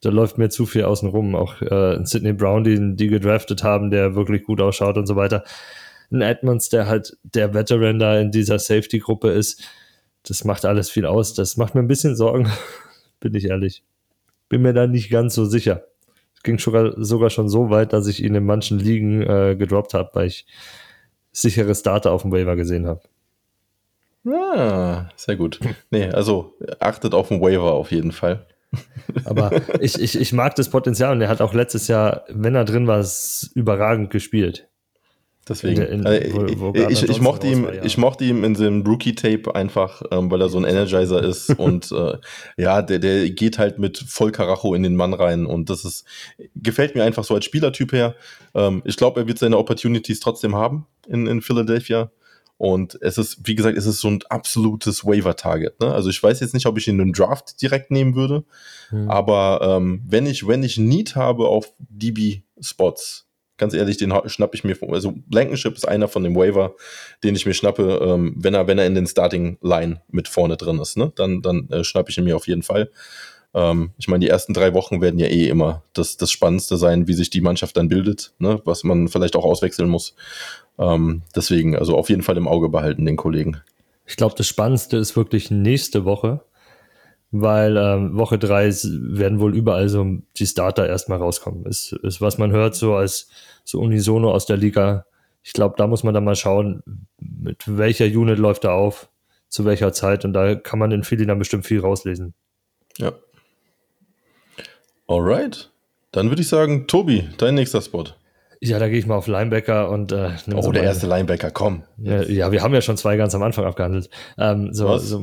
da 0.00 0.10
läuft 0.10 0.38
mir 0.38 0.48
zu 0.48 0.66
viel 0.66 0.84
außen 0.84 1.08
rum. 1.08 1.34
Auch 1.34 1.60
äh, 1.60 1.98
Sidney 2.04 2.32
Brown, 2.32 2.64
den 2.64 2.96
die 2.96 3.08
gedraftet 3.08 3.62
haben, 3.62 3.90
der 3.90 4.14
wirklich 4.14 4.44
gut 4.44 4.60
ausschaut 4.60 4.96
und 4.96 5.06
so 5.06 5.16
weiter. 5.16 5.44
Ein 6.10 6.22
Edmonds, 6.22 6.68
der 6.68 6.86
halt 6.86 7.16
der 7.22 7.54
Veteran 7.54 7.98
da 7.98 8.18
in 8.18 8.30
dieser 8.30 8.58
Safety-Gruppe 8.58 9.30
ist, 9.30 9.62
das 10.28 10.44
macht 10.44 10.64
alles 10.64 10.90
viel 10.90 11.06
aus. 11.06 11.34
Das 11.34 11.56
macht 11.56 11.74
mir 11.74 11.80
ein 11.80 11.88
bisschen 11.88 12.16
Sorgen, 12.16 12.50
bin 13.20 13.34
ich 13.34 13.46
ehrlich. 13.46 13.82
Bin 14.48 14.62
mir 14.62 14.72
da 14.72 14.86
nicht 14.86 15.10
ganz 15.10 15.34
so 15.34 15.44
sicher. 15.44 15.84
Es 16.36 16.42
ging 16.42 16.58
sogar, 16.58 16.92
sogar 16.96 17.30
schon 17.30 17.48
so 17.48 17.70
weit, 17.70 17.92
dass 17.92 18.06
ich 18.06 18.22
ihn 18.22 18.34
in 18.34 18.46
manchen 18.46 18.78
Ligen 18.78 19.22
äh, 19.22 19.56
gedroppt 19.56 19.94
habe, 19.94 20.10
weil 20.14 20.28
ich 20.28 20.46
sichere 21.32 21.74
Starter 21.74 22.12
auf 22.12 22.22
dem 22.22 22.32
Waiver 22.32 22.56
gesehen 22.56 22.86
habe. 22.86 23.02
Ah, 24.26 25.08
sehr 25.16 25.36
gut. 25.36 25.60
Nee, 25.90 26.08
also 26.10 26.54
achtet 26.80 27.14
auf 27.14 27.28
den 27.28 27.40
Waiver 27.40 27.72
auf 27.72 27.90
jeden 27.90 28.12
Fall. 28.12 28.46
Aber 29.24 29.50
ich, 29.80 29.98
ich, 30.00 30.20
ich 30.20 30.32
mag 30.32 30.54
das 30.54 30.68
Potenzial 30.68 31.12
und 31.12 31.22
er 31.22 31.28
hat 31.28 31.40
auch 31.40 31.54
letztes 31.54 31.88
Jahr, 31.88 32.24
wenn 32.28 32.54
er 32.54 32.64
drin 32.64 32.86
war, 32.86 33.04
überragend 33.54 34.10
gespielt. 34.10 34.67
Deswegen. 35.48 35.82
In, 35.82 36.00
in, 36.00 36.06
also, 36.06 36.60
wo, 36.60 36.74
wo 36.74 36.88
ich, 36.88 37.02
ich, 37.02 37.20
mochte 37.20 37.46
ihm, 37.46 37.64
war, 37.64 37.74
ja. 37.74 37.84
ich 37.84 37.96
mochte 37.96 38.24
ihm 38.24 38.44
in 38.44 38.54
dem 38.54 38.82
Rookie-Tape 38.82 39.54
einfach, 39.54 40.02
ähm, 40.10 40.30
weil 40.30 40.40
er 40.40 40.48
so 40.48 40.58
ein 40.58 40.64
Energizer 40.64 41.22
ist 41.22 41.50
und 41.58 41.90
äh, 41.92 42.18
ja, 42.56 42.82
der, 42.82 42.98
der 42.98 43.30
geht 43.30 43.58
halt 43.58 43.78
mit 43.78 43.98
Vollkaracho 43.98 44.74
in 44.74 44.82
den 44.82 44.96
Mann 44.96 45.14
rein 45.14 45.46
und 45.46 45.70
das 45.70 45.84
ist, 45.84 46.04
gefällt 46.54 46.94
mir 46.94 47.04
einfach 47.04 47.24
so 47.24 47.34
als 47.34 47.44
Spielertyp 47.44 47.92
her. 47.92 48.14
Ähm, 48.54 48.82
ich 48.84 48.96
glaube, 48.96 49.20
er 49.20 49.26
wird 49.26 49.38
seine 49.38 49.58
Opportunities 49.58 50.20
trotzdem 50.20 50.54
haben 50.54 50.86
in, 51.08 51.26
in 51.26 51.40
Philadelphia. 51.40 52.10
Und 52.58 53.00
es 53.02 53.18
ist, 53.18 53.46
wie 53.46 53.54
gesagt, 53.54 53.78
es 53.78 53.86
ist 53.86 54.00
so 54.00 54.08
ein 54.08 54.18
absolutes 54.30 55.04
Waiver-Target. 55.04 55.78
Ne? 55.78 55.94
Also 55.94 56.10
ich 56.10 56.20
weiß 56.20 56.40
jetzt 56.40 56.54
nicht, 56.54 56.66
ob 56.66 56.76
ich 56.76 56.88
ihn 56.88 56.98
in 56.98 57.06
den 57.06 57.12
Draft 57.12 57.62
direkt 57.62 57.92
nehmen 57.92 58.16
würde, 58.16 58.44
mhm. 58.90 59.08
aber 59.08 59.60
ähm, 59.62 60.02
wenn 60.04 60.26
ich, 60.26 60.46
wenn 60.46 60.64
ich 60.64 60.76
Need 60.76 61.14
habe 61.14 61.46
auf 61.46 61.72
DB-Spots, 61.78 63.27
ganz 63.58 63.74
ehrlich, 63.74 63.96
den 63.96 64.14
schnappe 64.26 64.56
ich 64.56 64.64
mir. 64.64 64.76
Also 64.90 65.14
Blankenship 65.26 65.74
ist 65.74 65.86
einer 65.86 66.08
von 66.08 66.24
dem 66.24 66.34
Waiver, 66.34 66.74
den 67.22 67.36
ich 67.36 67.44
mir 67.44 67.54
schnappe, 67.54 68.00
ähm, 68.02 68.34
wenn 68.38 68.54
er, 68.54 68.66
wenn 68.66 68.78
er 68.78 68.86
in 68.86 68.94
den 68.94 69.06
Starting 69.06 69.58
Line 69.60 70.00
mit 70.08 70.28
vorne 70.28 70.56
drin 70.56 70.78
ist. 70.78 70.96
Ne? 70.96 71.12
Dann, 71.16 71.42
dann 71.42 71.68
äh, 71.70 71.84
schnappe 71.84 72.10
ich 72.10 72.18
ihn 72.18 72.24
mir 72.24 72.36
auf 72.36 72.46
jeden 72.46 72.62
Fall. 72.62 72.90
Ähm, 73.54 73.90
ich 73.98 74.08
meine, 74.08 74.24
die 74.24 74.30
ersten 74.30 74.54
drei 74.54 74.74
Wochen 74.74 75.00
werden 75.00 75.18
ja 75.18 75.26
eh 75.26 75.48
immer 75.48 75.82
das, 75.92 76.16
das 76.16 76.30
Spannendste 76.30 76.76
sein, 76.76 77.08
wie 77.08 77.14
sich 77.14 77.30
die 77.30 77.40
Mannschaft 77.40 77.76
dann 77.76 77.88
bildet, 77.88 78.32
ne? 78.38 78.60
was 78.64 78.84
man 78.84 79.08
vielleicht 79.08 79.36
auch 79.36 79.44
auswechseln 79.44 79.88
muss. 79.88 80.14
Ähm, 80.78 81.22
deswegen, 81.34 81.76
also 81.76 81.96
auf 81.96 82.08
jeden 82.08 82.22
Fall 82.22 82.36
im 82.36 82.48
Auge 82.48 82.68
behalten, 82.68 83.04
den 83.04 83.16
Kollegen. 83.16 83.60
Ich 84.06 84.16
glaube, 84.16 84.34
das 84.36 84.46
Spannendste 84.46 84.96
ist 84.96 85.16
wirklich 85.16 85.50
nächste 85.50 86.04
Woche, 86.04 86.40
weil 87.30 87.76
ähm, 87.76 88.16
Woche 88.16 88.38
drei 88.38 88.70
werden 88.70 89.40
wohl 89.40 89.54
überall 89.54 89.88
so 89.88 90.06
die 90.36 90.46
Starter 90.46 90.88
erstmal 90.88 91.18
rauskommen. 91.18 91.66
Ist, 91.66 91.92
ist, 91.92 92.20
was 92.20 92.38
man 92.38 92.52
hört, 92.52 92.74
so 92.74 92.94
als 92.94 93.28
so 93.64 93.80
unisono 93.80 94.32
aus 94.32 94.46
der 94.46 94.56
Liga. 94.56 95.04
Ich 95.42 95.52
glaube, 95.52 95.74
da 95.76 95.86
muss 95.86 96.04
man 96.04 96.14
dann 96.14 96.24
mal 96.24 96.36
schauen, 96.36 96.82
mit 97.18 97.64
welcher 97.66 98.06
Unit 98.06 98.38
läuft 98.38 98.64
er 98.64 98.72
auf, 98.72 99.08
zu 99.48 99.64
welcher 99.64 99.92
Zeit. 99.92 100.24
Und 100.24 100.32
da 100.32 100.54
kann 100.54 100.78
man 100.78 100.90
in 100.90 101.04
Philly 101.04 101.26
dann 101.26 101.38
bestimmt 101.38 101.66
viel 101.66 101.80
rauslesen. 101.80 102.34
Ja. 102.96 103.12
Alright. 105.06 105.70
Dann 106.12 106.30
würde 106.30 106.42
ich 106.42 106.48
sagen, 106.48 106.86
Tobi, 106.86 107.28
dein 107.38 107.54
nächster 107.54 107.82
Spot. 107.82 108.04
Ja, 108.60 108.78
da 108.78 108.88
gehe 108.88 108.98
ich 108.98 109.06
mal 109.06 109.16
auf 109.16 109.26
Linebacker 109.26 109.88
und 109.88 110.10
äh, 110.10 110.30
Oh, 110.52 110.62
so 110.62 110.72
der 110.72 110.82
erste 110.82 111.06
Linebacker, 111.06 111.50
komm. 111.50 111.84
Ja, 111.98 112.22
ja, 112.22 112.50
wir 112.50 112.62
haben 112.62 112.74
ja 112.74 112.80
schon 112.80 112.96
zwei 112.96 113.16
ganz 113.16 113.34
am 113.34 113.42
Anfang 113.42 113.64
abgehandelt. 113.64 114.10
Ähm, 114.36 114.74
so, 114.74 114.98
so, 114.98 115.22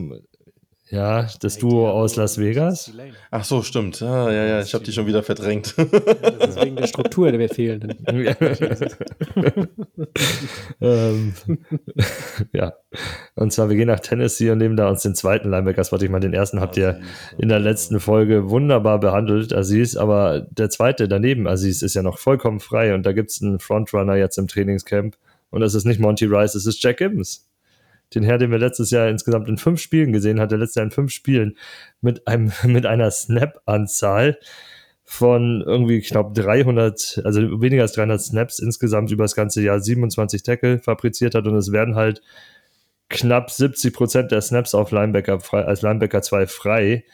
Ja, 0.96 1.28
das 1.42 1.58
Duo 1.58 1.90
aus 1.90 2.16
Las 2.16 2.38
Vegas. 2.38 2.90
Ach 3.30 3.44
so, 3.44 3.62
stimmt. 3.64 4.02
Ah, 4.02 4.32
ja, 4.32 4.46
ja, 4.46 4.62
ich 4.62 4.74
habe 4.74 4.86
die 4.86 4.94
schon 4.94 5.08
wieder 5.08 5.24
verdrängt. 5.24 5.76
Das 5.78 6.52
ist 6.52 6.64
wegen 6.64 6.78
der 6.78 6.88
Struktur 6.88 7.30
der 7.34 7.50
fehlenden. 7.50 7.98
ähm, 10.80 11.34
ja. 12.54 12.74
Und 13.36 13.52
zwar, 13.52 13.68
wir 13.68 13.76
gehen 13.76 13.90
nach 13.90 14.00
Tennessee 14.00 14.50
und 14.52 14.60
nehmen 14.60 14.78
da 14.78 14.88
uns 14.88 15.02
den 15.02 15.16
zweiten 15.16 15.50
Linebacker-Spot. 15.50 15.98
Ich 15.98 16.10
meine, 16.10 16.28
den 16.28 16.34
ersten 16.34 16.62
habt 16.62 16.78
ihr 16.78 17.02
in 17.38 17.50
der 17.50 17.60
letzten 17.60 18.00
Folge 18.00 18.50
wunderbar 18.50 19.02
behandelt, 19.02 19.54
Aziz, 19.54 19.98
aber 19.98 20.48
der 20.50 20.70
zweite 20.70 21.10
daneben, 21.10 21.46
Aziz, 21.46 21.82
ist 21.82 21.96
ja 21.96 22.04
noch 22.04 22.20
vollkommen 22.20 22.62
frei 22.62 22.94
und 22.94 23.06
da 23.06 23.12
gibt 23.12 23.32
es 23.32 23.42
einen 23.42 23.60
Frontrunner 23.60 24.16
jetzt 24.16 24.38
im 24.38 24.48
Trainingscamp 24.48 25.18
und 25.50 25.60
das 25.60 25.74
ist 25.74 25.84
nicht 25.84 26.00
Monty 26.00 26.24
Rice, 26.24 26.56
es 26.56 26.66
ist 26.66 26.82
Jack 26.82 26.98
Gibbons. 26.98 27.46
Den 28.14 28.24
Herr, 28.24 28.38
den 28.38 28.52
wir 28.52 28.60
letztes 28.60 28.92
Jahr 28.92 29.10
insgesamt 29.10 29.48
in 29.48 29.58
fünf 29.58 29.82
Spielen 29.82 30.14
gesehen 30.14 30.40
hatten, 30.40 30.60
letztes 30.60 30.76
Jahr 30.76 30.86
in 30.86 30.92
fünf 30.92 31.12
Spielen 31.12 31.58
mit, 32.02 32.28
einem, 32.28 32.52
mit 32.64 32.86
einer 32.86 33.12
Snap-Anzahl 33.12 34.38
von 35.04 35.64
irgendwie 35.66 36.02
knapp 36.02 36.34
300, 36.34 37.22
also 37.24 37.62
weniger 37.62 37.84
als 37.84 37.94
300 37.94 38.20
Snaps 38.20 38.60
insgesamt 38.60 39.12
über 39.12 39.24
das 39.24 39.36
ganze 39.36 39.62
Jahr 39.62 39.80
27 39.80 40.42
Tackle 40.42 40.80
fabriziert 40.80 41.36
hat 41.36 41.46
und 41.46 41.56
es 41.56 41.72
werden 41.72 41.96
halt 41.96 42.22
knapp 43.10 43.52
70 43.52 43.94
Prozent 43.94 44.32
der 44.32 44.42
Snaps 44.42 44.74
auf 44.74 44.92
Linebacker 44.92 45.40
frei, 45.40 45.64
als 45.64 45.82
Linebacker 45.82 46.22
2 46.22 46.48
frei. 46.48 47.06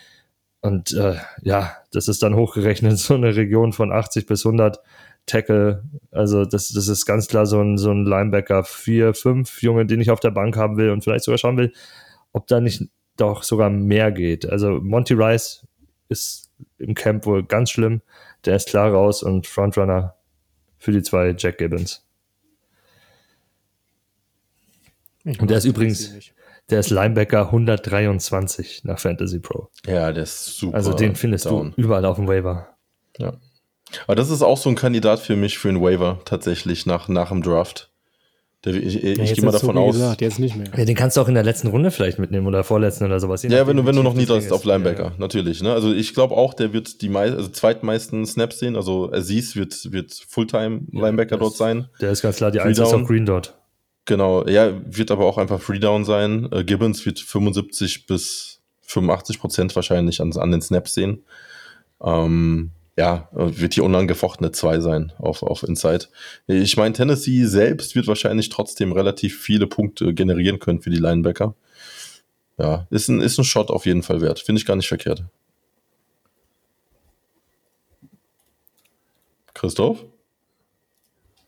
Und 0.62 0.94
äh, 0.94 1.16
ja, 1.42 1.76
das 1.92 2.08
ist 2.08 2.24
dann 2.24 2.36
hochgerechnet 2.36 2.98
so 2.98 3.16
eine 3.16 3.36
Region 3.36 3.74
von 3.74 3.92
80 3.92 4.26
bis 4.26 4.46
100 4.46 4.80
Tackle. 5.26 5.84
Also 6.12 6.46
das, 6.46 6.70
das 6.70 6.88
ist 6.88 7.06
ganz 7.06 7.28
klar 7.28 7.46
so 7.46 7.62
ein, 7.62 7.78
so 7.78 7.92
ein 7.92 8.06
Linebacker 8.06 8.64
4, 8.64 9.14
5 9.14 9.62
Junge, 9.62 9.86
den 9.86 10.02
ich 10.02 10.12
auf 10.12 10.20
der 10.20 10.32
Bank 10.32 10.58
haben 10.58 10.78
will 10.78 10.90
und 10.90 11.04
vielleicht 11.04 11.26
sogar 11.26 11.38
schauen 11.38 11.58
will, 11.58 11.74
ob 12.34 12.48
da 12.48 12.60
nicht 12.60 12.90
doch 13.18 13.44
sogar 13.44 13.70
mehr 13.70 14.12
geht. 14.12 14.50
Also 14.50 14.80
Monty 14.82 15.14
Rice 15.14 15.66
ist 16.10 16.52
im 16.78 16.94
Camp 16.96 17.26
wohl 17.26 17.44
ganz 17.44 17.72
schlimm. 17.72 18.02
Der 18.46 18.56
ist 18.56 18.70
klar 18.70 18.92
raus 18.92 19.24
und 19.24 19.48
Frontrunner 19.48 20.16
für 20.78 20.92
die 20.92 21.04
zwei 21.04 21.36
Jack 21.38 21.58
Gibbons. 21.60 22.06
und 25.24 25.52
der 25.52 25.60
ist 25.60 25.66
übrigens, 25.66 26.32
der 26.70 26.80
ist 26.80 26.90
Linebacker 26.90 27.46
123 27.48 28.84
nach 28.86 28.98
Fantasy 28.98 29.40
Pro. 29.40 29.70
Ja, 29.86 30.12
der 30.12 30.24
ist 30.24 30.58
super. 30.58 30.76
Also 30.76 30.94
den 30.94 31.16
findest 31.16 31.46
down. 31.46 31.74
du 31.76 31.82
überall 31.82 32.06
auf 32.06 32.16
dem 32.16 32.28
Waiver. 32.28 32.76
Ja. 33.18 33.38
Aber 34.08 34.16
das 34.16 34.30
ist 34.30 34.42
auch 34.42 34.58
so 34.58 34.70
ein 34.70 34.76
Kandidat 34.76 35.20
für 35.20 35.36
mich 35.36 35.58
für 35.58 35.70
einen 35.70 35.82
Waiver 35.82 36.20
tatsächlich 36.26 36.86
nach, 36.86 37.08
nach 37.08 37.30
dem 37.30 37.42
Draft. 37.42 37.92
Der, 38.64 38.76
ich, 38.76 39.04
ich, 39.04 39.18
ja, 39.18 39.24
ich 39.24 39.34
gehe 39.34 39.44
mal 39.44 39.52
davon 39.52 39.76
so 39.76 39.82
aus. 39.82 39.96
Gesagt, 39.96 40.22
jetzt 40.22 40.38
nicht 40.38 40.56
mehr. 40.56 40.68
Ja, 40.78 40.86
den 40.86 40.96
kannst 40.96 41.18
du 41.18 41.22
auch 41.22 41.28
in 41.28 41.34
der 41.34 41.44
letzten 41.44 41.68
Runde 41.68 41.90
vielleicht 41.90 42.20
mitnehmen 42.20 42.46
oder 42.46 42.64
vorletzten 42.64 43.06
oder 43.06 43.20
sowas. 43.20 43.42
Ja, 43.42 43.66
wenn 43.66 43.76
du, 43.76 43.86
wenn 43.88 43.96
du 43.96 44.04
noch 44.04 44.14
niedrigst 44.14 44.54
auf 44.54 44.66
Linebacker, 44.66 45.06
ja. 45.06 45.12
natürlich. 45.18 45.64
Ne? 45.64 45.74
Also 45.74 45.92
ich 45.92 46.14
glaube 46.14 46.36
auch, 46.36 46.54
der 46.54 46.72
wird 46.72 47.02
die 47.02 47.10
mei 47.10 47.32
also 47.32 47.50
zweitmeisten 47.50 48.24
Snaps 48.28 48.60
sehen. 48.60 48.76
Also 48.76 49.12
Aziz 49.12 49.56
wird, 49.56 49.92
wird 49.92 50.14
Fulltime-Linebacker 50.14 51.38
dort 51.38 51.56
sein. 51.56 51.88
Der 52.02 52.12
ist 52.12 52.22
ganz 52.22 52.38
klar, 52.38 52.52
die 52.52 52.60
1 52.60 52.78
ist 52.78 52.94
auf 52.94 53.08
Green 53.08 53.26
dort. 53.26 53.56
Genau, 54.06 54.48
ja, 54.48 54.72
wird 54.86 55.10
aber 55.10 55.26
auch 55.26 55.38
einfach 55.38 55.60
Freedown 55.60 56.06
sein. 56.06 56.48
Äh, 56.52 56.64
Gibbons 56.64 57.06
wird 57.06 57.20
75 57.20 58.06
bis 58.06 58.62
85 58.82 59.40
Prozent 59.40 59.76
wahrscheinlich 59.76 60.22
an, 60.22 60.36
an 60.38 60.52
den 60.52 60.62
Snaps 60.62 60.94
sehen. 60.94 61.24
Ähm, 62.04 62.72
ja, 62.98 63.30
wird 63.32 63.76
die 63.76 63.82
unangefochtene 63.82 64.52
2 64.52 64.80
sein 64.82 65.14
auf, 65.18 65.44
auf 65.44 65.64
Inside. 65.64 66.08
Ich 66.48 66.78
meine, 66.78 66.94
Tennessee 66.94 67.46
selbst 67.46 67.96
wird 67.96 68.08
wahrscheinlich 68.08 68.50
trotzdem 68.50 68.92
relativ 68.92 69.40
viele 69.40 69.68
Punkte 69.68 70.14
generieren 70.14 70.60
können 70.60 70.82
für 70.82 70.90
die 70.90 70.98
Linebacker. 70.98 71.56
Ja, 72.58 72.88
ist 72.90 73.08
ein, 73.08 73.22
ist 73.22 73.38
ein 73.40 73.44
Shot 73.44 73.72
auf 73.72 73.86
jeden 73.86 74.04
Fall 74.04 74.22
wert. 74.22 74.40
Finde 74.40 74.60
ich 74.60 74.66
gar 74.66 74.76
nicht 74.76 74.88
verkehrt. 74.88 75.24
Christoph? 79.54 80.06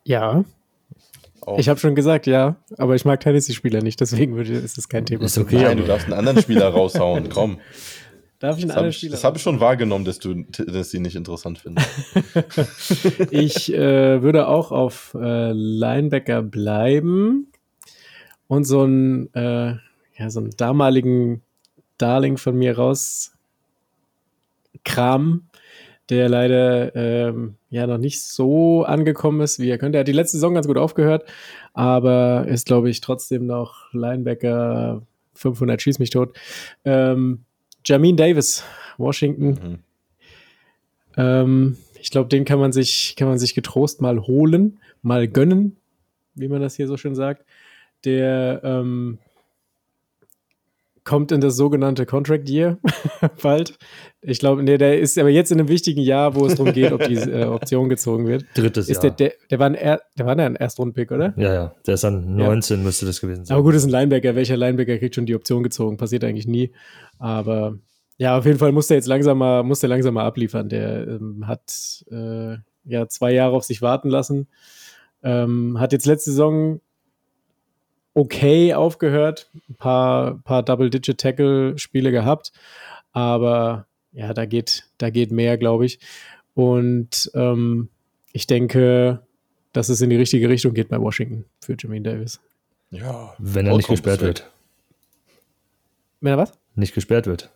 Ja. 0.06 0.44
Auch. 1.41 1.60
Ich 1.60 1.68
habe 1.68 1.80
schon 1.80 1.94
gesagt, 1.94 2.26
ja, 2.26 2.56
aber 2.78 2.96
ich 2.96 3.04
mag 3.04 3.20
Tennessee-Spieler 3.20 3.82
nicht, 3.82 4.00
deswegen 4.00 4.36
würde, 4.36 4.54
ist 4.54 4.78
das 4.78 4.88
kein 4.88 5.06
Thema. 5.06 5.26
Ist 5.26 5.38
okay, 5.38 5.64
Nein, 5.64 5.78
du 5.78 5.84
darfst 5.84 6.06
einen 6.06 6.14
anderen 6.14 6.41
Spieler 6.41 6.70
raushauen, 6.70 7.28
komm. 7.30 7.60
Darf 8.44 8.58
ich 8.58 8.66
das 8.66 8.76
anderen 8.76 8.91
Spieler? 8.91 9.12
Das 9.12 9.24
habe 9.24 9.38
ich 9.38 9.41
schon 9.41 9.62
wahrgenommen, 9.62 10.04
dass 10.04 10.20
du 10.20 10.44
dass 10.44 10.91
sie 10.91 11.00
nicht 11.00 11.16
interessant 11.16 11.60
findest. 11.60 11.88
ich 13.32 13.74
äh, 13.74 14.22
würde 14.22 14.50
auch 14.50 14.74
auf 14.74 15.16
äh, 15.18 15.54
Linebacker 15.54 16.41
bleiben 16.41 17.48
und 18.48 18.66
so 18.66 18.82
einen, 18.82 19.34
äh, 19.34 19.76
ja, 20.18 20.30
so 20.30 20.41
einen 20.41 20.50
damaligen 20.58 21.41
Darling 21.98 22.36
von 22.36 22.58
mir 22.58 22.76
raus 22.76 23.32
Kram, 24.84 25.48
der 26.10 26.28
leider 26.28 26.94
ähm, 26.98 27.56
ja 27.70 27.88
noch 27.88 27.98
nicht 27.98 28.24
so 28.24 28.84
angekommen 28.84 29.39
ist, 29.39 29.60
wie 29.60 29.70
er 29.70 29.78
könnte. 29.78 30.00
Er 30.00 30.02
hat 30.02 30.10
die 30.10 30.12
letzte 30.12 30.36
Saison 30.36 30.54
ganz 30.54 30.68
gut 30.68 30.78
aufgehört, 30.78 31.24
aber 31.74 32.46
ist, 32.50 32.66
glaube 32.66 32.89
ich, 32.89 33.00
trotzdem 33.00 33.46
noch 33.46 33.94
Linebacker 33.94 35.02
500 35.36 35.82
schieß 35.82 36.00
mich 36.00 36.10
tot. 36.10 36.38
Ähm, 36.84 37.46
Jamin 37.86 38.17
Davis, 38.17 38.63
Washington. 38.97 39.47
Mhm. 39.47 39.79
Ähm, 41.17 41.77
ich 41.99 42.11
glaube, 42.11 42.29
den 42.29 42.45
kann 42.45 42.59
man 42.59 42.71
sich, 42.71 43.15
kann 43.17 43.27
man 43.27 43.38
sich 43.38 43.55
getrost 43.55 44.01
mal 44.01 44.19
holen, 44.21 44.79
mal 45.01 45.27
gönnen, 45.27 45.77
wie 46.36 46.47
man 46.47 46.61
das 46.61 46.75
hier 46.75 46.88
so 46.88 46.97
schön 46.97 47.15
sagt. 47.15 47.45
Der 48.05 48.61
ähm, 48.63 49.19
kommt 51.04 51.32
in 51.32 51.41
das 51.41 51.56
sogenannte 51.56 52.06
Contract 52.06 52.49
Year 52.49 52.78
bald. 53.41 53.78
Ich 54.22 54.39
glaube, 54.39 54.64
nee, 54.64 54.78
der 54.78 54.99
ist 54.99 55.18
aber 55.18 55.30
jetzt 55.30 55.51
in 55.51 55.60
einem 55.60 55.68
wichtigen 55.68 56.01
Jahr, 56.01 56.36
wo 56.36 56.45
es 56.45 56.56
darum 56.56 56.74
geht, 56.74 56.91
ob 56.91 57.04
die 57.04 57.16
äh, 57.16 57.45
Option 57.45 57.89
gezogen 57.89 58.26
wird. 58.28 58.45
Drittes 58.56 58.88
ist 58.88 59.04
Jahr. 59.04 59.14
Der, 59.14 59.30
der, 59.30 59.38
der, 59.49 59.60
war 59.60 59.68
ein, 59.68 59.76
er, 59.76 60.01
der 60.18 60.26
war 60.26 60.38
ein 60.38 60.56
Erstrundpick, 60.56 61.12
oder? 61.12 61.34
Ja, 61.38 61.54
ja. 61.54 61.76
Der 61.86 61.95
ist 61.95 62.06
an 62.06 62.36
19, 62.36 62.78
ja. 62.78 62.84
müsste 62.84 63.06
das 63.06 63.20
gewesen 63.20 63.45
sein. 63.45 63.56
Aber 63.56 63.64
gut, 63.64 63.76
ist 63.76 63.84
ein 63.84 63.89
Linebacker. 63.89 64.36
Welcher 64.36 64.56
Linebacker 64.56 64.97
kriegt 64.97 65.16
schon 65.16 65.26
die 65.26 65.36
Option 65.36 65.64
gezogen? 65.64 65.97
Passiert 65.97 66.24
eigentlich 66.24 66.47
nie. 66.47 66.72
Aber 67.20 67.78
ja, 68.18 68.38
auf 68.38 68.45
jeden 68.45 68.60
Fall 68.60 68.72
muss 68.72 68.88
der 68.88 68.97
jetzt 68.97 69.08
langsam 69.08 69.39
mal, 69.39 69.64
muss 69.64 69.82
der 69.82 69.89
langsam 69.89 70.14
mal 70.14 70.26
abliefern. 70.26 70.70
Der 70.70 71.08
ähm, 71.08 71.47
hat 71.47 72.06
äh, 72.12 72.56
ja 72.86 73.08
zwei 73.08 73.34
Jahre 73.34 73.56
auf 73.56 73.64
sich 73.64 73.82
warten 73.82 74.10
lassen. 74.10 74.47
Ähm, 75.22 75.80
hat 75.80 75.91
jetzt 75.91 76.06
letzte 76.06 76.32
Saison 76.32 76.80
okay 78.14 78.74
aufgehört, 78.74 79.49
ein 79.70 79.76
paar, 79.76 80.39
paar 80.43 80.64
Double-Digit-Tackle-Spiele 80.64 82.11
gehabt, 82.11 82.51
aber 83.11 83.88
ja, 84.11 84.34
da 84.34 84.45
geht, 84.45 84.86
da 84.97 85.09
geht 85.09 85.32
mehr, 85.32 85.57
glaube 85.57 85.86
ich. 85.86 85.99
Und 86.53 87.32
ähm, 87.34 87.89
ich 88.32 88.47
denke, 88.47 89.22
dass 89.72 89.89
es 89.89 90.01
in 90.01 90.09
die 90.09 90.16
richtige 90.16 90.49
Richtung 90.49 90.74
geht 90.74 90.89
bei 90.89 90.99
Washington 90.99 91.45
für 91.61 91.76
Jermaine 91.80 92.03
Davis. 92.03 92.39
Ja, 92.91 93.34
wenn 93.39 93.66
er 93.66 93.76
nicht 93.76 93.89
gesperrt 93.89 94.22
wird. 94.22 94.49
Wenn 96.22 96.34
er 96.34 96.38
was? 96.38 96.53
Nicht 96.76 96.93
gesperrt 96.93 97.26
wird. 97.26 97.49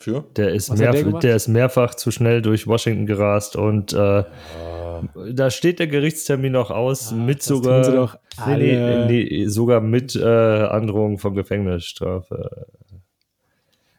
Für? 0.00 0.24
Der 0.34 0.54
ist, 0.54 0.74
mehr, 0.74 0.92
der, 0.92 1.04
der, 1.04 1.36
ist 1.36 1.48
mehrfach 1.48 1.94
zu 1.94 2.10
schnell 2.10 2.40
durch 2.40 2.66
Washington 2.66 3.04
gerast 3.04 3.54
und 3.54 3.92
äh, 3.92 4.24
ja. 4.24 5.02
da 5.30 5.50
steht 5.50 5.78
der 5.78 5.88
Gerichtstermin 5.88 6.52
noch 6.52 6.70
aus, 6.70 7.10
ja, 7.10 7.18
mit 7.18 7.42
sogar, 7.42 8.18
nee, 8.46 9.04
nee, 9.04 9.46
sogar 9.46 9.82
mit 9.82 10.16
äh, 10.16 10.24
Androhung 10.24 11.18
von 11.18 11.34
Gefängnisstrafe. 11.34 12.66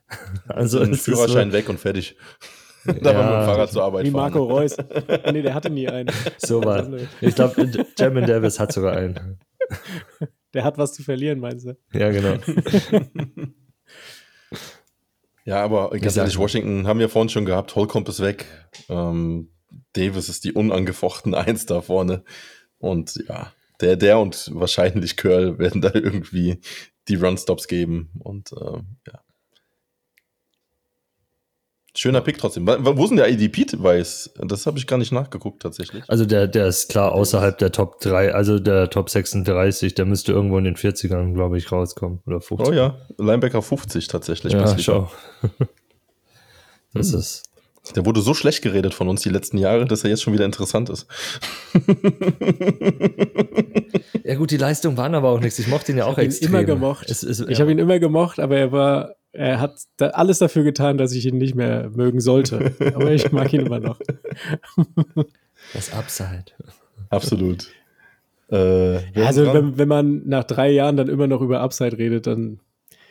Also 0.49 0.83
den 0.83 0.95
Führerschein 0.95 1.51
so, 1.51 1.57
weg 1.57 1.69
und 1.69 1.79
fertig. 1.79 2.17
da 2.85 3.11
ja, 3.11 3.17
war 3.17 3.23
mit 3.23 3.33
dem 3.33 3.45
Fahrrad 3.45 3.71
zur 3.71 3.83
Arbeit 3.83 4.05
Wie 4.05 4.11
fahren. 4.11 4.33
Marco 4.33 4.43
Reus. 4.43 4.75
nee, 5.31 5.41
der 5.41 5.53
hatte 5.53 5.69
nie 5.69 5.87
einen. 5.87 6.09
So 6.37 6.61
war 6.65 6.85
Ich 7.21 7.35
glaube, 7.35 7.85
Jamin 7.97 8.25
Davis 8.25 8.59
hat 8.59 8.73
sogar 8.73 8.97
einen. 8.97 9.39
Der 10.53 10.65
hat 10.65 10.77
was 10.77 10.91
zu 10.93 11.03
verlieren, 11.03 11.39
meinst 11.39 11.65
du? 11.65 11.77
Ja, 11.93 12.11
genau. 12.11 12.35
Ja, 15.45 15.63
aber 15.63 15.89
ganz 15.91 16.17
ehrlich, 16.17 16.37
Washington 16.37 16.87
haben 16.87 16.99
wir 16.99 17.09
vorhin 17.09 17.29
schon 17.29 17.45
gehabt, 17.45 17.75
Holcomb 17.75 18.07
ist 18.09 18.21
weg. 18.21 18.45
Ähm, 18.89 19.49
Davis 19.93 20.29
ist 20.29 20.43
die 20.43 20.53
unangefochten 20.53 21.33
Eins 21.35 21.65
da 21.65 21.81
vorne. 21.81 22.23
Und 22.77 23.23
ja, 23.27 23.51
der, 23.79 23.95
der 23.95 24.19
und 24.19 24.51
wahrscheinlich 24.53 25.17
Curl 25.17 25.57
werden 25.59 25.81
da 25.81 25.91
irgendwie 25.93 26.59
die 27.07 27.15
Runstops 27.15 27.67
geben. 27.67 28.11
Und 28.19 28.51
äh, 28.53 28.79
ja. 29.07 29.21
Schöner 32.01 32.21
Pick 32.21 32.39
trotzdem. 32.39 32.65
Wo 32.65 33.05
sind 33.05 33.17
der 33.17 33.29
IDP-Weiß? 33.29 34.31
Das 34.47 34.65
habe 34.65 34.79
ich 34.79 34.87
gar 34.87 34.97
nicht 34.97 35.11
nachgeguckt 35.11 35.61
tatsächlich. 35.61 36.03
Also 36.07 36.25
der, 36.25 36.47
der 36.47 36.65
ist 36.65 36.89
klar 36.89 37.11
außerhalb 37.11 37.55
der 37.59 37.71
Top 37.71 37.99
3, 37.99 38.33
also 38.33 38.57
der 38.57 38.89
Top 38.89 39.11
36, 39.11 39.93
der 39.93 40.05
müsste 40.05 40.31
irgendwo 40.31 40.57
in 40.57 40.63
den 40.63 40.75
40ern, 40.75 41.35
glaube 41.35 41.59
ich, 41.59 41.71
rauskommen. 41.71 42.21
Oder 42.25 42.41
50. 42.41 42.67
Oh 42.67 42.73
ja, 42.73 42.97
Linebacker 43.19 43.61
50 43.61 44.07
tatsächlich. 44.07 44.53
Ja, 44.53 44.79
schau. 44.79 45.11
das 46.95 47.11
hm. 47.11 47.19
ist. 47.19 47.43
Der 47.95 48.03
wurde 48.03 48.21
so 48.21 48.33
schlecht 48.33 48.63
geredet 48.63 48.95
von 48.95 49.07
uns 49.07 49.21
die 49.21 49.29
letzten 49.29 49.59
Jahre, 49.59 49.85
dass 49.85 50.03
er 50.03 50.09
jetzt 50.09 50.23
schon 50.23 50.33
wieder 50.33 50.45
interessant 50.45 50.89
ist. 50.89 51.05
ja 54.23 54.33
gut, 54.33 54.49
die 54.49 54.57
Leistungen 54.57 54.97
waren 54.97 55.13
aber 55.13 55.29
auch 55.29 55.39
nichts. 55.39 55.59
Ich 55.59 55.67
mochte 55.67 55.91
ihn 55.91 55.99
ja 55.99 56.05
auch 56.05 56.17
ich 56.17 56.25
extrem. 56.25 56.49
Ihn 56.49 56.55
immer 56.55 56.63
gemocht. 56.63 57.11
Es, 57.11 57.21
es, 57.21 57.41
ich 57.41 57.59
ja. 57.59 57.59
habe 57.59 57.71
ihn 57.71 57.77
immer 57.77 57.99
gemocht, 57.99 58.39
aber 58.39 58.57
er 58.57 58.71
war 58.71 59.17
er 59.33 59.59
hat 59.59 59.79
da 59.97 60.07
alles 60.09 60.39
dafür 60.39 60.63
getan, 60.63 60.97
dass 60.97 61.13
ich 61.13 61.25
ihn 61.25 61.37
nicht 61.37 61.55
mehr 61.55 61.89
mögen 61.89 62.19
sollte. 62.19 62.73
Aber 62.95 63.11
ich 63.11 63.31
mag 63.31 63.53
ihn 63.53 63.65
immer 63.65 63.79
noch. 63.79 63.99
Das 65.73 65.93
Upside. 65.93 66.45
Absolut. 67.09 67.67
Äh, 68.51 68.99
Also, 69.15 69.53
wenn, 69.53 69.77
wenn 69.77 69.87
man 69.87 70.27
nach 70.27 70.43
drei 70.43 70.71
Jahren 70.71 70.97
dann 70.97 71.07
immer 71.07 71.25
noch 71.25 71.39
über 71.39 71.61
Upside 71.61 71.97
redet, 71.97 72.27
dann. 72.27 72.59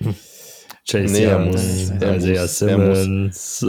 Chase 0.91 1.13
Nee, 1.15 1.25
er 1.25 1.39
Young, 1.39 1.47
muss, 1.49 1.91
er 2.01 2.17
Isaiah 2.17 2.41
er. 2.41 2.49
Simmons. 2.49 3.67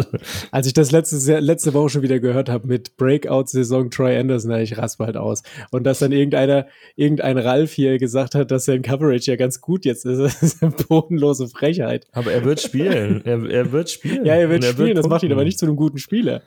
Als 0.51 0.67
ich 0.67 0.74
das 0.74 0.91
letzte, 0.91 1.39
letzte 1.39 1.74
Woche 1.74 1.89
schon 1.89 2.01
wieder 2.01 2.19
gehört 2.19 2.49
habe 2.49 2.67
mit 2.67 2.97
Breakout-Saison 2.97 3.91
Troy 3.91 4.17
Anderson, 4.17 4.51
ich 4.59 4.78
raspe 4.78 5.05
halt 5.05 5.17
aus. 5.17 5.43
Und 5.72 5.84
dass 5.84 5.99
dann 5.99 6.11
irgendeiner, 6.11 6.67
irgendein 6.95 7.38
Ralf 7.38 7.72
hier 7.74 7.99
gesagt 7.99 8.36
hat, 8.36 8.51
dass 8.51 8.65
sein 8.65 8.82
Coverage 8.82 9.30
ja 9.30 9.38
ganz 9.38 9.61
gut 9.61 9.86
jetzt 9.86 10.05
ist. 10.05 10.11
Das 10.32 10.41
ist 10.43 10.63
eine 10.63 10.72
bodenlose 10.72 11.47
Frechheit. 11.47 12.05
Aber 12.11 12.32
er 12.32 12.43
wird 12.45 12.61
spielen. 12.61 13.22
Er, 13.26 13.43
er 13.49 13.72
wird 13.72 13.89
spielen. 13.89 14.26
Ja, 14.26 14.36
er 14.36 14.49
wird 14.49 14.63
Und 14.63 14.72
spielen, 14.72 14.95
das 14.95 15.07
macht 15.07 15.24
ihn 15.24 15.32
aber 15.32 15.43
nicht 15.43 15.59
zu 15.59 15.65
einem 15.65 15.76
guten 15.76 15.97
Spieler. 15.97 16.41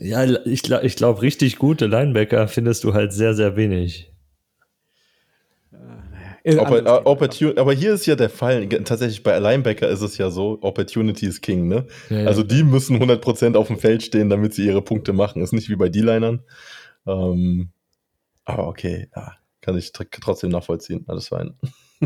Ja, 0.00 0.24
ich 0.44 0.62
glaube, 0.62 0.86
ich 0.86 0.96
glaub, 0.96 1.22
richtig 1.22 1.56
gute 1.56 1.86
Linebacker 1.86 2.48
findest 2.48 2.84
du 2.84 2.94
halt 2.94 3.12
sehr, 3.12 3.34
sehr 3.34 3.56
wenig. 3.56 4.13
Äh, 6.44 6.56
Oppor- 6.56 6.84
äh. 6.84 7.02
Opportun 7.04 7.56
aber 7.56 7.72
hier 7.72 7.94
ist 7.94 8.04
ja 8.04 8.16
der 8.16 8.28
Fall, 8.28 8.68
tatsächlich 8.68 9.22
bei 9.22 9.38
Linebacker 9.38 9.88
ist 9.88 10.02
es 10.02 10.18
ja 10.18 10.30
so, 10.30 10.58
Opportunity 10.60 11.26
is 11.26 11.40
King, 11.40 11.68
ne? 11.68 11.86
Ja, 12.10 12.18
ja. 12.20 12.26
Also 12.26 12.42
die 12.42 12.62
müssen 12.62 12.98
100% 13.02 13.56
auf 13.56 13.68
dem 13.68 13.78
Feld 13.78 14.02
stehen, 14.02 14.28
damit 14.28 14.52
sie 14.52 14.66
ihre 14.66 14.82
Punkte 14.82 15.14
machen. 15.14 15.42
Ist 15.42 15.52
nicht 15.52 15.70
wie 15.70 15.76
bei 15.76 15.88
D-Linern. 15.88 16.42
Ähm, 17.06 17.70
aber 18.44 18.68
okay, 18.68 19.08
ja, 19.16 19.32
kann 19.62 19.78
ich 19.78 19.92
tr 19.92 20.04
trotzdem 20.10 20.50
nachvollziehen. 20.50 21.04
Alles 21.08 21.28
fein. 21.28 21.54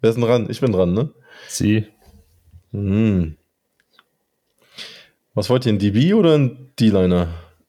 Wer 0.00 0.10
ist 0.10 0.16
denn 0.16 0.24
dran? 0.24 0.46
Ich 0.50 0.60
bin 0.60 0.72
dran, 0.72 0.92
ne? 0.92 1.10
Sie. 1.48 1.86
Hm. 2.72 3.36
Was 5.32 5.48
wollt 5.48 5.64
ihr, 5.64 5.72
ein 5.72 5.78
DB 5.78 6.12
oder 6.12 6.36
ein 6.36 6.72
D-Liner? 6.78 7.28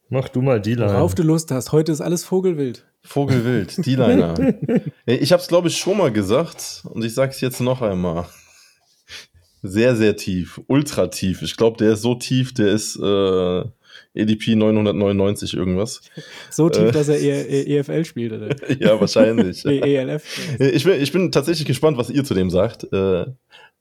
Mach 0.10 0.28
du 0.28 0.42
mal 0.42 0.60
die 0.60 0.74
Line. 0.74 0.92
Worauf 0.92 1.16
du 1.16 1.24
Lust 1.24 1.50
hast. 1.52 1.72
Heute 1.72 1.94
ist 1.94 2.02
alles 2.02 2.26
Vogelwild. 2.26 2.86
Vogelwild, 3.04 3.86
D-Liner. 3.86 4.36
Ich 5.06 5.32
habe 5.32 5.42
es, 5.42 5.48
glaube 5.48 5.68
ich, 5.70 5.78
schon 5.78 5.98
mal 5.98 6.12
gesagt 6.12 6.84
und 6.86 7.04
ich 7.04 7.14
sage 7.14 7.32
es 7.32 7.42
jetzt 7.42 7.60
noch 7.62 7.82
einmal. 7.82 8.26
Sehr, 9.62 9.96
sehr 9.96 10.16
tief, 10.16 10.62
ultra 10.68 11.08
tief. 11.08 11.42
Ich 11.42 11.58
glaube, 11.58 11.78
der 11.78 11.94
ist 11.94 12.02
so 12.02 12.16
tief, 12.16 12.54
der 12.54 12.68
ist 12.70 12.96
äh, 12.98 13.64
EDP 14.14 14.56
999 14.56 15.54
irgendwas. 15.54 16.02
So 16.50 16.70
tief, 16.70 16.84
Äh. 16.90 16.92
dass 16.92 17.10
er 17.10 17.20
E- 17.20 17.78
EFL 17.78 18.06
spielt, 18.06 18.32
oder? 18.34 18.56
Ja, 18.80 19.00
wahrscheinlich. 19.02 19.66
Nee, 19.66 19.80
ELF. 19.80 20.24
ich, 20.60 20.84
bin, 20.86 21.02
ich 21.02 21.12
bin 21.12 21.32
tatsächlich 21.32 21.68
gespannt, 21.68 21.98
was 21.98 22.10
ihr 22.10 22.24
zu 22.24 22.34
dem 22.34 22.50
sagt. 22.50 22.84
Äh, 22.94 23.26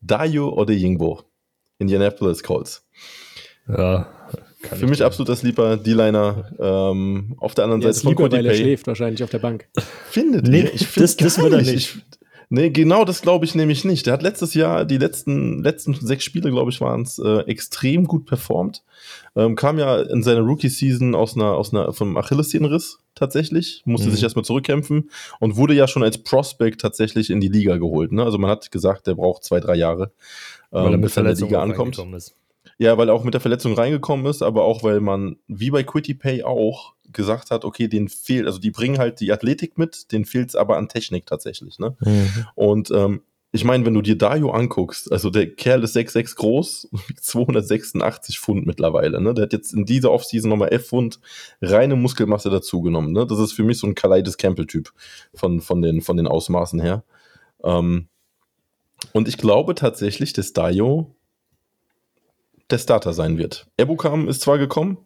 Dayo 0.01 0.49
oder 0.53 0.73
Yingbo? 0.73 1.23
Indianapolis 1.79 2.43
Colts. 2.43 2.85
Ja. 3.69 4.09
Kann 4.63 4.79
Für 4.79 4.85
ich 4.87 4.91
mich 4.91 5.05
absoluter 5.05 5.37
Sleeper, 5.37 5.77
D-Liner. 5.77 6.51
Ähm, 6.59 7.35
auf 7.39 7.55
der 7.55 7.65
anderen 7.65 7.81
Ja, 7.83 7.93
Seite 7.93 8.05
von 8.07 8.15
Cody 8.17 8.37
weil 8.39 8.47
er 8.47 8.53
Pay. 8.53 8.61
schläft 8.61 8.87
wahrscheinlich 8.87 9.23
auf 9.23 9.31
der 9.31 9.39
Bank. 9.39 9.69
Findet 10.11 10.47
Nee, 10.49 10.63
ihr? 10.63 10.75
Ich 10.75 10.87
finde 10.87 11.05
das- 11.07 11.17
das 11.17 11.39
will 11.43 11.53
er 11.53 11.59
nicht. 11.61 11.73
nicht. 11.75 11.95
Ich, 11.97 12.03
nee, 12.51 12.71
genau 12.71 13.05
das 13.05 13.23
glaube 13.23 13.45
ich 13.45 13.55
nämlich 13.55 13.85
nicht. 13.85 14.07
Der 14.07 14.15
hat 14.15 14.23
letztes 14.23 14.55
Jahr, 14.55 14.85
die 14.85 14.99
letzten, 14.99 15.63
letzten 15.63 15.95
sechs 15.95 16.25
Spiele, 16.25 16.51
glaube 16.51 16.71
ich, 16.71 16.81
waren 16.81 17.03
es, 17.03 17.19
äh, 17.19 17.41
extrem 17.43 18.05
gut 18.07 18.27
performt. 18.27 18.83
Ähm, 19.37 19.55
kam 19.55 19.79
ja 19.79 20.01
in 20.03 20.23
seiner 20.25 20.41
Rookie-Season 20.41 21.15
aus 21.15 21.37
einer, 21.37 21.53
aus 21.57 21.73
einer, 21.73 21.93
vom 21.93 22.17
Achillessehnenriss 22.17 22.99
tatsächlich, 23.15 23.83
musste 23.85 24.09
Mhm. 24.09 24.13
sich 24.13 24.23
erstmal 24.25 24.45
zurückkämpfen 24.45 25.11
und 25.41 25.57
wurde 25.57 25.75
ja 25.75 25.87
schon 25.87 26.03
als 26.03 26.19
Prospect 26.19 26.81
tatsächlich 26.81 27.31
in 27.31 27.41
die 27.41 27.49
Liga 27.49 27.77
geholt. 27.77 28.11
Ne? 28.13 28.25
Also 28.25 28.39
man 28.39 28.51
hat 28.51 28.71
gesagt, 28.73 29.07
der 29.07 29.15
braucht 29.15 29.45
zwei, 29.45 29.61
drei 29.61 29.77
Jahre, 29.77 30.11
er 30.73 30.87
ähm, 30.87 31.01
bis 31.01 31.17
er 31.17 31.21
in 31.27 31.27
der 31.37 31.47
Liga 31.47 31.63
ankommt. 31.63 31.97
ist. 32.17 32.35
Ja, 32.79 32.97
weil 32.97 33.09
er 33.09 33.14
auch 33.14 33.24
mit 33.24 33.35
der 33.35 33.41
Verletzung 33.41 33.74
reingekommen 33.74 34.26
ist, 34.26 34.41
aber 34.43 34.62
auch 34.62 34.85
weil 34.85 35.01
man, 35.01 35.37
wie 35.49 35.70
bei 35.70 35.83
Quitty 35.83 36.14
Pay 36.14 36.45
auch, 36.45 36.95
gesagt 37.12 37.51
hat, 37.51 37.64
okay, 37.64 37.89
den 37.89 38.09
fehlt, 38.09 38.47
also 38.47 38.59
die 38.59 38.70
bringen 38.70 38.99
halt 38.99 39.20
die 39.20 39.33
Athletik 39.33 39.79
mit, 39.79 40.12
den 40.12 40.24
fehlt 40.24 40.51
es 40.51 40.57
aber 40.57 40.76
an 40.76 40.89
Technik 40.89 41.26
tatsächlich, 41.26 41.79
ne? 41.79 41.97
Und 42.55 42.91
ähm, 42.91 43.22
ich 43.51 43.64
meine, 43.64 43.87
wenn 43.87 43.95
du 43.95 44.03
dir 44.03 44.16
Dario 44.16 44.51
anguckst, 44.51 45.11
also 45.11 45.31
der 45.31 45.55
Kerl 45.55 45.83
ist 45.83 45.97
6'6 45.97 46.37
groß, 46.37 46.85
und 46.93 47.09
wiegt 47.09 47.24
286 47.24 48.39
Pfund 48.39 48.66
mittlerweile, 48.66 49.20
ne? 49.20 49.33
Der 49.33 49.45
hat 49.45 49.53
jetzt 49.53 49.72
in 49.72 49.87
dieser 49.87 50.12
Offseason 50.12 50.51
nochmal 50.51 50.68
11 50.68 50.87
Pfund 50.87 51.20
reine 51.62 51.97
Muskelmasse 51.97 52.51
dazugenommen, 52.51 53.12
ne? 53.12 53.26
Das 53.26 53.39
ist 53.39 53.53
für 53.53 53.64
mich 53.64 53.79
so 53.79 53.87
ein 53.87 53.95
Kaleides 53.95 54.37
Campbell-Typ 54.37 54.93
von, 55.35 55.61
von, 55.61 55.81
den, 55.81 56.03
von 56.03 56.16
den 56.16 56.26
Ausmaßen 56.26 56.79
her. 56.81 57.05
Ähm, 57.64 58.09
und 59.12 59.29
ich 59.29 59.39
glaube 59.39 59.74
tatsächlich, 59.74 60.33
dass 60.33 60.53
Dario 60.53 61.14
der 62.71 62.79
Starter 62.79 63.12
sein 63.12 63.39
wird. 63.39 63.66
Ebukam 63.77 64.29
ist 64.29 64.43
zwar 64.43 64.59
gekommen, 64.59 64.99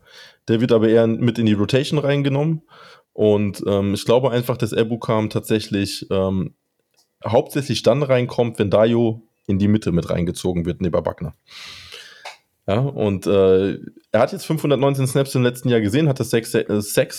der 0.48 0.60
wird 0.60 0.72
aber 0.72 0.88
eher 0.88 1.06
mit 1.06 1.38
in 1.38 1.46
die 1.46 1.52
Rotation 1.52 1.98
reingenommen. 1.98 2.62
Und 3.12 3.62
ähm, 3.66 3.94
ich 3.94 4.04
glaube 4.04 4.30
einfach, 4.30 4.56
dass 4.56 4.72
Ebukam 4.72 5.30
tatsächlich 5.30 6.06
ähm, 6.10 6.54
hauptsächlich 7.24 7.82
dann 7.82 8.02
reinkommt, 8.02 8.58
wenn 8.58 8.70
Dayo 8.70 9.22
in 9.46 9.58
die 9.58 9.68
Mitte 9.68 9.92
mit 9.92 10.10
reingezogen 10.10 10.64
wird, 10.64 10.80
neben 10.80 11.04
Wagner. 11.04 11.34
Ja, 12.66 12.78
und 12.78 13.26
äh, 13.26 13.72
er 14.12 14.20
hat 14.20 14.32
jetzt 14.32 14.46
519 14.46 15.06
Snaps 15.08 15.34
im 15.34 15.42
letzten 15.42 15.68
Jahr 15.68 15.80
gesehen, 15.80 16.08
hat 16.08 16.20
das 16.20 16.30
6 16.30 16.54
äh, 16.54 16.66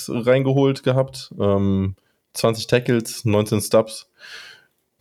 reingeholt 0.09 0.83
gehabt, 0.83 1.33
ähm, 1.39 1.95
20 2.33 2.67
Tackles, 2.67 3.25
19 3.25 3.61
Stubs. 3.61 4.09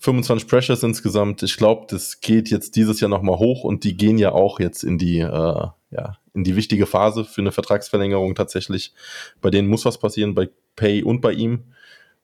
25 0.03 0.49
Pressures 0.49 0.83
insgesamt. 0.83 1.45
Ich 1.45 1.57
glaube, 1.57 1.87
das 1.89 2.21
geht 2.21 2.51
jetzt 2.51 2.75
dieses 2.75 3.01
Jahr 3.01 3.09
nochmal 3.09 3.39
hoch 3.39 3.63
und 3.63 3.85
die 3.85 3.97
gehen 3.97 4.19
ja 4.19 4.33
auch 4.33 4.59
jetzt 4.59 4.83
in 4.83 4.99
die, 4.99 5.21
äh, 5.21 5.67
ja, 5.91 6.19
in 6.35 6.43
die 6.43 6.57
wichtige 6.57 6.87
Phase 6.87 7.25
für 7.25 7.41
eine 7.41 7.53
Vertragsverlängerung 7.53 8.35
tatsächlich. 8.35 8.95
Bei 9.41 9.51
denen 9.51 9.69
muss 9.69 9.85
was 9.85 9.99
passieren, 9.99 10.35
bei 10.35 10.49
Pay 10.75 11.05
und 11.05 11.21
bei 11.21 11.33
ihm. 11.33 11.73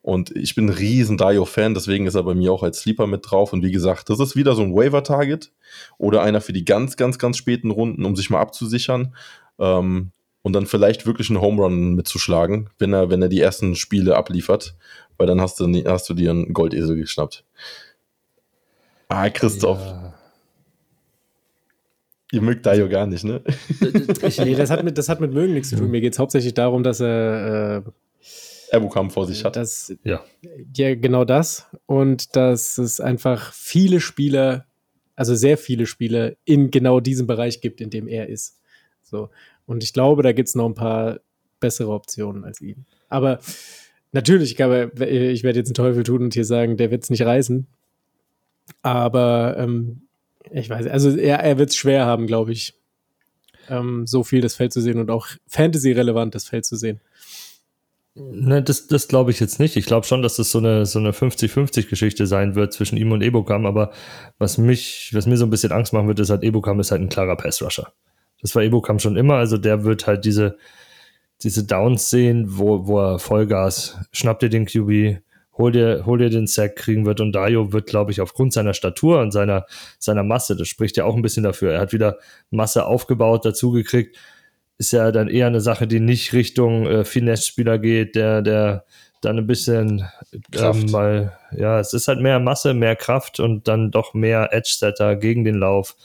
Und 0.02 0.34
ich 0.34 0.56
bin 0.56 0.66
ein 0.66 0.74
riesen 0.74 1.18
Dio-Fan, 1.18 1.74
deswegen 1.74 2.06
ist 2.08 2.16
er 2.16 2.24
bei 2.24 2.34
mir 2.34 2.52
auch 2.52 2.64
als 2.64 2.80
Sleeper 2.80 3.06
mit 3.06 3.30
drauf. 3.30 3.52
Und 3.52 3.62
wie 3.62 3.70
gesagt, 3.70 4.10
das 4.10 4.18
ist 4.18 4.34
wieder 4.34 4.56
so 4.56 4.62
ein 4.62 4.74
Waiver-Target 4.74 5.52
oder 5.98 6.22
einer 6.22 6.40
für 6.40 6.52
die 6.52 6.64
ganz, 6.64 6.96
ganz, 6.96 7.18
ganz 7.18 7.36
späten 7.36 7.70
Runden, 7.70 8.04
um 8.04 8.16
sich 8.16 8.28
mal 8.28 8.40
abzusichern. 8.40 9.14
Ähm, 9.60 10.10
und 10.42 10.52
dann 10.52 10.66
vielleicht 10.66 11.06
wirklich 11.06 11.30
einen 11.30 11.40
Home 11.40 11.62
Run 11.62 11.94
mitzuschlagen, 11.94 12.70
wenn 12.78 12.92
er, 12.92 13.10
wenn 13.10 13.22
er 13.22 13.28
die 13.28 13.40
ersten 13.40 13.76
Spiele 13.76 14.16
abliefert, 14.16 14.76
weil 15.16 15.26
dann 15.28 15.40
hast 15.40 15.60
du, 15.60 15.66
hast 15.86 16.08
du 16.08 16.14
dir 16.14 16.30
einen 16.30 16.54
Goldesel 16.54 16.96
geschnappt. 16.96 17.44
Ah, 19.08 19.30
Christoph, 19.30 19.78
Ja. 19.80 20.14
ihr 22.32 22.42
mögt 22.42 22.66
Dio 22.66 22.88
gar 22.88 23.06
nicht, 23.06 23.24
ne? 23.24 23.42
Nee, 24.44 24.54
das 24.54 24.70
hat 24.70 24.84
mit, 24.84 24.98
das 24.98 25.08
hat 25.08 25.20
mit 25.20 25.32
Mögen 25.32 25.54
nichts 25.54 25.70
zu 25.70 25.76
tun. 25.76 25.90
Mir 25.90 26.00
geht 26.00 26.12
es 26.12 26.18
hauptsächlich 26.18 26.54
darum, 26.54 26.82
dass 26.82 27.00
er 27.00 27.84
äh, 27.86 28.76
Ebukam 28.76 29.10
vor 29.10 29.26
sich 29.26 29.44
hat. 29.44 29.56
dass, 29.56 29.94
Ja. 30.04 30.22
ja, 30.76 30.94
genau 30.94 31.24
das. 31.24 31.66
Und 31.86 32.36
dass 32.36 32.76
es 32.76 33.00
einfach 33.00 33.52
viele 33.54 34.00
Spieler, 34.00 34.66
also 35.16 35.34
sehr 35.34 35.56
viele 35.56 35.86
Spieler 35.86 36.32
in 36.44 36.70
genau 36.70 37.00
diesem 37.00 37.26
Bereich 37.26 37.62
gibt, 37.62 37.80
in 37.80 37.88
dem 37.88 38.08
er 38.08 38.28
ist. 38.28 38.58
So. 39.02 39.30
Und 39.64 39.82
ich 39.82 39.94
glaube, 39.94 40.22
da 40.22 40.32
gibt 40.32 40.48
es 40.48 40.54
noch 40.54 40.66
ein 40.66 40.74
paar 40.74 41.20
bessere 41.60 41.92
Optionen 41.92 42.44
als 42.44 42.60
ihn. 42.60 42.84
Aber 43.08 43.40
natürlich, 44.12 44.50
ich, 44.50 44.56
glaube, 44.56 44.92
ich 45.06 45.42
werde 45.44 45.58
jetzt 45.58 45.68
einen 45.68 45.74
Teufel 45.74 46.02
tun 46.04 46.22
und 46.24 46.34
hier 46.34 46.44
sagen, 46.44 46.76
der 46.76 46.90
wird 46.90 47.04
es 47.04 47.10
nicht 47.10 47.22
reißen. 47.22 47.66
Aber 48.82 49.56
ähm, 49.58 50.08
ich 50.50 50.70
weiß, 50.70 50.86
also 50.86 51.16
er, 51.16 51.40
er 51.40 51.58
wird 51.58 51.70
es 51.70 51.76
schwer 51.76 52.06
haben, 52.06 52.26
glaube 52.26 52.52
ich, 52.52 52.74
ähm, 53.68 54.06
so 54.06 54.24
viel 54.24 54.40
das 54.40 54.54
Feld 54.54 54.72
zu 54.72 54.80
sehen 54.80 54.98
und 54.98 55.10
auch 55.10 55.26
Fantasy-relevant 55.46 56.34
das 56.34 56.46
Feld 56.48 56.64
zu 56.64 56.76
sehen. 56.76 57.00
Ne, 58.14 58.62
das 58.62 58.88
das 58.88 59.06
glaube 59.06 59.30
ich 59.30 59.38
jetzt 59.38 59.60
nicht. 59.60 59.76
Ich 59.76 59.86
glaube 59.86 60.06
schon, 60.06 60.22
dass 60.22 60.36
das 60.36 60.50
so 60.50 60.58
eine, 60.58 60.86
so 60.86 60.98
eine 60.98 61.12
50-50-Geschichte 61.12 62.26
sein 62.26 62.56
wird 62.56 62.72
zwischen 62.72 62.96
ihm 62.96 63.12
und 63.12 63.22
Ebokam, 63.22 63.64
aber 63.64 63.92
was 64.38 64.58
mich, 64.58 65.10
was 65.12 65.26
mir 65.26 65.36
so 65.36 65.46
ein 65.46 65.50
bisschen 65.50 65.70
Angst 65.70 65.92
machen 65.92 66.08
wird, 66.08 66.18
ist 66.18 66.30
halt, 66.30 66.42
Ebokam 66.42 66.80
ist 66.80 66.90
halt 66.90 67.00
ein 67.00 67.08
klarer 67.08 67.36
Pass-Rusher. 67.36 67.92
Das 68.40 68.54
war 68.54 68.62
Ebokam 68.62 68.98
schon 68.98 69.16
immer, 69.16 69.34
also 69.34 69.56
der 69.56 69.84
wird 69.84 70.06
halt 70.08 70.24
diese, 70.24 70.56
diese 71.42 71.64
Downs 71.64 72.10
sehen, 72.10 72.46
wo, 72.48 72.88
wo 72.88 72.98
er 72.98 73.18
Vollgas, 73.20 73.98
schnappt 74.10 74.42
dir 74.42 74.48
den 74.48 74.66
QB, 74.66 75.22
hol 75.58 75.72
dir, 75.72 76.04
hol 76.06 76.18
dir 76.18 76.30
den 76.30 76.46
Sack 76.46 76.76
kriegen 76.76 77.04
wird 77.04 77.20
und 77.20 77.32
Dayo 77.32 77.72
wird, 77.72 77.86
glaube 77.86 78.12
ich, 78.12 78.20
aufgrund 78.20 78.52
seiner 78.52 78.74
Statur 78.74 79.20
und 79.20 79.32
seiner, 79.32 79.66
seiner 79.98 80.22
Masse, 80.22 80.56
das 80.56 80.68
spricht 80.68 80.96
ja 80.96 81.04
auch 81.04 81.16
ein 81.16 81.22
bisschen 81.22 81.42
dafür, 81.42 81.72
er 81.72 81.80
hat 81.80 81.92
wieder 81.92 82.18
Masse 82.50 82.86
aufgebaut, 82.86 83.44
dazugekriegt, 83.44 84.16
ist 84.78 84.92
ja 84.92 85.10
dann 85.10 85.28
eher 85.28 85.48
eine 85.48 85.60
Sache, 85.60 85.88
die 85.88 86.00
nicht 86.00 86.32
Richtung 86.32 86.86
äh, 86.86 87.04
Finesse-Spieler 87.04 87.78
geht, 87.78 88.14
der, 88.14 88.42
der 88.42 88.84
dann 89.20 89.36
ein 89.36 89.46
bisschen 89.46 90.08
Kraft. 90.52 90.84
Ähm, 90.84 90.90
mal, 90.92 91.38
ja, 91.56 91.80
es 91.80 91.92
ist 91.92 92.06
halt 92.06 92.20
mehr 92.20 92.38
Masse, 92.38 92.74
mehr 92.74 92.94
Kraft 92.94 93.40
und 93.40 93.66
dann 93.66 93.90
doch 93.90 94.14
mehr 94.14 94.50
Edge-Setter 94.52 95.16
gegen 95.16 95.44
den 95.44 95.56
Lauf, 95.56 95.96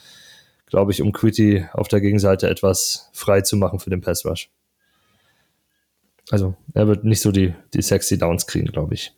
glaube 0.65 0.91
ich, 0.91 1.01
um 1.03 1.11
Quitty 1.11 1.67
auf 1.73 1.87
der 1.87 2.01
Gegenseite 2.01 2.49
etwas 2.49 3.11
frei 3.13 3.41
zu 3.41 3.55
machen 3.55 3.79
für 3.79 3.91
den 3.91 4.01
Pass-Rush. 4.01 4.49
Also, 6.31 6.55
er 6.73 6.87
wird 6.87 7.03
nicht 7.03 7.21
so 7.21 7.31
die, 7.31 7.53
die 7.75 7.81
sexy 7.83 8.17
Downs 8.17 8.47
kriegen, 8.47 8.67
glaube 8.67 8.95
ich. 8.95 9.13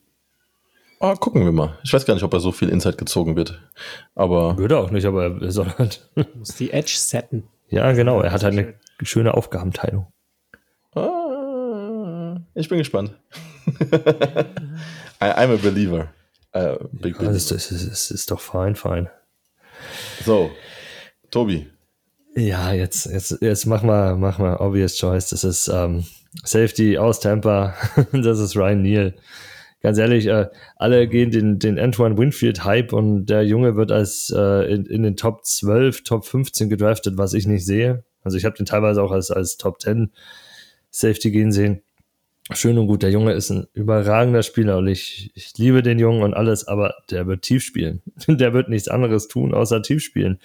Ah, 1.06 1.14
gucken 1.16 1.45
wir 1.45 1.51
mal. 1.51 1.78
Ich 1.84 1.93
weiß 1.93 2.03
gar 2.08 2.16
nicht, 2.16 2.24
ob 2.24 2.34
er 2.34 2.39
so 2.39 2.51
viel 2.51 2.68
Inside 2.70 2.97
gezogen 2.97 3.36
wird. 3.36 3.62
Aber 4.16 4.58
Würde 4.58 4.80
auch 4.80 4.89
nicht, 4.89 5.06
aber 5.06 5.39
er 5.39 5.51
soll 5.51 5.68
halt. 5.78 6.10
Muss 6.34 6.56
die 6.56 6.72
Edge 6.72 6.95
setten. 6.97 7.43
ja, 7.70 7.91
genau. 7.91 8.22
Er 8.22 8.32
hat 8.32 8.43
halt 8.43 8.58
eine 8.58 8.74
schöne 9.03 9.36
Aufgabenteilung. 9.36 10.08
ah, 10.95 12.38
ich 12.56 12.70
bin 12.70 12.80
gespannt. 12.80 13.14
I, 13.68 15.26
I'm 15.26 15.53
a 15.53 15.58
believer. 15.62 16.08
Äh, 16.53 16.78
big 16.91 17.14
Ja, 17.14 17.20
believer. 17.20 17.34
das, 17.34 17.36
ist, 17.36 17.51
das, 17.51 17.72
ist, 17.72 17.91
das 17.91 18.10
ist 18.12 18.32
doch 18.32 18.39
fein, 18.39 18.76
fein. 18.76 19.08
So, 20.26 20.49
Tobi. 21.30 21.68
Ja, 22.36 22.74
jetzt, 22.74 23.06
jetzt, 23.06 23.38
jetzt 23.41 23.68
mach 23.68 23.84
mal, 23.84 24.16
mach 24.16 24.39
mal 24.39 24.56
obvious 24.58 24.97
choice. 24.97 25.30
Das 25.30 25.43
ist 25.43 25.68
ähm, 25.68 26.03
Safety 26.43 26.97
aus 26.97 27.20
Tampa. 27.20 27.76
das 28.12 28.39
ist 28.39 28.56
Ryan 28.56 28.82
Neal. 28.82 29.14
Ganz 29.86 30.00
ehrlich, 30.00 30.26
äh, 30.26 30.48
alle 30.78 31.08
gehen 31.08 31.30
den, 31.30 31.60
den 31.60 31.78
Antoine 31.78 32.18
Winfield 32.18 32.64
Hype 32.64 32.92
und 32.92 33.28
der 33.28 33.46
Junge 33.46 33.76
wird 33.76 33.92
als 33.92 34.34
äh, 34.36 34.74
in, 34.74 34.88
in 34.88 35.04
den 35.04 35.16
Top 35.16 35.46
12, 35.46 36.02
Top 36.02 36.26
15 36.26 36.72
gedraftet, 36.72 37.20
was 37.20 37.36
ich 37.36 37.46
nicht 37.46 37.68
sehe. 37.68 38.04
Also 38.24 38.36
ich 38.36 38.46
habe 38.46 38.58
den 38.58 38.66
teilweise 38.66 39.04
auch 39.04 39.12
als, 39.12 39.30
als 39.30 39.58
Top 39.58 39.80
10 39.80 40.12
Safety 40.90 41.30
gehen 41.30 41.52
sehen. 41.52 41.84
Schön 42.52 42.80
und 42.80 42.88
gut, 42.88 43.04
der 43.04 43.12
Junge 43.12 43.34
ist 43.34 43.52
ein 43.52 43.68
überragender 43.74 44.42
Spieler 44.42 44.80
und 44.80 44.88
ich, 44.88 45.30
ich 45.36 45.56
liebe 45.56 45.84
den 45.84 46.00
Jungen 46.00 46.24
und 46.24 46.34
alles, 46.34 46.68
aber 46.68 46.96
der 47.12 47.28
wird 47.28 47.44
tief 47.44 47.64
spielen. 47.64 48.02
der 48.28 48.56
wird 48.56 48.70
nichts 48.70 48.88
anderes 48.88 49.28
tun, 49.28 49.54
außer 49.54 49.84
tief 49.84 50.02
spielen. 50.02 50.40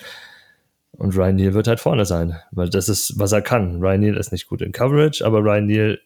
Und 0.93 1.17
Ryan 1.17 1.37
Neal 1.37 1.55
wird 1.55 1.67
halt 1.67 1.81
vorne 1.81 2.05
sein, 2.05 2.37
weil 2.51 2.69
das 2.69 2.91
ist, 2.91 3.19
was 3.19 3.33
er 3.33 3.41
kann. 3.41 3.81
Ryan 3.81 4.01
Neal 4.01 4.17
ist 4.19 4.33
nicht 4.33 4.49
gut 4.49 4.61
in 4.61 4.73
Coverage, 4.73 5.25
aber 5.25 5.39
Ryan 5.39 5.65
Neal 5.65 5.99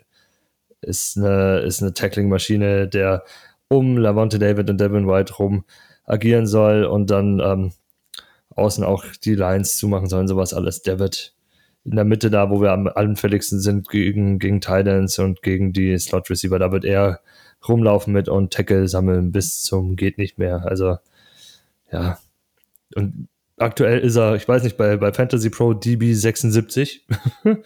ist 0.84 1.16
eine, 1.16 1.60
ist 1.60 1.82
eine 1.82 1.94
Tackling-Maschine, 1.94 2.88
der 2.88 3.24
um 3.68 3.96
Lavonte 3.96 4.38
David 4.38 4.70
und 4.70 4.80
Devin 4.80 5.08
White 5.08 5.34
rum 5.34 5.64
agieren 6.04 6.46
soll 6.46 6.84
und 6.84 7.10
dann 7.10 7.40
ähm, 7.40 7.72
außen 8.50 8.84
auch 8.84 9.04
die 9.24 9.34
Lines 9.34 9.76
zumachen 9.76 10.08
sollen, 10.08 10.28
sowas 10.28 10.54
alles. 10.54 10.82
Der 10.82 10.98
wird 10.98 11.34
in 11.84 11.96
der 11.96 12.04
Mitte 12.04 12.30
da, 12.30 12.50
wo 12.50 12.60
wir 12.60 12.72
am 12.72 12.86
anfälligsten 12.86 13.60
sind 13.60 13.88
gegen, 13.88 14.38
gegen 14.38 14.60
Titans 14.60 15.18
und 15.18 15.42
gegen 15.42 15.72
die 15.72 15.98
Slot-Receiver, 15.98 16.58
da 16.58 16.72
wird 16.72 16.84
er 16.84 17.20
rumlaufen 17.68 18.12
mit 18.12 18.28
und 18.28 18.52
Tackle 18.52 18.88
sammeln 18.88 19.32
bis 19.32 19.62
zum 19.62 19.96
geht 19.96 20.18
nicht 20.18 20.38
mehr. 20.38 20.66
Also, 20.66 20.98
ja. 21.90 22.18
Und 22.94 23.28
aktuell 23.56 24.00
ist 24.00 24.16
er, 24.16 24.34
ich 24.34 24.46
weiß 24.46 24.62
nicht, 24.62 24.76
bei, 24.76 24.96
bei 24.96 25.12
Fantasy 25.12 25.50
Pro 25.50 25.70
DB76. 25.70 27.00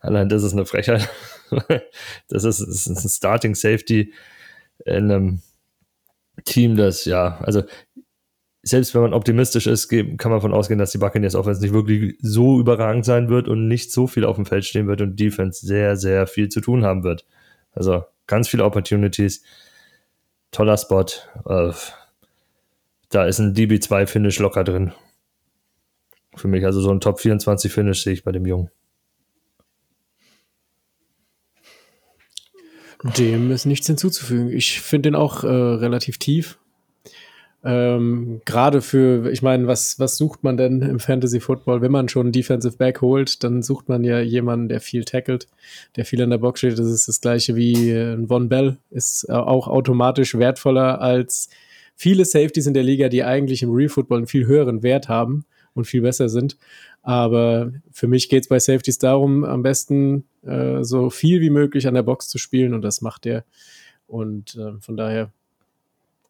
Allein 0.00 0.28
das 0.28 0.42
ist 0.42 0.52
eine 0.52 0.66
Frechheit. 0.66 1.08
das, 2.28 2.44
ist, 2.44 2.60
das 2.60 2.86
ist 2.86 3.04
ein 3.04 3.08
Starting 3.08 3.54
Safety 3.54 4.12
in 4.84 5.10
einem 5.10 5.42
Team, 6.44 6.76
das, 6.76 7.04
ja, 7.04 7.38
also 7.42 7.62
selbst 8.62 8.94
wenn 8.94 9.02
man 9.02 9.14
optimistisch 9.14 9.66
ist, 9.66 9.88
kann 9.88 10.30
man 10.30 10.32
davon 10.32 10.52
ausgehen, 10.52 10.78
dass 10.78 10.92
die 10.92 10.98
Buccaneers 10.98 11.34
Offense 11.34 11.62
nicht 11.62 11.72
wirklich 11.72 12.16
so 12.20 12.60
überragend 12.60 13.04
sein 13.04 13.30
wird 13.30 13.48
und 13.48 13.68
nicht 13.68 13.90
so 13.90 14.06
viel 14.06 14.24
auf 14.24 14.36
dem 14.36 14.46
Feld 14.46 14.64
stehen 14.64 14.86
wird 14.86 15.00
und 15.00 15.18
Defense 15.18 15.66
sehr, 15.66 15.96
sehr 15.96 16.26
viel 16.26 16.48
zu 16.50 16.60
tun 16.60 16.84
haben 16.84 17.02
wird. 17.02 17.26
Also 17.72 18.04
ganz 18.26 18.48
viele 18.48 18.64
Opportunities. 18.64 19.42
Toller 20.50 20.76
Spot. 20.76 21.06
Äh, 21.46 21.72
da 23.08 23.24
ist 23.24 23.38
ein 23.38 23.54
DB2-Finish 23.54 24.38
locker 24.40 24.64
drin. 24.64 24.92
Für 26.36 26.48
mich, 26.48 26.64
also 26.64 26.80
so 26.80 26.90
ein 26.90 27.00
Top 27.00 27.18
24-Finish 27.18 28.02
sehe 28.02 28.12
ich 28.12 28.24
bei 28.24 28.32
dem 28.32 28.46
Jungen. 28.46 28.70
Dem 33.16 33.50
ist 33.50 33.64
nichts 33.64 33.86
hinzuzufügen. 33.86 34.50
Ich 34.50 34.80
finde 34.80 35.10
den 35.10 35.14
auch 35.14 35.42
äh, 35.42 35.48
relativ 35.48 36.18
tief. 36.18 36.58
Ähm, 37.62 38.40
Gerade 38.44 38.80
für, 38.80 39.30
ich 39.30 39.42
meine, 39.42 39.66
was, 39.66 39.98
was 39.98 40.16
sucht 40.16 40.44
man 40.44 40.56
denn 40.56 40.80
im 40.82 40.98
Fantasy 40.98 41.40
Football? 41.40 41.82
Wenn 41.82 41.92
man 41.92 42.08
schon 42.08 42.26
einen 42.26 42.32
Defensive 42.32 42.76
Back 42.76 43.00
holt, 43.00 43.42
dann 43.44 43.62
sucht 43.62 43.88
man 43.88 44.04
ja 44.04 44.20
jemanden, 44.20 44.68
der 44.68 44.80
viel 44.80 45.04
tackelt, 45.04 45.46
der 45.96 46.04
viel 46.04 46.22
an 46.22 46.30
der 46.30 46.38
Box 46.38 46.60
steht. 46.60 46.78
Das 46.78 46.86
ist 46.86 47.08
das 47.08 47.20
gleiche 47.20 47.56
wie 47.56 47.90
äh, 47.90 48.14
ein 48.14 48.28
Von 48.28 48.48
Bell, 48.48 48.78
ist 48.90 49.26
äh, 49.28 49.32
auch 49.32 49.68
automatisch 49.68 50.36
wertvoller 50.36 51.00
als 51.00 51.50
viele 51.96 52.24
Safeties 52.24 52.66
in 52.66 52.74
der 52.74 52.82
Liga, 52.82 53.08
die 53.08 53.24
eigentlich 53.24 53.62
im 53.62 53.70
Real 53.70 53.90
Football 53.90 54.18
einen 54.18 54.26
viel 54.26 54.46
höheren 54.46 54.82
Wert 54.82 55.08
haben 55.08 55.44
und 55.74 55.86
viel 55.86 56.02
besser 56.02 56.28
sind. 56.28 56.56
Aber 57.02 57.72
für 57.92 58.08
mich 58.08 58.28
geht 58.28 58.42
es 58.42 58.48
bei 58.48 58.58
Safeties 58.58 58.98
darum, 58.98 59.44
am 59.44 59.62
besten 59.62 60.24
äh, 60.42 60.82
so 60.82 61.10
viel 61.10 61.40
wie 61.40 61.50
möglich 61.50 61.86
an 61.86 61.94
der 61.94 62.02
Box 62.02 62.28
zu 62.28 62.38
spielen 62.38 62.74
und 62.74 62.82
das 62.82 63.00
macht 63.00 63.26
er. 63.26 63.44
Und 64.06 64.56
äh, 64.56 64.72
von 64.80 64.96
daher 64.96 65.30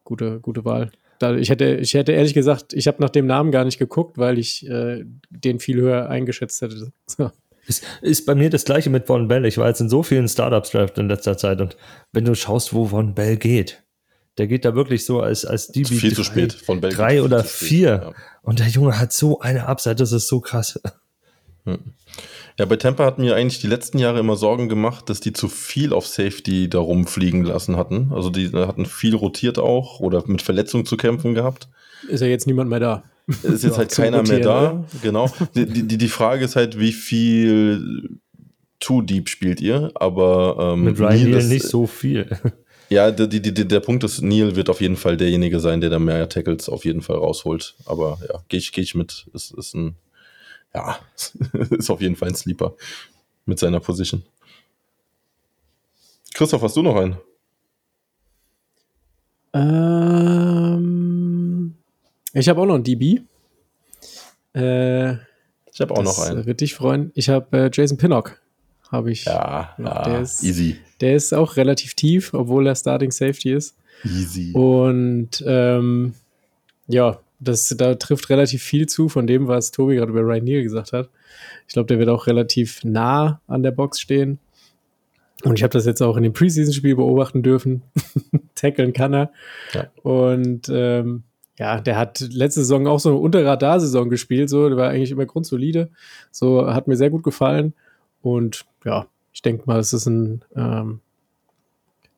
gute, 0.05 0.41
gute 0.41 0.65
Wahl. 0.65 0.91
Da, 1.19 1.35
ich, 1.37 1.51
hätte, 1.51 1.77
ich 1.77 1.95
hätte 1.95 2.13
ehrlich 2.13 2.35
gesagt, 2.35 2.73
ich 2.73 2.87
habe 2.87 3.03
nach 3.03 3.11
dem 3.11 3.27
Namen 3.27 3.51
gar 3.51 3.65
nicht 3.65 3.79
geguckt, 3.79 4.17
weil 4.17 4.39
ich 4.39 4.67
äh, 4.69 5.05
den 5.29 5.61
viel 5.61 5.81
höher 5.81 6.09
eingeschätzt 6.09 6.63
hätte. 6.63 6.93
So. 7.07 7.31
Ist, 7.67 7.85
ist 8.01 8.27
bei 8.27 8.35
mir 8.35 8.49
das 8.49 8.65
gleiche 8.65 8.89
mit 8.89 9.07
Von 9.07 9.29
Bell. 9.29 9.45
Ich 9.45 9.59
war 9.59 9.69
jetzt 9.69 9.81
in 9.81 9.91
so 9.91 10.03
vielen 10.03 10.29
Startups 10.29 10.71
Draft 10.71 10.97
in 10.99 11.09
letzter 11.09 11.37
Zeit 11.37 11.61
und 11.61 11.77
wenn 12.11 12.25
du 12.25 12.35
schaust, 12.35 12.73
wo 12.73 12.87
Von 12.87 13.15
Bell 13.15 13.37
geht, 13.37 13.83
der 14.39 14.47
geht 14.47 14.65
da 14.65 14.75
wirklich 14.75 15.05
so 15.05 15.21
als, 15.21 15.45
als 15.45 15.69
DB 15.69 15.87
Viel 15.89 16.11
zu 16.15 16.23
drei- 16.23 16.25
spät. 16.31 16.53
Von 16.53 16.81
Belgien. 16.81 16.99
Drei 16.99 17.23
oder 17.23 17.43
zu 17.45 17.49
spät, 17.57 17.69
vier. 17.69 17.89
ja. 17.89 18.13
Und 18.43 18.59
der 18.59 18.69
Junge 18.69 18.99
hat 18.99 19.13
so 19.13 19.41
eine 19.41 19.67
Upside, 19.67 19.97
das 19.97 20.13
ist 20.13 20.29
so 20.29 20.41
krass. 20.41 20.81
Ja, 22.59 22.65
bei 22.65 22.77
Tampa 22.77 23.05
hatten 23.05 23.23
mir 23.23 23.37
eigentlich 23.37 23.61
die 23.61 23.67
letzten 23.67 23.99
Jahre 23.99 24.19
immer 24.19 24.37
Sorgen 24.37 24.69
gemacht, 24.69 25.09
dass 25.09 25.21
die 25.21 25.33
zu 25.33 25.49
viel 25.49 25.93
auf 25.93 26.07
Safety 26.07 26.69
da 26.69 26.79
rumfliegen 26.79 27.45
lassen 27.45 27.77
hatten. 27.77 28.11
Also 28.13 28.31
die 28.31 28.51
hatten 28.53 28.87
viel 28.87 29.15
rotiert 29.15 29.59
auch 29.59 30.01
oder 30.01 30.23
mit 30.27 30.43
Verletzungen 30.43 30.85
zu 30.87 30.97
kämpfen 30.97 31.35
gehabt. 31.35 31.69
Ist 32.09 32.21
ja 32.21 32.27
jetzt 32.27 32.47
niemand 32.47 32.71
mehr 32.71 32.81
da. 32.81 33.05
Ist 33.29 33.43
jetzt 33.63 33.65
Ja, 33.65 33.77
halt 33.77 33.91
keiner 33.93 34.23
mehr 34.23 34.39
Rotieren, 34.39 34.43
da. 34.43 34.71
oder? 34.73 34.85
Genau. 35.03 35.31
Die, 35.55 35.67
die, 35.67 35.99
die 35.99 36.09
Frage 36.09 36.45
ist 36.45 36.57
halt, 36.57 36.79
wie 36.79 36.93
viel 36.93 38.19
Too 38.81 39.03
Deep 39.03 39.29
spielt 39.29 39.61
ihr? 39.61 39.93
Aber 39.95 40.73
ähm, 40.75 40.85
Mit 40.85 40.99
Ryan 40.99 41.33
ist- 41.35 41.49
nicht 41.49 41.65
so 41.65 41.87
viel. 41.87 42.27
Ja, 42.91 43.11
der, 43.13 43.29
die, 43.29 43.41
die, 43.41 43.53
der 43.53 43.81
Punkt 43.81 44.03
ist, 44.03 44.21
Neil 44.21 44.57
wird 44.57 44.69
auf 44.69 44.81
jeden 44.81 44.97
Fall 44.97 45.17
derjenige 45.17 45.61
sein, 45.61 45.81
der 45.81 45.91
da 45.91 45.99
mehr 46.01 46.29
Tackles 46.29 46.69
auf 46.69 46.85
jeden 46.85 47.03
Fall 47.03 47.17
rausholt. 47.17 47.77
Aber 47.87 48.19
ja, 48.29 48.43
gehe 48.49 48.59
ich, 48.59 48.73
geh 48.73 48.81
ich 48.81 48.97
mit. 48.97 49.29
Ist, 49.33 49.53
ist 49.53 49.75
ein, 49.75 49.95
ja, 50.75 50.99
ist 51.71 51.89
auf 51.91 52.01
jeden 52.01 52.17
Fall 52.17 52.29
ein 52.31 52.35
Sleeper 52.35 52.75
mit 53.47 53.61
seiner 53.61 53.79
Position. 53.81 54.25
Christoph, 56.35 56.63
hast 56.63 56.77
du 56.77 56.83
noch 56.83 56.97
einen? 56.97 57.17
Ähm, 60.41 61.75
ich 62.33 62.49
habe 62.49 62.61
auch 62.61 62.67
noch 62.67 62.75
einen 62.75 62.85
DB. 62.85 63.21
Äh, 64.55 65.13
Ich 65.73 65.81
habe 65.81 65.95
auch 65.95 66.03
noch 66.03 66.19
einen. 66.19 66.47
Wird 66.47 66.61
dich 66.61 66.75
freuen. 66.75 67.13
Ich 67.15 67.29
habe 67.29 67.57
äh, 67.67 67.71
Jason 67.73 67.99
Pinnock. 67.99 68.41
Habe 68.91 69.13
ich. 69.13 69.25
Ja, 69.25 69.75
Ja, 69.79 70.03
der 70.05 70.21
ist- 70.23 70.43
easy. 70.43 70.77
Der 71.01 71.15
ist 71.17 71.33
auch 71.33 71.57
relativ 71.57 71.95
tief, 71.95 72.35
obwohl 72.35 72.67
er 72.67 72.75
Starting 72.75 73.11
Safety 73.11 73.53
ist. 73.53 73.77
Easy. 74.05 74.53
Und 74.53 75.43
ähm, 75.47 76.15
ja, 76.89 77.19
das, 77.39 77.69
da 77.77 77.95
trifft 77.95 78.29
relativ 78.31 78.63
viel 78.63 78.87
zu 78.87 79.09
von 79.09 79.27
dem, 79.27 79.47
was 79.49 79.71
Tobi 79.71 79.97
gerade 79.97 80.11
über 80.11 80.21
Ryan 80.23 80.45
Neal 80.45 80.63
gesagt 80.63 80.93
hat. 80.93 81.09
Ich 81.67 81.73
glaube, 81.75 81.87
der 81.87 81.99
wird 81.99 82.09
auch 82.09 82.27
relativ 82.27 82.85
nah 82.85 83.41
an 83.47 83.63
der 83.63 83.71
Box 83.71 84.01
stehen. 84.01 84.39
Und 85.45 85.55
ich 85.57 85.63
habe 85.63 85.73
das 85.73 85.87
jetzt 85.87 86.03
auch 86.03 86.17
in 86.19 86.23
dem 86.23 86.35
Preseason-Spiel 86.35 86.97
beobachten 86.97 87.43
dürfen. 87.43 87.83
Tackeln 88.55 88.93
kann 88.93 89.15
er. 89.15 89.31
Ja. 89.73 89.87
Und 90.03 90.69
ähm, 90.71 91.23
ja, 91.59 91.81
der 91.81 91.97
hat 91.97 92.21
letzte 92.21 92.61
Saison 92.61 92.87
auch 92.87 93.01
so 93.01 93.11
eine 93.11 93.19
Unterradar-Saison 93.19 94.11
gespielt. 94.11 94.51
So, 94.51 94.69
der 94.69 94.77
war 94.77 94.91
eigentlich 94.91 95.11
immer 95.13 95.25
grundsolide. 95.27 95.89
So 96.31 96.67
hat 96.75 96.89
mir 96.89 96.97
sehr 96.97 97.09
gut 97.11 97.23
gefallen. 97.23 97.73
Und 98.21 98.67
ja, 98.85 99.07
ich 99.33 99.43
denke 99.43 99.65
mal, 99.67 99.79
es 99.79 99.93
ist 99.93 100.07
ein 100.07 100.45
ähm, 100.57 101.01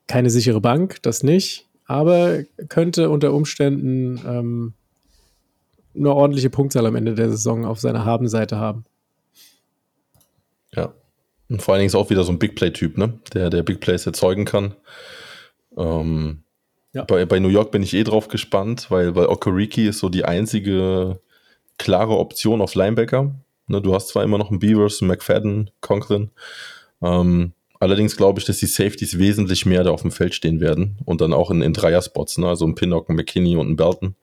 keine 0.06 0.30
sichere 0.30 0.60
Bank, 0.60 1.02
das 1.02 1.22
nicht, 1.22 1.68
aber 1.86 2.42
könnte 2.68 3.10
unter 3.10 3.32
Umständen 3.32 4.20
ähm, 4.26 4.74
eine 5.94 6.12
ordentliche 6.14 6.50
Punktzahl 6.50 6.86
am 6.86 6.96
Ende 6.96 7.14
der 7.14 7.30
Saison 7.30 7.64
auf 7.64 7.80
seiner 7.80 8.04
Habenseite 8.04 8.56
haben. 8.58 8.84
Ja. 10.74 10.92
Und 11.48 11.60
vor 11.62 11.74
allen 11.74 11.80
Dingen 11.80 11.88
ist 11.88 11.94
auch 11.94 12.10
wieder 12.10 12.24
so 12.24 12.32
ein 12.32 12.38
Big 12.38 12.56
Play-Typ, 12.56 12.96
ne? 12.96 13.18
Der, 13.34 13.50
der 13.50 13.62
Big 13.62 13.80
Plays 13.80 14.06
erzeugen 14.06 14.44
kann. 14.46 14.74
Ähm, 15.76 16.42
Ja. 16.94 17.04
bei, 17.04 17.24
bei 17.26 17.38
New 17.40 17.48
York 17.48 17.70
bin 17.70 17.82
ich 17.82 17.94
eh 17.94 18.04
drauf 18.04 18.28
gespannt, 18.28 18.90
weil, 18.90 19.14
weil 19.14 19.26
Okoriki 19.26 19.86
ist 19.86 19.98
so 19.98 20.08
die 20.08 20.24
einzige 20.24 21.20
klare 21.78 22.16
Option 22.18 22.60
auf 22.60 22.74
Linebacker. 22.74 23.34
Ne, 23.66 23.80
du 23.80 23.94
hast 23.94 24.08
zwar 24.08 24.24
immer 24.24 24.38
noch 24.38 24.50
einen 24.50 24.58
Beavers, 24.58 25.00
einen 25.00 25.08
McFadden, 25.08 25.70
Conklin. 25.80 26.30
Ähm, 27.00 27.52
allerdings 27.80 28.16
glaube 28.16 28.40
ich, 28.40 28.46
dass 28.46 28.58
die 28.58 28.66
Safeties 28.66 29.18
wesentlich 29.18 29.66
mehr 29.66 29.84
da 29.84 29.90
auf 29.90 30.02
dem 30.02 30.10
Feld 30.10 30.34
stehen 30.34 30.60
werden 30.60 30.98
und 31.04 31.20
dann 31.20 31.32
auch 31.32 31.50
in, 31.50 31.62
in 31.62 31.72
Dreier-Spots, 31.72 32.38
ne? 32.38 32.48
also 32.48 32.66
ein 32.66 32.74
Pinnock, 32.74 33.08
ein 33.08 33.16
McKinney 33.16 33.56
und 33.56 33.70
ein 33.70 33.76
Belton. 33.76 34.16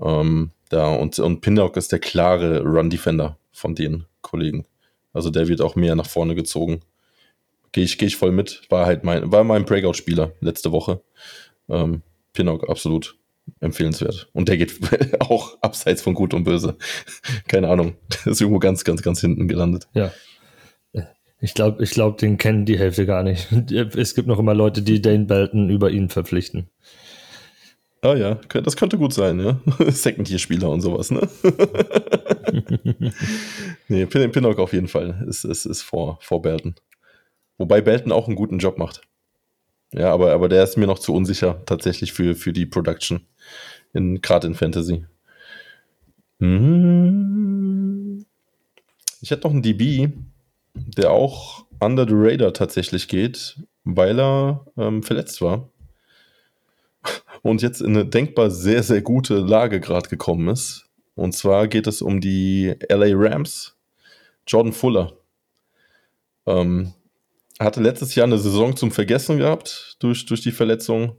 Ähm, 0.00 0.50
da, 0.68 0.94
und, 0.94 1.18
und 1.18 1.40
Pinnock 1.40 1.76
ist 1.76 1.92
der 1.92 1.98
klare 1.98 2.62
Run-Defender 2.62 3.38
von 3.52 3.74
den 3.74 4.04
Kollegen. 4.22 4.66
Also 5.12 5.30
der 5.30 5.48
wird 5.48 5.60
auch 5.60 5.74
mehr 5.74 5.96
nach 5.96 6.08
vorne 6.08 6.34
gezogen. 6.34 6.80
Gehe 7.72 7.84
ich, 7.84 7.98
geh 7.98 8.06
ich 8.06 8.16
voll 8.16 8.32
mit. 8.32 8.62
War 8.70 8.86
halt 8.86 9.04
mein, 9.04 9.30
war 9.32 9.44
mein 9.44 9.64
Breakout-Spieler 9.64 10.32
letzte 10.40 10.72
Woche. 10.72 11.00
Ähm, 11.68 12.02
Pinnock, 12.32 12.68
absolut 12.68 13.18
empfehlenswert. 13.60 14.28
Und 14.32 14.48
der 14.48 14.56
geht 14.56 14.74
auch 15.20 15.58
abseits 15.60 16.02
von 16.02 16.14
Gut 16.14 16.34
und 16.34 16.44
Böse. 16.44 16.76
Keine 17.48 17.68
Ahnung. 17.68 17.96
Der 18.24 18.32
ist 18.32 18.40
irgendwo 18.40 18.58
ganz, 18.58 18.84
ganz, 18.84 19.02
ganz 19.02 19.20
hinten 19.20 19.48
gelandet. 19.48 19.88
Ja. 19.94 20.12
Ich 21.40 21.54
glaube, 21.54 21.82
ich 21.84 21.90
glaub, 21.90 22.18
den 22.18 22.36
kennen 22.36 22.64
die 22.64 22.78
Hälfte 22.78 23.06
gar 23.06 23.22
nicht. 23.22 23.48
Es 23.96 24.14
gibt 24.14 24.26
noch 24.28 24.38
immer 24.38 24.54
Leute, 24.54 24.82
die 24.82 25.00
Dane 25.00 25.24
Belton 25.24 25.70
über 25.70 25.90
ihn 25.90 26.08
verpflichten. 26.08 26.68
Ah 28.00 28.14
ja, 28.14 28.34
das 28.34 28.76
könnte 28.76 28.96
gut 28.96 29.12
sein, 29.12 29.40
ja. 29.40 29.60
Second-Tier-Spieler 29.78 30.70
und 30.70 30.82
sowas, 30.82 31.10
ne? 31.10 31.28
nee, 33.88 34.06
Pin 34.06 34.30
Pinnock 34.30 34.58
auf 34.60 34.72
jeden 34.72 34.86
Fall 34.86 35.24
ist, 35.28 35.44
ist, 35.44 35.64
ist 35.64 35.82
vor, 35.82 36.18
vor 36.22 36.40
Belton. 36.40 36.76
Wobei 37.56 37.80
Belton 37.80 38.12
auch 38.12 38.28
einen 38.28 38.36
guten 38.36 38.58
Job 38.58 38.78
macht. 38.78 39.02
Ja, 39.92 40.12
aber, 40.12 40.32
aber 40.32 40.48
der 40.48 40.62
ist 40.62 40.76
mir 40.76 40.86
noch 40.86 41.00
zu 41.00 41.12
unsicher 41.12 41.62
tatsächlich 41.66 42.12
für, 42.12 42.36
für 42.36 42.52
die 42.52 42.66
Production. 42.66 43.26
In, 43.92 44.20
Gerade 44.20 44.46
in 44.46 44.54
Fantasy. 44.54 45.04
Mhm. 46.38 48.24
Ich 49.20 49.30
hätte 49.30 49.46
noch 49.46 49.52
einen 49.52 49.62
DB, 49.62 50.10
der 50.74 51.10
auch 51.10 51.66
under 51.80 52.06
the 52.06 52.14
radar 52.14 52.52
tatsächlich 52.52 53.08
geht, 53.08 53.56
weil 53.84 54.20
er 54.20 54.66
ähm, 54.76 55.02
verletzt 55.02 55.40
war 55.40 55.68
und 57.42 57.62
jetzt 57.62 57.80
in 57.80 57.96
eine 57.96 58.06
denkbar 58.06 58.50
sehr, 58.50 58.82
sehr 58.82 59.02
gute 59.02 59.38
Lage 59.38 59.80
gerade 59.80 60.08
gekommen 60.08 60.48
ist. 60.48 60.86
Und 61.14 61.32
zwar 61.32 61.66
geht 61.66 61.86
es 61.86 62.02
um 62.02 62.20
die 62.20 62.74
LA 62.88 63.10
Rams. 63.12 63.76
Jordan 64.46 64.72
Fuller. 64.72 65.12
Ähm, 66.46 66.92
hatte 67.58 67.82
letztes 67.82 68.14
Jahr 68.14 68.26
eine 68.26 68.38
Saison 68.38 68.76
zum 68.76 68.90
Vergessen 68.90 69.38
gehabt 69.38 69.96
durch, 69.98 70.26
durch 70.26 70.40
die 70.42 70.52
Verletzung. 70.52 71.16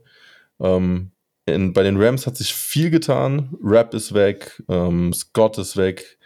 Ähm, 0.59 1.11
in, 1.54 1.74
bei 1.74 1.84
den 1.84 2.02
Rams 2.02 2.28
hat 2.28 2.38
sich 2.38 2.54
viel 2.54 2.89
getan. 2.89 3.58
Rap 3.64 3.93
ist 3.93 4.14
weg, 4.14 4.62
ähm, 4.70 5.14
Scott 5.14 5.58
ist 5.58 5.78
weg. 5.78 6.18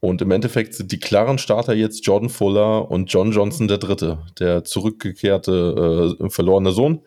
Und 0.00 0.20
im 0.20 0.32
Endeffekt 0.32 0.74
sind 0.74 0.90
die 0.90 0.98
klaren 0.98 1.38
Starter 1.38 1.74
jetzt 1.74 2.04
Jordan 2.04 2.28
Fuller 2.28 2.90
und 2.90 3.12
John 3.12 3.30
Johnson 3.30 3.68
der 3.68 3.78
Dritte, 3.78 4.18
der 4.40 4.64
zurückgekehrte 4.64 6.16
äh, 6.18 6.28
verlorene 6.28 6.72
Sohn. 6.72 7.02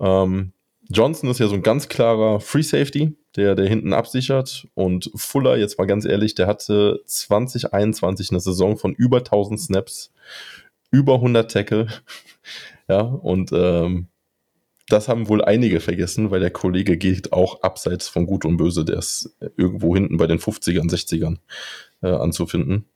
Ähm, 0.00 0.52
Johnson 0.90 1.30
ist 1.30 1.38
ja 1.38 1.46
so 1.46 1.54
ein 1.54 1.62
ganz 1.62 1.88
klarer 1.88 2.40
Free 2.40 2.62
Safety, 2.62 3.16
der, 3.36 3.54
der 3.54 3.68
hinten 3.68 3.94
absichert. 3.94 4.66
Und 4.74 5.10
Fuller, 5.14 5.56
jetzt 5.56 5.78
mal 5.78 5.86
ganz 5.86 6.04
ehrlich, 6.04 6.34
der 6.34 6.46
hatte 6.46 7.00
2021 7.06 8.30
eine 8.30 8.40
Saison 8.40 8.76
von 8.76 8.92
über 8.92 9.18
1000 9.18 9.58
Snaps, 9.60 10.12
über 10.90 11.14
100 11.14 11.50
Tackle. 11.50 11.86
ja, 12.88 13.00
und 13.00 13.50
ähm, 13.54 14.08
das 14.92 15.08
haben 15.08 15.28
wohl 15.28 15.44
einige 15.44 15.80
vergessen, 15.80 16.30
weil 16.30 16.40
der 16.40 16.50
Kollege 16.50 16.96
geht 16.96 17.32
auch 17.32 17.62
abseits 17.62 18.08
von 18.08 18.26
Gut 18.26 18.44
und 18.44 18.56
Böse. 18.56 18.84
Der 18.84 18.98
ist 18.98 19.36
irgendwo 19.56 19.94
hinten 19.94 20.16
bei 20.16 20.26
den 20.26 20.38
50ern, 20.38 20.90
60ern 20.90 21.38
äh, 22.02 22.08
anzufinden. 22.08 22.86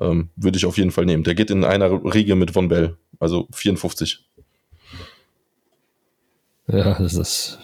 Ähm, 0.00 0.30
Würde 0.36 0.58
ich 0.58 0.66
auf 0.66 0.78
jeden 0.78 0.90
Fall 0.90 1.04
nehmen. 1.04 1.24
Der 1.24 1.34
geht 1.34 1.50
in 1.50 1.64
einer 1.64 1.90
Riege 1.90 2.34
mit 2.34 2.52
Von 2.52 2.68
Bell, 2.68 2.96
also 3.20 3.48
54. 3.52 4.24
Ja, 6.68 6.98
das 6.98 7.14
ist 7.14 7.58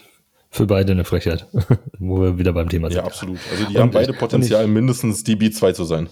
für 0.51 0.65
beide 0.65 0.91
eine 0.91 1.05
Frechheit, 1.05 1.47
wo 1.99 2.21
wir 2.21 2.37
wieder 2.37 2.53
beim 2.53 2.69
Thema 2.69 2.89
sind. 2.89 2.97
Ja, 2.97 3.05
absolut. 3.05 3.39
Also 3.51 3.65
die 3.65 3.75
und 3.75 3.81
haben 3.81 3.91
beide 3.91 4.13
Potenzial, 4.13 4.65
ich, 4.65 4.71
mindestens 4.71 5.25
DB2 5.25 5.73
zu 5.73 5.85
sein. 5.85 6.09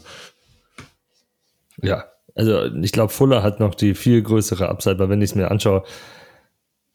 Ja, 1.82 2.06
also 2.36 2.66
ich 2.66 2.92
glaube, 2.92 3.12
Fuller 3.12 3.44
hat 3.44 3.60
noch 3.60 3.76
die 3.76 3.96
viel 3.96 4.22
größere 4.22 4.70
Upside, 4.70 5.00
weil 5.00 5.10
wenn 5.10 5.22
ich 5.22 5.32
es 5.32 5.36
mir 5.36 5.50
anschaue, 5.50 5.84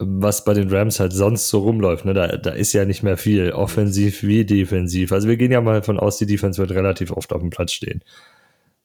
was 0.05 0.45
bei 0.45 0.55
den 0.55 0.71
Rams 0.73 1.01
halt 1.01 1.13
sonst 1.13 1.49
so 1.49 1.61
rumläuft, 1.61 2.05
ne, 2.05 2.15
da, 2.15 2.37
da 2.37 2.51
ist 2.51 2.73
ja 2.73 2.85
nicht 2.85 3.03
mehr 3.03 3.17
viel, 3.17 3.53
offensiv 3.53 4.23
wie 4.23 4.45
defensiv. 4.45 5.13
Also 5.13 5.29
wir 5.29 5.37
gehen 5.37 5.53
ja 5.53 5.61
mal 5.61 5.81
davon 5.81 5.99
aus, 5.99 6.19
die 6.19 6.27
Defense 6.27 6.61
wird 6.61 6.73
relativ 6.73 7.11
oft 7.11 7.33
auf 7.33 7.41
dem 7.41 7.51
Platz 7.51 7.73
stehen. 7.73 8.03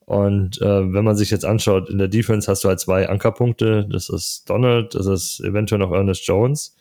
Und 0.06 0.62
äh, 0.62 0.94
wenn 0.94 1.04
man 1.04 1.18
sich 1.18 1.32
jetzt 1.32 1.44
anschaut, 1.44 1.90
in 1.90 1.98
der 1.98 2.08
Defense 2.08 2.50
hast 2.50 2.64
du 2.64 2.70
halt 2.70 2.80
zwei 2.80 3.10
Ankerpunkte. 3.10 3.86
Das 3.92 4.08
ist 4.08 4.50
Donald, 4.50 4.96
das 4.96 5.06
ist 5.06 5.42
eventuell 5.42 5.80
noch 5.80 5.92
Ernest 5.92 6.26
Jones. 6.26 6.78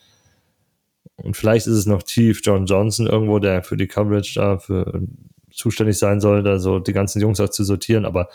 Und 1.16 1.36
vielleicht 1.36 1.66
ist 1.66 1.74
es 1.74 1.86
noch 1.86 2.04
tief 2.04 2.40
John 2.44 2.66
Johnson 2.66 3.08
irgendwo, 3.08 3.40
der 3.40 3.64
für 3.64 3.76
die 3.76 3.88
Coverage 3.88 4.38
da 4.38 4.58
für, 4.58 5.02
zuständig 5.50 5.98
sein 5.98 6.20
soll, 6.20 6.44
da 6.44 6.60
so 6.60 6.78
die 6.78 6.92
ganzen 6.92 7.20
Jungs 7.20 7.40
auch 7.40 7.48
zu 7.48 7.64
sortieren. 7.64 8.04
Aber 8.04 8.28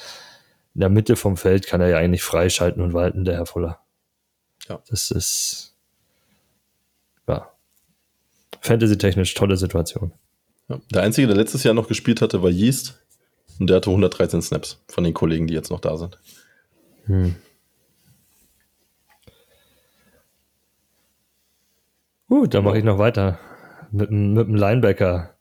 in 0.73 0.81
der 0.81 0.89
Mitte 0.89 1.15
vom 1.15 1.37
Feld 1.37 1.67
kann 1.67 1.79
er 1.79 1.87
ja 1.87 1.97
eigentlich 1.97 2.23
freischalten 2.23 2.81
und 2.81 2.93
walten, 2.93 3.23
der 3.23 3.35
Herr 3.35 3.45
Fuller. 3.45 3.79
Ja. 4.67 4.81
Das 4.89 5.09
ist, 5.11 5.70
fantasy-technisch 8.61 9.33
tolle 9.33 9.57
Situation. 9.57 10.13
Ja. 10.69 10.79
Der 10.93 11.03
Einzige, 11.03 11.27
der 11.27 11.35
letztes 11.35 11.63
Jahr 11.63 11.73
noch 11.73 11.87
gespielt 11.87 12.21
hatte, 12.21 12.41
war 12.41 12.49
Yeast. 12.49 12.97
Und 13.59 13.69
der 13.69 13.77
hatte 13.77 13.89
113 13.89 14.41
Snaps 14.41 14.81
von 14.87 15.03
den 15.03 15.13
Kollegen, 15.13 15.45
die 15.47 15.53
jetzt 15.53 15.69
noch 15.69 15.81
da 15.81 15.97
sind. 15.97 16.17
Hm. 17.05 17.35
Gut, 22.27 22.53
dann 22.53 22.63
mache 22.63 22.77
ich 22.77 22.83
noch 22.83 22.97
weiter 22.97 23.39
mit, 23.91 24.09
mit 24.09 24.47
dem 24.47 24.55
Linebacker. 24.55 25.35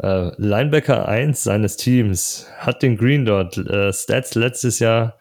Äh, 0.00 0.30
Linebacker 0.36 1.06
1 1.06 1.42
seines 1.42 1.76
Teams 1.76 2.46
hat 2.56 2.82
den 2.82 2.96
Green 2.96 3.24
Dot. 3.24 3.58
Äh, 3.58 3.92
Stats 3.92 4.34
letztes 4.34 4.78
Jahr 4.78 5.18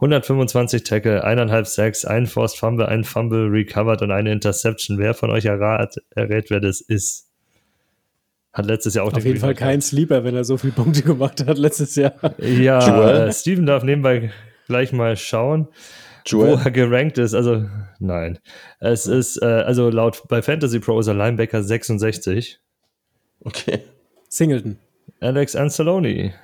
125 0.00 0.82
Tackle, 0.82 1.26
1,5 1.26 1.64
Sacks, 1.66 2.04
ein 2.06 2.26
Forced 2.26 2.58
Fumble, 2.58 2.86
ein 2.86 3.04
Fumble 3.04 3.48
recovered 3.48 4.00
und 4.00 4.10
eine 4.10 4.32
Interception. 4.32 4.98
Wer 4.98 5.12
von 5.12 5.30
euch 5.30 5.44
errat, 5.44 5.96
errät, 6.14 6.48
wer 6.48 6.60
das 6.60 6.80
ist? 6.80 7.28
Hat 8.52 8.64
letztes 8.64 8.94
Jahr 8.94 9.04
auch 9.04 9.12
Auf 9.12 9.24
jeden 9.24 9.38
Fall 9.38 9.54
kein 9.54 9.82
Sleeper, 9.82 10.24
wenn 10.24 10.34
er 10.34 10.44
so 10.44 10.56
viele 10.56 10.72
Punkte 10.72 11.02
gemacht 11.02 11.46
hat 11.46 11.58
letztes 11.58 11.94
Jahr. 11.96 12.14
Ja, 12.38 13.26
äh, 13.26 13.32
Steven 13.32 13.66
darf 13.66 13.84
nebenbei 13.84 14.32
gleich 14.66 14.92
mal 14.92 15.16
schauen. 15.16 15.68
Joel. 16.26 16.58
wo 16.58 16.64
er 16.64 16.70
gerankt 16.70 17.18
ist. 17.18 17.34
Also, 17.34 17.66
nein. 17.98 18.38
Es 18.78 19.06
ist, 19.06 19.40
äh, 19.42 19.46
also 19.46 19.90
laut 19.90 20.22
bei 20.28 20.42
Fantasy 20.42 20.80
Pro 20.80 20.98
ist 21.00 21.06
er 21.06 21.14
Linebacker 21.14 21.62
66. 21.62 22.58
Okay. 23.42 23.80
Singleton. 24.28 24.78
Alex 25.20 25.56
Anzalone. 25.56 26.34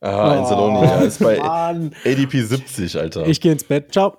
Ah, 0.00 0.28
oh, 0.28 0.38
Anzalone, 0.38 0.86
ja, 0.86 1.00
ist 1.00 1.18
bei 1.18 1.38
Mann. 1.38 1.90
ADP 2.04 2.42
70, 2.42 2.98
Alter. 2.98 3.26
Ich 3.26 3.40
gehe 3.40 3.52
ins 3.52 3.64
Bett. 3.64 3.92
Ciao. 3.92 4.16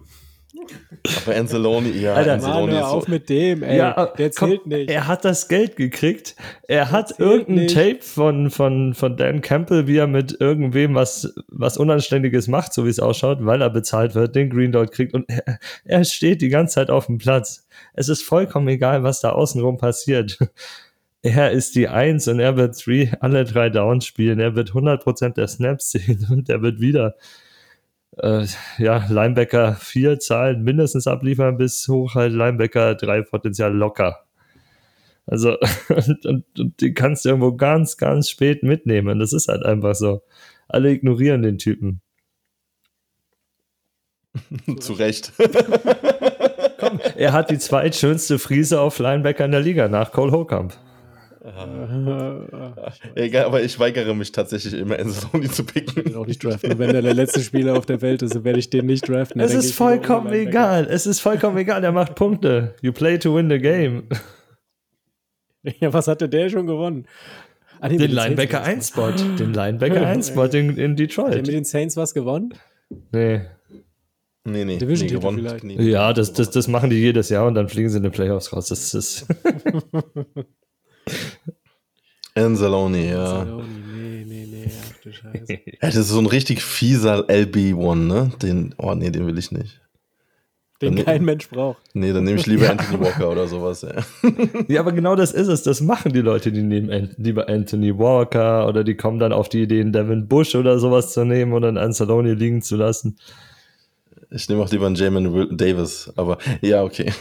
Aber 1.26 1.36
Anzalone, 1.36 1.90
ja, 1.90 2.16
Alter, 2.16 2.34
Anzalone 2.34 2.74
Mann, 2.74 2.82
hör 2.82 2.90
auf 2.90 3.06
so. 3.06 3.12
mit 3.12 3.30
dem, 3.30 3.64
ey. 3.64 3.78
Ja, 3.78 4.08
der 4.08 4.32
zählt 4.32 4.62
komm, 4.64 4.70
nicht. 4.70 4.90
Er 4.90 5.08
hat 5.08 5.24
das 5.24 5.48
Geld 5.48 5.78
gekriegt. 5.78 6.36
Er 6.68 6.92
hat 6.92 7.18
irgendein 7.18 7.66
nicht. 7.66 7.76
Tape 7.76 8.00
von, 8.02 8.50
von, 8.50 8.94
von 8.94 9.16
Dan 9.16 9.42
Campbell, 9.42 9.88
wie 9.88 9.98
er 9.98 10.08
mit 10.08 10.36
irgendwem 10.40 10.96
was, 10.96 11.34
was 11.48 11.78
Unanständiges 11.78 12.48
macht, 12.48 12.74
so 12.74 12.86
wie 12.86 12.90
es 12.90 13.00
ausschaut, 13.00 13.38
weil 13.42 13.62
er 13.62 13.70
bezahlt 13.70 14.16
wird, 14.16 14.36
den 14.36 14.50
Green 14.50 14.72
Dot 14.72 14.92
kriegt 14.92 15.14
und 15.14 15.26
er, 15.30 15.60
er 15.86 16.04
steht 16.04 16.42
die 16.42 16.50
ganze 16.50 16.76
Zeit 16.76 16.90
auf 16.90 17.06
dem 17.06 17.20
Platz. 17.20 17.68
Es 17.94 18.10
ist 18.10 18.24
vollkommen 18.24 18.68
egal, 18.68 19.04
was 19.04 19.22
da 19.22 19.32
außenrum 19.32 19.78
passiert. 19.78 20.38
Er 21.22 21.52
ist 21.52 21.76
die 21.76 21.90
Eins 21.90 22.28
und 22.30 22.40
er 22.40 22.56
wird 22.56 22.80
three, 22.80 23.10
alle 23.20 23.44
drei 23.44 23.70
Downs 23.70 24.06
spielen. 24.06 24.40
Er 24.40 24.56
wird 24.56 24.72
100% 24.72 25.34
der 25.34 25.48
Snaps 25.48 25.92
sehen 25.92 26.28
und 26.30 26.50
er 26.50 26.62
wird 26.62 26.80
wieder 26.80 27.16
äh, 28.18 28.46
ja, 28.78 29.06
Linebacker 29.10 29.76
4 29.76 30.20
Zahlen 30.20 30.64
mindestens 30.64 31.08
abliefern, 31.08 31.58
bis 31.58 31.88
hoch 31.88 32.16
halt 32.16 32.34
Linebacker 32.34 32.96
3 32.96 33.24
Potenzial 33.24 33.74
locker. 33.74 34.26
Also, 35.26 35.58
und, 35.90 36.26
und, 36.26 36.60
und 36.60 36.82
die 36.82 36.94
kannst 36.94 37.26
du 37.26 37.30
irgendwo 37.30 37.54
ganz, 37.54 37.98
ganz 37.98 38.30
spät 38.30 38.64
mitnehmen. 38.64 39.20
Das 39.20 39.34
ist 39.34 39.48
halt 39.48 39.64
einfach 39.64 39.96
so. 39.96 40.22
Alle 40.68 40.92
ignorieren 40.92 41.42
den 41.42 41.58
Typen. 41.58 42.02
Zu 44.80 44.94
Recht. 44.94 45.34
Komm, 46.80 47.00
er 47.18 47.34
hat 47.34 47.50
die 47.50 47.58
zweitschönste 47.58 48.40
Friese 48.40 48.80
auf 48.80 49.00
Linebacker 49.00 49.46
in 49.46 49.52
der 49.52 49.60
Liga 49.60 49.88
nach 49.88 50.12
Cole 50.12 50.32
Hokamp. 50.32 50.74
Egal, 53.16 53.46
aber 53.46 53.62
ich 53.62 53.80
weigere 53.80 54.14
mich 54.14 54.32
tatsächlich 54.32 54.74
immer, 54.74 54.98
Enzoni 55.00 55.50
zu 55.50 55.64
picken. 55.64 56.04
Ich 56.04 56.06
will 56.06 56.16
auch 56.16 56.26
nicht 56.26 56.44
draften. 56.44 56.78
Wenn 56.78 56.94
er 56.94 57.02
der 57.02 57.14
letzte 57.14 57.42
Spieler 57.42 57.78
auf 57.78 57.86
der 57.86 58.02
Welt 58.02 58.22
ist, 58.22 58.44
werde 58.44 58.60
ich 58.60 58.70
den 58.70 58.86
nicht 58.86 59.08
draften. 59.08 59.42
Es 59.42 59.54
ist 59.54 59.74
vollkommen 59.74 60.32
egal. 60.34 60.88
Es 60.90 61.06
ist 61.06 61.20
vollkommen 61.20 61.58
egal. 61.58 61.84
Er 61.84 61.92
macht 61.92 62.16
Punkte. 62.16 62.76
You 62.82 62.92
play 62.92 63.18
to 63.18 63.36
win 63.36 63.50
the 63.50 63.60
game. 63.60 64.04
Ja, 65.82 65.92
was 65.92 66.08
hatte 66.08 66.30
der 66.30 66.50
schon 66.50 66.68
gewonnen? 66.68 67.06
Ah, 67.82 67.90
nee, 67.90 67.98
den 67.98 68.12
Linebacker 68.12 68.64
1 68.64 68.88
Spot. 68.88 69.12
Den 69.12 69.54
Linebacker 69.54 70.08
1 70.08 70.30
Spot 70.30 70.46
in, 70.46 70.78
in 70.78 70.96
Detroit. 70.96 71.28
Hat 71.28 71.36
er 71.36 71.42
mit 71.42 71.52
den 71.52 71.66
Saints 71.66 71.98
was 71.98 72.14
gewonnen? 72.14 72.54
Nee. 73.12 73.42
Nee, 74.46 74.66
nee, 74.66 74.78
Division 74.78 75.08
nee, 75.08 75.14
gewonnen. 75.14 75.40
Vielleicht. 75.40 75.82
Ja, 75.82 76.14
das, 76.14 76.34
das, 76.34 76.50
das 76.50 76.68
machen 76.68 76.90
die 76.90 76.96
jedes 76.98 77.30
Jahr 77.30 77.46
und 77.46 77.56
dann 77.56 77.68
fliegen 77.68 77.90
sie 77.90 77.98
in 77.98 78.04
den 78.04 78.12
Playoffs 78.12 78.54
raus. 78.54 78.70
Das 78.70 78.94
ist. 78.94 79.28
Anzalone, 82.36 83.10
ja. 83.10 83.40
Anzalone, 83.42 83.64
nee, 83.96 84.26
nee, 84.28 84.48
nee, 84.50 84.72
ach 84.72 85.04
du 85.04 85.12
Scheiße. 85.12 85.54
ja, 85.66 85.78
das 85.82 85.96
ist 85.96 86.10
so 86.10 86.20
ein 86.20 86.26
richtig 86.28 86.64
fieser 86.64 87.26
LB-One, 87.30 88.02
ne? 88.06 88.32
Den, 88.42 88.74
oh 88.78 88.94
nee, 88.96 89.10
den 89.10 89.26
will 89.28 89.38
ich 89.38 89.52
nicht. 89.52 89.82
den 90.82 90.94
Nee. 90.94 91.04
kein 91.04 91.26
Mensch 91.26 91.50
braucht. 91.50 91.82
Nee, 91.94 92.14
dann 92.14 92.24
nehme 92.24 92.40
ich 92.40 92.46
lieber 92.46 92.70
Anthony 92.72 93.00
Walker 93.04 93.30
oder 93.30 93.48
sowas. 93.48 93.82
Ja. 93.82 94.04
Ja, 94.68 94.80
aber 94.82 94.92
genau 94.92 95.16
das 95.16 95.32
ist 95.32 95.48
es. 95.48 95.64
Das 95.64 95.82
machen 95.82 96.14
die 96.14 96.22
Leute, 96.22 96.52
die 96.52 96.62
nehmen 96.62 96.90
An- 96.92 97.16
lieber 97.18 97.50
Anthony 97.50 97.98
Walker 97.98 98.68
oder 98.68 98.84
die 98.84 98.96
kommen 98.96 99.20
dann 99.20 99.34
auf 99.34 99.50
die 99.50 99.64
Idee, 99.64 99.82
einen 99.82 99.92
Devin 99.92 100.28
Bush 100.28 100.56
oder 100.56 100.80
sowas 100.80 101.12
zu 101.12 101.26
nehmen 101.26 101.54
oder 101.54 101.68
einen 101.70 101.78
Anzalone 101.78 102.34
liegen 102.36 102.62
zu 102.62 102.76
lassen. 102.78 103.18
Ich 104.32 104.48
nehme 104.48 104.62
auch 104.62 104.70
lieber 104.72 104.86
einen 104.86 104.96
Jamin 104.96 105.58
Davis, 105.58 106.12
aber 106.16 106.38
ja, 106.62 106.84
okay. 106.84 107.12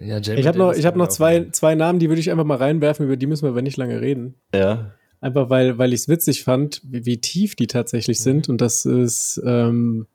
Ja, 0.00 0.18
Jamie 0.18 0.40
Ich 0.40 0.46
habe 0.46 0.58
noch, 0.58 0.72
ich 0.72 0.86
hab 0.86 0.96
noch 0.96 1.08
zwei, 1.08 1.48
zwei 1.50 1.74
Namen, 1.74 1.98
die 1.98 2.08
würde 2.08 2.20
ich 2.20 2.30
einfach 2.30 2.44
mal 2.44 2.56
reinwerfen, 2.56 3.06
über 3.06 3.16
die 3.16 3.26
müssen 3.26 3.44
wir 3.44 3.50
aber 3.50 3.62
nicht 3.62 3.76
lange 3.76 4.00
reden. 4.00 4.34
ja. 4.54 4.92
Einfach 5.22 5.50
weil, 5.50 5.76
weil 5.76 5.92
ich 5.92 6.00
es 6.00 6.08
witzig 6.08 6.44
fand, 6.44 6.80
wie, 6.82 7.04
wie 7.04 7.20
tief 7.20 7.54
die 7.54 7.66
tatsächlich 7.66 8.20
sind. 8.20 8.48
Und 8.48 8.62
das 8.62 8.86
ist 8.86 9.38
ähm, 9.44 10.06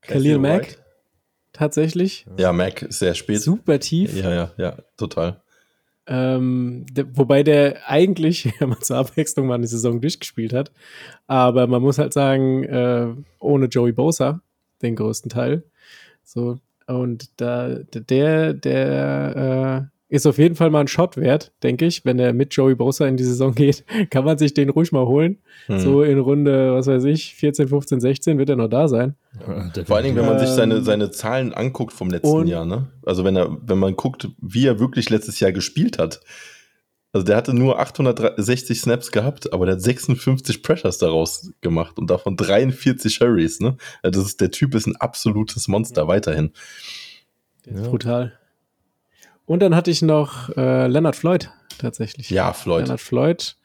Khalil 0.00 0.38
Mack 0.38 0.78
tatsächlich. 1.52 2.24
Ja, 2.38 2.52
Mac 2.54 2.82
ist 2.82 3.00
sehr 3.00 3.14
spät. 3.14 3.42
Super 3.42 3.78
tief. 3.78 4.16
Ja, 4.16 4.32
ja, 4.32 4.50
ja, 4.56 4.76
total. 4.96 5.42
Ähm, 6.06 6.86
der, 6.90 7.14
wobei 7.14 7.42
der 7.42 7.90
eigentlich 7.90 8.44
ja, 8.60 8.66
mal 8.66 8.80
zur 8.80 8.96
Abwechslung 8.96 9.46
mal 9.46 9.56
eine 9.56 9.66
Saison 9.66 10.00
durchgespielt 10.00 10.54
hat. 10.54 10.72
Aber 11.26 11.66
man 11.66 11.82
muss 11.82 11.98
halt 11.98 12.14
sagen, 12.14 12.64
äh, 12.64 13.08
ohne 13.40 13.66
Joey 13.66 13.92
Bosa, 13.92 14.40
den 14.80 14.96
größten 14.96 15.28
Teil. 15.28 15.62
So, 16.24 16.58
und 16.88 17.30
da, 17.40 17.80
der, 17.92 18.54
der 18.54 19.90
äh, 20.10 20.14
ist 20.14 20.26
auf 20.26 20.38
jeden 20.38 20.54
Fall 20.54 20.70
mal 20.70 20.80
ein 20.80 20.88
Shot 20.88 21.18
wert, 21.18 21.52
denke 21.62 21.84
ich. 21.84 22.04
Wenn 22.04 22.18
er 22.18 22.32
mit 22.32 22.54
Joey 22.54 22.74
Bosa 22.74 23.06
in 23.06 23.16
die 23.16 23.24
Saison 23.24 23.54
geht, 23.54 23.84
kann 24.10 24.24
man 24.24 24.38
sich 24.38 24.54
den 24.54 24.70
ruhig 24.70 24.90
mal 24.90 25.06
holen. 25.06 25.38
Hm. 25.66 25.78
So 25.80 26.02
in 26.02 26.18
Runde, 26.18 26.72
was 26.72 26.86
weiß 26.86 27.04
ich, 27.04 27.34
14, 27.34 27.68
15, 27.68 28.00
16 28.00 28.38
wird 28.38 28.48
er 28.48 28.56
noch 28.56 28.68
da 28.68 28.88
sein. 28.88 29.16
Ja, 29.38 29.84
Vor 29.84 29.96
allen 29.96 30.06
Dingen, 30.06 30.16
wenn 30.16 30.26
man 30.26 30.38
sich 30.38 30.48
seine, 30.48 30.76
Ähm, 30.76 30.84
seine 30.84 31.10
Zahlen 31.10 31.52
anguckt 31.52 31.92
vom 31.92 32.08
letzten 32.10 32.46
Jahr, 32.46 32.64
ne? 32.64 32.86
Also 33.04 33.24
wenn 33.24 33.36
er, 33.36 33.56
wenn 33.66 33.78
man 33.78 33.96
guckt, 33.96 34.28
wie 34.40 34.66
er 34.66 34.80
wirklich 34.80 35.10
letztes 35.10 35.40
Jahr 35.40 35.52
gespielt 35.52 35.98
hat. 35.98 36.20
Also 37.12 37.24
der 37.24 37.36
hatte 37.36 37.54
nur 37.54 37.78
860 37.78 38.80
Snaps 38.80 39.10
gehabt, 39.10 39.52
aber 39.52 39.64
der 39.66 39.76
hat 39.76 39.82
56 39.82 40.62
Pressures 40.62 40.98
daraus 40.98 41.50
gemacht 41.62 41.98
und 41.98 42.10
davon 42.10 42.36
43 42.36 43.20
Hurries, 43.20 43.60
ne? 43.60 43.76
Also 44.02 44.20
das 44.20 44.30
ist, 44.30 44.40
der 44.40 44.50
Typ 44.50 44.74
ist 44.74 44.86
ein 44.86 44.96
absolutes 44.96 45.68
Monster 45.68 46.06
weiterhin. 46.06 46.52
Der 47.64 47.74
ist 47.74 47.84
Ja. 47.84 47.88
brutal. 47.88 48.32
Und 49.46 49.60
dann 49.60 49.74
hatte 49.74 49.90
ich 49.90 50.02
noch 50.02 50.50
äh, 50.56 50.86
Leonard 50.88 51.16
Floyd 51.16 51.50
tatsächlich. 51.78 52.28
Ja, 52.28 52.52
Floyd. 52.52 52.82
Leonard 52.82 53.00
Floyd. 53.00 53.56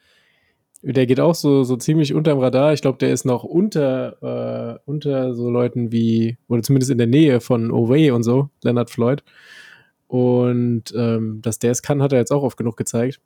Der 0.80 1.06
geht 1.06 1.20
auch 1.20 1.34
so, 1.34 1.64
so 1.64 1.76
ziemlich 1.76 2.14
unterm 2.14 2.38
Radar. 2.38 2.72
Ich 2.72 2.80
glaube, 2.82 2.98
der 2.98 3.10
ist 3.12 3.24
noch 3.24 3.44
unter, 3.44 4.76
äh, 4.76 4.78
unter 4.86 5.34
so 5.34 5.50
Leuten 5.50 5.92
wie, 5.92 6.38
oder 6.48 6.62
zumindest 6.62 6.90
in 6.90 6.98
der 6.98 7.06
Nähe 7.06 7.40
von 7.40 7.70
Oway 7.70 8.10
und 8.10 8.22
so, 8.22 8.48
Leonard 8.62 8.90
Floyd. 8.90 9.22
Und 10.06 10.94
ähm, 10.96 11.40
dass 11.42 11.58
der 11.58 11.70
es 11.72 11.82
kann, 11.82 12.02
hat 12.02 12.12
er 12.12 12.18
jetzt 12.18 12.32
auch 12.32 12.42
oft 12.42 12.56
genug 12.56 12.76
gezeigt. 12.76 13.20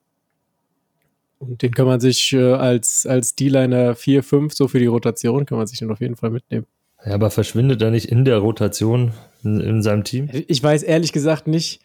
Und 1.39 1.63
den 1.63 1.73
kann 1.73 1.87
man 1.87 2.01
sich 2.01 2.33
äh, 2.33 2.53
als, 2.55 3.07
als 3.07 3.35
D-Liner 3.37 3.95
4, 3.95 4.23
5, 4.23 4.53
so 4.55 4.67
für 4.69 4.79
die 4.81 4.87
Rotation, 4.87 5.47
kann 5.47 5.59
man 5.59 5.67
sich 5.67 5.79
den 5.79 5.91
auf 5.91 6.01
jeden 6.01 6.17
Fall 6.17 6.31
mitnehmen. 6.31 6.67
Ja, 7.07 7.15
aber 7.15 7.31
verschwindet 7.31 7.81
er 7.81 7.91
nicht 7.93 8.07
in 8.11 8.25
der 8.25 8.39
Rotation 8.39 9.13
in, 9.45 9.61
in 9.61 9.83
seinem 9.83 10.03
Team? 10.05 10.29
Ich 10.49 10.61
weiß 10.63 10.83
ehrlich 10.83 11.13
gesagt 11.13 11.47
nicht, 11.47 11.81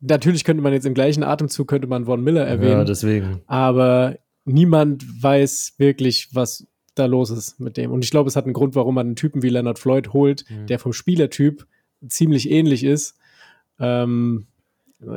natürlich 0.00 0.42
könnte 0.44 0.62
man 0.62 0.72
jetzt 0.72 0.86
im 0.86 0.94
gleichen 0.94 1.22
Atemzug 1.22 1.68
könnte 1.68 1.86
man 1.86 2.06
Von 2.06 2.22
Miller 2.22 2.44
erwähnen. 2.44 2.78
Ja, 2.78 2.84
deswegen. 2.84 3.40
aber 3.46 4.18
niemand 4.44 5.04
weiß 5.22 5.74
wirklich, 5.78 6.30
was 6.34 6.66
da 6.96 7.06
los 7.06 7.30
ist 7.30 7.60
mit 7.60 7.76
dem. 7.76 7.92
Und 7.92 8.02
ich 8.04 8.10
glaube, 8.10 8.28
es 8.28 8.34
hat 8.36 8.44
einen 8.44 8.54
Grund, 8.54 8.74
warum 8.74 8.94
man 8.96 9.06
einen 9.06 9.16
Typen 9.16 9.42
wie 9.42 9.50
Leonard 9.50 9.78
Floyd 9.78 10.12
holt, 10.12 10.44
Mhm. 10.50 10.66
der 10.66 10.78
vom 10.80 10.92
Spielertyp 10.92 11.66
ziemlich 12.08 12.50
ähnlich 12.50 12.82
ist. 12.84 13.16
Ähm, 13.78 14.46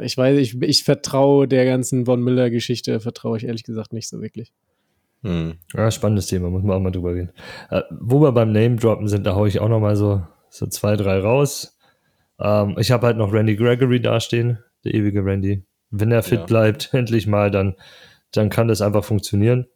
ich 0.01 0.17
weiß, 0.17 0.38
ich, 0.38 0.61
ich 0.61 0.84
vertraue 0.84 1.47
der 1.47 1.65
ganzen 1.65 2.05
Von 2.05 2.21
Miller-Geschichte, 2.21 2.99
vertraue 2.99 3.38
ich 3.38 3.45
ehrlich 3.45 3.63
gesagt 3.63 3.93
nicht 3.93 4.07
so 4.09 4.21
wirklich. 4.21 4.51
Hm. 5.23 5.55
Ja, 5.73 5.91
spannendes 5.91 6.27
Thema, 6.27 6.49
muss 6.49 6.63
man 6.63 6.77
auch 6.77 6.82
mal 6.82 6.91
drüber 6.91 7.13
reden. 7.13 7.32
Äh, 7.69 7.82
wo 7.99 8.21
wir 8.21 8.32
beim 8.32 8.51
Name-Droppen 8.51 9.07
sind, 9.07 9.25
da 9.25 9.36
hau 9.36 9.45
ich 9.45 9.59
auch 9.59 9.69
noch 9.69 9.80
mal 9.80 9.95
so, 9.95 10.21
so 10.49 10.65
zwei, 10.67 10.95
drei 10.95 11.19
raus. 11.19 11.77
Ähm, 12.39 12.75
ich 12.80 12.91
habe 12.91 13.05
halt 13.05 13.17
noch 13.17 13.34
Randy 13.34 13.55
Gregory 13.55 14.01
dastehen, 14.01 14.59
der 14.86 14.93
ewige 14.93 15.23
Randy. 15.23 15.63
Wenn 15.91 16.11
er 16.11 16.23
fit 16.23 16.39
Ja. 16.39 16.45
bleibt, 16.45 16.89
endlich 16.93 17.27
mal, 17.27 17.51
dann, 17.51 17.75
dann 18.32 18.49
kann 18.49 18.67
das 18.67 18.82
einfach 18.82 19.03
funktionieren. 19.03 19.67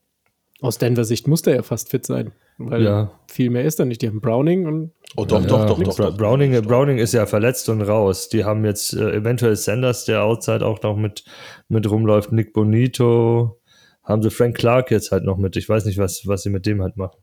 Aus 0.62 0.78
Denver 0.78 1.04
Sicht 1.04 1.28
muss 1.28 1.42
der 1.42 1.56
ja 1.56 1.64
fast 1.64 1.90
fit 1.90 2.06
sein, 2.06 2.32
weil 2.58 2.84
Ja. 2.84 3.12
viel 3.30 3.50
mehr 3.50 3.64
ist 3.64 3.80
da 3.80 3.86
nicht. 3.86 4.02
Die 4.02 4.08
haben 4.08 4.22
Browning 4.22 4.66
und 4.66 4.92
Oh, 5.16 5.26
doch, 5.26 5.42
Ja, 5.42 5.48
doch, 5.48 5.66
doch, 5.68 5.84
doch, 5.84 5.96
doch. 5.96 6.18
Browning, 6.18 6.60
Browning 6.64 6.98
ist 6.98 7.14
ja 7.14 7.26
verletzt 7.28 7.70
und 7.70 7.82
raus. 7.84 8.30
Die 8.30 8.46
haben 8.46 8.66
jetzt 8.66 8.94
äh, 8.94 9.12
eventuell 9.16 9.56
Sanders, 9.56 10.06
der 10.06 10.24
outside 10.24 10.66
auch 10.66 10.82
noch 10.82 10.96
mit, 10.98 11.24
mit 11.70 11.88
rumläuft, 11.90 12.32
Nick 12.32 12.52
Bonito, 12.54 13.60
haben 14.04 14.24
sie 14.24 14.32
Frank 14.32 14.58
Clark 14.58 14.90
jetzt 14.90 15.12
halt 15.12 15.24
noch 15.24 15.38
mit. 15.38 15.56
Ich 15.56 15.70
weiß 15.70 15.86
nicht, 15.86 16.00
was, 16.00 16.24
was 16.26 16.42
sie 16.44 16.50
mit 16.50 16.66
dem 16.66 16.82
halt 16.82 16.98
machen. 16.98 17.20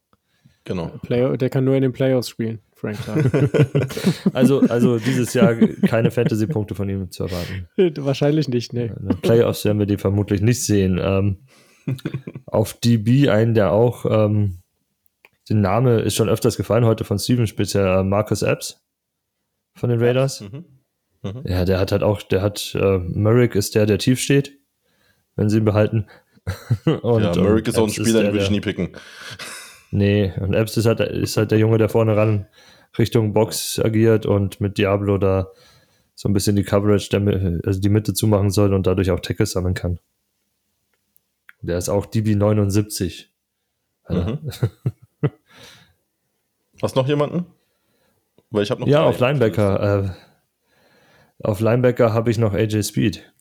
Genau. 0.65 0.93
Play 1.03 1.37
der 1.37 1.51
kann 1.51 1.65
nur 1.65 1.75
in 1.75 1.83
den 1.83 1.93
Playoffs 1.93 2.29
spielen, 2.29 2.61
Frank 2.77 2.99
Clark. 3.03 3.31
Also, 4.35 4.61
also 4.61 4.99
dieses 4.99 5.35
Jahr 5.35 5.55
keine 5.89 6.11
Fantasy-Punkte 6.11 6.75
von 6.77 6.89
ihm 6.89 7.11
zu 7.11 7.25
erwarten. 7.25 7.67
Wahrscheinlich 8.05 8.47
nicht, 8.49 8.73
den 8.73 8.95
Playoffs 9.23 9.65
werden 9.65 9.79
wir 9.79 9.87
die 9.87 9.97
vermutlich 9.97 10.43
nicht 10.43 10.63
sehen. 10.65 11.01
Ähm, 11.03 11.39
auf 12.47 12.75
DB 12.75 13.29
einen, 13.31 13.55
der 13.55 13.73
auch, 13.73 14.05
ähm, 14.09 14.60
der 15.51 15.59
Name 15.59 16.01
ist 16.01 16.15
schon 16.15 16.29
öfters 16.29 16.57
gefallen, 16.57 16.85
heute 16.85 17.05
von 17.05 17.19
Steven 17.19 17.47
speziell, 17.47 17.87
äh, 17.87 18.03
Marcus 18.05 18.43
Epps 18.43 18.83
von 19.75 19.91
den 19.91 20.03
Raiders. 20.03 20.41
Mhm. 20.41 20.65
Ja, 21.45 21.65
der 21.65 21.79
hat 21.79 21.93
halt 21.93 22.03
auch, 22.03 22.23
der 22.23 22.41
hat, 22.41 22.75
äh, 22.75 22.99
Merrick 22.99 23.55
ist 23.55 23.75
der, 23.75 23.85
der 23.85 23.99
tief 23.99 24.21
steht, 24.21 24.59
wenn 25.37 25.51
sie 25.51 25.59
ihn 25.59 25.65
behalten. 25.65 26.07
und, 27.03 27.23
ja, 27.23 27.35
Merrick 27.35 27.69
ist 27.69 27.79
auch 27.79 27.85
ein 27.85 27.93
Spieler, 27.93 28.23
den 28.23 28.33
würde 28.33 28.45
ich 28.45 28.51
nie 28.51 28.61
picken. 28.61 28.97
Nee, 29.91 30.33
und 30.41 30.55
Epps 30.55 30.77
ist 30.77 30.87
halt, 30.87 31.01
ist 31.01 31.37
halt 31.37 31.51
der 31.51 31.59
Junge, 31.59 31.79
der 31.79 31.89
vorne 31.89 32.17
ran 32.17 32.47
Richtung 32.99 33.35
Box 33.35 33.79
agiert 33.79 34.25
und 34.25 34.61
mit 34.61 34.79
Diablo 34.79 35.19
da 35.19 35.49
so 36.15 36.29
ein 36.29 36.33
bisschen 36.33 36.57
die 36.57 36.65
Coverage, 36.65 37.09
der, 37.11 37.61
also 37.67 37.81
die 37.81 37.89
Mitte 37.89 38.15
zumachen 38.15 38.51
soll 38.51 38.73
und 38.73 38.87
dadurch 38.87 39.11
auch 39.11 39.21
Tackles 39.21 39.53
sammeln 39.53 39.75
kann. 39.75 39.99
Der 41.61 41.77
ist 41.77 41.89
auch 41.89 42.07
DB 42.07 42.35
79. 42.35 43.31
Also, 44.05 44.23
Mhm. 44.23 44.51
Hast 46.83 46.97
noch 46.97 47.09
jemanden? 47.09 47.47
Weil 48.51 48.63
ich 48.63 48.71
habe 48.71 48.81
noch 48.81 48.89
Ja, 48.89 49.03
auf 49.05 49.19
Linebacker. 49.21 50.05
Äh, 50.05 50.11
auf 51.43 51.61
Linebacker 51.61 52.13
habe 52.13 52.31
ich 52.31 52.39
noch 52.39 52.53
AJ 52.53 52.83
Speed 52.83 53.33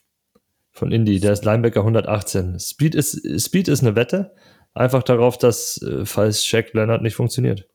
von 0.71 0.91
Indy. 0.91 1.19
Der 1.19 1.33
ist 1.33 1.45
Linebacker 1.45 1.81
118. 1.81 2.59
Speed 2.59 2.95
ist, 2.95 3.41
Speed 3.41 3.67
ist 3.67 3.81
eine 3.81 3.95
Wette. 3.95 4.33
Einfach 4.73 5.03
darauf, 5.03 5.37
dass, 5.37 5.81
äh, 5.81 6.05
falls 6.05 6.45
Shaq 6.45 6.73
Leonard 6.73 7.01
nicht 7.01 7.15
funktioniert. 7.15 7.67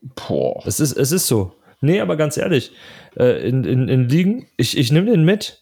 Boah. 0.00 0.62
Es 0.66 0.80
ist, 0.80 0.92
es 0.92 1.12
ist 1.12 1.26
so. 1.26 1.54
Nee, 1.80 2.00
aber 2.00 2.16
ganz 2.16 2.36
ehrlich, 2.36 2.72
äh, 3.16 3.46
in, 3.48 3.64
in, 3.64 3.88
in 3.88 4.08
Ligen, 4.08 4.48
ich, 4.56 4.76
ich 4.76 4.92
nehme 4.92 5.10
den 5.10 5.24
mit. 5.24 5.60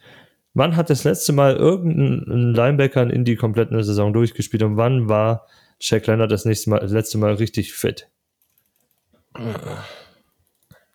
Wann 0.54 0.76
hat 0.76 0.88
das 0.88 1.04
letzte 1.04 1.32
Mal 1.32 1.56
irgendein 1.56 2.54
Linebacker 2.54 3.02
in 3.02 3.10
Indy 3.10 3.36
komplett 3.36 3.70
eine 3.70 3.84
Saison 3.84 4.12
durchgespielt 4.12 4.62
und 4.62 4.76
wann 4.78 5.08
war 5.08 5.46
Shaq 5.80 6.06
Leonard 6.06 6.30
das 6.30 6.46
nächste 6.46 6.70
Mal, 6.70 6.80
das 6.80 6.92
letzte 6.92 7.18
Mal 7.18 7.34
richtig 7.34 7.74
fit? 7.74 8.08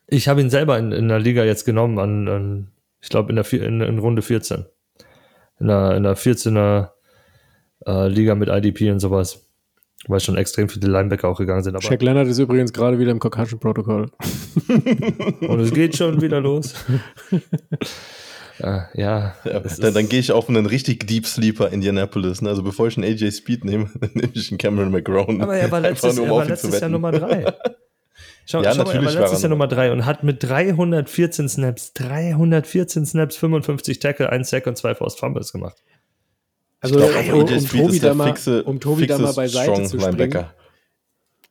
Ich 0.08 0.28
habe 0.28 0.42
ihn 0.42 0.50
selber 0.50 0.78
in, 0.78 0.92
in 0.92 1.08
der 1.08 1.20
Liga 1.20 1.44
jetzt 1.44 1.66
genommen, 1.66 2.00
an, 2.00 2.28
an 2.28 2.68
ich 3.02 3.10
glaube 3.10 3.30
in, 3.30 3.36
der 3.36 3.46
vier- 3.46 3.64
in, 3.66 3.82
in 3.82 4.00
Runde 4.00 4.22
14. 4.22 4.66
In 5.60 5.68
der, 5.68 5.96
in 5.96 6.04
der 6.04 6.18
14er 6.18 6.89
äh, 7.88 8.08
Liga 8.08 8.36
mit 8.36 8.50
IDP 8.50 8.92
und 8.92 9.00
sowas. 9.00 9.48
Weil 10.08 10.20
schon 10.20 10.36
extrem 10.36 10.68
viele 10.68 10.88
Linebacker 10.89 11.28
auch 11.28 11.38
gegangen 11.38 11.62
sind. 11.64 11.76
Aber 11.76 11.84
Shaq 11.84 12.02
Leonard 12.02 12.28
ist 12.28 12.39
übrigens 12.39 12.74
gerade 12.74 12.98
wieder 12.98 13.12
im 13.12 13.20
Concussion-Protokoll. 13.20 14.10
Und 15.48 15.60
es 15.60 15.72
geht 15.72 15.96
schon 15.96 16.22
wieder 16.22 16.42
los. 16.42 16.74
äh, 18.60 18.80
ja, 18.96 19.36
Ja, 19.46 19.60
dann, 19.60 19.94
dann 19.94 20.10
gehe 20.10 20.20
ich 20.20 20.32
auf 20.32 20.50
einen 20.50 20.66
richtig 20.66 21.06
Deep 21.06 21.28
Sleeper 21.28 21.70
Indianapolis. 21.70 22.42
Ne? 22.42 22.50
Also 22.50 22.64
bevor 22.64 22.88
ich 22.88 22.98
einen 22.98 23.06
AJ 23.06 23.32
Speed 23.32 23.64
nehme, 23.64 23.92
nehme 24.16 24.32
ich 24.34 24.50
einen 24.50 24.58
Cameron 24.58 24.89
McGrone. 24.92 25.44
aber 25.44 25.56
er 25.56 25.70
war 25.72 25.80
letztes, 25.82 26.18
er 26.18 26.30
war 26.32 26.46
letztes 26.46 26.80
Jahr. 26.80 26.89
Nummer 26.89 27.12
3. 27.12 27.54
Schau, 28.46 28.62
Ja, 28.64 28.74
schau 28.74 28.84
mal, 28.84 28.94
er 28.94 29.02
natürlich 29.02 29.16
war 29.16 29.22
letztes 29.22 29.42
Jahr 29.42 29.50
Nummer 29.50 29.68
3 29.68 29.92
und 29.92 30.06
hat 30.06 30.24
mit 30.24 30.44
314 30.44 31.50
Snaps, 31.50 31.94
314 31.94 33.06
Snaps, 33.06 33.38
55 33.38 34.00
Tackle, 34.00 34.30
1 34.30 34.50
Sack 34.50 34.68
und 34.68 34.78
2 34.78 34.96
Forced 34.96 35.20
Fumbles 35.20 35.52
gemacht. 35.52 35.78
Also, 36.80 36.96
glaub, 36.96 37.10
um, 37.34 37.42
AJ 37.42 37.54
um 37.54 37.60
Speed 37.60 37.82
Tobi 37.82 38.00
da 38.00 38.14
mal, 38.14 38.28
fixe, 38.28 38.64
um 38.64 38.80
Tobi 38.80 39.08
da 39.08 39.18
mal 39.20 39.34
beiseite 39.34 39.72
Strong 39.72 39.86
zu 39.86 40.00
springen, 40.00 40.18
Linebacker. 40.18 40.54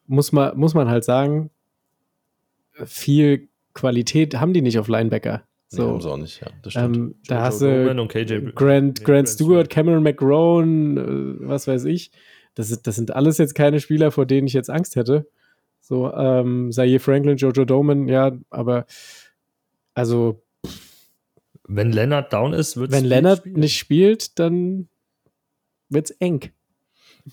muss 0.06 0.32
man, 0.32 0.56
muss 0.58 0.74
man 0.74 0.88
halt 0.88 1.04
sagen, 1.04 1.50
viel 2.84 3.48
Qualität 3.74 4.40
haben 4.40 4.52
die 4.52 4.62
nicht 4.62 4.78
auf 4.78 4.88
Linebacker. 4.88 5.44
So. 5.68 5.82
Nee, 5.82 5.88
haben 5.88 6.00
sie 6.00 6.10
auch 6.10 6.16
nicht, 6.16 6.40
ja. 6.40 6.48
Das 6.62 6.72
stimmt. 6.72 6.96
ähm, 6.96 7.14
da 7.28 7.36
Joe 7.36 7.44
hast 7.44 7.62
du 7.62 7.90
und 7.90 8.08
KJ 8.08 8.34
Grant, 8.34 8.54
Grant 8.56 9.04
Grant 9.04 9.28
Stewart, 9.28 9.70
Cameron 9.70 10.02
McGrone, 10.02 11.00
äh, 11.00 11.48
was 11.48 11.68
weiß 11.68 11.84
ich. 11.84 12.10
Das, 12.56 12.72
ist, 12.72 12.88
das 12.88 12.96
sind 12.96 13.14
alles 13.14 13.38
jetzt 13.38 13.54
keine 13.54 13.78
Spieler, 13.78 14.10
vor 14.10 14.26
denen 14.26 14.48
ich 14.48 14.52
jetzt 14.52 14.68
Angst 14.68 14.96
hätte. 14.96 15.28
So, 15.90 16.12
ähm, 16.14 16.70
Zaire 16.70 17.00
Franklin, 17.00 17.36
Jojo 17.36 17.64
Doman, 17.64 18.06
ja, 18.06 18.30
aber 18.48 18.86
also 19.92 20.40
Wenn 21.66 21.90
Leonard 21.90 22.32
down 22.32 22.52
ist, 22.52 22.76
wird 22.76 22.92
wenn 22.92 23.04
Leonard 23.04 23.44
nicht 23.44 23.76
spielt, 23.76 24.38
dann 24.38 24.88
wird's 25.88 26.12
eng. 26.12 26.52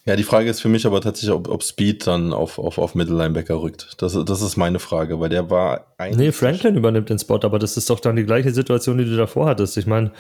Ja, 0.06 0.16
die 0.16 0.24
Frage 0.24 0.50
ist 0.50 0.60
für 0.60 0.70
mich 0.70 0.88
aber 0.88 1.02
tatsächlich, 1.02 1.36
ob, 1.36 1.50
ob 1.50 1.62
Speed 1.62 2.08
dann 2.08 2.34
auf, 2.34 2.58
auf, 2.58 2.80
auf 2.80 2.96
Mittellinebacker 2.96 3.62
rückt. 3.62 4.02
Das, 4.02 4.18
das 4.26 4.42
ist 4.42 4.58
meine 4.58 4.80
Frage, 4.80 5.20
weil 5.20 5.30
der 5.30 5.52
war 5.52 5.94
eigentlich. 6.00 6.18
Nee, 6.18 6.32
Franklin 6.32 6.76
übernimmt 6.76 7.12
den 7.12 7.20
Spot, 7.20 7.40
aber 7.44 7.60
das 7.60 7.78
ist 7.78 7.92
doch 7.92 8.00
dann 8.00 8.16
die 8.16 8.26
gleiche 8.26 8.52
Situation, 8.52 8.98
die 8.98 9.06
du 9.06 9.16
davor 9.16 9.46
hattest. 9.46 9.78
Ich 9.78 9.86
meine, 9.86 10.14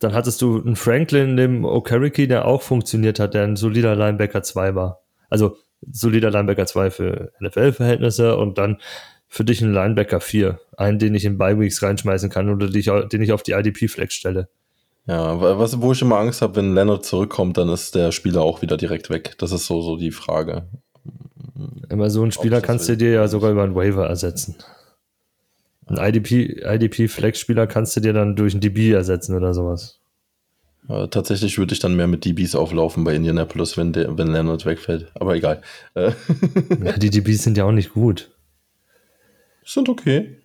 dann 0.00 0.12
hattest 0.12 0.42
du 0.42 0.60
einen 0.60 0.74
Franklin, 0.74 1.36
dem 1.36 1.64
Okereke, 1.64 2.26
der 2.26 2.46
auch 2.46 2.62
funktioniert 2.62 3.20
hat, 3.20 3.34
der 3.34 3.44
ein 3.44 3.54
solider 3.54 3.94
Linebacker 3.94 4.42
2 4.42 4.74
war. 4.74 5.04
Also 5.30 5.56
solider 5.90 6.30
Linebacker 6.30 6.66
2 6.66 6.90
für 6.90 7.32
NFL-Verhältnisse 7.40 8.36
und 8.36 8.58
dann 8.58 8.78
für 9.28 9.44
dich 9.44 9.60
ein 9.60 9.72
Linebacker 9.72 10.20
4. 10.20 10.58
Einen, 10.76 10.98
den 10.98 11.14
ich 11.14 11.24
in 11.24 11.38
Bi-Weeks 11.38 11.82
reinschmeißen 11.82 12.30
kann 12.30 12.48
oder 12.48 12.68
den 12.68 12.78
ich, 12.78 12.90
den 13.12 13.22
ich 13.22 13.32
auf 13.32 13.42
die 13.42 13.52
IDP-Flex 13.52 14.14
stelle. 14.14 14.48
Ja, 15.06 15.40
was, 15.40 15.80
wo 15.80 15.92
ich 15.92 16.02
immer 16.02 16.18
Angst 16.18 16.42
habe, 16.42 16.56
wenn 16.56 16.74
Leonard 16.74 17.04
zurückkommt, 17.04 17.56
dann 17.58 17.68
ist 17.68 17.94
der 17.94 18.10
Spieler 18.10 18.42
auch 18.42 18.62
wieder 18.62 18.76
direkt 18.76 19.08
weg. 19.08 19.36
Das 19.38 19.52
ist 19.52 19.66
so, 19.66 19.80
so 19.80 19.96
die 19.96 20.10
Frage. 20.10 20.66
Immer 21.88 22.10
so 22.10 22.22
einen 22.22 22.32
Spieler 22.32 22.60
kannst 22.60 22.88
du 22.88 22.96
dir 22.96 23.12
ja 23.12 23.28
sogar 23.28 23.52
über 23.52 23.62
einen 23.62 23.76
Waiver 23.76 24.06
ersetzen. 24.06 24.56
Ein 25.86 25.98
IDP, 25.98 26.60
IDP-Flex-Spieler 26.64 27.68
kannst 27.68 27.96
du 27.96 28.00
dir 28.00 28.12
dann 28.12 28.34
durch 28.34 28.54
ein 28.54 28.60
DB 28.60 28.90
ersetzen 28.90 29.36
oder 29.36 29.54
sowas. 29.54 30.00
Ja, 30.88 31.06
tatsächlich 31.08 31.58
würde 31.58 31.72
ich 31.74 31.80
dann 31.80 31.96
mehr 31.96 32.06
mit 32.06 32.24
DBs 32.24 32.54
auflaufen 32.54 33.02
bei 33.04 33.14
Indianapolis, 33.14 33.76
wenn, 33.76 33.92
der, 33.92 34.16
wenn 34.16 34.28
Leonard 34.28 34.64
wegfällt. 34.66 35.10
Aber 35.14 35.34
egal. 35.34 35.62
Äh, 35.94 36.12
Ja, 36.84 36.92
die 36.92 37.10
DBs 37.10 37.42
sind 37.42 37.56
ja 37.56 37.64
auch 37.64 37.72
nicht 37.72 37.92
gut. 37.92 38.30
sind 39.64 39.88
okay. 39.88 40.36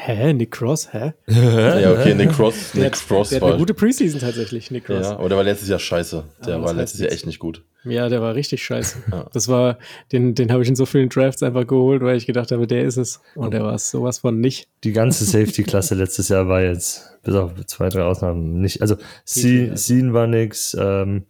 Hä, 0.00 0.32
Nick 0.32 0.52
Cross, 0.52 0.92
hä? 0.94 1.12
Ja, 1.26 1.92
okay, 1.92 2.14
Nick 2.14 2.30
Cross, 2.30 2.70
Der 2.72 2.84
Nick 2.84 2.92
hat- 2.94 3.06
Cross 3.08 3.28
der 3.30 3.36
hat 3.36 3.42
war. 3.42 3.48
eine 3.50 3.58
gute 3.58 3.74
Preseason 3.74 4.20
tatsächlich, 4.20 4.70
Nick 4.70 4.84
Cross. 4.84 5.06
ja, 5.06 5.18
aber 5.18 5.28
der 5.28 5.36
war 5.36 5.44
letztes 5.44 5.68
Jahr 5.68 5.80
scheiße. 5.80 6.24
Der 6.46 6.54
Aber 6.54 6.66
war 6.66 6.72
letztes 6.74 7.00
Jahr 7.00 7.10
echt 7.10 7.26
nicht 7.26 7.40
gut. 7.40 7.64
Ja, 7.84 8.08
der 8.08 8.20
war 8.20 8.34
richtig 8.34 8.62
scheiße. 8.64 8.98
Ja. 9.12 9.26
Das 9.32 9.48
war, 9.48 9.78
den, 10.12 10.34
den 10.34 10.50
habe 10.52 10.62
ich 10.62 10.68
in 10.68 10.76
so 10.76 10.84
vielen 10.86 11.08
Drafts 11.08 11.42
einfach 11.42 11.66
geholt, 11.66 12.02
weil 12.02 12.16
ich 12.16 12.26
gedacht 12.26 12.50
habe, 12.52 12.66
der 12.66 12.82
ist 12.84 12.96
es. 12.96 13.20
Und 13.34 13.52
der 13.54 13.62
war 13.62 13.74
es 13.74 13.90
sowas 13.90 14.18
von 14.18 14.40
nicht. 14.40 14.68
Die 14.84 14.92
ganze 14.92 15.24
Safety-Klasse 15.26 15.94
letztes 15.94 16.28
Jahr 16.28 16.48
war 16.48 16.60
jetzt, 16.62 17.18
bis 17.22 17.34
auf 17.34 17.52
zwei, 17.66 17.88
drei 17.88 18.02
Ausnahmen, 18.02 18.60
nicht. 18.60 18.82
Also, 18.82 18.96
Petrie, 19.24 19.70
Seen 19.74 20.12
war 20.12 20.26
nix, 20.26 20.76
ähm, 20.78 21.24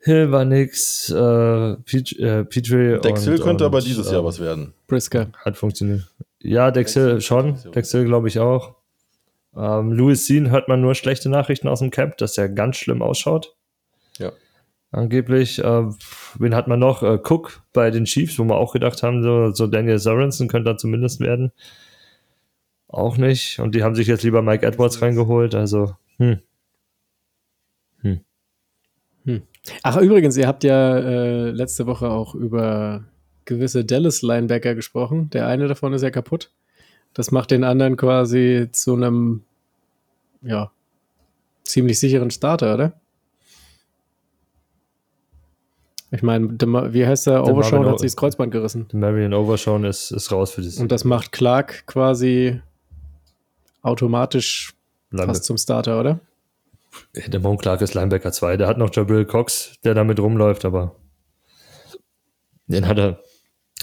Hill 0.00 0.30
war 0.30 0.44
nix, 0.44 1.10
äh, 1.10 1.14
Pet- 1.84 2.18
äh, 2.18 2.44
Petrie 2.44 3.00
Dex 3.00 3.24
Hill 3.24 3.34
und- 3.34 3.42
könnte 3.42 3.64
aber 3.64 3.78
und, 3.78 3.86
dieses 3.86 4.06
Jahr 4.10 4.20
ähm, 4.20 4.24
was 4.26 4.38
werden. 4.40 4.72
Brisker. 4.86 5.28
Hat 5.44 5.56
funktioniert. 5.56 6.06
Ja, 6.40 6.70
Dex 6.70 6.92
Dex 6.92 7.04
Hill 7.04 7.20
schon, 7.20 7.58
Dex 7.74 7.90
Hill. 7.90 8.04
Glaube 8.04 8.28
ich 8.28 8.38
auch. 8.38 8.76
Ähm, 9.56 9.90
Louis 9.92 10.24
Seen 10.26 10.50
hört 10.50 10.68
man 10.68 10.80
nur 10.80 10.94
schlechte 10.94 11.28
Nachrichten 11.28 11.66
aus 11.66 11.80
dem 11.80 11.90
Camp, 11.90 12.18
dass 12.18 12.38
er 12.38 12.48
ganz 12.48 12.76
schlimm 12.76 13.02
ausschaut. 13.02 13.55
Angeblich, 14.96 15.62
äh, 15.62 15.84
wen 16.38 16.54
hat 16.54 16.68
man 16.68 16.78
noch? 16.78 17.02
Äh, 17.02 17.18
Cook 17.22 17.62
bei 17.72 17.90
den 17.90 18.06
Chiefs, 18.06 18.38
wo 18.38 18.44
wir 18.44 18.56
auch 18.56 18.72
gedacht 18.72 19.02
haben, 19.02 19.22
so, 19.22 19.52
so 19.52 19.66
Daniel 19.66 19.98
Sorensen 19.98 20.48
könnte 20.48 20.70
da 20.70 20.76
zumindest 20.76 21.20
werden. 21.20 21.52
Auch 22.88 23.16
nicht. 23.16 23.58
Und 23.58 23.74
die 23.74 23.82
haben 23.82 23.94
sich 23.94 24.06
jetzt 24.06 24.22
lieber 24.22 24.42
Mike 24.42 24.64
Edwards 24.64 25.02
reingeholt. 25.02 25.54
Also, 25.54 25.94
hm. 26.16 26.38
Ach, 29.82 29.96
übrigens, 29.96 30.36
ihr 30.36 30.46
habt 30.46 30.64
ja 30.64 30.98
äh, 30.98 31.50
letzte 31.50 31.86
Woche 31.86 32.08
auch 32.08 32.34
über 32.34 33.04
gewisse 33.44 33.84
Dallas-Linebacker 33.84 34.74
gesprochen. 34.74 35.30
Der 35.30 35.46
eine 35.46 35.68
davon 35.68 35.92
ist 35.92 36.02
ja 36.02 36.10
kaputt. 36.10 36.52
Das 37.14 37.30
macht 37.30 37.50
den 37.50 37.64
anderen 37.64 37.96
quasi 37.96 38.68
zu 38.72 38.94
einem, 38.94 39.42
ja, 40.42 40.70
ziemlich 41.64 41.98
sicheren 41.98 42.30
Starter, 42.30 42.74
oder? 42.74 43.00
Ich 46.12 46.22
meine, 46.22 46.48
wie 46.92 47.04
heißt 47.06 47.26
der? 47.26 47.44
Overshawn 47.44 47.86
hat 47.86 47.98
sich 47.98 48.12
das 48.12 48.16
Kreuzband 48.16 48.52
gerissen. 48.52 48.86
Marion 48.92 49.34
Overshawn 49.34 49.84
ist, 49.84 50.12
ist 50.12 50.30
raus 50.30 50.52
für 50.52 50.60
dieses 50.62 50.78
Und 50.78 50.92
das 50.92 51.04
macht 51.04 51.32
Clark 51.32 51.84
quasi 51.86 52.60
automatisch 53.82 54.74
Line- 55.10 55.26
fast 55.26 55.44
zum 55.44 55.56
Starter, 55.58 55.98
oder? 56.00 56.20
Der 57.14 57.40
Mon 57.40 57.58
Clark 57.58 57.80
ist 57.82 57.94
Linebacker 57.94 58.32
2. 58.32 58.56
Der 58.56 58.68
hat 58.68 58.78
noch 58.78 58.94
Jabril 58.94 59.24
Cox, 59.24 59.74
der 59.84 59.94
damit 59.94 60.18
rumläuft, 60.20 60.64
aber 60.64 60.94
den 62.68 62.86
hat 62.86 62.98
er, 62.98 63.20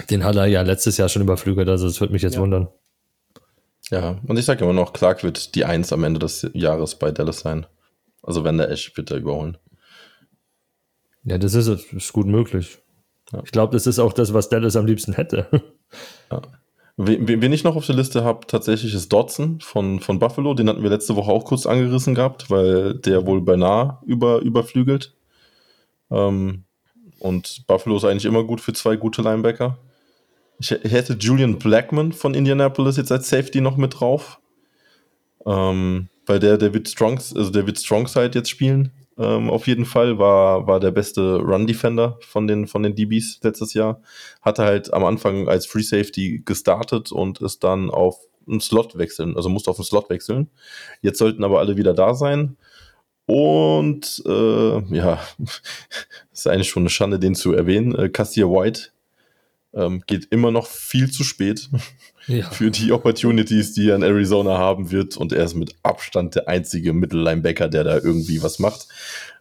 den 0.10 0.24
hat 0.24 0.36
er 0.36 0.46
ja 0.48 0.62
letztes 0.62 0.98
Jahr 0.98 1.10
schon 1.10 1.22
überflügelt, 1.22 1.70
also 1.70 1.88
es 1.88 2.00
würde 2.02 2.14
mich 2.14 2.22
jetzt 2.22 2.36
Ja. 2.36 2.42
wundern. 2.42 2.70
Ja, 3.92 4.18
und 4.28 4.40
ich 4.40 4.46
sage 4.46 4.64
immer 4.64 4.74
noch, 4.74 4.94
Clark 4.94 5.24
wird 5.24 5.56
die 5.56 5.66
Eins 5.66 5.92
am 5.94 6.04
Ende 6.04 6.20
des 6.20 6.50
Jahres 6.54 6.96
bei 6.96 7.12
Dallas 7.12 7.42
sein. 7.42 7.66
Also 8.24 8.44
wenn 8.46 8.58
der 8.58 8.70
Ash 8.72 8.96
wird 8.96 9.12
er 9.12 9.18
überholen. 9.18 9.58
Ja, 11.26 11.38
das 11.38 11.54
ist, 11.54 11.68
das 11.68 11.86
ist 11.92 12.14
gut 12.14 12.28
möglich. 12.28 12.80
Ja. 13.32 13.42
Ich 13.44 13.52
glaube, 13.52 13.74
das 13.74 13.88
ist 13.88 14.00
auch 14.00 14.14
das, 14.14 14.34
was 14.34 14.50
Dallas 14.50 14.76
am 14.76 14.86
liebsten 14.86 15.14
hätte. 15.14 15.48
Wen, 16.96 17.28
wen 17.28 17.54
ich 17.54 17.64
noch 17.64 17.76
auf 17.76 17.88
der 17.88 17.96
Liste 17.96 18.24
habe, 18.24 18.46
tatsächlich 18.46 18.94
ist 18.94 19.12
Dodson 19.12 19.60
von, 19.62 20.00
von 20.00 20.20
Buffalo. 20.20 20.54
Den 20.54 20.70
hatten 20.70 20.84
wir 20.84 20.92
letzte 20.92 21.16
Woche 21.16 21.32
auch 21.32 21.44
kurz 21.44 21.66
angerissen 21.66 22.14
gehabt, 22.14 22.52
weil 22.52 22.94
der 22.94 23.26
wohl 23.26 23.42
beinahe 23.42 23.98
über, 24.06 24.42
überflügelt. 24.42 25.16
Ähm, 26.12 26.66
und 27.18 27.66
Buffalo 27.66 27.98
ist 27.98 28.04
eigentlich 28.06 28.26
immer 28.26 28.44
gut 28.44 28.62
für 28.62 28.74
zwei 28.74 28.96
gute 28.96 29.24
Linebacker. 29.24 29.80
Ich 30.60 30.70
hä- 30.70 30.88
hätte 30.88 31.14
Julian 31.14 31.58
Blackman 31.58 32.12
von 32.12 32.36
Indianapolis 32.36 32.98
jetzt 32.98 33.12
als 33.12 33.28
Safety 33.28 33.60
noch 33.60 33.76
mit 33.78 34.00
drauf. 34.00 34.40
Ähm, 35.48 36.10
weil 36.28 36.38
der, 36.40 36.58
der 36.60 36.76
wird 36.76 36.88
Strong, 36.88 37.18
also 37.18 37.50
der 37.50 37.66
wird 37.66 37.80
Strongside 37.80 38.32
jetzt 38.36 38.52
spielen. 38.52 38.92
Ähm, 39.18 39.50
auf 39.50 39.68
jeden 39.68 39.86
Fall 39.86 40.18
war, 40.18 40.66
war 40.68 40.80
der 40.80 40.92
beste 40.92 41.38
Run-Defender 41.38 42.18
von 42.22 42.48
den, 42.48 42.68
von 42.68 42.84
den 42.84 42.96
DBs 42.96 43.40
letztes 43.44 43.74
Jahr. 43.74 44.02
Hatte 44.42 44.64
halt 44.64 44.94
am 44.94 45.06
Anfang 45.06 45.48
als 45.48 45.66
Free 45.66 45.84
Safety 45.84 46.42
gestartet 46.44 47.12
und 47.12 47.42
ist 47.42 47.64
dann 47.64 47.90
auf 47.90 48.18
einen 48.48 48.60
Slot 48.62 48.98
wechseln, 48.98 49.36
also 49.36 49.50
musste 49.50 49.72
auf 49.72 49.78
einen 49.78 49.86
Slot 49.86 50.10
wechseln. 50.10 50.50
Jetzt 51.02 51.20
sollten 51.20 51.44
aber 51.44 51.60
alle 51.60 51.78
wieder 51.78 51.94
da 51.94 52.14
sein. 52.14 52.58
Und 53.26 54.22
äh, 54.26 54.96
ja, 54.96 55.22
ist 56.34 56.48
eigentlich 56.48 56.70
schon 56.70 56.84
eine 56.84 56.90
Schande, 56.90 57.20
den 57.20 57.36
zu 57.36 57.54
erwähnen. 57.54 57.96
Äh, 57.96 58.10
Cassier 58.10 58.50
White 58.50 58.90
ähm, 59.74 60.04
geht 60.08 60.26
immer 60.32 60.52
noch 60.52 60.68
viel 60.68 61.10
zu 61.10 61.24
spät 61.24 61.70
ja. 62.28 62.50
für 62.50 62.72
die 62.72 62.92
Opportunities, 62.92 63.74
die 63.74 63.90
er 63.90 63.96
in 63.96 64.04
Arizona 64.04 64.58
haben 64.58 64.92
wird. 64.92 65.18
Und 65.18 65.34
er 65.34 65.44
ist 65.46 65.56
mit 65.56 65.76
Abstand 65.84 66.36
der 66.36 66.48
einzige 66.48 66.94
Mittellinebacker, 66.94 67.70
der 67.70 67.84
da 67.84 67.96
irgendwie 67.96 68.42
was 68.42 68.60
macht. 68.60 68.88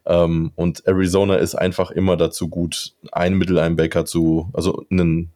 Ähm, 0.04 0.52
und 0.56 0.86
Arizona 0.86 1.36
ist 1.36 1.54
einfach 1.54 1.90
immer 1.90 2.16
dazu 2.16 2.48
gut, 2.48 2.94
einen 3.12 3.36
Mittellinebacker 3.38 4.04
zu, 4.04 4.50
also 4.52 4.84
einen 4.90 5.30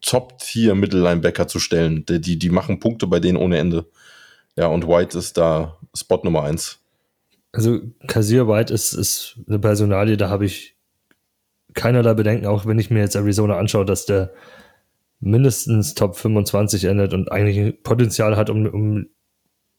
Top-Tier-Mittellinebacker 0.00 1.48
zu 1.48 1.58
stellen. 1.58 2.04
Die, 2.06 2.20
die, 2.20 2.38
die 2.38 2.50
machen 2.50 2.80
Punkte 2.80 3.06
bei 3.06 3.20
denen 3.20 3.38
ohne 3.38 3.58
Ende. 3.58 3.86
Ja, 4.56 4.66
und 4.66 4.86
White 4.86 5.18
ist 5.18 5.36
da 5.38 5.76
Spot 5.94 6.20
Nummer 6.22 6.42
eins. 6.42 6.78
Also 7.52 7.80
Kasier 8.06 8.46
White 8.46 8.72
ist, 8.72 8.92
ist 8.92 9.36
eine 9.48 9.58
Personalie, 9.58 10.16
da 10.16 10.28
habe 10.28 10.44
ich 10.44 10.76
keinerlei 11.74 12.14
Bedenken, 12.14 12.46
auch 12.46 12.66
wenn 12.66 12.78
ich 12.78 12.90
mir 12.90 13.00
jetzt 13.00 13.16
Arizona 13.16 13.56
anschaue, 13.58 13.84
dass 13.84 14.06
der 14.06 14.32
mindestens 15.20 15.94
Top 15.94 16.16
25 16.16 16.84
endet 16.84 17.14
und 17.14 17.30
eigentlich 17.30 17.82
Potenzial 17.82 18.36
hat, 18.36 18.50
um, 18.50 18.66
um 18.66 19.06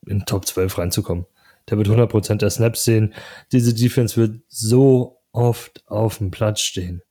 in 0.05 0.25
Top 0.25 0.45
12 0.45 0.77
reinzukommen. 0.77 1.25
Der 1.69 1.77
wird 1.77 1.87
100% 1.87 2.37
der 2.37 2.49
Snaps 2.49 2.83
sehen. 2.83 3.13
Diese 3.51 3.73
Defense 3.73 4.17
wird 4.17 4.41
so 4.47 5.19
oft 5.31 5.83
auf 5.87 6.17
dem 6.17 6.31
Platz 6.31 6.61
stehen. 6.61 7.01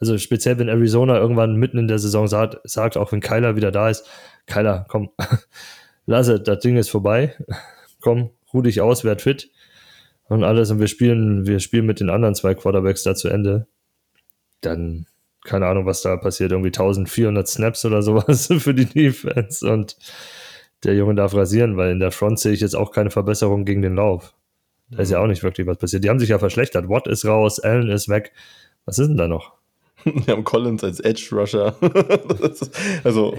Also 0.00 0.16
speziell, 0.16 0.58
wenn 0.58 0.68
Arizona 0.68 1.16
irgendwann 1.16 1.56
mitten 1.56 1.78
in 1.78 1.88
der 1.88 1.98
Saison 1.98 2.28
sagt, 2.28 2.58
sagt 2.64 2.96
auch 2.96 3.12
wenn 3.12 3.20
Kyler 3.20 3.56
wieder 3.56 3.72
da 3.72 3.90
ist, 3.90 4.06
Kyler, 4.46 4.86
komm, 4.88 5.10
lasse, 6.06 6.40
das 6.40 6.60
Ding 6.60 6.76
ist 6.76 6.90
vorbei. 6.90 7.36
Komm, 8.00 8.30
ruh 8.54 8.62
dich 8.62 8.80
aus, 8.80 9.02
werd 9.02 9.22
fit 9.22 9.50
und 10.28 10.44
alles 10.44 10.70
und 10.70 10.78
wir 10.78 10.86
spielen, 10.86 11.46
wir 11.46 11.58
spielen 11.58 11.84
mit 11.84 11.98
den 11.98 12.10
anderen 12.10 12.36
zwei 12.36 12.54
Quarterbacks 12.54 13.02
da 13.02 13.16
zu 13.16 13.28
Ende. 13.28 13.66
Dann, 14.60 15.06
keine 15.48 15.66
Ahnung, 15.66 15.86
was 15.86 16.02
da 16.02 16.16
passiert, 16.16 16.52
irgendwie 16.52 16.68
1400 16.68 17.48
Snaps 17.48 17.84
oder 17.84 18.02
sowas 18.02 18.48
für 18.58 18.74
die 18.74 18.84
Defense 18.86 19.68
und 19.70 19.96
der 20.84 20.94
Junge 20.94 21.14
darf 21.16 21.34
rasieren, 21.34 21.76
weil 21.76 21.90
in 21.90 21.98
der 22.00 22.12
Front 22.12 22.38
sehe 22.38 22.52
ich 22.52 22.60
jetzt 22.60 22.76
auch 22.76 22.92
keine 22.92 23.10
Verbesserung 23.10 23.64
gegen 23.64 23.82
den 23.82 23.96
Lauf. 23.96 24.34
Da 24.90 25.02
ist 25.02 25.10
ja 25.10 25.18
auch 25.20 25.26
nicht 25.26 25.42
wirklich 25.42 25.66
was 25.66 25.76
passiert. 25.78 26.04
Die 26.04 26.08
haben 26.08 26.20
sich 26.20 26.28
ja 26.28 26.38
verschlechtert. 26.38 26.88
Watt 26.88 27.08
ist 27.08 27.24
raus, 27.26 27.58
Allen 27.60 27.88
ist 27.90 28.08
weg. 28.08 28.32
Was 28.84 28.98
ist 28.98 29.08
denn 29.08 29.16
da 29.16 29.26
noch? 29.28 29.54
Wir 30.04 30.32
haben 30.34 30.44
Collins 30.44 30.84
als 30.84 31.00
Edge 31.00 31.28
Rusher. 31.32 31.74
Also, 33.04 33.34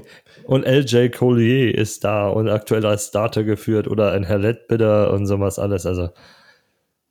Und 0.45 0.65
LJ 0.65 1.09
Collier 1.09 1.73
ist 1.75 2.03
da 2.03 2.27
und 2.29 2.49
aktuell 2.49 2.85
als 2.85 3.07
Starter 3.07 3.43
geführt 3.43 3.87
oder 3.87 4.11
ein 4.11 4.23
Herr 4.23 4.37
Lettbitter 4.39 5.11
und 5.13 5.25
sowas 5.25 5.59
alles. 5.59 5.85
Also, 5.85 6.07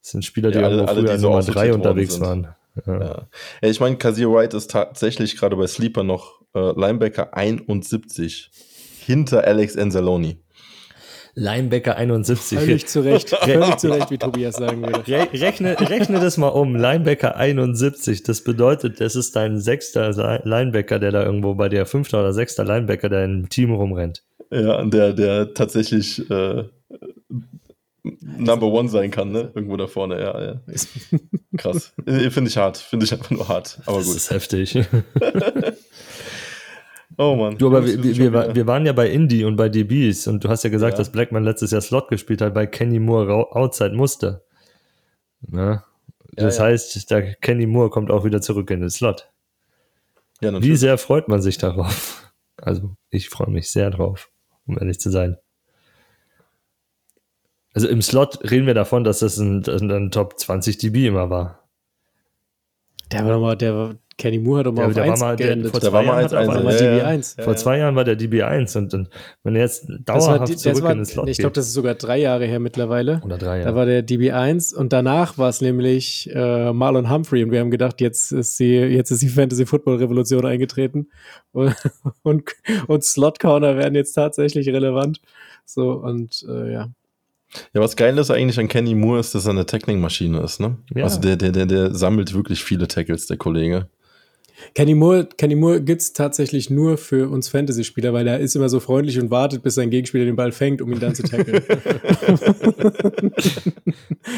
das 0.02 0.10
sind 0.12 0.24
Spieler, 0.24 0.50
die 0.50 0.58
Ja, 0.58 0.66
alle- 0.66 0.86
alle, 0.88 1.00
früher 1.06 1.18
so 1.18 1.26
Nummer 1.28 1.38
aussortiert 1.38 1.56
drei 1.64 1.70
worden 1.70 1.80
unterwegs 1.80 2.14
sind. 2.14 2.22
waren. 2.26 2.48
Ja. 2.86 3.00
ja. 3.00 3.28
Ich 3.62 3.80
meine, 3.80 3.96
Kazir 3.96 4.30
Wright 4.30 4.54
ist 4.54 4.70
tatsächlich 4.70 5.36
gerade 5.36 5.56
bei 5.56 5.66
Sleeper 5.66 6.04
noch 6.04 6.42
äh, 6.54 6.72
Linebacker 6.78 7.34
71 7.34 8.50
hinter 9.04 9.44
Alex 9.44 9.76
Anzalone. 9.76 10.36
Linebacker 11.38 11.96
71. 11.96 12.58
Völlig 12.58 12.86
zu 12.86 13.00
Recht, 13.04 13.30
völlig 13.30 13.76
zu 13.76 13.88
Recht, 13.88 14.10
wie 14.10 14.18
Tobias 14.18 14.56
sagen 14.56 14.82
würde. 14.82 15.06
Re 15.06 15.28
rechne, 15.32 15.78
rechne 15.78 16.18
das 16.18 16.36
mal 16.36 16.48
um. 16.48 16.74
Linebacker 16.74 17.36
71, 17.36 18.24
das 18.24 18.42
bedeutet, 18.42 19.00
das 19.00 19.14
ist 19.14 19.36
dein 19.36 19.60
sechster 19.60 20.10
Linebacker, 20.44 20.98
der 20.98 21.12
da 21.12 21.24
irgendwo 21.24 21.54
bei 21.54 21.68
dir, 21.68 21.86
fünfter 21.86 22.20
oder 22.20 22.32
sechster 22.32 22.64
Linebacker, 22.64 23.08
der 23.08 23.24
im 23.24 23.48
Team 23.48 23.72
rumrennt. 23.72 24.24
Ja, 24.50 24.84
der, 24.84 25.12
der 25.12 25.54
tatsächlich 25.54 26.28
äh, 26.28 26.64
Number 28.20 28.66
One 28.66 28.88
sein 28.88 29.10
kann, 29.10 29.30
ne? 29.30 29.50
Irgendwo 29.54 29.76
da 29.76 29.86
vorne, 29.86 30.20
ja, 30.20 30.42
ja. 30.42 30.60
Krass. 31.56 31.92
Finde 32.04 32.48
ich 32.48 32.56
hart. 32.56 32.76
Finde 32.76 33.04
ich 33.04 33.12
einfach 33.12 33.30
nur 33.30 33.48
hart. 33.48 33.80
Aber 33.86 33.98
das 33.98 34.06
gut. 34.06 34.16
Das 34.16 34.22
ist 34.22 34.30
heftig. 34.30 34.78
Oh 37.20 37.34
Mann. 37.34 37.58
Du, 37.58 37.66
aber 37.66 37.84
wir, 37.84 38.00
wir, 38.00 38.54
wir, 38.54 38.66
waren 38.68 38.86
ja 38.86 38.92
bei 38.92 39.10
Indie 39.10 39.42
und 39.42 39.56
bei 39.56 39.68
DBs 39.68 40.28
und 40.28 40.44
du 40.44 40.48
hast 40.48 40.62
ja 40.62 40.70
gesagt, 40.70 40.92
ja. 40.92 40.98
dass 40.98 41.10
Blackman 41.10 41.42
letztes 41.42 41.72
Jahr 41.72 41.80
Slot 41.80 42.08
gespielt 42.08 42.40
hat, 42.40 42.54
weil 42.54 42.68
Kenny 42.68 43.00
Moore 43.00 43.56
Outside 43.56 43.96
musste. 43.96 44.44
Ne? 45.40 45.82
Das 46.30 46.58
ja, 46.58 46.64
ja. 46.64 46.70
heißt, 46.70 47.10
der 47.10 47.34
Kenny 47.34 47.66
Moore 47.66 47.90
kommt 47.90 48.12
auch 48.12 48.24
wieder 48.24 48.40
zurück 48.40 48.70
in 48.70 48.80
den 48.80 48.90
Slot. 48.90 49.28
Wie 50.40 50.76
sehr 50.76 50.96
freut 50.96 51.26
man 51.26 51.42
sich 51.42 51.58
darauf? 51.58 52.32
Also, 52.56 52.94
ich 53.10 53.28
freue 53.28 53.50
mich 53.50 53.70
sehr 53.70 53.90
drauf, 53.90 54.30
um 54.66 54.78
ehrlich 54.78 55.00
zu 55.00 55.10
sein. 55.10 55.38
Also 57.74 57.88
im 57.88 58.02
Slot 58.02 58.50
reden 58.50 58.66
wir 58.66 58.74
davon, 58.74 59.04
dass 59.04 59.20
das 59.20 59.38
ein, 59.38 59.64
ein, 59.66 59.90
ein 59.90 60.10
Top 60.10 60.38
20 60.38 60.78
DB 60.78 61.06
immer 61.06 61.30
war. 61.30 61.68
Der 63.12 63.24
war 63.24 63.32
nochmal, 63.32 63.56
der, 63.56 63.96
Kenny 64.18 64.38
Moore 64.40 64.58
hat 64.58 64.66
doch 64.66 64.72
mal 64.72 64.82
ja, 64.82 64.88
auf 64.88 64.94
der 64.94 65.04
1 65.04 65.20
war 65.20 65.28
mal. 65.28 65.36
Der, 65.36 65.70
vor 65.70 65.80
zwei 65.80 66.04
Jahren 66.04 66.24
hat 66.24 66.32
er 66.32 66.62
mal 66.62 66.76
DB1. 66.76 67.42
Vor 67.42 67.56
zwei 67.56 67.78
Jahren 67.78 67.94
war 67.94 68.04
der 68.04 68.18
DB1 68.18 68.76
und, 68.76 68.92
und 68.92 69.08
wenn 69.44 69.54
er 69.54 69.62
jetzt 69.62 69.86
dauerhaft 70.04 70.48
die, 70.48 70.56
zurück 70.56 70.82
war, 70.82 70.90
in 70.90 70.98
den 70.98 71.04
Slot 71.04 71.28
Ich 71.28 71.38
glaube, 71.38 71.52
das 71.52 71.68
ist 71.68 71.72
sogar 71.72 71.94
drei 71.94 72.18
Jahre 72.18 72.44
her 72.44 72.58
mittlerweile. 72.58 73.20
Oder 73.24 73.38
drei 73.38 73.58
Jahre. 73.58 73.70
Da 73.70 73.76
war 73.76 73.86
der 73.86 74.04
DB1 74.04 74.74
und 74.74 74.92
danach 74.92 75.38
war 75.38 75.48
es 75.48 75.60
nämlich 75.60 76.28
äh, 76.34 76.72
Marlon 76.72 77.08
Humphrey 77.08 77.44
und 77.44 77.52
wir 77.52 77.60
haben 77.60 77.70
gedacht, 77.70 78.00
jetzt 78.00 78.32
ist 78.32 78.58
die, 78.58 78.74
jetzt 78.74 79.12
ist 79.12 79.22
die 79.22 79.28
Fantasy-Football-Revolution 79.28 80.44
eingetreten 80.44 81.10
und, 81.52 81.76
und, 82.22 82.50
und 82.88 83.04
Slot-Corner 83.04 83.76
werden 83.76 83.94
jetzt 83.94 84.14
tatsächlich 84.14 84.68
relevant. 84.68 85.20
So 85.64 85.92
und 85.92 86.44
äh, 86.48 86.72
ja, 86.72 86.88
ja, 87.74 87.80
was 87.80 87.96
geil 87.96 88.16
ist 88.18 88.30
eigentlich 88.30 88.58
an 88.58 88.68
Kenny 88.68 88.94
Moore 88.94 89.20
ist, 89.20 89.34
dass 89.34 89.46
er 89.46 89.50
eine 89.50 89.66
Tackling-Maschine 89.66 90.40
ist, 90.40 90.60
ne? 90.60 90.76
Ja. 90.94 91.04
Also 91.04 91.20
der, 91.20 91.36
der, 91.36 91.52
der, 91.52 91.66
der 91.66 91.94
sammelt 91.94 92.34
wirklich 92.34 92.62
viele 92.62 92.88
Tackles, 92.88 93.26
der 93.26 93.36
Kollege. 93.36 93.88
Kenny 94.74 94.94
Moore, 94.94 95.28
Kenny 95.36 95.54
Moore 95.54 95.80
gibt 95.80 96.02
es 96.02 96.12
tatsächlich 96.12 96.68
nur 96.68 96.98
für 96.98 97.30
uns 97.30 97.48
Fantasy-Spieler, 97.48 98.12
weil 98.12 98.26
er 98.26 98.40
ist 98.40 98.56
immer 98.56 98.68
so 98.68 98.80
freundlich 98.80 99.18
und 99.20 99.30
wartet, 99.30 99.62
bis 99.62 99.76
sein 99.76 99.90
Gegenspieler 99.90 100.24
den 100.24 100.36
Ball 100.36 100.52
fängt, 100.52 100.82
um 100.82 100.92
ihn 100.92 101.00
dann 101.00 101.14
zu 101.14 101.22
tackeln. 101.22 101.62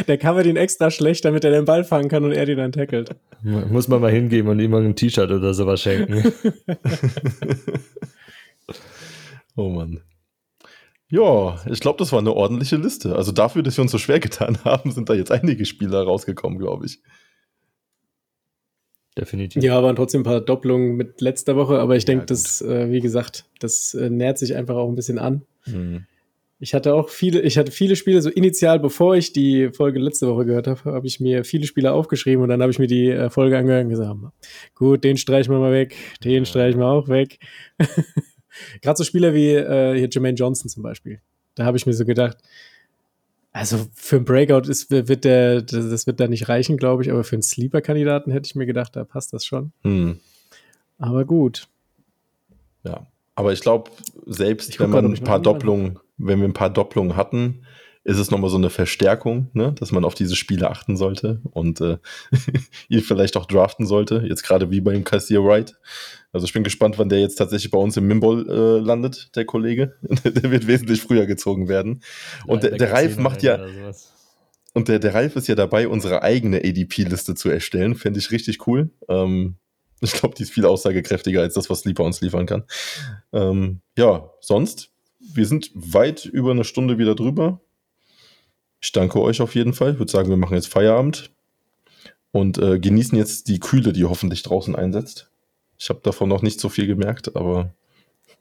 der 0.07 0.19
covert 0.19 0.47
ihn 0.47 0.57
extra 0.57 0.91
schlecht, 0.91 1.25
damit 1.25 1.45
er 1.45 1.53
den 1.53 1.65
Ball 1.65 1.85
fangen 1.85 2.09
kann 2.09 2.25
und 2.25 2.33
er 2.33 2.45
den 2.47 2.59
dann 2.59 2.73
tackelt. 2.73 3.17
Muss 3.43 3.89
man 3.89 4.01
mal 4.01 4.13
hingeben 4.13 4.51
und 4.51 4.61
ihm 4.61 4.71
mal 4.71 4.85
ein 4.85 4.95
T-Shirt 4.95 5.31
oder 5.31 5.55
sowas 5.55 5.81
schenken. 5.81 6.23
oh 9.57 9.71
Mann. 9.71 10.01
Ja, 11.11 11.59
ich 11.69 11.81
glaube, 11.81 11.99
das 11.99 12.13
war 12.13 12.21
eine 12.21 12.33
ordentliche 12.33 12.77
Liste. 12.77 13.17
Also 13.17 13.33
dafür, 13.33 13.63
dass 13.63 13.77
wir 13.77 13.83
uns 13.83 13.93
so 13.93 13.99
schwer 13.99 14.21
getan 14.21 14.59
haben, 14.65 14.91
sind 14.91 15.09
da 15.09 15.15
jetzt 15.15 15.33
einige 15.33 15.65
Spieler 15.67 16.03
rausgekommen, 16.03 16.59
glaube 16.59 16.87
ich 16.87 17.01
definitiv. 19.21 19.63
Ja, 19.63 19.83
waren 19.83 19.97
trotzdem 19.97 20.23
ein 20.23 20.25
paar 20.25 20.41
Doppelungen 20.41 20.97
mit 20.97 21.21
letzter 21.21 21.57
Woche, 21.57 21.79
aber 21.79 21.97
ich 21.97 22.05
ja, 22.05 22.09
denke, 22.09 22.27
das, 22.27 22.63
äh, 22.63 22.91
wie 22.91 23.01
gesagt, 23.01 23.45
das 23.61 23.95
äh, 23.95 24.11
nähert 24.11 24.39
sich 24.39 24.55
einfach 24.57 24.77
auch 24.77 24.89
ein 24.89 24.95
bisschen 24.95 25.19
an. 25.19 25.43
Mhm. 25.67 26.07
Ich 26.63 26.75
hatte 26.75 26.93
auch 26.93 27.09
viele, 27.09 27.41
ich 27.41 27.57
hatte 27.57 27.73
viele 27.73 27.97
Spiele, 27.97 28.21
so 28.21 28.29
initial, 28.29 28.79
bevor 28.79 29.17
ich 29.17 29.33
die 29.33 29.71
Folge 29.71 29.99
letzte 29.99 30.29
Woche 30.29 30.45
gehört 30.45 30.67
habe, 30.67 30.93
habe 30.93 31.07
ich 31.07 31.19
mir 31.19 31.45
viele 31.45 31.67
Spiele 31.67 31.93
aufgeschrieben 31.93 32.43
und 32.43 32.51
dann 32.51 32.61
habe 32.61 32.71
ich 32.71 32.79
mir 32.79 32.87
die 32.87 33.09
äh, 33.09 33.31
Folge 33.31 33.57
angehört 33.57 33.85
und 33.85 33.91
gesagt, 33.91 34.15
gut, 34.75 35.03
den 35.03 35.17
streichen 35.17 35.55
wir 35.55 35.59
mal 35.59 35.73
weg, 35.73 35.97
den 36.23 36.45
streichen 36.45 36.81
wir 36.81 36.87
auch 36.87 37.09
weg. 37.09 37.39
Gerade 38.83 38.99
so 38.99 39.05
Spieler 39.05 39.35
wie 39.35 39.51
äh, 39.51 39.97
hier 39.99 40.09
Jermaine 40.11 40.37
Johnson 40.37 40.69
zum 40.69 40.83
Beispiel. 40.83 41.21
Da 41.55 41.65
habe 41.65 41.77
ich 41.77 41.87
mir 41.87 41.93
so 41.93 42.05
gedacht, 42.05 42.39
also 43.53 43.87
für 43.95 44.17
einen 44.17 44.25
Breakout 44.25 44.69
ist, 44.69 44.91
wird 44.91 45.25
der, 45.25 45.63
das 45.63 46.07
wird 46.07 46.21
da 46.21 46.29
nicht 46.29 46.49
reichen, 46.49 46.77
glaube 46.77 47.03
ich, 47.03 47.11
aber 47.11 47.25
für 47.25 47.37
einen 47.37 47.43
Sleeper-Kandidaten 47.43 48.31
hätte 48.31 48.47
ich 48.47 48.55
mir 48.55 48.67
gedacht, 48.67 48.95
da 48.95 49.05
passt 49.05 49.33
das 49.33 49.45
schon. 49.45 49.73
Hm. 49.83 50.21
Aber 50.99 51.25
gut. 51.25 51.69
Ja, 52.85 53.07
aber 53.41 53.55
ich 53.55 53.61
glaube, 53.61 53.91
selbst 54.27 54.69
ich 54.69 54.81
wenn 54.81 54.91
man 54.91 55.07
ein 55.07 55.25
paar 55.25 55.41
Doppelungen, 55.41 55.99
wenn 56.19 56.41
wir 56.41 56.49
ein 56.49 56.53
paar 56.53 56.69
Doppelungen 56.71 57.17
hatten, 57.17 57.65
ist 58.11 58.19
es 58.19 58.33
nochmal 58.33 58.51
so 58.51 58.57
eine 58.57 58.71
Verstärkung, 58.71 59.51
ne, 59.53 59.73
dass 59.79 59.93
man 59.93 60.05
auf 60.05 60.17
diese 60.17 60.35
Spiele 60.35 60.69
achten 60.69 60.97
sollte 60.97 61.41
und 61.53 61.81
äh, 61.81 61.99
ihn 62.89 63.03
vielleicht 63.03 63.37
auch 63.37 63.47
draften 63.47 63.87
sollte. 63.87 64.25
Jetzt 64.27 64.43
gerade 64.43 64.71
wie 64.73 64.81
beim 64.81 65.05
Cassier 65.05 65.45
Wright. 65.45 65.77
Also 66.33 66.45
ich 66.45 66.53
bin 66.53 66.65
gespannt, 66.65 66.99
wann 66.99 67.09
der 67.09 67.21
jetzt 67.21 67.37
tatsächlich 67.37 67.71
bei 67.71 67.79
uns 67.79 67.97
im 67.97 68.09
Mimbol 68.09 68.49
äh, 68.51 68.85
landet, 68.85 69.31
der 69.37 69.45
Kollege. 69.45 69.95
der 70.25 70.51
wird 70.51 70.67
wesentlich 70.67 71.03
früher 71.03 71.27
gezogen 71.27 71.69
werden. 71.69 72.03
Und 72.49 72.65
ja, 72.65 72.71
der, 72.71 72.79
der 72.79 72.93
Ralf 72.93 73.17
macht 73.17 73.45
ja. 73.45 73.65
Und 74.75 74.89
der, 74.89 74.99
der 74.99 75.15
Ralf 75.15 75.37
ist 75.37 75.47
ja 75.47 75.55
dabei, 75.55 75.87
unsere 75.87 76.23
eigene 76.23 76.59
ADP-Liste 76.59 77.37
zu 77.37 77.49
erstellen. 77.49 77.95
Fände 77.95 78.19
ich 78.19 78.33
richtig 78.33 78.67
cool. 78.67 78.91
Ähm, 79.09 79.55
ich 80.01 80.15
glaube, 80.15 80.35
die 80.35 80.43
ist 80.43 80.53
viel 80.53 80.67
aussagekräftiger 80.67 81.43
als 81.43 81.55
das, 81.55 81.71
was 81.71 81.81
Sleeper 81.81 82.03
uns 82.03 82.21
liefern 82.21 82.47
kann. 82.47 82.65
Ähm, 83.33 83.83
ja, 83.97 84.31
sonst, 84.41 84.91
wir 85.21 85.47
sind 85.47 85.71
weit 85.75 86.25
über 86.25 86.51
eine 86.51 86.65
Stunde 86.65 86.99
wieder 86.99 87.15
drüber. 87.15 87.61
Ich 88.81 88.93
danke 88.93 89.21
euch 89.21 89.41
auf 89.41 89.55
jeden 89.55 89.75
Fall. 89.75 89.93
Ich 89.93 89.99
würde 89.99 90.11
sagen, 90.11 90.31
wir 90.31 90.37
machen 90.37 90.55
jetzt 90.55 90.69
Feierabend 90.69 91.31
und 92.33 92.59
äh, 92.59 92.79
genießen 92.79 93.17
jetzt 93.17 93.49
die 93.49 93.61
Kühle, 93.61 93.93
die 93.93 94.05
hoffentlich 94.05 94.43
draußen 94.43 94.75
einsetzt. 94.75 95.31
Ich 95.79 95.89
habe 95.89 96.01
davon 96.03 96.29
noch 96.29 96.43
nicht 96.43 96.61
so 96.61 96.69
viel 96.69 96.87
gemerkt, 96.87 97.37
aber. 97.37 97.73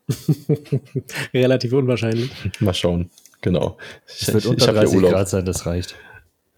Relativ 1.33 1.73
unwahrscheinlich. 1.73 2.31
Mal 2.59 2.73
schauen. 2.73 3.09
Genau. 3.41 3.77
Es 4.05 4.27
wird 4.27 4.43
ich, 4.43 4.49
unter 4.49 4.67
ich 4.67 4.79
30 4.79 5.01
ja 5.01 5.09
Grad 5.09 5.29
sein, 5.29 5.45
das 5.45 5.65
reicht. 5.65 5.95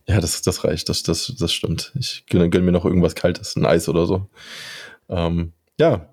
Ja, 0.08 0.20
das, 0.20 0.42
das 0.42 0.64
reicht. 0.64 0.90
Das, 0.90 1.04
das, 1.04 1.34
das 1.38 1.54
stimmt. 1.54 1.92
Ich 2.00 2.26
gönne, 2.28 2.50
gönne 2.50 2.66
mir 2.66 2.72
noch 2.72 2.86
irgendwas 2.86 3.16
Kaltes, 3.16 3.56
ein 3.56 3.66
Eis 3.66 3.88
oder 3.88 4.06
so. 4.06 4.28
Ähm, 5.10 5.54
ja. 5.80 6.11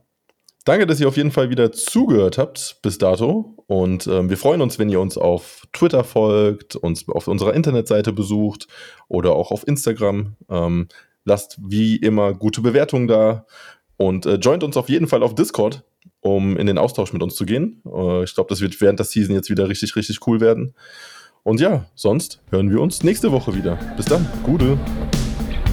Danke, 0.68 0.86
dass 0.86 1.00
ihr 1.00 1.08
auf 1.08 1.16
jeden 1.16 1.30
Fall 1.30 1.48
wieder 1.48 1.72
zugehört 1.72 2.36
habt 2.36 2.76
bis 2.82 2.98
dato. 2.98 3.54
Und 3.68 4.06
ähm, 4.06 4.28
wir 4.28 4.36
freuen 4.36 4.60
uns, 4.60 4.78
wenn 4.78 4.90
ihr 4.90 5.00
uns 5.00 5.16
auf 5.16 5.66
Twitter 5.72 6.04
folgt, 6.04 6.76
uns 6.76 7.08
auf 7.08 7.26
unserer 7.26 7.54
Internetseite 7.54 8.12
besucht 8.12 8.68
oder 9.08 9.32
auch 9.32 9.50
auf 9.50 9.66
Instagram. 9.66 10.36
Ähm, 10.50 10.88
lasst 11.24 11.58
wie 11.66 11.96
immer 11.96 12.34
gute 12.34 12.60
Bewertungen 12.60 13.08
da. 13.08 13.46
Und 13.96 14.26
äh, 14.26 14.34
joint 14.34 14.62
uns 14.62 14.76
auf 14.76 14.90
jeden 14.90 15.06
Fall 15.06 15.22
auf 15.22 15.34
Discord, 15.34 15.84
um 16.20 16.58
in 16.58 16.66
den 16.66 16.76
Austausch 16.76 17.14
mit 17.14 17.22
uns 17.22 17.34
zu 17.34 17.46
gehen. 17.46 17.80
Äh, 17.86 18.24
ich 18.24 18.34
glaube, 18.34 18.50
das 18.50 18.60
wird 18.60 18.78
während 18.78 18.98
der 18.98 19.06
Season 19.06 19.34
jetzt 19.34 19.48
wieder 19.48 19.70
richtig, 19.70 19.96
richtig 19.96 20.18
cool 20.26 20.42
werden. 20.42 20.74
Und 21.44 21.62
ja, 21.62 21.86
sonst 21.94 22.42
hören 22.50 22.70
wir 22.70 22.82
uns 22.82 23.02
nächste 23.02 23.32
Woche 23.32 23.54
wieder. 23.54 23.78
Bis 23.96 24.04
dann. 24.04 24.28
Gute. 24.42 24.76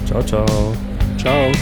Ciao, 0.06 0.22
ciao. 0.22 0.46
Ciao. 1.18 1.52